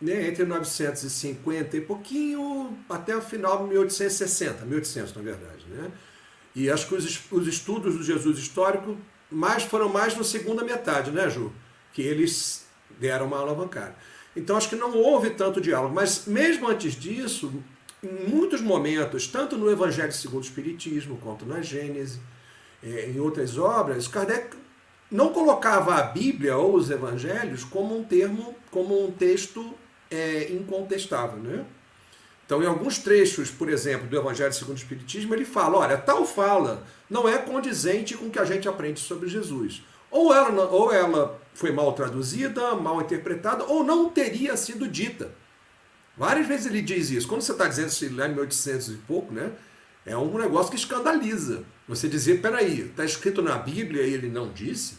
né, 0.00 0.28
entre 0.28 0.44
950 0.44 1.76
e 1.76 1.80
pouquinho 1.80 2.76
até 2.88 3.16
o 3.16 3.20
final 3.20 3.58
de 3.58 3.70
1860, 3.70 4.64
1800 4.64 5.14
na 5.14 5.22
verdade. 5.22 5.64
Né? 5.68 5.90
E 6.54 6.70
acho 6.70 6.88
que 6.88 6.94
os, 6.94 7.20
os 7.30 7.46
estudos 7.46 7.96
do 7.96 8.02
Jesus 8.02 8.38
histórico 8.38 8.96
mais 9.30 9.62
foram 9.62 9.88
mais 9.88 10.16
na 10.16 10.24
segunda 10.24 10.64
metade, 10.64 11.10
né, 11.10 11.28
Ju? 11.28 11.52
Que 11.92 12.02
eles 12.02 12.66
deram 12.98 13.26
uma 13.26 13.38
alavancada. 13.38 13.94
Então 14.34 14.56
acho 14.56 14.68
que 14.68 14.76
não 14.76 14.96
houve 14.96 15.30
tanto 15.30 15.60
diálogo, 15.60 15.94
mas 15.94 16.26
mesmo 16.26 16.68
antes 16.68 16.94
disso, 16.94 17.52
em 18.02 18.28
muitos 18.28 18.60
momentos, 18.60 19.26
tanto 19.26 19.56
no 19.56 19.70
Evangelho 19.70 20.12
segundo 20.12 20.42
o 20.42 20.46
Espiritismo, 20.46 21.18
quanto 21.22 21.44
na 21.44 21.60
Gênese, 21.60 22.20
é, 22.82 23.10
em 23.10 23.20
outras 23.20 23.58
obras, 23.58 24.08
Kardec 24.08 24.56
não 25.10 25.32
colocava 25.32 25.96
a 25.96 26.02
Bíblia 26.02 26.56
ou 26.56 26.74
os 26.74 26.90
Evangelhos 26.90 27.64
como 27.64 27.98
um 27.98 28.04
termo, 28.04 28.54
como 28.70 29.04
um 29.04 29.10
texto 29.10 29.74
é 30.10 30.50
incontestável. 30.50 31.38
Né? 31.38 31.64
Então, 32.44 32.62
em 32.62 32.66
alguns 32.66 32.98
trechos, 32.98 33.50
por 33.50 33.68
exemplo, 33.68 34.08
do 34.08 34.16
Evangelho 34.16 34.52
segundo 34.52 34.76
o 34.76 34.80
Espiritismo, 34.80 35.34
ele 35.34 35.44
fala: 35.44 35.78
olha, 35.78 35.96
tal 35.96 36.26
fala 36.26 36.84
não 37.08 37.28
é 37.28 37.38
condizente 37.38 38.16
com 38.16 38.26
o 38.26 38.30
que 38.30 38.38
a 38.38 38.44
gente 38.44 38.68
aprende 38.68 39.00
sobre 39.00 39.28
Jesus. 39.28 39.82
Ou 40.10 40.34
ela, 40.34 40.64
ou 40.64 40.92
ela 40.92 41.40
foi 41.54 41.70
mal 41.70 41.92
traduzida, 41.92 42.74
mal 42.74 43.00
interpretada, 43.00 43.64
ou 43.64 43.84
não 43.84 44.10
teria 44.10 44.56
sido 44.56 44.88
dita. 44.88 45.30
Várias 46.16 46.46
vezes 46.46 46.66
ele 46.66 46.82
diz 46.82 47.10
isso. 47.10 47.28
Quando 47.28 47.42
você 47.42 47.52
está 47.52 47.66
dizendo 47.66 47.88
isso 47.88 48.16
lá 48.16 48.26
em 48.26 48.30
1800 48.30 48.88
e 48.88 48.94
pouco, 49.06 49.32
né? 49.32 49.52
É 50.04 50.16
um 50.16 50.36
negócio 50.36 50.70
que 50.70 50.76
escandaliza. 50.76 51.62
Você 51.86 52.08
dizer, 52.08 52.40
peraí, 52.40 52.80
está 52.82 53.04
escrito 53.04 53.42
na 53.42 53.56
Bíblia 53.58 54.02
e 54.02 54.14
ele 54.14 54.28
não 54.28 54.52
disse? 54.52 54.94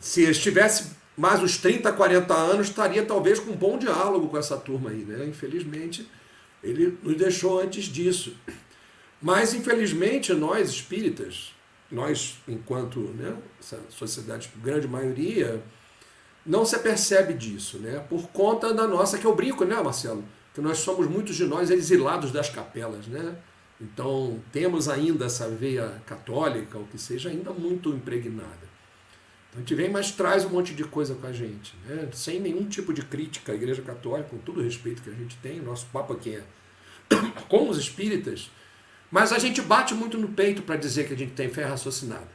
Se 0.00 0.22
estivesse 0.22 0.92
mais 1.16 1.42
uns 1.42 1.58
30, 1.58 1.92
40 1.92 2.34
anos, 2.34 2.68
estaria 2.68 3.04
talvez 3.04 3.38
com 3.38 3.52
um 3.52 3.56
bom 3.56 3.78
diálogo 3.78 4.28
com 4.28 4.36
essa 4.36 4.56
turma 4.56 4.90
aí, 4.90 5.04
né? 5.04 5.24
Infelizmente, 5.26 6.08
ele 6.62 6.98
nos 7.02 7.16
deixou 7.16 7.60
antes 7.60 7.84
disso. 7.84 8.34
Mas, 9.22 9.54
infelizmente, 9.54 10.32
nós 10.34 10.68
espíritas, 10.68 11.54
nós, 11.90 12.38
enquanto 12.48 13.00
né, 13.00 13.34
essa 13.60 13.78
sociedade, 13.88 14.50
grande 14.62 14.88
maioria, 14.88 15.62
não 16.44 16.64
se 16.64 16.78
percebe 16.78 17.32
disso, 17.32 17.78
né? 17.78 18.04
Por 18.08 18.28
conta 18.28 18.74
da 18.74 18.86
nossa, 18.86 19.16
que 19.16 19.24
eu 19.24 19.34
brinco, 19.34 19.64
né, 19.64 19.80
Marcelo? 19.80 20.24
Que 20.52 20.60
nós 20.60 20.78
somos 20.78 21.08
muitos 21.08 21.36
de 21.36 21.44
nós 21.46 21.70
exilados 21.70 22.32
das 22.32 22.50
capelas, 22.50 23.06
né? 23.06 23.36
Então, 23.80 24.40
temos 24.52 24.88
ainda 24.88 25.26
essa 25.26 25.48
veia 25.48 26.02
católica, 26.06 26.76
ou 26.76 26.84
que 26.84 26.98
seja, 26.98 27.28
ainda 27.28 27.50
muito 27.50 27.90
impregnada. 27.90 28.63
A 29.54 29.58
gente 29.58 29.74
vem, 29.74 29.88
mas 29.88 30.10
traz 30.10 30.44
um 30.44 30.50
monte 30.50 30.74
de 30.74 30.82
coisa 30.82 31.14
com 31.14 31.26
a 31.26 31.32
gente, 31.32 31.74
né? 31.86 32.08
sem 32.12 32.40
nenhum 32.40 32.66
tipo 32.66 32.92
de 32.92 33.02
crítica 33.02 33.52
à 33.52 33.54
Igreja 33.54 33.82
Católica, 33.82 34.30
com 34.30 34.38
todo 34.38 34.60
o 34.60 34.64
respeito 34.64 35.02
que 35.02 35.10
a 35.10 35.14
gente 35.14 35.36
tem, 35.36 35.60
o 35.60 35.64
nosso 35.64 35.86
papo 35.86 36.12
aqui 36.12 36.36
é 36.36 36.42
com 37.48 37.68
os 37.68 37.78
espíritas, 37.78 38.50
mas 39.10 39.32
a 39.32 39.38
gente 39.38 39.62
bate 39.62 39.94
muito 39.94 40.18
no 40.18 40.28
peito 40.28 40.62
para 40.62 40.74
dizer 40.76 41.06
que 41.06 41.14
a 41.14 41.16
gente 41.16 41.32
tem 41.32 41.48
fé 41.48 41.64
raciocinada. 41.64 42.28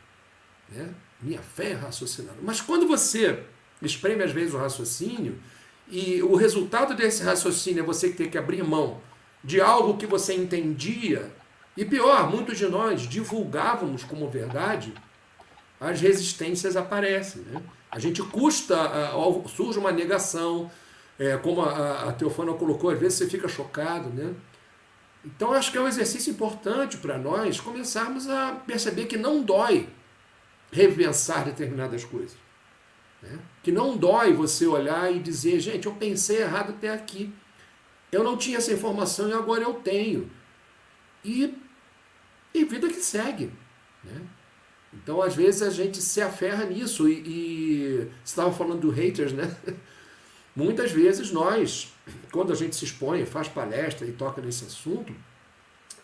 Né? 0.70 0.90
Minha 1.22 1.42
fé 1.42 1.72
é 1.72 1.74
raciocinada. 1.74 2.38
Mas 2.42 2.62
quando 2.62 2.88
você 2.88 3.44
espreme 3.82 4.24
às 4.24 4.32
vezes 4.32 4.54
o 4.54 4.58
raciocínio, 4.58 5.38
e 5.90 6.22
o 6.22 6.36
resultado 6.36 6.96
desse 6.96 7.24
raciocínio 7.24 7.82
é 7.82 7.86
você 7.86 8.10
ter 8.12 8.30
que 8.30 8.38
abrir 8.38 8.64
mão 8.64 9.02
de 9.44 9.60
algo 9.60 9.98
que 9.98 10.06
você 10.06 10.34
entendia, 10.34 11.30
e 11.76 11.84
pior, 11.84 12.30
muitos 12.30 12.58
de 12.58 12.68
nós 12.68 13.02
divulgávamos 13.02 14.04
como 14.04 14.30
verdade, 14.30 14.94
as 15.80 16.02
resistências 16.02 16.76
aparecem. 16.76 17.42
Né? 17.44 17.62
A 17.90 18.00
gente 18.00 18.22
custa, 18.22 18.76
surge 19.48 19.80
uma 19.80 19.92
negação, 19.92 20.70
é, 21.18 21.38
como 21.38 21.62
a, 21.62 22.10
a 22.10 22.14
Teofana 22.14 22.54
colocou, 22.54 22.90
às 22.90 23.00
vezes 23.00 23.18
você 23.18 23.28
fica 23.28 23.48
chocado. 23.48 24.10
Né? 24.10 24.34
Então 25.26 25.54
acho 25.54 25.72
que 25.72 25.78
é 25.78 25.82
um 25.82 25.88
exercício 25.88 26.32
importante 26.32 26.98
para 26.98 27.18
nós 27.18 27.60
começarmos 27.60 28.30
a 28.30 28.54
perceber 28.66 29.06
que 29.06 29.18
não 29.18 29.42
dói 29.42 29.88
repensar 30.72 31.46
determinadas 31.46 32.04
coisas. 32.04 32.38
Né? 33.22 33.40
Que 33.64 33.72
não 33.72 33.98
dói 33.98 34.34
você 34.34 34.66
olhar 34.66 35.14
e 35.14 35.20
dizer, 35.20 35.60
gente, 35.60 35.86
eu 35.86 35.94
pensei 35.94 36.42
errado 36.42 36.72
até 36.72 36.90
aqui. 36.90 37.34
Eu 38.12 38.24
não 38.24 38.38
tinha 38.38 38.58
essa 38.58 38.74
informação 38.74 39.30
e 39.30 39.34
agora 39.34 39.64
eu 39.64 39.76
tenho. 39.76 40.30
E, 41.24 41.54
e 42.54 42.66
vida 42.66 42.88
que 42.88 43.02
segue. 43.02 43.52
Né? 44.04 44.22
Então, 45.02 45.22
às 45.22 45.36
vezes, 45.36 45.62
a 45.62 45.70
gente 45.70 46.02
se 46.02 46.22
aferra 46.22 46.66
nisso. 46.66 47.08
E, 47.08 47.14
e 47.26 48.12
você 48.24 48.32
estava 48.32 48.52
falando 48.52 48.82
do 48.82 48.90
haters, 48.90 49.34
né? 49.34 49.56
Muitas 50.56 50.92
vezes 50.92 51.32
nós, 51.32 51.94
quando 52.32 52.52
a 52.52 52.56
gente 52.56 52.76
se 52.76 52.84
expõe, 52.84 53.26
faz 53.26 53.48
palestra 53.48 54.06
e 54.06 54.12
toca 54.12 54.42
nesse 54.42 54.66
assunto, 54.66 55.14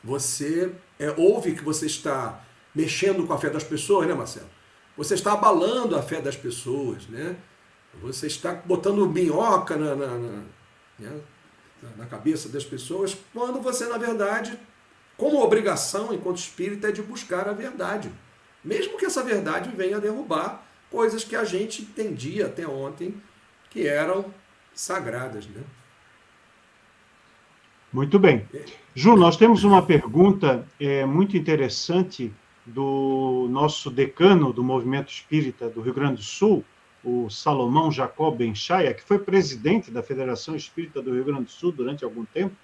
você 0.04 0.72
é, 1.00 1.14
ouve 1.18 1.56
que 1.56 1.64
você 1.64 1.88
está 1.88 2.42
mexendo 2.74 3.26
com 3.26 3.34
a 3.34 3.38
fé 3.38 3.50
das 3.50 3.64
pessoas, 3.64 4.08
né, 4.08 4.14
Marcelo? 4.14 4.50
Você 4.96 5.16
está 5.16 5.34
abalando 5.34 5.96
a 5.96 6.02
fé 6.02 6.22
das 6.22 6.38
pessoas, 6.38 7.08
né? 7.08 7.36
Você 8.02 8.28
está 8.28 8.54
botando 8.54 9.08
minhoca 9.08 9.76
na, 9.76 9.96
na, 9.96 10.08
na, 10.08 10.44
né? 11.00 11.22
na 11.98 12.06
cabeça 12.06 12.50
das 12.50 12.64
pessoas, 12.64 13.18
quando 13.34 13.62
você, 13.62 13.86
na 13.88 13.98
verdade, 13.98 14.58
como 15.18 15.42
obrigação, 15.42 16.14
enquanto 16.14 16.38
espírita, 16.38 16.90
é 16.90 16.92
de 16.92 17.02
buscar 17.02 17.48
a 17.48 17.54
verdade. 17.54 18.12
Mesmo 18.66 18.98
que 18.98 19.06
essa 19.06 19.24
verdade 19.24 19.70
venha 19.70 20.02
derrubar 20.02 20.66
coisas 20.90 21.24
que 21.24 21.36
a 21.36 21.44
gente 21.44 21.84
entendia 21.84 22.48
até 22.48 22.68
ontem 22.68 23.14
que 23.70 23.88
eram 23.88 24.26
sagradas. 24.74 25.46
Né? 25.46 25.62
Muito 27.94 28.18
bem. 28.18 28.46
Ju, 28.96 29.16
nós 29.16 29.38
temos 29.38 29.64
uma 29.64 29.86
pergunta 29.86 30.68
é, 30.80 31.06
muito 31.06 31.38
interessante 31.38 32.34
do 32.66 33.48
nosso 33.52 33.92
decano 33.92 34.52
do 34.52 34.64
movimento 34.64 35.12
espírita 35.12 35.70
do 35.70 35.82
Rio 35.82 35.94
Grande 35.94 36.16
do 36.16 36.24
Sul, 36.24 36.66
o 37.04 37.30
Salomão 37.30 37.92
Jacob 37.92 38.36
Benchaia, 38.36 38.94
que 38.94 39.04
foi 39.04 39.20
presidente 39.20 39.92
da 39.92 40.02
Federação 40.02 40.56
Espírita 40.56 41.04
do 41.04 41.14
Rio 41.14 41.24
Grande 41.24 41.44
do 41.44 41.52
Sul 41.52 41.72
durante 41.72 42.04
algum 42.04 42.26
tempo, 42.26 42.56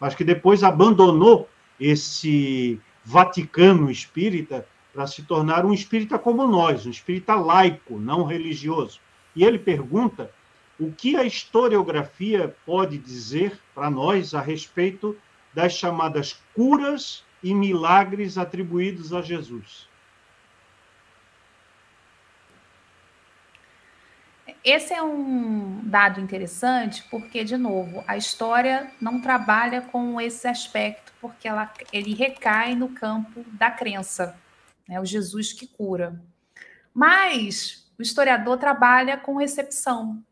mas 0.00 0.14
que 0.14 0.24
depois 0.24 0.62
abandonou 0.62 1.46
esse 1.78 2.80
Vaticano 3.04 3.90
espírita 3.90 4.66
para 4.92 5.06
se 5.06 5.22
tornar 5.22 5.64
um 5.64 5.72
espírita 5.72 6.18
como 6.18 6.46
nós, 6.46 6.86
um 6.86 6.90
espírita 6.90 7.34
laico, 7.34 7.98
não 7.98 8.24
religioso. 8.24 9.00
E 9.34 9.44
ele 9.44 9.58
pergunta 9.58 10.30
o 10.78 10.90
que 10.90 11.16
a 11.16 11.24
historiografia 11.24 12.54
pode 12.64 12.98
dizer 12.98 13.58
para 13.74 13.90
nós 13.90 14.34
a 14.34 14.40
respeito 14.40 15.16
das 15.52 15.74
chamadas 15.74 16.40
curas 16.54 17.24
e 17.42 17.54
milagres 17.54 18.38
atribuídos 18.38 19.12
a 19.12 19.22
Jesus. 19.22 19.88
Esse 24.62 24.92
é 24.92 25.02
um 25.02 25.80
dado 25.84 26.20
interessante 26.20 27.02
porque, 27.10 27.42
de 27.44 27.56
novo, 27.56 28.04
a 28.06 28.16
história 28.16 28.90
não 29.00 29.20
trabalha 29.20 29.80
com 29.80 30.20
esse 30.20 30.46
aspecto, 30.46 31.12
porque 31.18 31.48
ela, 31.48 31.72
ele 31.90 32.14
recai 32.14 32.74
no 32.74 32.90
campo 32.90 33.42
da 33.52 33.70
crença, 33.70 34.38
né? 34.90 35.00
o 35.00 35.04
Jesus 35.04 35.52
que 35.52 35.68
cura. 35.68 36.20
Mas 36.92 37.88
o 37.96 38.02
historiador 38.02 38.58
trabalha 38.58 39.16
com 39.16 39.36
recepção. 39.36 40.22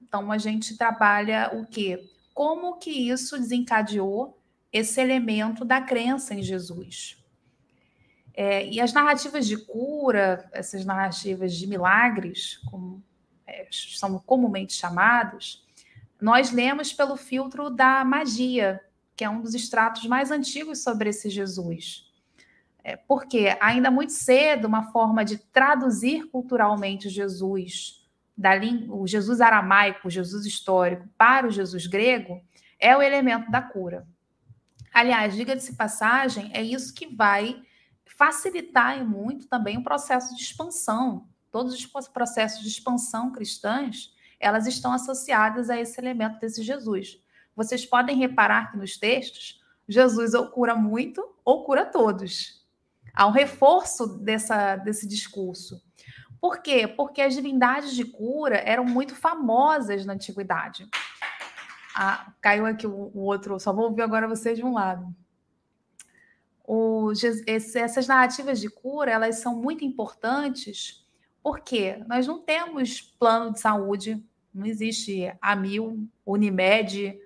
Então, 0.00 0.32
a 0.32 0.38
gente 0.38 0.76
trabalha 0.78 1.50
o 1.52 1.66
quê? 1.66 2.08
Como 2.32 2.78
que 2.78 2.90
isso 2.90 3.38
desencadeou 3.38 4.38
esse 4.72 4.98
elemento 4.98 5.62
da 5.62 5.82
crença 5.82 6.34
em 6.34 6.42
Jesus? 6.42 7.18
É, 8.34 8.66
e 8.66 8.80
as 8.80 8.94
narrativas 8.94 9.46
de 9.46 9.58
cura, 9.58 10.48
essas 10.52 10.86
narrativas 10.86 11.54
de 11.54 11.66
milagres, 11.66 12.56
como 12.70 13.02
é, 13.46 13.68
são 13.70 14.18
comumente 14.20 14.72
chamados, 14.72 15.66
nós 16.18 16.50
lemos 16.50 16.94
pelo 16.94 17.16
filtro 17.16 17.68
da 17.68 18.02
magia, 18.06 18.80
que 19.14 19.22
é 19.22 19.28
um 19.28 19.42
dos 19.42 19.54
estratos 19.54 20.06
mais 20.06 20.30
antigos 20.30 20.82
sobre 20.82 21.10
esse 21.10 21.28
Jesus. 21.28 22.10
É, 22.84 22.96
porque 22.96 23.56
ainda 23.60 23.90
muito 23.90 24.12
cedo, 24.12 24.66
uma 24.66 24.90
forma 24.90 25.24
de 25.24 25.38
traduzir 25.38 26.28
culturalmente 26.30 27.08
Jesus, 27.08 28.04
da 28.36 28.52
o 28.88 29.06
Jesus 29.06 29.40
aramaico, 29.40 30.08
o 30.08 30.10
Jesus 30.10 30.44
histórico, 30.44 31.08
para 31.16 31.46
o 31.46 31.50
Jesus 31.50 31.86
grego, 31.86 32.42
é 32.80 32.96
o 32.96 33.02
elemento 33.02 33.50
da 33.50 33.62
cura. 33.62 34.06
Aliás, 34.92 35.34
diga-se 35.34 35.76
passagem, 35.76 36.50
é 36.52 36.62
isso 36.62 36.92
que 36.92 37.06
vai 37.06 37.62
facilitar 38.04 39.04
muito 39.06 39.46
também 39.46 39.78
o 39.78 39.84
processo 39.84 40.34
de 40.34 40.42
expansão 40.42 41.26
todos 41.52 41.74
os 41.74 42.08
processos 42.08 42.62
de 42.62 42.68
expansão 42.68 43.30
cristãs, 43.30 44.10
elas 44.40 44.66
estão 44.66 44.92
associadas 44.92 45.68
a 45.68 45.78
esse 45.78 46.00
elemento 46.00 46.40
desse 46.40 46.62
Jesus. 46.62 47.20
Vocês 47.54 47.84
podem 47.84 48.16
reparar 48.16 48.72
que 48.72 48.78
nos 48.78 48.96
textos, 48.96 49.62
Jesus 49.86 50.32
ou 50.32 50.48
cura 50.48 50.74
muito 50.74 51.22
ou 51.44 51.62
cura 51.64 51.84
todos. 51.84 52.61
Há 53.14 53.26
um 53.26 53.30
reforço 53.30 54.18
dessa, 54.18 54.76
desse 54.76 55.06
discurso. 55.06 55.82
Por 56.40 56.60
quê? 56.60 56.88
Porque 56.88 57.20
as 57.20 57.34
divindades 57.34 57.94
de 57.94 58.04
cura 58.04 58.56
eram 58.56 58.84
muito 58.84 59.14
famosas 59.14 60.04
na 60.04 60.14
antiguidade. 60.14 60.88
Ah, 61.94 62.32
caiu 62.40 62.66
aqui 62.66 62.86
o, 62.86 63.18
outro, 63.18 63.60
só 63.60 63.72
vou 63.72 63.84
ouvir 63.84 64.02
agora 64.02 64.26
vocês 64.26 64.56
de 64.56 64.64
um 64.64 64.72
lado. 64.72 65.14
O, 66.64 67.12
essas 67.46 68.06
narrativas 68.06 68.60
de 68.60 68.68
cura 68.68 69.10
elas 69.10 69.36
são 69.36 69.54
muito 69.54 69.84
importantes 69.84 71.02
por 71.42 71.60
quê? 71.60 72.00
Nós 72.06 72.26
não 72.26 72.38
temos 72.40 73.00
plano 73.00 73.52
de 73.52 73.60
saúde, 73.60 74.24
não 74.54 74.64
existe 74.64 75.34
Amil, 75.40 76.08
Unimed, 76.24 77.18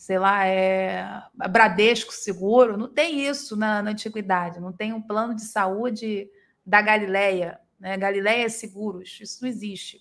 sei 0.00 0.18
lá, 0.18 0.46
é 0.46 1.22
Bradesco 1.50 2.10
Seguro, 2.10 2.74
não 2.74 2.88
tem 2.88 3.28
isso 3.28 3.54
na, 3.54 3.82
na 3.82 3.90
antiguidade, 3.90 4.58
não 4.58 4.72
tem 4.72 4.94
um 4.94 5.02
plano 5.02 5.34
de 5.34 5.42
saúde 5.42 6.26
da 6.64 6.80
Galileia, 6.80 7.60
né? 7.78 7.98
Galileia 7.98 8.48
Seguros, 8.48 9.18
isso 9.20 9.42
não 9.42 9.48
existe. 9.50 10.00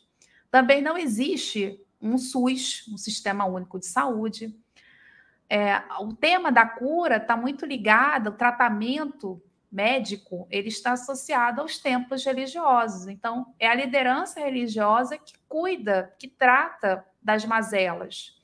Também 0.49 0.81
não 0.81 0.97
existe 0.97 1.77
um 2.01 2.17
SUS, 2.17 2.87
um 2.87 2.97
Sistema 2.97 3.43
Único 3.43 3.77
de 3.77 3.87
Saúde. 3.87 4.57
É, 5.49 5.83
o 5.99 6.13
tema 6.13 6.49
da 6.49 6.65
cura 6.65 7.17
está 7.17 7.35
muito 7.35 7.65
ligado 7.65 8.27
ao 8.27 8.37
tratamento 8.37 9.43
médico, 9.69 10.47
ele 10.49 10.69
está 10.69 10.93
associado 10.93 11.59
aos 11.59 11.77
templos 11.77 12.23
religiosos. 12.23 13.09
Então, 13.09 13.53
é 13.59 13.67
a 13.67 13.75
liderança 13.75 14.39
religiosa 14.39 15.17
que 15.17 15.33
cuida, 15.49 16.15
que 16.17 16.29
trata 16.29 17.05
das 17.21 17.43
mazelas. 17.43 18.38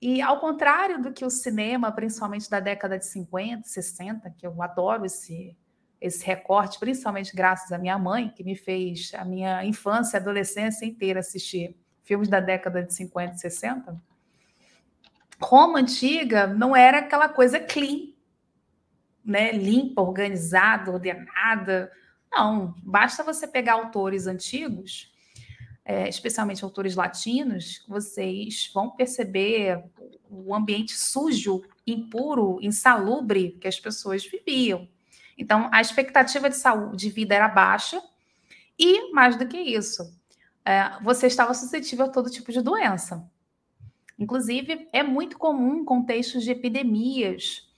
E 0.00 0.22
ao 0.22 0.40
contrário 0.40 1.00
do 1.00 1.12
que 1.12 1.24
o 1.24 1.30
cinema, 1.30 1.92
principalmente 1.92 2.48
da 2.48 2.58
década 2.58 2.98
de 2.98 3.06
50, 3.06 3.68
60, 3.68 4.30
que 4.30 4.46
eu 4.46 4.62
adoro 4.62 5.04
esse 5.04 5.56
esse 6.00 6.24
recorte, 6.24 6.78
principalmente 6.78 7.36
graças 7.36 7.70
à 7.70 7.76
minha 7.76 7.98
mãe, 7.98 8.30
que 8.30 8.42
me 8.42 8.56
fez 8.56 9.12
a 9.14 9.22
minha 9.22 9.62
infância 9.66 10.16
e 10.16 10.20
adolescência 10.20 10.86
inteira 10.86 11.20
assistir 11.20 11.76
filmes 12.02 12.26
da 12.26 12.40
década 12.40 12.82
de 12.82 12.94
50 12.94 13.34
e 13.34 13.38
60. 13.38 14.02
Roma 15.38 15.78
antiga 15.78 16.46
não 16.46 16.74
era 16.74 17.00
aquela 17.00 17.28
coisa 17.28 17.60
clean 17.60 18.14
né, 19.24 19.52
limpa, 19.52 20.02
organizada, 20.02 20.90
ordenada. 20.90 21.90
Não, 22.30 22.74
basta 22.82 23.22
você 23.22 23.46
pegar 23.46 23.74
autores 23.74 24.26
antigos, 24.26 25.09
é, 25.84 26.08
especialmente 26.08 26.64
autores 26.64 26.94
latinos, 26.94 27.84
vocês 27.88 28.70
vão 28.72 28.90
perceber 28.90 29.82
o 30.28 30.54
ambiente 30.54 30.92
sujo, 30.92 31.62
impuro, 31.86 32.58
insalubre 32.60 33.58
que 33.60 33.66
as 33.66 33.80
pessoas 33.80 34.24
viviam. 34.24 34.88
Então, 35.36 35.68
a 35.72 35.80
expectativa 35.80 36.48
de 36.48 36.56
saúde 36.56 36.96
de 36.96 37.10
vida 37.10 37.34
era 37.34 37.48
baixa 37.48 38.00
e, 38.78 39.12
mais 39.12 39.36
do 39.36 39.46
que 39.46 39.58
isso, 39.58 40.16
é, 40.64 40.98
você 41.02 41.26
estava 41.26 41.54
suscetível 41.54 42.06
a 42.06 42.10
todo 42.10 42.30
tipo 42.30 42.52
de 42.52 42.60
doença. 42.60 43.28
Inclusive, 44.18 44.88
é 44.92 45.02
muito 45.02 45.38
comum 45.38 45.84
contextos 45.84 46.44
de 46.44 46.50
epidemias, 46.50 47.70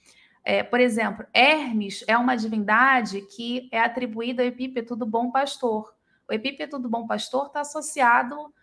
é, 0.43 0.61
por 0.61 0.79
exemplo, 0.79 1.25
Hermes 1.33 2.03
é 2.05 2.17
uma 2.17 2.35
divindade 2.35 3.21
que 3.21 3.69
é 3.71 3.79
atribuída 3.79 4.43
ao 4.43 4.47
epípeto 4.47 4.95
do 4.95 5.05
bom 5.05 5.31
pastor. 5.31 5.93
O 6.27 6.33
epípeto 6.33 6.79
do 6.79 6.89
bom 6.89 7.05
pastor 7.05 7.47
está 7.47 7.61
associado 7.61 8.53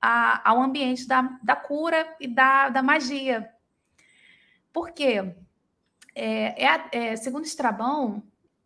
a, 0.00 0.48
ao 0.48 0.62
ambiente 0.62 1.06
da, 1.06 1.22
da 1.42 1.54
cura 1.54 2.16
e 2.18 2.26
da, 2.26 2.68
da 2.68 2.82
magia. 2.82 3.50
Por 4.72 4.92
quê? 4.92 5.34
É, 6.14 6.64
é, 6.64 6.88
é, 6.92 7.16
segundo 7.16 7.44
Estrabão, 7.44 8.22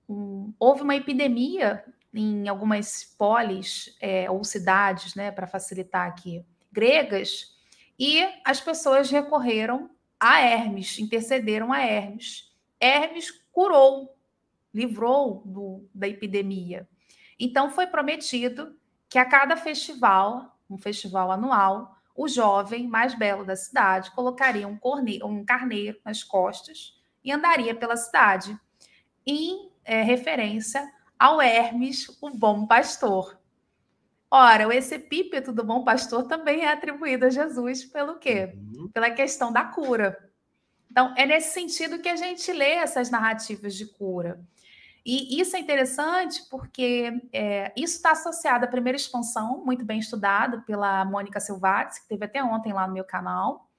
um, 0.09 0.53
houve 0.59 0.83
uma 0.83 0.97
epidemia 0.97 1.85
em 2.13 2.49
algumas 2.49 3.05
polis 3.19 3.97
é, 4.01 4.31
ou 4.31 4.45
cidades, 4.45 5.15
né, 5.15 5.33
para 5.33 5.47
facilitar 5.47 6.07
aqui, 6.07 6.45
gregas, 6.71 7.57
e 7.99 8.23
as 8.45 8.61
pessoas 8.61 9.11
recorreram 9.11 9.91
a 10.19 10.41
Hermes, 10.41 10.99
intercederam 10.99 11.73
a 11.73 11.81
Hermes. 11.81 12.53
Hermes 12.81 13.31
curou, 13.53 14.17
livrou 14.73 15.43
do, 15.45 15.89
da 15.95 16.09
epidemia. 16.09 16.89
Então 17.39 17.71
foi 17.71 17.87
prometido 17.87 18.77
que 19.09 19.19
a 19.19 19.25
cada 19.25 19.57
festival, 19.57 20.59
um 20.69 20.79
festival 20.79 21.31
anual, 21.31 21.97
o 22.17 22.29
jovem 22.29 22.87
mais 22.87 23.15
belo 23.15 23.45
da 23.45 23.57
cidade 23.57 24.11
colocaria 24.13 24.69
um, 24.69 24.77
corneiro, 24.77 25.27
um 25.27 25.45
carneiro 25.45 25.99
nas 26.05 26.23
costas 26.23 26.95
e 27.25 27.33
andaria 27.33 27.75
pela 27.75 27.97
cidade, 27.97 28.59
em 29.27 29.71
é, 29.85 30.03
referência 30.03 30.93
ao 31.19 31.41
Hermes, 31.41 32.09
o 32.21 32.31
bom 32.31 32.67
pastor. 32.67 33.39
Ora, 34.31 34.75
esse 34.75 34.97
epípeto 34.97 35.53
do 35.53 35.65
bom 35.65 35.85
pastor 35.85 36.25
também 36.25 36.65
é 36.65 36.73
atribuído 36.73 37.27
a 37.27 37.31
Jesus 37.31 37.85
pelo 37.85 38.19
quê? 38.19 38.53
Uhum. 38.55 38.89
Pela 38.89 39.11
questão 39.11 39.53
da 39.53 39.65
cura. 39.65 40.19
Então, 40.91 41.15
é 41.17 41.25
nesse 41.25 41.53
sentido 41.53 42.01
que 42.01 42.09
a 42.09 42.17
gente 42.17 42.53
lê 42.53 42.73
essas 42.73 43.11
narrativas 43.11 43.75
de 43.75 43.87
cura. 43.87 44.41
E 45.05 45.39
isso 45.41 45.55
é 45.55 45.61
interessante 45.61 46.43
porque 46.51 47.21
é, 47.33 47.73
isso 47.77 47.97
está 47.97 48.13
associado 48.13 48.65
à 48.65 48.69
primeira 48.69 48.97
expansão, 48.97 49.63
muito 49.65 49.85
bem 49.85 49.99
estudado 49.99 50.63
pela 50.63 51.05
Mônica 51.05 51.39
Silvares, 51.41 51.99
que 51.99 52.09
teve 52.09 52.25
até 52.25 52.43
ontem 52.43 52.73
lá 52.73 52.87
no 52.87 52.95
meu 52.95 53.05
canal. 53.05 53.71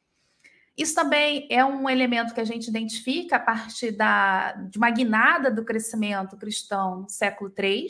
Isso 0.78 0.94
também 0.94 1.48
é 1.50 1.66
um 1.66 1.90
elemento 1.90 2.34
que 2.34 2.42
a 2.42 2.46
gente 2.46 2.68
identifica 2.68 3.38
a 3.38 3.40
partir 3.40 3.92
da, 3.92 4.52
de 4.54 4.78
uma 4.78 4.92
guinada 4.92 5.50
do 5.50 5.66
crescimento 5.66 6.38
cristão 6.38 7.08
século 7.10 7.52
III, 7.58 7.88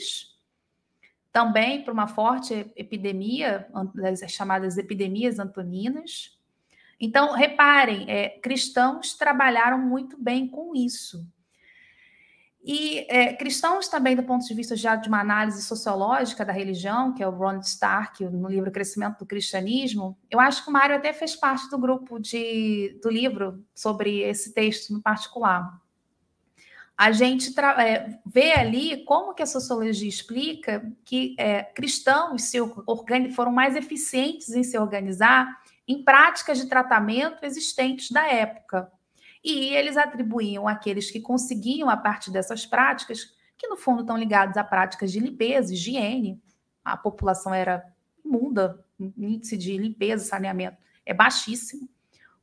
também 1.32 1.84
por 1.84 1.92
uma 1.92 2.08
forte 2.08 2.72
epidemia, 2.76 3.68
das 3.94 4.20
chamadas 4.32 4.78
epidemias 4.78 5.40
antoninas, 5.40 6.36
então, 7.00 7.34
reparem, 7.34 8.10
é, 8.10 8.30
cristãos 8.30 9.14
trabalharam 9.14 9.78
muito 9.78 10.18
bem 10.18 10.48
com 10.48 10.76
isso. 10.76 11.28
E 12.68 13.06
é, 13.10 13.32
cristãos 13.32 13.88
também, 13.88 14.16
do 14.16 14.24
ponto 14.24 14.44
de 14.44 14.54
vista 14.56 14.76
já 14.76 14.96
de 14.96 15.08
uma 15.08 15.22
análise 15.22 15.62
sociológica 15.62 16.44
da 16.44 16.52
religião, 16.52 17.14
que 17.14 17.22
é 17.22 17.28
o 17.28 17.32
Ron 17.32 17.60
Stark, 17.60 18.26
no 18.26 18.50
livro 18.50 18.72
Crescimento 18.72 19.20
do 19.20 19.26
Cristianismo, 19.26 20.18
eu 20.32 20.40
acho 20.40 20.64
que 20.64 20.72
o 20.72 20.74
Mário 20.74 20.96
até 20.96 21.14
fez 21.14 21.36
parte 21.36 21.70
do 21.70 21.78
grupo 21.78 22.18
de, 22.18 23.00
do 23.04 23.10
livro 23.12 23.64
sobre 23.76 24.22
esse 24.22 24.52
texto 24.52 24.92
no 24.92 25.00
particular. 25.00 25.80
A 26.98 27.12
gente 27.12 27.54
é, 27.60 28.20
vê 28.26 28.54
ali 28.54 29.04
como 29.06 29.36
que 29.36 29.44
a 29.44 29.46
sociologia 29.46 30.10
explica 30.10 30.92
que 31.04 31.36
é, 31.38 31.62
cristãos 31.62 32.42
se 32.44 32.58
foram 33.36 33.52
mais 33.52 33.76
eficientes 33.76 34.50
em 34.50 34.64
se 34.64 34.76
organizar 34.76 35.62
em 35.88 36.04
práticas 36.04 36.58
de 36.58 36.68
tratamento 36.68 37.46
existentes 37.46 38.10
da 38.10 38.26
época. 38.26 38.92
E 39.46 39.76
eles 39.76 39.96
atribuíam 39.96 40.68
àqueles 40.68 41.12
que 41.12 41.22
conseguiam, 41.22 41.88
a 41.88 41.96
partir 41.96 42.32
dessas 42.32 42.66
práticas, 42.66 43.32
que 43.56 43.68
no 43.68 43.78
fundo 43.78 44.02
estão 44.02 44.18
ligados 44.18 44.58
a 44.58 44.64
práticas 44.64 45.12
de 45.12 45.20
limpeza, 45.20 45.72
higiene, 45.72 46.42
a 46.84 46.98
população 46.98 47.54
era 47.54 47.86
imunda, 48.26 48.84
índice 49.00 49.56
de 49.56 49.78
limpeza, 49.78 50.26
saneamento 50.26 50.78
é 51.06 51.14
baixíssimo, 51.14 51.88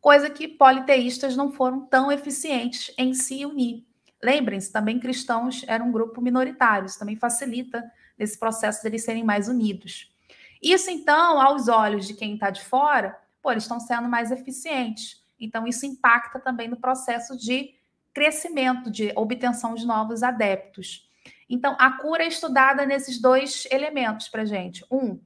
coisa 0.00 0.30
que 0.30 0.46
politeístas 0.46 1.36
não 1.36 1.50
foram 1.50 1.80
tão 1.86 2.12
eficientes 2.12 2.94
em 2.96 3.12
se 3.12 3.44
unir. 3.44 3.84
Lembrem-se, 4.22 4.72
também 4.72 5.00
cristãos 5.00 5.64
eram 5.66 5.88
um 5.88 5.92
grupo 5.92 6.20
minoritário, 6.20 6.86
isso 6.86 7.00
também 7.00 7.16
facilita 7.16 7.82
esse 8.16 8.38
processo 8.38 8.80
de 8.80 8.88
eles 8.88 9.04
serem 9.04 9.24
mais 9.24 9.48
unidos. 9.48 10.14
Isso, 10.62 10.88
então, 10.88 11.40
aos 11.40 11.66
olhos 11.66 12.06
de 12.06 12.14
quem 12.14 12.34
está 12.34 12.50
de 12.50 12.62
fora, 12.62 13.18
pô, 13.42 13.50
eles 13.50 13.64
estão 13.64 13.80
sendo 13.80 14.08
mais 14.08 14.30
eficientes. 14.30 15.21
Então, 15.42 15.66
isso 15.66 15.84
impacta 15.84 16.38
também 16.38 16.68
no 16.68 16.76
processo 16.76 17.36
de 17.36 17.74
crescimento, 18.14 18.90
de 18.90 19.12
obtenção 19.16 19.74
de 19.74 19.86
novos 19.86 20.22
adeptos. 20.22 21.08
Então, 21.48 21.76
a 21.78 21.90
cura 21.98 22.22
é 22.24 22.28
estudada 22.28 22.86
nesses 22.86 23.20
dois 23.20 23.66
elementos 23.70 24.28
para 24.28 24.44
gente. 24.44 24.84
Um, 24.90 25.20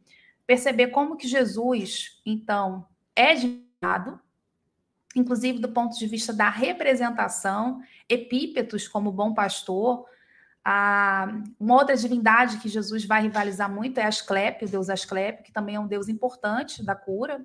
perceber 0.47 0.89
como 0.89 1.17
que 1.17 1.29
Jesus, 1.29 2.21
então, 2.25 2.87
é 3.15 3.35
divulgado, 3.35 4.21
inclusive 5.15 5.59
do 5.59 5.69
ponto 5.69 5.99
de 5.99 6.07
vista 6.07 6.33
da 6.33 6.49
representação, 6.49 7.81
epípetos 8.09 8.89
como 8.89 9.13
bom 9.13 9.35
pastor. 9.35 10.07
Ah, 10.65 11.29
uma 11.59 11.77
outra 11.77 11.97
divindade 11.97 12.59
que 12.59 12.69
Jesus 12.69 13.05
vai 13.05 13.23
rivalizar 13.23 13.73
muito 13.73 13.99
é 13.99 14.05
Asclepio, 14.05 14.67
o 14.67 14.71
deus 14.71 14.89
Asclepio, 14.89 15.45
que 15.45 15.53
também 15.53 15.77
é 15.77 15.81
um 15.81 15.87
deus 15.87 16.09
importante 16.09 16.85
da 16.85 16.95
cura. 16.95 17.45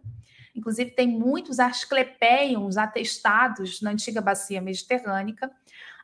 Inclusive, 0.55 0.91
tem 0.91 1.07
muitos 1.07 1.59
asclepeions 1.59 2.77
atestados 2.77 3.81
na 3.81 3.91
antiga 3.91 4.21
bacia 4.21 4.61
mediterrânica. 4.61 5.51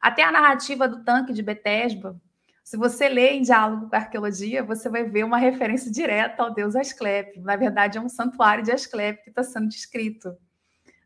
Até 0.02 0.24
a 0.24 0.32
narrativa 0.32 0.88
do 0.88 1.04
tanque 1.04 1.34
de 1.34 1.42
Betesba, 1.42 2.20
se 2.64 2.76
você 2.76 3.08
lê 3.08 3.32
em 3.32 3.42
diálogo 3.42 3.90
com 3.90 3.96
a 3.96 4.00
arqueologia, 4.00 4.62
você 4.62 4.90
vai 4.90 5.06
ver 5.06 5.24
uma 5.24 5.38
referência 5.38 5.90
direta 5.90 6.44
ao 6.44 6.54
deus 6.54 6.76
Asclepio. 6.76 7.42
Na 7.42 7.56
verdade, 7.56 7.98
é 7.98 8.02
um 8.02 8.10
santuário 8.10 8.64
de 8.64 8.72
Asclepio 8.72 9.24
que 9.24 9.30
está 9.30 9.42
sendo 9.42 9.70
descrito. 9.70 10.36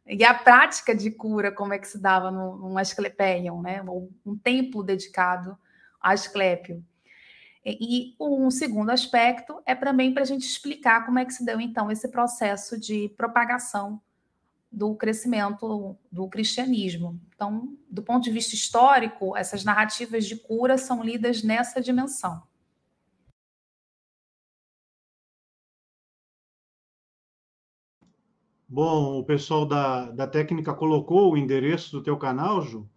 E 0.08 0.26
a 0.26 0.34
prática 0.34 0.96
de 0.96 1.12
cura, 1.12 1.52
como 1.52 1.74
é 1.74 1.78
que 1.78 1.88
se 1.88 2.00
dava 2.00 2.32
num 2.32 2.78
Asclepeion, 2.78 3.62
né? 3.62 3.84
um 4.26 4.36
templo 4.36 4.84
dedicado 4.84 5.56
a 6.02 6.12
Asclepio. 6.12 6.84
E 7.64 8.16
um 8.20 8.50
segundo 8.50 8.90
aspecto 8.90 9.62
é 9.66 9.76
também 9.76 10.14
para 10.14 10.24
a 10.24 10.26
gente 10.26 10.46
explicar 10.46 11.06
como 11.06 11.20
é 11.20 11.26
que 11.26 11.34
se 11.34 11.46
deu, 11.46 11.62
então, 11.62 11.92
esse 11.92 12.08
processo 12.10 12.80
de 12.80 13.10
propagação 13.10 14.02
do 14.72 14.96
crescimento 14.96 15.96
do 16.12 16.28
cristianismo. 16.28 17.20
Então, 17.36 17.78
do 17.90 18.02
ponto 18.02 18.24
de 18.24 18.32
vista 18.32 18.56
histórico, 18.56 19.36
essas 19.36 19.64
narrativas 19.64 20.26
de 20.26 20.38
cura 20.38 20.78
são 20.78 21.04
lidas 21.04 21.44
nessa 21.44 21.82
dimensão. 21.82 22.42
Bom, 28.68 29.20
o 29.20 29.26
pessoal 29.26 29.66
da, 29.66 30.10
da 30.12 30.26
técnica 30.26 30.74
colocou 30.74 31.34
o 31.34 31.38
endereço 31.38 31.92
do 31.92 32.02
teu 32.02 32.18
canal, 32.18 32.62
Ju, 32.62 32.90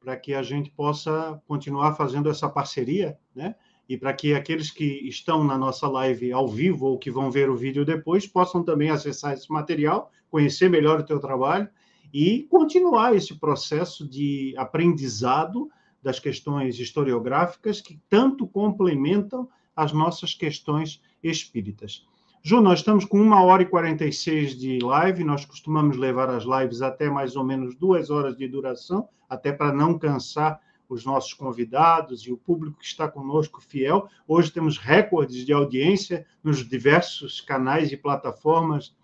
para 0.00 0.16
que 0.16 0.34
a 0.34 0.42
gente 0.42 0.70
possa 0.72 1.40
continuar 1.46 1.94
fazendo 1.94 2.28
essa 2.28 2.48
parceria, 2.48 3.16
né? 3.32 3.54
E 3.90 3.96
para 3.96 4.12
que 4.12 4.32
aqueles 4.32 4.70
que 4.70 4.84
estão 5.08 5.42
na 5.42 5.58
nossa 5.58 5.88
live 5.88 6.32
ao 6.32 6.46
vivo 6.46 6.86
ou 6.86 6.96
que 6.96 7.10
vão 7.10 7.28
ver 7.28 7.50
o 7.50 7.56
vídeo 7.56 7.84
depois 7.84 8.24
possam 8.24 8.62
também 8.62 8.88
acessar 8.88 9.32
esse 9.32 9.50
material, 9.50 10.12
conhecer 10.30 10.70
melhor 10.70 11.00
o 11.00 11.02
teu 11.02 11.18
trabalho 11.18 11.68
e 12.14 12.44
continuar 12.48 13.16
esse 13.16 13.34
processo 13.34 14.08
de 14.08 14.54
aprendizado 14.56 15.68
das 16.00 16.20
questões 16.20 16.78
historiográficas 16.78 17.80
que 17.80 18.00
tanto 18.08 18.46
complementam 18.46 19.48
as 19.74 19.92
nossas 19.92 20.34
questões 20.34 21.02
espíritas. 21.20 22.06
Ju, 22.44 22.60
nós 22.60 22.78
estamos 22.78 23.04
com 23.04 23.20
uma 23.20 23.42
hora 23.42 23.64
e 23.64 23.66
46 23.66 24.56
de 24.56 24.78
live, 24.78 25.24
nós 25.24 25.44
costumamos 25.44 25.96
levar 25.96 26.30
as 26.30 26.44
lives 26.44 26.80
até 26.80 27.10
mais 27.10 27.34
ou 27.34 27.42
menos 27.42 27.74
duas 27.74 28.08
horas 28.08 28.36
de 28.36 28.46
duração, 28.46 29.08
até 29.28 29.50
para 29.50 29.72
não 29.72 29.98
cansar 29.98 30.60
os 30.94 31.04
nossos 31.04 31.32
convidados 31.32 32.22
e 32.22 32.32
o 32.32 32.36
público 32.36 32.78
que 32.78 32.84
está 32.84 33.08
conosco 33.08 33.60
fiel. 33.60 34.08
Hoje 34.26 34.50
temos 34.50 34.76
recordes 34.76 35.46
de 35.46 35.52
audiência 35.52 36.26
nos 36.42 36.68
diversos 36.68 37.40
canais 37.40 37.92
e 37.92 37.96
plataformas 37.96 38.94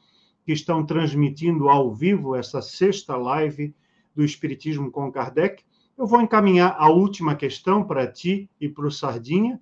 que 0.44 0.52
estão 0.52 0.84
transmitindo 0.84 1.68
ao 1.68 1.94
vivo 1.94 2.34
essa 2.34 2.60
sexta 2.60 3.16
live 3.16 3.74
do 4.14 4.24
Espiritismo 4.24 4.90
com 4.90 5.12
Kardec. 5.12 5.62
Eu 5.96 6.06
vou 6.06 6.20
encaminhar 6.20 6.74
a 6.78 6.90
última 6.90 7.34
questão 7.36 7.84
para 7.84 8.10
ti 8.10 8.50
e 8.60 8.68
para 8.68 8.86
o 8.86 8.90
Sardinha, 8.90 9.60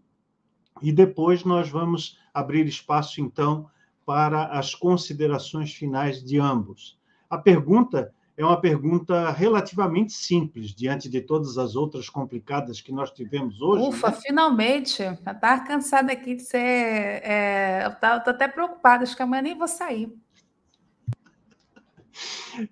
e 0.82 0.92
depois 0.92 1.44
nós 1.44 1.68
vamos 1.68 2.18
abrir 2.32 2.66
espaço, 2.66 3.20
então, 3.20 3.70
para 4.04 4.46
as 4.46 4.74
considerações 4.74 5.72
finais 5.72 6.22
de 6.22 6.38
ambos. 6.38 6.98
A 7.30 7.38
pergunta 7.38 8.12
é 8.36 8.44
uma 8.44 8.60
pergunta 8.60 9.30
relativamente 9.30 10.12
simples 10.12 10.74
diante 10.74 11.08
de 11.08 11.20
todas 11.20 11.56
as 11.56 11.76
outras 11.76 12.08
complicadas 12.08 12.80
que 12.80 12.90
nós 12.90 13.10
tivemos 13.12 13.60
hoje. 13.60 13.88
Ufa, 13.88 14.10
né? 14.10 14.18
finalmente! 14.20 15.02
Eu 15.02 15.12
estava 15.12 15.64
cansada 15.64 16.12
aqui 16.12 16.34
de 16.34 16.42
ser. 16.42 16.58
É, 16.58 17.82
eu 17.84 17.90
estou 17.90 18.32
até 18.32 18.48
preocupada, 18.48 19.04
acho 19.04 19.16
que 19.16 19.22
amanhã 19.22 19.42
nem 19.42 19.58
vou 19.58 19.68
sair. 19.68 20.12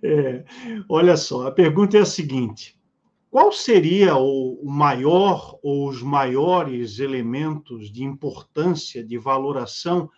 É, 0.00 0.44
olha 0.88 1.16
só, 1.16 1.48
a 1.48 1.50
pergunta 1.50 1.98
é 1.98 2.02
a 2.02 2.06
seguinte: 2.06 2.78
qual 3.28 3.50
seria 3.50 4.14
o 4.14 4.62
maior 4.64 5.58
ou 5.60 5.88
os 5.88 6.00
maiores 6.00 7.00
elementos 7.00 7.90
de 7.90 8.04
importância, 8.04 9.02
de 9.02 9.18
valoração 9.18 10.08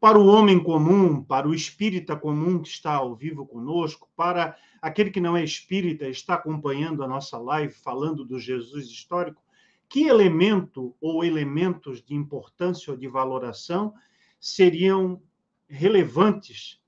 para 0.00 0.18
o 0.18 0.26
homem 0.26 0.58
comum, 0.58 1.22
para 1.22 1.46
o 1.46 1.54
espírita 1.54 2.16
comum 2.16 2.62
que 2.62 2.68
está 2.68 2.94
ao 2.94 3.14
vivo 3.14 3.44
conosco, 3.44 4.08
para 4.16 4.56
aquele 4.80 5.10
que 5.10 5.20
não 5.20 5.36
é 5.36 5.44
espírita 5.44 6.08
está 6.08 6.34
acompanhando 6.34 7.02
a 7.02 7.08
nossa 7.08 7.38
live 7.38 7.72
falando 7.72 8.24
do 8.24 8.38
Jesus 8.38 8.86
histórico, 8.86 9.42
que 9.88 10.04
elemento 10.04 10.94
ou 11.00 11.24
elementos 11.24 12.02
de 12.02 12.14
importância 12.14 12.92
ou 12.92 12.96
de 12.96 13.08
valoração 13.08 13.92
seriam 14.38 15.20
relevantes 15.68 16.80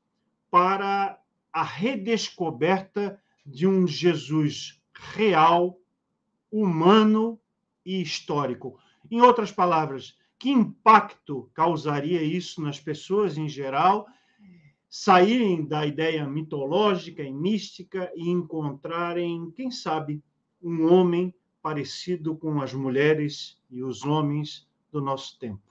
para 0.50 1.18
a 1.52 1.62
redescoberta 1.62 3.20
de 3.44 3.66
um 3.66 3.86
Jesus 3.86 4.80
real, 4.94 5.78
humano 6.50 7.40
e 7.84 8.00
histórico? 8.00 8.78
Em 9.10 9.20
outras 9.20 9.50
palavras, 9.50 10.16
que 10.38 10.50
impacto 10.50 11.50
causaria 11.52 12.22
isso 12.22 12.62
nas 12.62 12.80
pessoas 12.80 13.36
em 13.36 13.48
geral 13.48 14.06
saírem 14.94 15.64
da 15.64 15.86
ideia 15.86 16.26
mitológica 16.26 17.22
e 17.22 17.32
mística 17.32 18.12
e 18.14 18.28
encontrarem, 18.28 19.50
quem 19.52 19.70
sabe, 19.70 20.22
um 20.62 20.92
homem 20.92 21.34
parecido 21.62 22.36
com 22.36 22.60
as 22.60 22.74
mulheres 22.74 23.58
e 23.70 23.82
os 23.82 24.04
homens 24.04 24.68
do 24.90 25.00
nosso 25.00 25.38
tempo? 25.38 25.62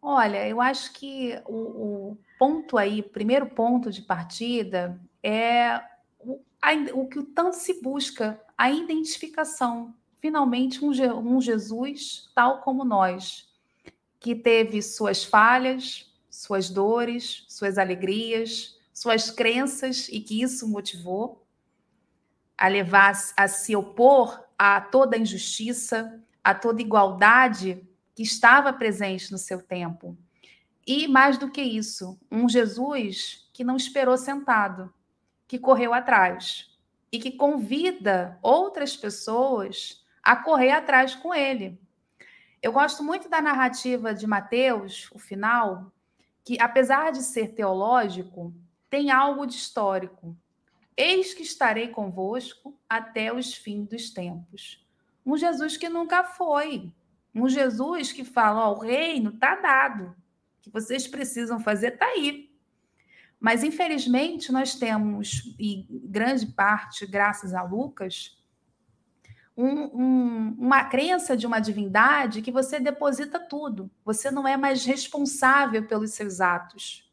Olha, 0.00 0.48
eu 0.48 0.58
acho 0.58 0.90
que 0.94 1.38
o, 1.44 2.12
o 2.12 2.18
ponto 2.38 2.78
aí, 2.78 3.00
o 3.00 3.10
primeiro 3.10 3.50
ponto 3.50 3.90
de 3.90 4.00
partida 4.00 4.98
é 5.22 5.82
o, 6.18 6.40
a, 6.62 6.72
o 6.94 7.06
que 7.06 7.22
tanto 7.24 7.56
se 7.56 7.82
busca, 7.82 8.42
a 8.56 8.70
identificação. 8.70 9.94
Finalmente, 10.18 10.82
um, 10.82 10.92
um 11.18 11.42
Jesus 11.42 12.32
tal 12.34 12.62
como 12.62 12.86
nós, 12.86 13.47
que 14.20 14.34
teve 14.34 14.82
suas 14.82 15.24
falhas, 15.24 16.12
suas 16.30 16.70
dores, 16.70 17.44
suas 17.48 17.78
alegrias, 17.78 18.76
suas 18.92 19.30
crenças 19.30 20.08
e 20.08 20.20
que 20.20 20.42
isso 20.42 20.68
motivou 20.68 21.46
a 22.56 22.66
levar 22.66 23.12
a 23.36 23.46
se 23.46 23.76
opor 23.76 24.44
a 24.58 24.80
toda 24.80 25.16
injustiça, 25.16 26.20
a 26.42 26.52
toda 26.54 26.82
igualdade 26.82 27.80
que 28.14 28.22
estava 28.22 28.72
presente 28.72 29.30
no 29.30 29.38
seu 29.38 29.62
tempo. 29.62 30.18
E 30.84 31.06
mais 31.06 31.38
do 31.38 31.50
que 31.50 31.62
isso, 31.62 32.18
um 32.30 32.48
Jesus 32.48 33.48
que 33.52 33.62
não 33.62 33.76
esperou 33.76 34.16
sentado, 34.16 34.92
que 35.46 35.58
correu 35.58 35.94
atrás 35.94 36.76
e 37.12 37.18
que 37.18 37.32
convida 37.32 38.38
outras 38.42 38.96
pessoas 38.96 40.04
a 40.22 40.34
correr 40.34 40.70
atrás 40.70 41.14
com 41.14 41.32
ele. 41.32 41.80
Eu 42.60 42.72
gosto 42.72 43.04
muito 43.04 43.28
da 43.28 43.40
narrativa 43.40 44.12
de 44.12 44.26
Mateus, 44.26 45.08
o 45.12 45.18
final, 45.18 45.92
que 46.44 46.60
apesar 46.60 47.12
de 47.12 47.22
ser 47.22 47.54
teológico, 47.54 48.52
tem 48.90 49.10
algo 49.10 49.46
de 49.46 49.54
histórico. 49.54 50.36
Eis 50.96 51.34
que 51.34 51.42
estarei 51.42 51.88
convosco 51.88 52.76
até 52.88 53.32
os 53.32 53.54
fins 53.54 53.86
dos 53.86 54.10
tempos. 54.10 54.84
Um 55.24 55.36
Jesus 55.36 55.76
que 55.76 55.88
nunca 55.88 56.24
foi. 56.24 56.92
Um 57.34 57.48
Jesus 57.48 58.12
que 58.12 58.24
fala: 58.24 58.70
o 58.70 58.78
reino 58.78 59.30
está 59.30 59.54
dado. 59.54 60.16
O 60.58 60.62
que 60.62 60.70
vocês 60.70 61.06
precisam 61.06 61.60
fazer 61.60 61.94
está 61.94 62.06
aí. 62.06 62.50
Mas, 63.38 63.62
infelizmente, 63.62 64.50
nós 64.50 64.74
temos, 64.74 65.54
e 65.60 65.86
grande 65.88 66.46
parte, 66.46 67.06
graças 67.06 67.54
a 67.54 67.62
Lucas, 67.62 68.37
um, 69.58 70.00
um, 70.00 70.56
uma 70.56 70.84
crença 70.84 71.36
de 71.36 71.44
uma 71.44 71.58
divindade 71.58 72.40
que 72.40 72.52
você 72.52 72.78
deposita 72.78 73.40
tudo. 73.40 73.90
Você 74.04 74.30
não 74.30 74.46
é 74.46 74.56
mais 74.56 74.84
responsável 74.84 75.84
pelos 75.84 76.12
seus 76.12 76.40
atos. 76.40 77.12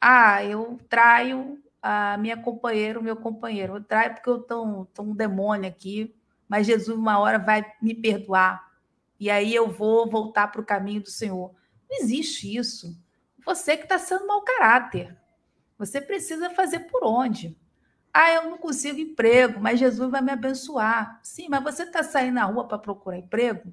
Ah, 0.00 0.44
eu 0.44 0.80
traio 0.88 1.62
a 1.80 2.16
minha 2.18 2.36
companheira, 2.36 2.98
o 2.98 3.02
meu 3.02 3.14
companheiro. 3.14 3.76
Eu 3.76 3.84
traio 3.84 4.14
porque 4.14 4.28
eu 4.28 4.40
estou 4.40 4.88
um 4.98 5.14
demônio 5.14 5.68
aqui, 5.68 6.12
mas 6.48 6.66
Jesus 6.66 6.98
uma 6.98 7.20
hora 7.20 7.38
vai 7.38 7.64
me 7.80 7.94
perdoar. 7.94 8.72
E 9.20 9.30
aí 9.30 9.54
eu 9.54 9.70
vou 9.70 10.10
voltar 10.10 10.48
para 10.48 10.60
o 10.60 10.66
caminho 10.66 11.02
do 11.02 11.10
Senhor. 11.10 11.54
Não 11.88 11.98
existe 12.00 12.56
isso. 12.56 13.00
Você 13.44 13.76
que 13.76 13.84
está 13.84 13.96
sendo 13.96 14.26
mau 14.26 14.42
caráter. 14.42 15.16
Você 15.78 16.00
precisa 16.00 16.50
fazer 16.50 16.80
por 16.80 17.04
onde? 17.04 17.56
Ah, 18.12 18.32
eu 18.32 18.50
não 18.50 18.58
consigo 18.58 18.98
emprego, 18.98 19.60
mas 19.60 19.78
Jesus 19.78 20.10
vai 20.10 20.20
me 20.20 20.32
abençoar. 20.32 21.20
Sim, 21.22 21.48
mas 21.48 21.62
você 21.62 21.84
está 21.84 22.02
saindo 22.02 22.34
na 22.34 22.44
rua 22.44 22.66
para 22.66 22.78
procurar 22.78 23.18
emprego? 23.18 23.72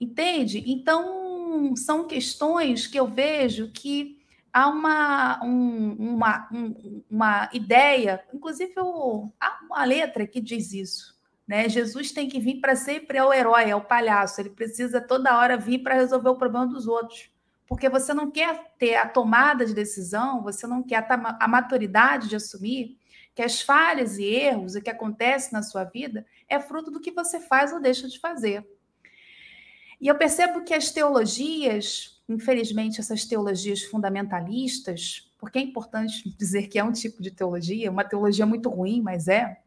Entende? 0.00 0.62
Então, 0.66 1.74
são 1.76 2.06
questões 2.06 2.86
que 2.86 2.98
eu 2.98 3.06
vejo 3.06 3.70
que 3.72 4.20
há 4.52 4.68
uma, 4.68 5.42
um, 5.44 5.92
uma, 6.14 6.48
um, 6.52 7.02
uma 7.10 7.48
ideia, 7.52 8.22
inclusive 8.32 8.74
o, 8.78 9.30
há 9.40 9.60
uma 9.64 9.84
letra 9.84 10.26
que 10.26 10.40
diz 10.40 10.72
isso. 10.72 11.20
Né? 11.46 11.68
Jesus 11.68 12.12
tem 12.12 12.28
que 12.28 12.38
vir 12.38 12.60
para 12.60 12.76
sempre 12.76 13.18
é 13.18 13.24
o 13.24 13.32
herói, 13.32 13.70
é 13.70 13.76
o 13.76 13.80
palhaço. 13.80 14.40
Ele 14.40 14.50
precisa 14.50 15.00
toda 15.00 15.36
hora 15.36 15.56
vir 15.56 15.78
para 15.80 15.94
resolver 15.94 16.28
o 16.28 16.36
problema 16.36 16.66
dos 16.66 16.86
outros 16.86 17.32
porque 17.72 17.88
você 17.88 18.12
não 18.12 18.30
quer 18.30 18.74
ter 18.78 18.96
a 18.96 19.08
tomada 19.08 19.64
de 19.64 19.72
decisão, 19.72 20.42
você 20.42 20.66
não 20.66 20.82
quer 20.82 21.06
a 21.08 21.48
maturidade 21.48 22.28
de 22.28 22.36
assumir 22.36 22.98
que 23.34 23.42
as 23.42 23.62
falhas 23.62 24.18
e 24.18 24.24
erros, 24.24 24.74
o 24.74 24.82
que 24.82 24.90
acontece 24.90 25.52
na 25.52 25.62
sua 25.62 25.84
vida, 25.84 26.26
é 26.48 26.60
fruto 26.60 26.90
do 26.90 27.00
que 27.00 27.10
você 27.10 27.40
faz 27.40 27.72
ou 27.72 27.80
deixa 27.80 28.08
de 28.08 28.18
fazer. 28.18 28.66
E 30.00 30.08
eu 30.08 30.14
percebo 30.16 30.64
que 30.64 30.74
as 30.74 30.90
teologias, 30.90 32.22
infelizmente, 32.28 33.00
essas 33.00 33.24
teologias 33.24 33.82
fundamentalistas, 33.82 35.32
porque 35.38 35.58
é 35.58 35.62
importante 35.62 36.28
dizer 36.36 36.68
que 36.68 36.78
é 36.78 36.84
um 36.84 36.92
tipo 36.92 37.22
de 37.22 37.30
teologia, 37.30 37.90
uma 37.90 38.04
teologia 38.04 38.44
muito 38.44 38.68
ruim, 38.68 39.00
mas 39.00 39.28
é, 39.28 39.60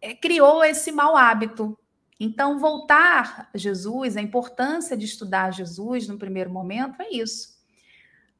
é 0.00 0.14
criou 0.14 0.64
esse 0.64 0.90
mau 0.92 1.16
hábito 1.16 1.78
então, 2.24 2.56
voltar 2.56 3.50
a 3.52 3.58
Jesus, 3.58 4.16
a 4.16 4.22
importância 4.22 4.96
de 4.96 5.04
estudar 5.04 5.52
Jesus 5.52 6.06
no 6.06 6.16
primeiro 6.16 6.52
momento 6.52 7.02
é 7.02 7.10
isso. 7.10 7.51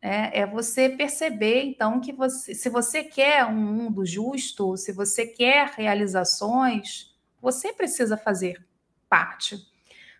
É, 0.04 0.40
é 0.40 0.46
você 0.46 0.88
perceber, 0.88 1.62
então, 1.62 2.00
que 2.00 2.12
você, 2.12 2.54
se 2.56 2.68
você 2.68 3.04
quer 3.04 3.46
um 3.46 3.54
mundo 3.54 4.04
justo, 4.04 4.76
se 4.76 4.90
você 4.92 5.24
quer 5.24 5.68
realizações, 5.76 7.14
você 7.40 7.72
precisa 7.72 8.16
fazer 8.16 8.60
parte. 9.08 9.64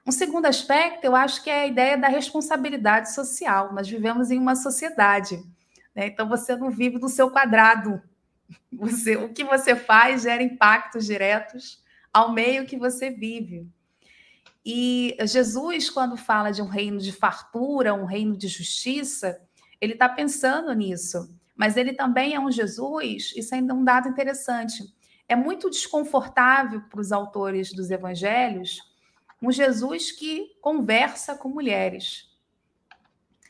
Um 0.06 0.12
segundo 0.12 0.46
aspecto, 0.46 1.04
eu 1.04 1.16
acho 1.16 1.42
que 1.42 1.50
é 1.50 1.62
a 1.62 1.66
ideia 1.66 1.96
da 1.96 2.08
responsabilidade 2.08 3.12
social. 3.12 3.72
Nós 3.72 3.88
vivemos 3.88 4.30
em 4.30 4.38
uma 4.38 4.56
sociedade, 4.56 5.36
né? 5.94 6.06
então 6.06 6.28
você 6.28 6.56
não 6.56 6.70
vive 6.70 6.98
no 6.98 7.08
seu 7.08 7.30
quadrado. 7.30 8.00
Você, 8.72 9.16
o 9.16 9.32
que 9.32 9.44
você 9.44 9.74
faz 9.74 10.22
gera 10.22 10.42
impactos 10.42 11.06
diretos 11.06 11.82
ao 12.12 12.32
meio 12.32 12.66
que 12.66 12.76
você 12.76 13.10
vive. 13.10 13.66
E 14.64 15.16
Jesus, 15.24 15.88
quando 15.88 16.16
fala 16.16 16.50
de 16.50 16.60
um 16.62 16.66
reino 16.66 16.98
de 16.98 17.12
fartura, 17.12 17.94
um 17.94 18.04
reino 18.04 18.36
de 18.36 18.48
justiça, 18.48 19.40
ele 19.82 19.94
está 19.94 20.08
pensando 20.08 20.72
nisso. 20.72 21.28
Mas 21.56 21.76
ele 21.76 21.92
também 21.92 22.34
é 22.34 22.40
um 22.40 22.50
Jesus, 22.50 23.32
isso 23.36 23.52
ainda 23.52 23.72
é 23.72 23.76
um 23.76 23.82
dado 23.82 24.08
interessante. 24.08 24.84
É 25.28 25.34
muito 25.34 25.68
desconfortável 25.68 26.82
para 26.82 27.00
os 27.00 27.10
autores 27.10 27.72
dos 27.72 27.90
evangelhos 27.90 28.78
um 29.42 29.50
Jesus 29.50 30.12
que 30.12 30.56
conversa 30.60 31.34
com 31.34 31.48
mulheres. 31.48 32.30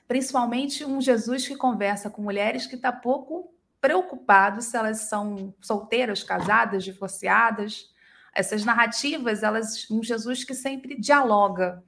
Principalmente 0.08 0.86
um 0.86 1.02
Jesus 1.02 1.46
que 1.46 1.54
conversa 1.54 2.08
com 2.08 2.22
mulheres 2.22 2.66
que 2.66 2.76
está 2.76 2.90
pouco 2.90 3.52
preocupado 3.78 4.62
se 4.62 4.74
elas 4.74 5.00
são 5.00 5.54
solteiras, 5.60 6.22
casadas, 6.22 6.82
divorciadas, 6.82 7.92
essas 8.34 8.64
narrativas, 8.64 9.42
elas 9.42 9.90
um 9.90 10.02
Jesus 10.02 10.44
que 10.44 10.54
sempre 10.54 10.98
dialoga. 10.98 11.84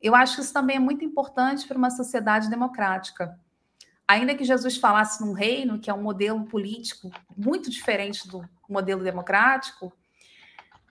Eu 0.00 0.14
acho 0.14 0.36
que 0.36 0.42
isso 0.42 0.52
também 0.52 0.76
é 0.76 0.80
muito 0.80 1.04
importante 1.04 1.66
para 1.66 1.76
uma 1.76 1.90
sociedade 1.90 2.48
democrática. 2.48 3.36
Ainda 4.08 4.34
que 4.34 4.44
Jesus 4.44 4.78
falasse 4.78 5.20
num 5.20 5.32
reino 5.32 5.78
que 5.78 5.90
é 5.90 5.94
um 5.94 6.02
modelo 6.02 6.44
político 6.46 7.10
muito 7.36 7.70
diferente 7.70 8.26
do 8.26 8.42
modelo 8.66 9.04
democrático, 9.04 9.92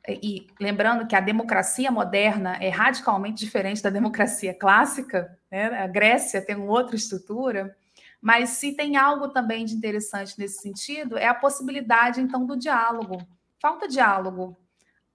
e 0.07 0.47
lembrando 0.59 1.05
que 1.05 1.15
a 1.15 1.19
democracia 1.19 1.91
moderna 1.91 2.55
é 2.61 2.69
radicalmente 2.69 3.43
diferente 3.43 3.83
da 3.83 3.89
democracia 3.89 4.53
clássica, 4.53 5.37
né? 5.51 5.65
a 5.83 5.87
Grécia 5.87 6.41
tem 6.41 6.55
uma 6.55 6.71
outra 6.71 6.95
estrutura, 6.95 7.75
mas 8.21 8.51
se 8.51 8.73
tem 8.73 8.95
algo 8.95 9.29
também 9.29 9.65
de 9.65 9.75
interessante 9.75 10.39
nesse 10.39 10.61
sentido, 10.61 11.17
é 11.17 11.27
a 11.27 11.33
possibilidade, 11.33 12.21
então, 12.21 12.45
do 12.45 12.55
diálogo. 12.55 13.21
Falta 13.59 13.87
diálogo 13.87 14.57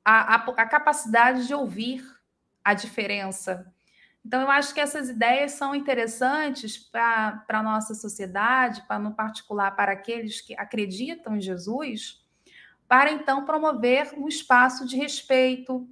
a, 0.04 0.34
a, 0.34 0.36
a 0.36 0.66
capacidade 0.66 1.46
de 1.46 1.54
ouvir 1.54 2.04
a 2.62 2.74
diferença. 2.74 3.66
Então, 4.24 4.40
eu 4.40 4.50
acho 4.50 4.72
que 4.72 4.80
essas 4.80 5.08
ideias 5.08 5.52
são 5.52 5.74
interessantes 5.74 6.78
para 6.78 7.44
a 7.48 7.62
nossa 7.62 7.94
sociedade, 7.94 8.86
para, 8.86 8.98
no 8.98 9.14
particular 9.14 9.74
para 9.74 9.92
aqueles 9.92 10.40
que 10.40 10.54
acreditam 10.54 11.36
em 11.36 11.40
Jesus, 11.40 12.24
para 12.86 13.10
então 13.10 13.44
promover 13.44 14.12
um 14.16 14.28
espaço 14.28 14.86
de 14.86 14.96
respeito, 14.96 15.88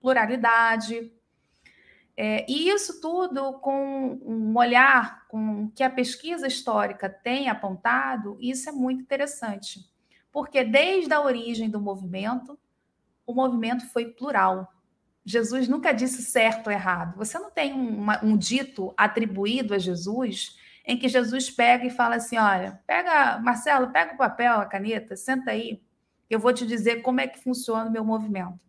pluralidade. 0.00 1.12
É, 2.16 2.46
e 2.48 2.68
isso 2.68 3.00
tudo 3.00 3.54
com 3.54 4.20
um 4.24 4.56
olhar 4.56 5.26
com 5.28 5.70
que 5.70 5.82
a 5.82 5.90
pesquisa 5.90 6.46
histórica 6.46 7.10
tem 7.10 7.48
apontado, 7.48 8.38
isso 8.40 8.68
é 8.68 8.72
muito 8.72 9.02
interessante, 9.02 9.80
porque 10.32 10.62
desde 10.64 11.12
a 11.12 11.20
origem 11.20 11.68
do 11.68 11.80
movimento, 11.80 12.58
o 13.26 13.34
movimento 13.34 13.86
foi 13.88 14.06
plural. 14.06 14.72
Jesus 15.28 15.66
nunca 15.66 15.92
disse 15.92 16.22
certo 16.22 16.68
ou 16.68 16.72
errado. 16.72 17.16
Você 17.16 17.36
não 17.36 17.50
tem 17.50 17.72
uma, 17.72 18.24
um 18.24 18.36
dito 18.36 18.94
atribuído 18.96 19.74
a 19.74 19.78
Jesus 19.78 20.56
em 20.86 20.96
que 20.96 21.08
Jesus 21.08 21.50
pega 21.50 21.84
e 21.84 21.90
fala 21.90 22.14
assim: 22.14 22.38
olha, 22.38 22.80
pega, 22.86 23.36
Marcelo, 23.40 23.90
pega 23.90 24.14
o 24.14 24.16
papel, 24.16 24.60
a 24.60 24.66
caneta, 24.66 25.16
senta 25.16 25.50
aí, 25.50 25.82
eu 26.30 26.38
vou 26.38 26.52
te 26.52 26.64
dizer 26.64 27.02
como 27.02 27.20
é 27.20 27.26
que 27.26 27.42
funciona 27.42 27.90
o 27.90 27.92
meu 27.92 28.04
movimento. 28.04 28.64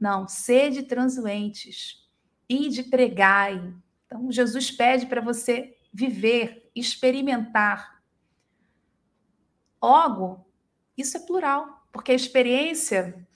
Não, 0.00 0.26
sede 0.26 0.82
transuentes, 0.82 2.04
ide 2.48 2.82
pregai. 2.82 3.72
Então, 4.04 4.32
Jesus 4.32 4.72
pede 4.72 5.06
para 5.06 5.20
você 5.20 5.76
viver, 5.92 6.68
experimentar. 6.74 8.02
Logo, 9.80 10.44
isso 10.96 11.16
é 11.16 11.20
plural, 11.20 11.86
porque 11.92 12.10
a 12.10 12.16
experiência 12.16 13.27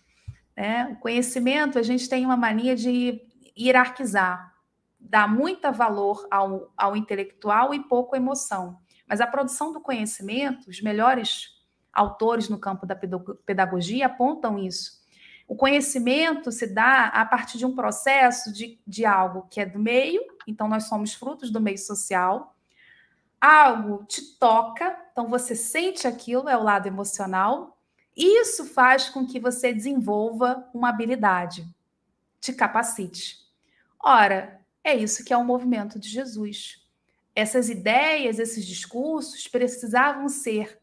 né? 0.57 0.89
O 0.93 0.97
conhecimento, 0.97 1.79
a 1.79 1.83
gente 1.83 2.09
tem 2.09 2.25
uma 2.25 2.37
mania 2.37 2.77
de 2.77 3.21
hierarquizar, 3.59 4.55
dar 4.99 5.29
muito 5.29 5.71
valor 5.73 6.27
ao, 6.31 6.73
ao 6.77 6.97
intelectual 6.97 7.75
e 7.75 7.81
pouco 7.81 8.17
emoção. 8.17 8.79
Mas 9.07 9.21
a 9.21 9.27
produção 9.27 9.73
do 9.73 9.81
conhecimento, 9.81 10.71
os 10.71 10.81
melhores 10.81 11.61
autores 11.93 12.49
no 12.49 12.59
campo 12.59 12.87
da 12.87 12.97
pedagogia 13.45 14.07
apontam 14.07 14.59
isso. 14.59 15.03
O 15.47 15.57
conhecimento 15.57 16.51
se 16.51 16.67
dá 16.67 17.09
a 17.09 17.27
partir 17.27 17.59
de 17.59 17.67
um 17.67 17.75
processo 17.75 18.53
de, 18.53 18.81
de 18.87 19.05
algo 19.05 19.47
que 19.51 19.61
é 19.61 19.67
do 19.67 19.79
meio, 19.79 20.23
então 20.47 20.67
nós 20.67 20.85
somos 20.85 21.13
frutos 21.13 21.51
do 21.51 21.61
meio 21.61 21.77
social. 21.77 22.57
Algo 23.39 24.05
te 24.05 24.39
toca, 24.39 24.97
então 25.11 25.29
você 25.29 25.55
sente 25.55 26.07
aquilo, 26.07 26.49
é 26.49 26.57
o 26.57 26.63
lado 26.63 26.87
emocional. 26.87 27.77
Isso 28.17 28.67
faz 28.67 29.09
com 29.09 29.27
que 29.27 29.41
você 29.41 29.73
desenvolva 29.73 30.69
uma 30.75 30.91
habilidade, 30.91 31.67
te 32.41 32.53
capacite. 32.53 33.39
Ora, 33.99 34.61
é 34.85 34.95
isso 34.95 35.25
que 35.25 35.33
é 35.33 35.37
o 35.37 35.45
movimento 35.45 35.99
de 35.99 36.09
Jesus. 36.09 36.85
Essas 37.35 37.71
ideias, 37.71 38.39
esses 38.39 38.67
discursos 38.67 39.49
precisavam 39.49 40.29
ser 40.29 40.79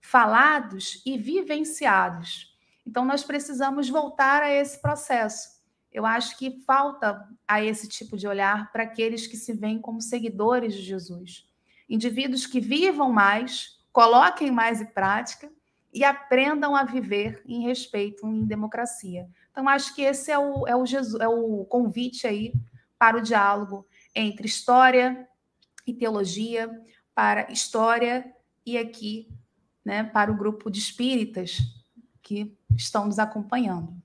falados 0.00 1.02
e 1.04 1.18
vivenciados. 1.18 2.56
Então, 2.86 3.04
nós 3.04 3.22
precisamos 3.22 3.88
voltar 3.90 4.42
a 4.42 4.50
esse 4.50 4.80
processo. 4.80 5.60
Eu 5.92 6.06
acho 6.06 6.38
que 6.38 6.62
falta 6.64 7.28
a 7.46 7.62
esse 7.62 7.88
tipo 7.88 8.16
de 8.16 8.26
olhar 8.26 8.72
para 8.72 8.84
aqueles 8.84 9.26
que 9.26 9.36
se 9.36 9.52
veem 9.52 9.80
como 9.80 10.00
seguidores 10.00 10.72
de 10.72 10.82
Jesus. 10.82 11.46
Indivíduos 11.88 12.46
que 12.46 12.60
vivam 12.60 13.12
mais, 13.12 13.78
coloquem 13.92 14.50
mais 14.50 14.80
em 14.80 14.86
prática 14.86 15.50
e 15.92 16.04
aprendam 16.04 16.76
a 16.76 16.84
viver 16.84 17.42
em 17.46 17.62
respeito, 17.62 18.26
em 18.26 18.44
democracia. 18.44 19.28
Então, 19.50 19.68
acho 19.68 19.94
que 19.94 20.02
esse 20.02 20.30
é 20.30 20.38
o, 20.38 20.66
é 20.66 20.76
o, 20.76 20.86
Jesus, 20.86 21.20
é 21.20 21.28
o 21.28 21.64
convite 21.64 22.26
aí 22.26 22.52
para 22.98 23.18
o 23.18 23.22
diálogo 23.22 23.86
entre 24.14 24.46
história 24.46 25.28
e 25.86 25.92
teologia, 25.92 26.70
para 27.14 27.50
história 27.50 28.32
e 28.64 28.78
aqui 28.78 29.28
né, 29.84 30.04
para 30.04 30.30
o 30.30 30.36
grupo 30.36 30.70
de 30.70 30.78
espíritas 30.78 31.58
que 32.22 32.56
estão 32.76 33.06
nos 33.06 33.18
acompanhando. 33.18 34.00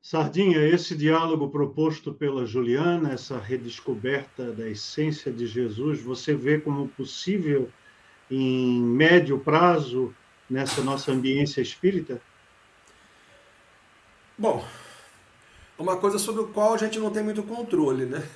Sardinha, 0.00 0.58
esse 0.58 0.96
diálogo 0.96 1.48
proposto 1.48 2.12
pela 2.12 2.44
Juliana, 2.44 3.12
essa 3.12 3.38
redescoberta 3.38 4.52
da 4.52 4.68
essência 4.68 5.32
de 5.32 5.46
Jesus, 5.46 6.02
você 6.02 6.34
vê 6.34 6.60
como 6.60 6.88
possível 6.88 7.70
em 8.34 8.80
médio 8.80 9.38
prazo 9.38 10.14
nessa 10.48 10.80
nossa 10.80 11.12
ambiência 11.12 11.60
espírita? 11.60 12.20
Bom, 14.38 14.66
uma 15.78 15.98
coisa 15.98 16.18
sobre 16.18 16.42
o 16.42 16.48
qual 16.48 16.72
a 16.72 16.78
gente 16.78 16.98
não 16.98 17.10
tem 17.10 17.22
muito 17.22 17.42
controle, 17.42 18.06
né? 18.06 18.26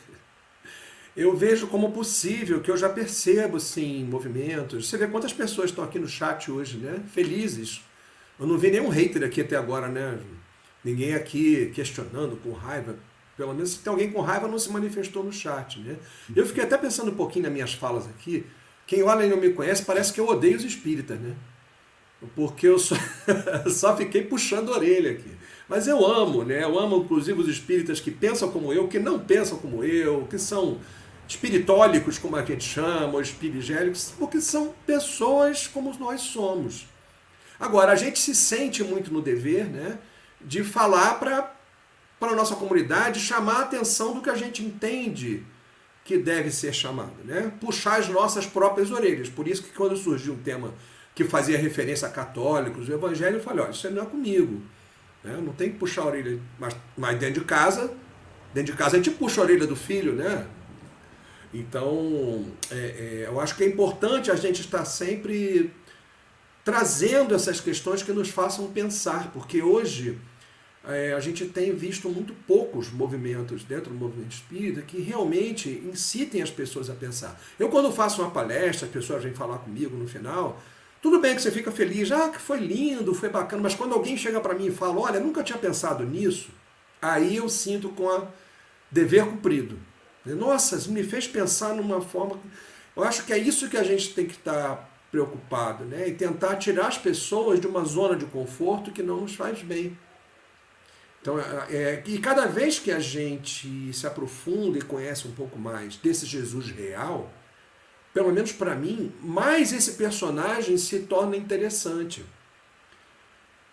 Eu 1.16 1.34
vejo 1.34 1.66
como 1.68 1.92
possível, 1.92 2.60
que 2.60 2.70
eu 2.70 2.76
já 2.76 2.90
percebo, 2.90 3.58
sim, 3.58 4.04
movimentos. 4.04 4.86
Você 4.86 4.98
vê 4.98 5.06
quantas 5.06 5.32
pessoas 5.32 5.70
estão 5.70 5.82
aqui 5.82 5.98
no 5.98 6.06
chat 6.06 6.50
hoje, 6.50 6.76
né? 6.76 7.02
Felizes. 7.08 7.80
Eu 8.38 8.46
não 8.46 8.58
vi 8.58 8.70
nenhum 8.70 8.90
hater 8.90 9.24
aqui 9.24 9.40
até 9.40 9.56
agora, 9.56 9.88
né? 9.88 10.18
Ninguém 10.84 11.14
aqui 11.14 11.72
questionando, 11.74 12.36
com 12.42 12.52
raiva. 12.52 12.96
Pelo 13.34 13.54
menos 13.54 13.70
se 13.70 13.78
tem 13.78 13.90
alguém 13.90 14.12
com 14.12 14.20
raiva, 14.20 14.46
não 14.46 14.58
se 14.58 14.70
manifestou 14.70 15.24
no 15.24 15.32
chat, 15.32 15.80
né? 15.80 15.96
Eu 16.34 16.44
fiquei 16.44 16.64
até 16.64 16.76
pensando 16.76 17.10
um 17.10 17.14
pouquinho 17.14 17.44
nas 17.44 17.52
minhas 17.52 17.72
falas 17.72 18.06
aqui. 18.06 18.44
Quem 18.86 19.02
olha 19.02 19.24
e 19.24 19.28
não 19.28 19.36
me 19.36 19.50
conhece, 19.50 19.84
parece 19.84 20.12
que 20.12 20.20
eu 20.20 20.28
odeio 20.28 20.56
os 20.56 20.64
espíritas, 20.64 21.18
né? 21.18 21.34
Porque 22.34 22.68
eu 22.68 22.78
só, 22.78 22.94
só 23.68 23.96
fiquei 23.96 24.22
puxando 24.22 24.72
a 24.72 24.76
orelha 24.76 25.10
aqui. 25.10 25.30
Mas 25.68 25.88
eu 25.88 26.04
amo, 26.06 26.44
né? 26.44 26.62
Eu 26.62 26.78
amo, 26.78 26.98
inclusive, 26.98 27.40
os 27.40 27.48
espíritas 27.48 27.98
que 27.98 28.10
pensam 28.10 28.50
como 28.50 28.72
eu, 28.72 28.86
que 28.86 28.98
não 28.98 29.18
pensam 29.18 29.58
como 29.58 29.82
eu, 29.82 30.26
que 30.30 30.38
são 30.38 30.78
espiritólicos, 31.28 32.18
como 32.18 32.36
a 32.36 32.44
gente 32.44 32.64
chama, 32.64 33.14
ou 33.14 33.20
espirigélicos, 33.20 34.12
porque 34.16 34.40
são 34.40 34.72
pessoas 34.86 35.66
como 35.66 35.92
nós 35.98 36.20
somos. 36.20 36.86
Agora, 37.58 37.92
a 37.92 37.96
gente 37.96 38.18
se 38.18 38.34
sente 38.34 38.84
muito 38.84 39.12
no 39.12 39.20
dever 39.20 39.66
né, 39.66 39.98
de 40.40 40.62
falar 40.62 41.14
para 41.14 41.52
a 42.20 42.34
nossa 42.36 42.54
comunidade, 42.54 43.18
chamar 43.18 43.56
a 43.56 43.62
atenção 43.62 44.14
do 44.14 44.20
que 44.20 44.30
a 44.30 44.36
gente 44.36 44.62
entende 44.62 45.42
que 46.06 46.16
deve 46.16 46.52
ser 46.52 46.72
chamado, 46.72 47.24
né? 47.24 47.52
puxar 47.60 47.98
as 47.98 48.08
nossas 48.08 48.46
próprias 48.46 48.92
orelhas. 48.92 49.28
Por 49.28 49.48
isso 49.48 49.64
que 49.64 49.70
quando 49.70 49.96
surgiu 49.96 50.34
um 50.34 50.38
tema 50.38 50.72
que 51.16 51.24
fazia 51.24 51.58
referência 51.58 52.06
a 52.06 52.10
católicos, 52.10 52.88
o 52.88 52.92
evangelho, 52.92 53.36
eu 53.36 53.42
falei, 53.42 53.64
olha, 53.64 53.72
isso 53.72 53.90
não 53.90 54.04
é 54.04 54.06
comigo. 54.06 54.62
Né? 55.24 55.36
Não 55.44 55.52
tem 55.52 55.72
que 55.72 55.78
puxar 55.78 56.02
a 56.02 56.06
orelha, 56.06 56.38
mas, 56.60 56.76
mas 56.96 57.18
dentro 57.18 57.40
de 57.40 57.46
casa, 57.46 57.92
dentro 58.54 58.72
de 58.72 58.78
casa 58.78 58.96
a 58.96 59.02
gente 59.02 59.10
puxa 59.10 59.40
a 59.40 59.44
orelha 59.44 59.66
do 59.66 59.74
filho, 59.74 60.12
né? 60.12 60.46
Então, 61.52 62.46
é, 62.70 62.76
é, 62.76 63.24
eu 63.26 63.40
acho 63.40 63.56
que 63.56 63.64
é 63.64 63.66
importante 63.66 64.30
a 64.30 64.36
gente 64.36 64.60
estar 64.60 64.84
sempre 64.84 65.72
trazendo 66.64 67.34
essas 67.34 67.60
questões 67.60 68.02
que 68.02 68.12
nos 68.12 68.28
façam 68.28 68.70
pensar, 68.70 69.32
porque 69.32 69.60
hoje 69.60 70.18
é, 70.86 71.12
a 71.12 71.20
gente 71.20 71.46
tem 71.46 71.74
visto 71.74 72.08
muito 72.08 72.32
poucos 72.46 72.90
movimentos 72.92 73.64
dentro 73.64 73.90
do 73.90 73.98
movimento 73.98 74.32
espírita 74.32 74.82
que 74.82 75.00
realmente 75.00 75.82
incitem 75.84 76.42
as 76.42 76.50
pessoas 76.50 76.88
a 76.88 76.94
pensar. 76.94 77.40
Eu, 77.58 77.68
quando 77.68 77.90
faço 77.92 78.22
uma 78.22 78.30
palestra, 78.30 78.86
as 78.86 78.92
pessoas 78.92 79.22
vêm 79.22 79.34
falar 79.34 79.58
comigo 79.58 79.96
no 79.96 80.06
final, 80.06 80.62
tudo 81.02 81.20
bem 81.20 81.34
que 81.34 81.42
você 81.42 81.50
fica 81.50 81.70
feliz, 81.72 82.10
ah, 82.12 82.28
que 82.28 82.38
foi 82.38 82.58
lindo, 82.58 83.14
foi 83.14 83.28
bacana, 83.28 83.62
mas 83.62 83.74
quando 83.74 83.94
alguém 83.94 84.16
chega 84.16 84.40
para 84.40 84.54
mim 84.54 84.66
e 84.66 84.70
fala, 84.70 84.98
olha, 85.00 85.20
nunca 85.20 85.42
tinha 85.42 85.58
pensado 85.58 86.04
nisso, 86.04 86.50
aí 87.02 87.36
eu 87.36 87.48
sinto 87.48 87.88
com 87.90 88.08
a 88.08 88.26
dever 88.90 89.24
cumprido. 89.24 89.78
Nossa, 90.24 90.76
me 90.90 91.02
fez 91.02 91.26
pensar 91.26 91.74
numa 91.74 92.00
forma. 92.00 92.38
Eu 92.96 93.04
acho 93.04 93.24
que 93.24 93.32
é 93.32 93.38
isso 93.38 93.68
que 93.68 93.76
a 93.76 93.82
gente 93.82 94.14
tem 94.14 94.26
que 94.26 94.34
estar 94.34 94.88
preocupado, 95.10 95.84
né? 95.84 96.08
E 96.08 96.14
tentar 96.14 96.56
tirar 96.56 96.88
as 96.88 96.98
pessoas 96.98 97.60
de 97.60 97.66
uma 97.66 97.84
zona 97.84 98.16
de 98.16 98.24
conforto 98.24 98.90
que 98.90 99.02
não 99.02 99.20
nos 99.20 99.34
faz 99.34 99.62
bem. 99.62 99.96
Então, 101.26 101.40
é, 101.40 101.66
é, 101.70 102.02
e 102.06 102.18
cada 102.18 102.46
vez 102.46 102.78
que 102.78 102.92
a 102.92 103.00
gente 103.00 103.92
se 103.92 104.06
aprofunda 104.06 104.78
e 104.78 104.82
conhece 104.82 105.26
um 105.26 105.32
pouco 105.32 105.58
mais 105.58 105.96
desse 105.96 106.24
Jesus 106.24 106.70
real, 106.70 107.32
pelo 108.14 108.32
menos 108.32 108.52
para 108.52 108.76
mim, 108.76 109.12
mais 109.20 109.72
esse 109.72 109.94
personagem 109.94 110.78
se 110.78 111.00
torna 111.00 111.36
interessante. 111.36 112.24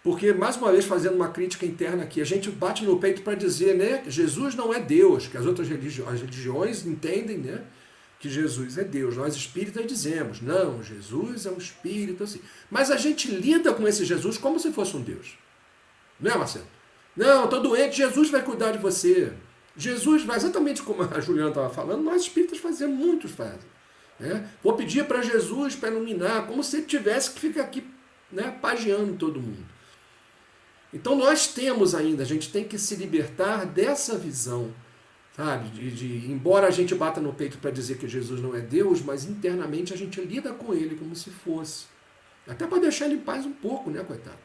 Porque, 0.04 0.34
mais 0.34 0.58
uma 0.58 0.72
vez, 0.72 0.84
fazendo 0.86 1.16
uma 1.16 1.30
crítica 1.30 1.64
interna 1.64 2.02
aqui, 2.02 2.20
a 2.20 2.26
gente 2.26 2.50
bate 2.50 2.84
no 2.84 2.98
peito 2.98 3.22
para 3.22 3.36
dizer 3.36 3.76
né, 3.76 4.00
que 4.00 4.10
Jesus 4.10 4.56
não 4.56 4.74
é 4.74 4.80
Deus, 4.80 5.28
que 5.28 5.38
as 5.38 5.46
outras 5.46 5.70
religiões, 5.70 6.16
as 6.16 6.22
religiões 6.22 6.84
entendem 6.88 7.38
né, 7.38 7.62
que 8.20 8.32
Jesus 8.32 8.80
é 8.80 8.84
Deus. 8.84 9.16
Nós 9.16 9.36
espíritas 9.36 9.86
dizemos, 9.86 10.42
não, 10.42 10.82
Jesus 10.82 11.46
é 11.46 11.52
um 11.52 11.58
espírito 11.60 12.24
assim. 12.24 12.42
Mas 12.72 12.90
a 12.90 12.98
gente 12.98 13.30
lida 13.30 13.76
com 13.76 13.88
esse 13.88 14.04
Jesus 14.04 14.40
como 14.40 14.60
se 14.60 14.72
fosse 14.72 14.98
um 14.98 15.04
Deus. 15.04 15.38
Não 16.20 16.32
é, 16.32 16.36
Marcelo? 16.36 16.73
Não, 17.16 17.46
estou 17.46 17.62
doente, 17.62 17.98
Jesus 17.98 18.30
vai 18.30 18.42
cuidar 18.42 18.72
de 18.72 18.80
você. 18.80 19.34
Jesus 19.76 20.24
vai, 20.24 20.38
exatamente 20.38 20.82
como 20.82 21.04
a 21.04 21.20
Juliana 21.20 21.50
estava 21.50 21.70
falando, 21.70 22.04
nós 22.04 22.24
espíritas 22.24 22.60
fazemos, 22.60 22.98
muitos 22.98 23.32
fazem. 23.32 23.74
Né? 24.20 24.48
Vou 24.64 24.74
pedir 24.74 25.06
para 25.06 25.22
Jesus 25.22 25.76
para 25.76 25.90
iluminar, 25.90 26.48
como 26.48 26.64
se 26.64 26.78
ele 26.78 26.86
tivesse 26.86 27.32
que 27.32 27.40
ficar 27.40 27.64
aqui 27.64 27.84
né, 28.32 28.56
todo 29.18 29.42
mundo. 29.42 29.66
Então 30.94 31.16
nós 31.16 31.48
temos 31.48 31.96
ainda, 31.96 32.22
a 32.22 32.26
gente 32.26 32.52
tem 32.52 32.64
que 32.64 32.78
se 32.78 32.96
libertar 32.96 33.66
dessa 33.66 34.16
visão, 34.16 34.72
sabe? 35.36 35.70
De, 35.70 35.92
de 35.92 36.32
embora 36.32 36.68
a 36.68 36.72
gente 36.72 36.94
bata 36.94 37.20
no 37.20 37.34
peito 37.34 37.58
para 37.58 37.72
dizer 37.72 37.98
que 37.98 38.08
Jesus 38.08 38.40
não 38.40 38.56
é 38.56 38.60
Deus, 38.60 39.02
mas 39.02 39.26
internamente 39.26 39.92
a 39.92 39.98
gente 39.98 40.22
lida 40.22 40.54
com 40.54 40.72
ele 40.74 40.96
como 40.96 41.16
se 41.16 41.32
fosse. 41.32 41.86
Até 42.48 42.68
para 42.68 42.78
deixar 42.78 43.06
ele 43.06 43.16
em 43.16 43.20
paz 43.20 43.44
um 43.46 43.54
pouco, 43.54 43.90
né, 43.90 44.04
coitado? 44.04 44.38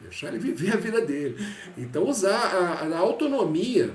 Deixar 0.00 0.28
ele 0.28 0.38
viver 0.38 0.72
a 0.72 0.76
vida 0.76 1.00
dele. 1.00 1.36
Então 1.76 2.08
usar 2.08 2.38
a, 2.38 2.86
a 2.86 2.98
autonomia, 2.98 3.94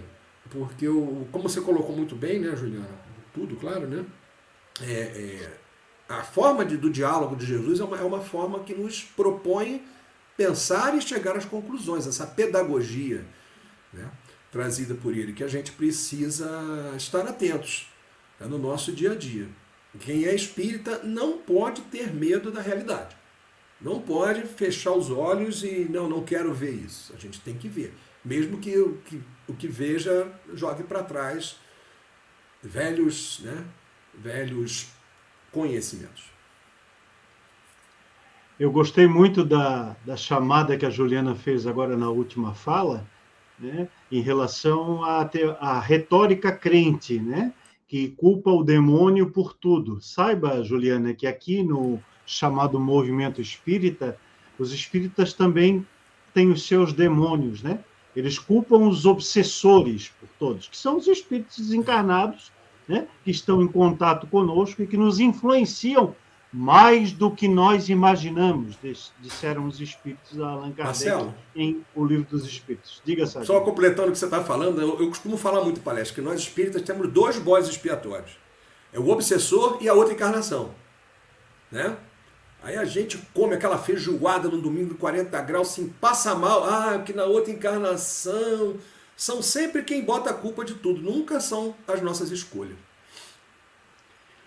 porque 0.49 0.87
o, 0.87 1.27
como 1.31 1.49
você 1.49 1.61
colocou 1.61 1.95
muito 1.95 2.15
bem, 2.15 2.39
né, 2.39 2.55
Juliana? 2.55 2.87
Tudo, 3.33 3.55
claro, 3.55 3.87
né? 3.87 4.05
É, 4.81 4.91
é, 4.91 5.57
a 6.07 6.23
forma 6.23 6.63
de, 6.63 6.77
do 6.77 6.89
diálogo 6.89 7.35
de 7.35 7.45
Jesus 7.45 7.79
é 7.79 7.83
uma, 7.83 7.97
é 7.97 8.03
uma 8.03 8.21
forma 8.21 8.59
que 8.59 8.73
nos 8.73 9.01
propõe 9.01 9.81
pensar 10.37 10.95
e 10.95 11.01
chegar 11.01 11.35
às 11.35 11.45
conclusões, 11.45 12.05
essa 12.05 12.27
pedagogia 12.27 13.25
né, 13.93 14.09
trazida 14.51 14.93
por 14.93 15.15
ele, 15.15 15.33
que 15.33 15.43
a 15.43 15.47
gente 15.47 15.71
precisa 15.71 16.47
estar 16.95 17.21
atentos 17.21 17.89
né, 18.39 18.47
no 18.47 18.57
nosso 18.57 18.91
dia 18.91 19.13
a 19.13 19.15
dia. 19.15 19.47
Quem 19.99 20.25
é 20.25 20.35
espírita 20.35 20.99
não 21.03 21.37
pode 21.37 21.81
ter 21.83 22.13
medo 22.13 22.51
da 22.51 22.61
realidade. 22.61 23.15
Não 23.79 23.99
pode 23.99 24.43
fechar 24.43 24.93
os 24.93 25.11
olhos 25.11 25.63
e 25.63 25.87
não, 25.89 26.09
não 26.09 26.23
quero 26.23 26.53
ver 26.53 26.71
isso. 26.71 27.13
A 27.15 27.19
gente 27.19 27.39
tem 27.41 27.55
que 27.55 27.67
ver. 27.67 27.93
Mesmo 28.23 28.57
que 28.57 28.77
o 28.77 28.97
que, 29.05 29.21
o 29.47 29.53
que 29.53 29.67
veja 29.67 30.31
jogue 30.53 30.83
para 30.83 31.03
trás 31.03 31.57
velhos, 32.63 33.39
né, 33.43 33.63
velhos 34.13 34.87
conhecimentos. 35.51 36.25
Eu 38.59 38.71
gostei 38.71 39.05
muito 39.05 39.43
da, 39.43 39.95
da 40.05 40.15
chamada 40.15 40.77
que 40.77 40.85
a 40.85 40.89
Juliana 40.89 41.35
fez 41.35 41.67
agora 41.67 41.97
na 41.97 42.09
última 42.09 42.53
fala, 42.53 43.05
né, 43.59 43.87
em 44.11 44.21
relação 44.21 45.03
à, 45.03 45.29
à 45.59 45.79
retórica 45.79 46.51
crente, 46.51 47.19
né, 47.19 47.53
que 47.87 48.09
culpa 48.09 48.49
o 48.49 48.63
demônio 48.63 49.29
por 49.29 49.53
tudo. 49.53 50.01
Saiba, 50.01 50.63
Juliana, 50.63 51.13
que 51.13 51.27
aqui 51.27 51.61
no 51.61 52.01
chamado 52.25 52.79
movimento 52.79 53.41
espírita, 53.41 54.17
os 54.57 54.73
espíritas 54.73 55.33
também 55.33 55.85
têm 56.33 56.51
os 56.51 56.67
seus 56.67 56.93
demônios, 56.93 57.61
né? 57.61 57.79
Eles 58.15 58.39
culpam 58.39 58.87
os 58.87 59.05
obsessores 59.05 60.11
por 60.19 60.29
todos, 60.39 60.67
que 60.67 60.77
são 60.77 60.97
os 60.97 61.07
espíritos 61.07 61.57
desencarnados, 61.57 62.51
né, 62.87 63.07
que 63.23 63.31
estão 63.31 63.61
em 63.61 63.67
contato 63.67 64.27
conosco 64.27 64.81
e 64.81 64.87
que 64.87 64.95
nos 64.95 65.19
influenciam 65.19 66.15
mais 66.53 67.11
do 67.11 67.29
que 67.29 67.49
nós 67.49 67.89
imaginamos, 67.89 68.77
disseram 69.19 69.67
os 69.67 69.81
espíritos 69.81 70.39
a 70.39 70.51
Allan 70.51 70.71
Kardec 70.71 70.85
Marcelo, 70.85 71.35
em 71.53 71.83
O 71.93 72.05
Livro 72.05 72.25
dos 72.29 72.45
Espíritos. 72.45 73.01
Diga, 73.03 73.27
Sérgio. 73.27 73.47
Só 73.47 73.59
completando 73.59 74.07
o 74.07 74.11
que 74.13 74.17
você 74.17 74.23
está 74.23 74.41
falando, 74.41 74.79
eu, 74.79 75.01
eu, 75.01 75.09
costumo 75.09 75.35
falar 75.35 75.61
muito, 75.61 75.81
palestra, 75.81 76.15
que 76.15 76.21
nós 76.21 76.39
espíritas 76.39 76.81
temos 76.81 77.11
dois 77.11 77.37
bodes 77.37 77.67
expiatórios. 77.67 78.37
É 78.93 78.99
o 78.99 79.09
obsessor 79.09 79.79
e 79.81 79.89
a 79.89 79.93
outra 79.93 80.13
encarnação. 80.13 80.73
Né? 81.69 81.97
Aí 82.65 82.77
a 82.77 82.83
gente 82.83 83.19
come 83.31 83.53
aquela 83.53 83.77
feijoada 83.77 84.49
no 84.49 84.59
domingo 84.59 84.95
de 84.95 84.99
40 84.99 85.39
graus, 85.43 85.67
se 85.67 85.85
passa 86.01 86.33
mal, 86.33 86.63
ah, 86.63 86.97
que 86.97 87.13
na 87.13 87.23
outra 87.23 87.53
encarnação 87.53 88.77
são 89.15 89.39
sempre 89.39 89.83
quem 89.83 90.03
bota 90.03 90.31
a 90.31 90.33
culpa 90.33 90.65
de 90.65 90.73
tudo, 90.73 90.99
nunca 90.99 91.39
são 91.39 91.75
as 91.87 92.01
nossas 92.01 92.31
escolhas. 92.31 92.75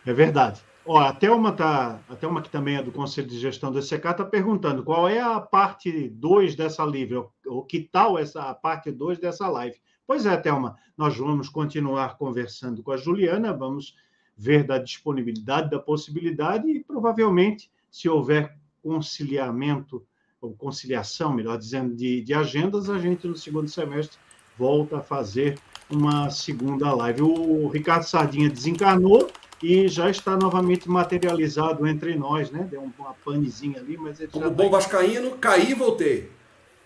É 0.05 0.13
verdade. 0.13 0.61
Ó, 0.85 0.99
a 0.99 1.13
Thelma, 1.13 1.53
tá, 1.53 2.01
a 2.09 2.17
Thelma, 2.17 2.43
que 2.43 2.51
também 2.51 2.75
é 2.75 2.83
do 2.83 2.91
Conselho 2.91 3.29
de 3.29 3.39
Gestão 3.39 3.71
do 3.71 3.79
ECK, 3.79 3.93
está 3.93 4.25
perguntando 4.25 4.83
qual 4.83 5.09
é 5.09 5.21
a 5.21 5.39
parte 5.39 6.09
2 6.09 6.57
dessa 6.57 6.83
live, 6.83 7.23
ou 7.47 7.63
que 7.63 7.79
tal 7.81 8.19
essa 8.19 8.51
a 8.51 8.55
parte 8.55 8.91
2 8.91 9.21
dessa 9.21 9.47
live. 9.47 9.77
Pois 10.05 10.27
é, 10.27 10.37
Thelma, 10.37 10.77
nós 10.97 11.17
vamos 11.17 11.49
continuar 11.49 12.19
conversando 12.19 12.83
com 12.83 12.91
a 12.91 12.97
Juliana, 12.97 13.53
vamos 13.53 13.95
ver 14.37 14.65
da 14.65 14.77
disponibilidade, 14.77 15.71
da 15.71 15.79
possibilidade 15.79 16.69
e 16.69 16.83
provavelmente, 16.83 17.71
se 17.99 18.09
houver 18.09 18.57
conciliamento, 18.81 20.07
ou 20.41 20.55
conciliação, 20.55 21.33
melhor 21.33 21.59
dizendo, 21.59 21.97
de, 21.97 22.21
de 22.21 22.33
agendas, 22.33 22.89
a 22.89 22.97
gente 22.97 23.27
no 23.27 23.37
segundo 23.37 23.69
semestre 23.69 24.17
volta 24.57 24.99
a 24.99 25.03
fazer 25.03 25.59
uma 25.91 26.31
segunda 26.31 26.95
live. 26.95 27.23
O 27.23 27.67
Ricardo 27.67 28.05
Sardinha 28.05 28.49
desencarnou 28.49 29.29
e 29.61 29.89
já 29.89 30.09
está 30.09 30.37
novamente 30.37 30.89
materializado 30.89 31.89
entre 31.89 32.15
nós, 32.15 32.53
né? 32.53 32.69
Deu 32.71 32.83
uma 32.83 33.15
panezinha 33.25 33.81
ali, 33.81 33.97
mas 33.97 34.21
ele 34.21 34.31
Como 34.31 34.45
já 34.45 34.51
bom 34.51 34.71
tá... 34.71 34.77
vascaíno, 34.77 35.33
caí 35.33 35.73
e 35.73 35.75
voltei. 35.75 36.31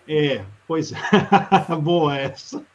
É, 0.07 0.43
pois 0.67 0.91
é. 0.91 0.97
Boa 1.79 2.17
essa. 2.17 2.65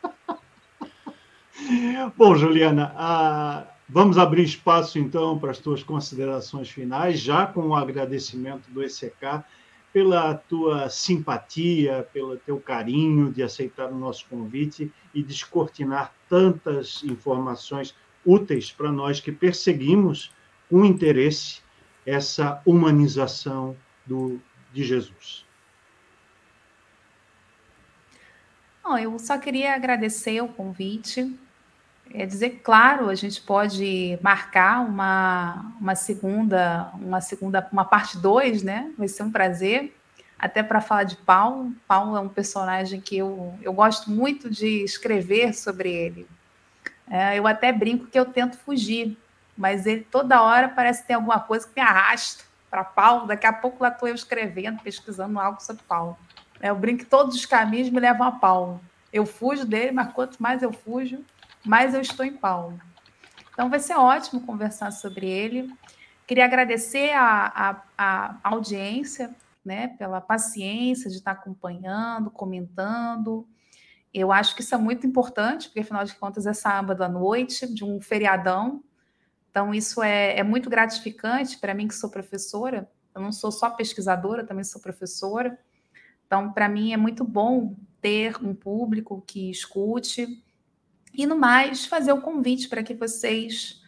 Bom, 2.16 2.36
Juliana, 2.36 2.94
a... 2.97 3.66
vamos 3.89 4.19
abrir 4.19 4.43
espaço 4.43 4.98
então 4.98 5.39
para 5.39 5.51
as 5.51 5.59
tuas 5.59 5.82
considerações 5.82 6.69
finais, 6.69 7.20
já 7.20 7.47
com 7.47 7.69
o 7.69 7.74
agradecimento 7.74 8.70
do 8.70 8.82
ECK 8.82 9.44
pela 9.93 10.35
tua 10.35 10.90
simpatia, 10.90 12.09
pelo 12.12 12.36
teu 12.36 12.60
carinho 12.60 13.32
de 13.32 13.43
aceitar 13.43 13.90
o 13.90 13.98
nosso 13.98 14.27
convite 14.28 14.93
e 15.15 15.23
descortinar 15.23 16.12
tantas 16.28 17.02
informações 17.02 17.94
úteis 18.24 18.70
para 18.70 18.93
nós 18.93 19.20
que 19.20 19.32
perseguimos 19.32 20.31
com 20.69 20.85
interesse 20.85 21.62
essa 22.05 22.60
humanização 22.66 23.77
do, 24.05 24.40
de 24.73 24.85
Jesus. 24.85 25.47
Bom, 28.82 28.97
eu 28.97 29.19
só 29.19 29.39
queria 29.39 29.74
agradecer 29.74 30.40
o 30.43 30.48
convite. 30.48 31.35
É 32.13 32.25
dizer, 32.25 32.61
claro, 32.63 33.11
a 33.11 33.15
gente 33.15 33.41
pode 33.41 34.19
marcar 34.23 34.81
uma, 34.81 35.73
uma 35.81 35.95
segunda, 35.95 36.91
uma 36.95 37.21
segunda, 37.21 37.67
uma 37.71 37.85
parte 37.85 38.17
2, 38.17 38.63
né? 38.63 38.91
Vai 38.97 39.09
ser 39.09 39.25
um 39.25 39.31
prazer, 39.31 39.95
até 40.39 40.63
para 40.63 40.81
falar 40.81 41.05
de 41.05 41.17
Paulo. 41.17 41.73
Paulo 41.87 42.17
é 42.17 42.21
um 42.21 42.29
personagem 42.29 43.01
que 43.01 43.19
eu, 43.19 43.55
eu 43.63 43.73
gosto 43.73 44.11
muito 44.11 44.49
de 44.49 44.85
escrever 44.85 45.55
sobre 45.55 45.93
ele. 45.93 46.27
É, 47.11 47.39
eu 47.39 47.47
até 47.47 47.73
brinco 47.73 48.07
que 48.07 48.19
eu 48.19 48.25
tento 48.25 48.57
fugir, 48.59 49.17
mas 49.57 49.87
ele 49.87 50.07
toda 50.11 50.43
hora 50.43 50.69
parece 50.69 51.07
ter 51.07 51.15
alguma 51.15 51.41
coisa 51.41 51.67
que 51.67 51.75
me 51.75 51.87
arrasta 51.87 52.45
para 52.71 52.85
Paulo. 52.85 53.27
Daqui 53.27 53.47
a 53.47 53.53
pouco 53.53 53.83
lá 53.83 53.89
estou 53.89 54.09
eu 54.09 54.15
escrevendo, 54.15 54.81
pesquisando 54.81 55.39
algo 55.39 55.61
sobre 55.61 55.83
Paulo. 55.89 56.17
É, 56.61 56.71
eu 56.71 56.77
brinco 56.77 57.05
que 57.05 57.11
todos 57.11 57.35
os 57.35 57.47
caminhos 57.47 57.91
me 57.91 58.01
levam 58.01 58.27
a 58.27 58.33
Paulo. 58.33 58.81
Eu 59.13 59.25
fujo 59.25 59.65
dele, 59.65 59.93
mas 59.93 60.13
quanto 60.13 60.41
mais 60.43 60.63
eu 60.63 60.73
fujo, 60.73 61.25
mais 61.65 61.95
eu 61.95 62.01
estou 62.01 62.25
em 62.25 62.37
Paulo. 62.37 62.81
Então 63.53 63.69
vai 63.69 63.81
ser 63.81 63.95
ótimo 63.97 64.41
conversar 64.41 64.93
sobre 64.93 65.29
ele. 65.29 65.73
Queria 66.27 66.45
agradecer 66.45 67.11
a, 67.13 67.47
a, 67.47 67.83
a 67.97 68.39
audiência 68.45 69.35
né, 69.65 69.89
pela 69.89 70.21
paciência 70.21 71.11
de 71.11 71.17
estar 71.17 71.33
acompanhando, 71.33 72.31
comentando. 72.31 73.47
Eu 74.13 74.33
acho 74.33 74.55
que 74.55 74.63
isso 74.63 74.75
é 74.75 74.79
muito 74.79 75.07
importante, 75.07 75.69
porque 75.69 75.81
afinal 75.81 76.05
de 76.05 76.15
contas 76.15 76.47
é 76.47 76.55
sábado 76.55 77.03
à 77.03 77.09
noite, 77.09 77.73
de 77.73 77.85
um 77.85 78.01
feriadão. 78.01 78.83
Então, 79.51 79.75
isso 79.75 80.03
é, 80.03 80.39
é 80.39 80.43
muito 80.43 80.71
gratificante 80.71 81.59
para 81.59 81.75
mim, 81.75 81.89
que 81.89 81.95
sou 81.95 82.09
professora. 82.09 82.91
Eu 83.15 83.21
não 83.21 83.33
sou 83.33 83.51
só 83.51 83.71
pesquisadora, 83.71 84.45
também 84.47 84.65
sou 84.65 84.81
professora. 84.81 85.59
Então, 86.27 86.53
para 86.53 86.69
mim 86.69 86.93
é 86.93 86.97
muito 86.97 87.25
bom 87.25 87.77
ter 88.01 88.37
um 88.43 88.55
público 88.55 89.23
que 89.27 89.51
escute. 89.51 90.43
E 91.19 91.27
no 91.27 91.36
mais, 91.36 91.85
fazer 91.85 92.12
o 92.12 92.20
convite 92.20 92.69
para 92.69 92.81
que 92.81 92.95
vocês 92.95 93.82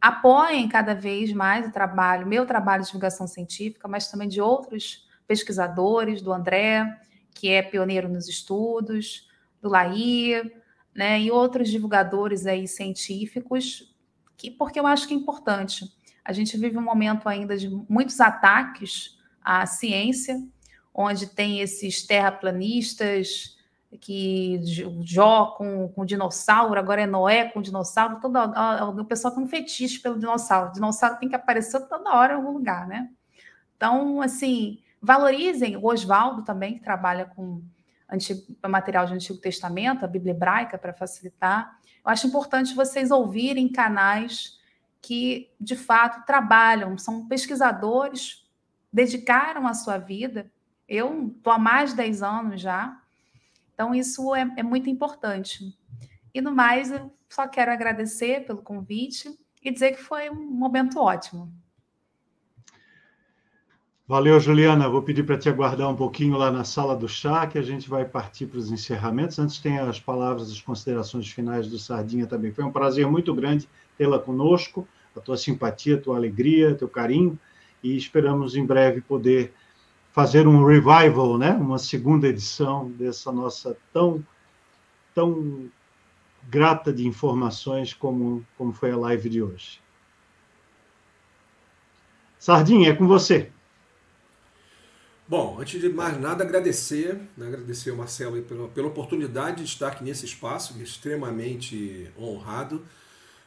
apoiem 0.00 0.68
cada 0.68 0.94
vez 0.94 1.32
mais 1.32 1.66
o 1.66 1.72
trabalho, 1.72 2.28
meu 2.28 2.46
trabalho 2.46 2.82
de 2.82 2.86
divulgação 2.86 3.26
científica, 3.26 3.88
mas 3.88 4.08
também 4.08 4.28
de 4.28 4.40
outros 4.40 5.04
pesquisadores, 5.26 6.22
do 6.22 6.32
André, 6.32 6.86
que 7.34 7.48
é 7.48 7.60
pioneiro 7.60 8.08
nos 8.08 8.28
estudos, 8.28 9.28
do 9.60 9.68
Laí, 9.68 10.40
né, 10.94 11.20
e 11.20 11.28
outros 11.28 11.70
divulgadores 11.70 12.46
aí 12.46 12.68
científicos, 12.68 13.92
que, 14.36 14.48
porque 14.48 14.78
eu 14.78 14.86
acho 14.86 15.08
que 15.08 15.14
é 15.14 15.16
importante. 15.16 15.92
A 16.24 16.32
gente 16.32 16.56
vive 16.56 16.78
um 16.78 16.82
momento 16.82 17.28
ainda 17.28 17.56
de 17.56 17.68
muitos 17.88 18.20
ataques 18.20 19.18
à 19.42 19.66
ciência, 19.66 20.40
onde 20.94 21.26
tem 21.26 21.58
esses 21.58 22.06
terraplanistas 22.06 23.55
que 23.96 24.60
Jó 25.02 25.54
com, 25.56 25.88
com 25.88 26.04
dinossauro, 26.04 26.78
agora 26.78 27.02
é 27.02 27.06
Noé 27.06 27.48
com 27.48 27.62
dinossauro, 27.62 28.20
toda, 28.20 28.44
o 28.88 29.04
pessoal 29.04 29.34
tem 29.34 29.42
um 29.42 29.48
fetiche 29.48 30.00
pelo 30.00 30.18
dinossauro. 30.18 30.70
O 30.70 30.72
dinossauro 30.72 31.18
tem 31.18 31.28
que 31.28 31.34
aparecer 31.34 31.80
toda 31.88 32.14
hora 32.14 32.34
em 32.34 32.36
algum 32.36 32.52
lugar, 32.52 32.86
né? 32.86 33.10
Então, 33.76 34.20
assim, 34.22 34.80
valorizem 35.00 35.76
o 35.76 35.86
Oswaldo 35.86 36.42
também, 36.42 36.74
que 36.74 36.84
trabalha 36.84 37.26
com 37.26 37.62
antigo, 38.10 38.42
material 38.66 39.06
de 39.06 39.14
Antigo 39.14 39.38
Testamento, 39.38 40.04
a 40.04 40.08
Bíblia 40.08 40.32
hebraica, 40.32 40.78
para 40.78 40.92
facilitar. 40.92 41.78
Eu 42.04 42.10
acho 42.10 42.26
importante 42.26 42.74
vocês 42.74 43.10
ouvirem 43.10 43.68
canais 43.68 44.58
que, 45.00 45.50
de 45.60 45.76
fato, 45.76 46.24
trabalham, 46.24 46.96
são 46.98 47.26
pesquisadores, 47.26 48.44
dedicaram 48.92 49.66
a 49.66 49.74
sua 49.74 49.98
vida. 49.98 50.50
Eu 50.88 51.28
estou 51.36 51.52
há 51.52 51.58
mais 51.58 51.90
de 51.90 51.96
10 51.96 52.22
anos 52.22 52.60
já, 52.60 53.00
então 53.76 53.94
isso 53.94 54.34
é, 54.34 54.50
é 54.56 54.62
muito 54.62 54.88
importante. 54.88 55.62
E 56.34 56.40
no 56.40 56.50
mais, 56.50 56.90
eu 56.90 57.12
só 57.28 57.46
quero 57.46 57.70
agradecer 57.70 58.46
pelo 58.46 58.62
convite 58.62 59.28
e 59.62 59.70
dizer 59.70 59.92
que 59.92 60.02
foi 60.02 60.30
um 60.30 60.50
momento 60.50 60.98
ótimo. 60.98 61.52
Valeu, 64.08 64.40
Juliana. 64.40 64.88
Vou 64.88 65.02
pedir 65.02 65.24
para 65.24 65.36
te 65.36 65.50
aguardar 65.50 65.90
um 65.90 65.94
pouquinho 65.94 66.38
lá 66.38 66.50
na 66.50 66.64
sala 66.64 66.96
do 66.96 67.06
chá, 67.06 67.46
que 67.46 67.58
a 67.58 67.62
gente 67.62 67.86
vai 67.86 68.06
partir 68.06 68.46
para 68.46 68.58
os 68.58 68.70
encerramentos. 68.70 69.38
Antes 69.38 69.58
tem 69.58 69.78
as 69.78 70.00
palavras, 70.00 70.50
as 70.50 70.60
considerações 70.60 71.28
finais 71.28 71.68
do 71.68 71.78
Sardinha 71.78 72.26
também. 72.26 72.52
Foi 72.52 72.64
um 72.64 72.72
prazer 72.72 73.06
muito 73.06 73.34
grande 73.34 73.68
tê-la 73.98 74.18
conosco, 74.18 74.88
a 75.14 75.20
tua 75.20 75.36
simpatia, 75.36 75.96
a 75.96 76.00
tua 76.00 76.16
alegria, 76.16 76.74
teu 76.74 76.88
carinho, 76.88 77.38
e 77.82 77.94
esperamos 77.94 78.56
em 78.56 78.64
breve 78.64 79.02
poder 79.02 79.52
fazer 80.16 80.48
um 80.48 80.64
revival, 80.64 81.36
né? 81.36 81.50
Uma 81.50 81.78
segunda 81.78 82.26
edição 82.26 82.90
dessa 82.92 83.30
nossa 83.30 83.76
tão 83.92 84.24
tão 85.14 85.70
grata 86.48 86.90
de 86.90 87.06
informações 87.06 87.92
como 87.92 88.42
como 88.56 88.72
foi 88.72 88.92
a 88.92 88.96
live 88.96 89.28
de 89.28 89.42
hoje. 89.42 89.78
Sardinha, 92.38 92.90
é 92.90 92.94
com 92.94 93.06
você. 93.06 93.52
Bom, 95.28 95.58
antes 95.60 95.78
de 95.78 95.88
mais 95.90 96.18
nada, 96.18 96.44
agradecer, 96.44 97.20
né, 97.36 97.48
agradecer 97.48 97.90
ao 97.90 97.96
Marcelo 97.96 98.40
pela, 98.42 98.68
pela 98.68 98.86
oportunidade 98.86 99.64
de 99.64 99.64
estar 99.64 99.88
aqui 99.88 100.04
nesse 100.04 100.24
espaço, 100.24 100.80
extremamente 100.80 102.10
honrado. 102.18 102.86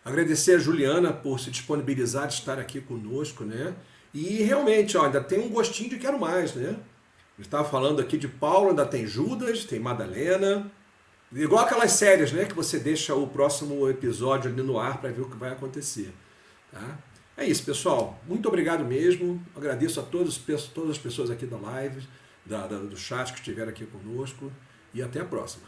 Agradecer 0.05 0.55
a 0.55 0.59
Juliana 0.59 1.13
por 1.13 1.39
se 1.39 1.49
disponibilizar 1.49 2.27
de 2.27 2.33
estar 2.35 2.59
aqui 2.59 2.79
conosco, 2.79 3.43
né? 3.43 3.73
E 4.13 4.43
realmente, 4.43 4.97
ó, 4.97 5.05
ainda 5.05 5.21
tem 5.21 5.39
um 5.39 5.49
gostinho 5.49 5.89
de 5.89 5.97
quero 5.97 6.19
mais, 6.19 6.55
né? 6.55 6.75
Estava 7.37 7.63
falando 7.63 8.01
aqui 8.01 8.17
de 8.17 8.27
Paulo, 8.27 8.69
ainda 8.69 8.85
tem 8.85 9.07
Judas, 9.07 9.63
tem 9.63 9.79
Madalena. 9.79 10.69
Igual 11.31 11.63
aquelas 11.63 11.91
séries, 11.91 12.31
né? 12.31 12.45
Que 12.45 12.55
você 12.55 12.79
deixa 12.79 13.13
o 13.15 13.27
próximo 13.27 13.87
episódio 13.87 14.51
ali 14.51 14.61
no 14.61 14.79
ar 14.79 14.99
para 14.99 15.11
ver 15.11 15.21
o 15.21 15.29
que 15.29 15.37
vai 15.37 15.51
acontecer. 15.51 16.11
Tá? 16.71 16.97
É 17.37 17.45
isso, 17.45 17.63
pessoal. 17.63 18.19
Muito 18.27 18.47
obrigado 18.47 18.83
mesmo. 18.83 19.41
Agradeço 19.55 19.99
a 19.99 20.03
todos, 20.03 20.37
todas 20.73 20.91
as 20.91 20.97
pessoas 20.97 21.29
aqui 21.29 21.45
da 21.45 21.57
live, 21.57 22.05
da, 22.45 22.67
da, 22.67 22.77
do 22.77 22.97
chat 22.97 23.31
que 23.31 23.39
estiveram 23.39 23.69
aqui 23.69 23.85
conosco. 23.85 24.51
E 24.93 25.01
até 25.01 25.21
a 25.21 25.25
próxima. 25.25 25.63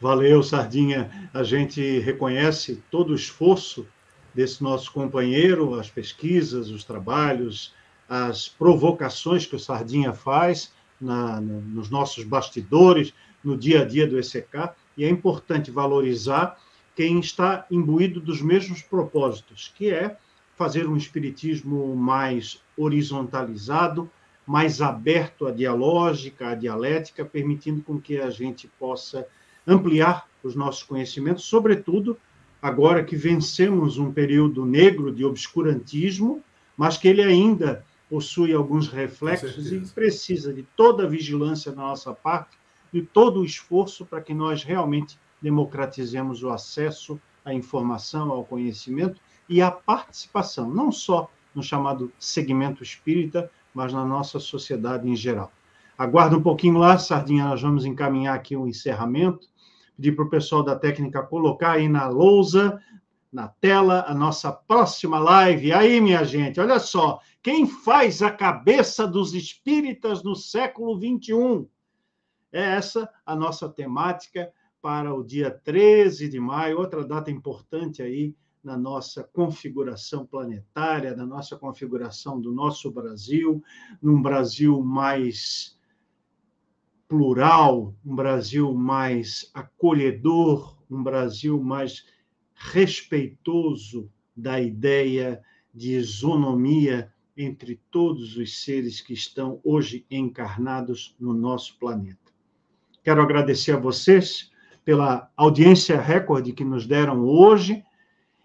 Valeu, 0.00 0.42
Sardinha. 0.42 1.30
A 1.34 1.42
gente 1.42 1.98
reconhece 1.98 2.82
todo 2.90 3.10
o 3.10 3.16
esforço 3.16 3.86
desse 4.34 4.62
nosso 4.62 4.92
companheiro, 4.92 5.74
as 5.74 5.90
pesquisas, 5.90 6.70
os 6.70 6.84
trabalhos, 6.84 7.74
as 8.08 8.48
provocações 8.48 9.46
que 9.46 9.56
o 9.56 9.58
Sardinha 9.58 10.12
faz 10.12 10.72
na, 11.00 11.40
na, 11.40 11.60
nos 11.60 11.90
nossos 11.90 12.24
bastidores, 12.24 13.14
no 13.42 13.56
dia 13.56 13.82
a 13.82 13.84
dia 13.84 14.06
do 14.06 14.18
ECK, 14.18 14.70
e 14.96 15.04
é 15.04 15.08
importante 15.08 15.70
valorizar 15.70 16.58
quem 16.94 17.20
está 17.20 17.66
imbuído 17.70 18.20
dos 18.20 18.42
mesmos 18.42 18.82
propósitos, 18.82 19.72
que 19.74 19.90
é 19.90 20.16
fazer 20.56 20.86
um 20.86 20.96
espiritismo 20.96 21.96
mais 21.96 22.60
horizontalizado, 22.76 24.10
mais 24.46 24.82
aberto 24.82 25.46
à 25.46 25.50
dialógica, 25.50 26.48
à 26.48 26.54
dialética, 26.54 27.24
permitindo 27.24 27.82
com 27.82 27.98
que 28.00 28.18
a 28.18 28.28
gente 28.28 28.68
possa 28.78 29.26
ampliar 29.66 30.26
os 30.42 30.54
nossos 30.54 30.82
conhecimentos, 30.82 31.44
sobretudo 31.44 32.18
agora 32.60 33.04
que 33.04 33.16
vencemos 33.16 33.98
um 33.98 34.12
período 34.12 34.64
negro 34.66 35.12
de 35.12 35.24
obscurantismo, 35.24 36.42
mas 36.76 36.96
que 36.96 37.08
ele 37.08 37.22
ainda 37.22 37.84
possui 38.08 38.52
alguns 38.52 38.88
reflexos 38.88 39.72
e 39.72 39.80
precisa 39.94 40.52
de 40.52 40.62
toda 40.76 41.04
a 41.04 41.08
vigilância 41.08 41.70
da 41.70 41.82
nossa 41.82 42.12
parte 42.12 42.58
e 42.92 43.00
todo 43.00 43.40
o 43.40 43.44
esforço 43.44 44.04
para 44.04 44.20
que 44.20 44.34
nós 44.34 44.64
realmente 44.64 45.18
democratizemos 45.40 46.42
o 46.42 46.50
acesso 46.50 47.20
à 47.44 47.54
informação, 47.54 48.30
ao 48.30 48.44
conhecimento 48.44 49.20
e 49.48 49.62
a 49.62 49.70
participação, 49.70 50.68
não 50.68 50.90
só 50.90 51.30
no 51.54 51.62
chamado 51.62 52.12
segmento 52.18 52.82
espírita, 52.82 53.50
mas 53.74 53.92
na 53.92 54.04
nossa 54.04 54.38
sociedade 54.38 55.08
em 55.08 55.16
geral. 55.16 55.52
Aguarda 55.96 56.36
um 56.36 56.42
pouquinho 56.42 56.78
lá, 56.78 56.98
Sardinha, 56.98 57.44
nós 57.44 57.60
vamos 57.60 57.84
encaminhar 57.84 58.34
aqui 58.34 58.56
o 58.56 58.62
um 58.62 58.66
encerramento. 58.66 59.49
Pedir 60.00 60.16
para 60.16 60.24
o 60.24 60.30
pessoal 60.30 60.62
da 60.62 60.74
técnica 60.74 61.22
colocar 61.22 61.72
aí 61.72 61.86
na 61.86 62.08
lousa, 62.08 62.80
na 63.30 63.48
tela, 63.48 64.02
a 64.08 64.14
nossa 64.14 64.50
próxima 64.50 65.18
live. 65.18 65.74
Aí, 65.74 66.00
minha 66.00 66.24
gente, 66.24 66.58
olha 66.58 66.78
só, 66.78 67.20
quem 67.42 67.66
faz 67.66 68.22
a 68.22 68.30
cabeça 68.30 69.06
dos 69.06 69.34
espíritas 69.34 70.22
no 70.22 70.34
século 70.34 70.98
XXI? 70.98 71.68
É 72.50 72.62
essa 72.76 73.10
a 73.26 73.36
nossa 73.36 73.68
temática 73.68 74.50
para 74.80 75.14
o 75.14 75.22
dia 75.22 75.50
13 75.50 76.30
de 76.30 76.40
maio, 76.40 76.78
outra 76.78 77.04
data 77.04 77.30
importante 77.30 78.02
aí 78.02 78.34
na 78.64 78.78
nossa 78.78 79.22
configuração 79.22 80.24
planetária, 80.24 81.14
na 81.14 81.26
nossa 81.26 81.58
configuração 81.58 82.40
do 82.40 82.54
nosso 82.54 82.90
Brasil, 82.90 83.62
num 84.00 84.22
Brasil 84.22 84.82
mais 84.82 85.78
plural, 87.10 87.92
um 88.06 88.14
Brasil 88.14 88.72
mais 88.72 89.50
acolhedor, 89.52 90.78
um 90.88 91.02
Brasil 91.02 91.60
mais 91.60 92.06
respeitoso 92.54 94.08
da 94.36 94.60
ideia 94.60 95.42
de 95.74 95.96
isonomia 95.96 97.12
entre 97.36 97.80
todos 97.90 98.36
os 98.36 98.62
seres 98.62 99.00
que 99.00 99.12
estão 99.12 99.60
hoje 99.64 100.06
encarnados 100.08 101.16
no 101.18 101.34
nosso 101.34 101.76
planeta. 101.80 102.32
Quero 103.02 103.20
agradecer 103.20 103.72
a 103.72 103.80
vocês 103.80 104.52
pela 104.84 105.28
audiência 105.36 106.00
recorde 106.00 106.52
que 106.52 106.64
nos 106.64 106.86
deram 106.86 107.24
hoje 107.24 107.82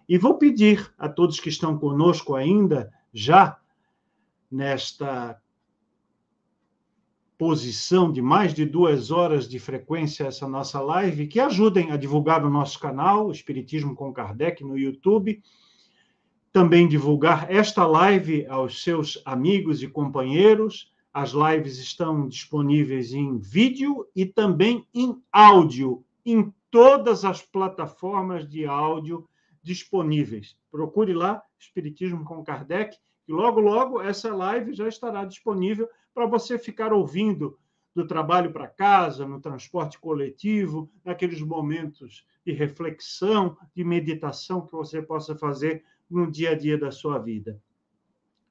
e 0.10 0.18
vou 0.18 0.40
pedir 0.40 0.92
a 0.98 1.08
todos 1.08 1.40
que 1.40 1.50
estão 1.50 1.78
conosco 1.78 2.34
ainda, 2.34 2.92
já 3.14 3.60
nesta 4.50 5.40
posição 7.38 8.12
de 8.12 8.22
mais 8.22 8.54
de 8.54 8.66
duas 8.66 9.12
horas 9.12 9.48
de 9.48 9.60
frequência 9.60 10.26
essa 10.26 10.48
nossa 10.48 10.80
live, 10.82 11.28
que 11.28 11.40
ajudem 11.40 11.92
a 11.92 11.98
divulgar 11.98 12.46
o 12.46 12.50
nosso 12.50 12.80
canal, 12.80 13.32
Espiritismo 13.32 13.96
com 13.96 14.14
Kardec, 14.14 14.64
no 14.64 14.78
YouTube. 14.78 15.42
Também 16.52 16.88
divulgar 16.88 17.52
esta 17.52 17.86
live 17.86 18.46
aos 18.48 18.82
seus 18.82 19.22
amigos 19.26 19.84
e 19.84 19.88
companheiros. 19.88 20.94
As 21.14 21.32
lives 21.32 21.78
estão 21.78 22.28
disponíveis 22.28 23.14
em 23.14 23.38
vídeo 23.38 24.08
e 24.16 24.26
também 24.26 24.86
em 24.94 25.16
áudio, 25.32 26.04
em 26.26 26.54
todas 26.72 27.26
as 27.26 27.42
plataformas 27.42 28.48
de 28.48 28.66
áudio 28.66 29.28
disponíveis. 29.62 30.56
Procure 30.72 31.14
lá, 31.14 31.42
Espiritismo 31.60 32.24
com 32.24 32.44
Kardec, 32.44 32.98
e 33.28 33.34
logo, 33.34 33.60
logo 33.60 34.02
essa 34.02 34.34
live 34.34 34.74
já 34.74 34.88
estará 34.88 35.26
disponível 35.26 35.90
para 36.16 36.26
você 36.26 36.58
ficar 36.58 36.94
ouvindo 36.94 37.60
do 37.94 38.08
trabalho 38.08 38.52
para 38.52 38.68
casa, 38.68 39.28
no 39.28 39.40
transporte 39.40 40.00
coletivo, 40.00 40.90
naqueles 41.04 41.42
momentos 41.42 42.26
de 42.46 42.54
reflexão, 42.54 43.58
de 43.76 43.84
meditação 43.84 44.66
que 44.66 44.72
você 44.72 45.02
possa 45.02 45.36
fazer 45.36 45.84
no 46.10 46.32
dia 46.32 46.52
a 46.52 46.56
dia 46.56 46.78
da 46.78 46.90
sua 46.90 47.20
vida. 47.20 47.62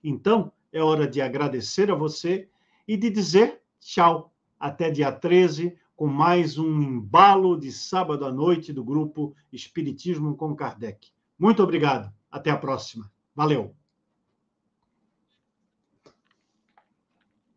Então, 0.03 0.53
é 0.71 0.83
hora 0.83 1.09
de 1.09 1.23
agradecer 1.23 1.91
a 1.91 1.95
você 1.95 2.49
e 2.87 2.97
de 2.97 3.09
dizer 3.09 3.63
tchau. 3.81 4.33
Até 4.61 4.91
dia 4.91 5.11
13, 5.11 5.77
com 5.97 6.07
mais 6.07 6.59
um 6.59 6.83
embalo 6.83 7.59
de 7.59 7.73
sábado 7.73 8.25
à 8.25 8.33
noite 8.33 8.73
do 8.73 8.85
grupo 8.85 9.35
Espiritismo 9.53 10.37
com 10.37 10.55
Kardec. 10.55 11.09
Muito 11.39 11.63
obrigado. 11.63 12.13
Até 12.31 12.51
a 12.51 12.57
próxima. 12.57 13.11
Valeu. 13.35 13.75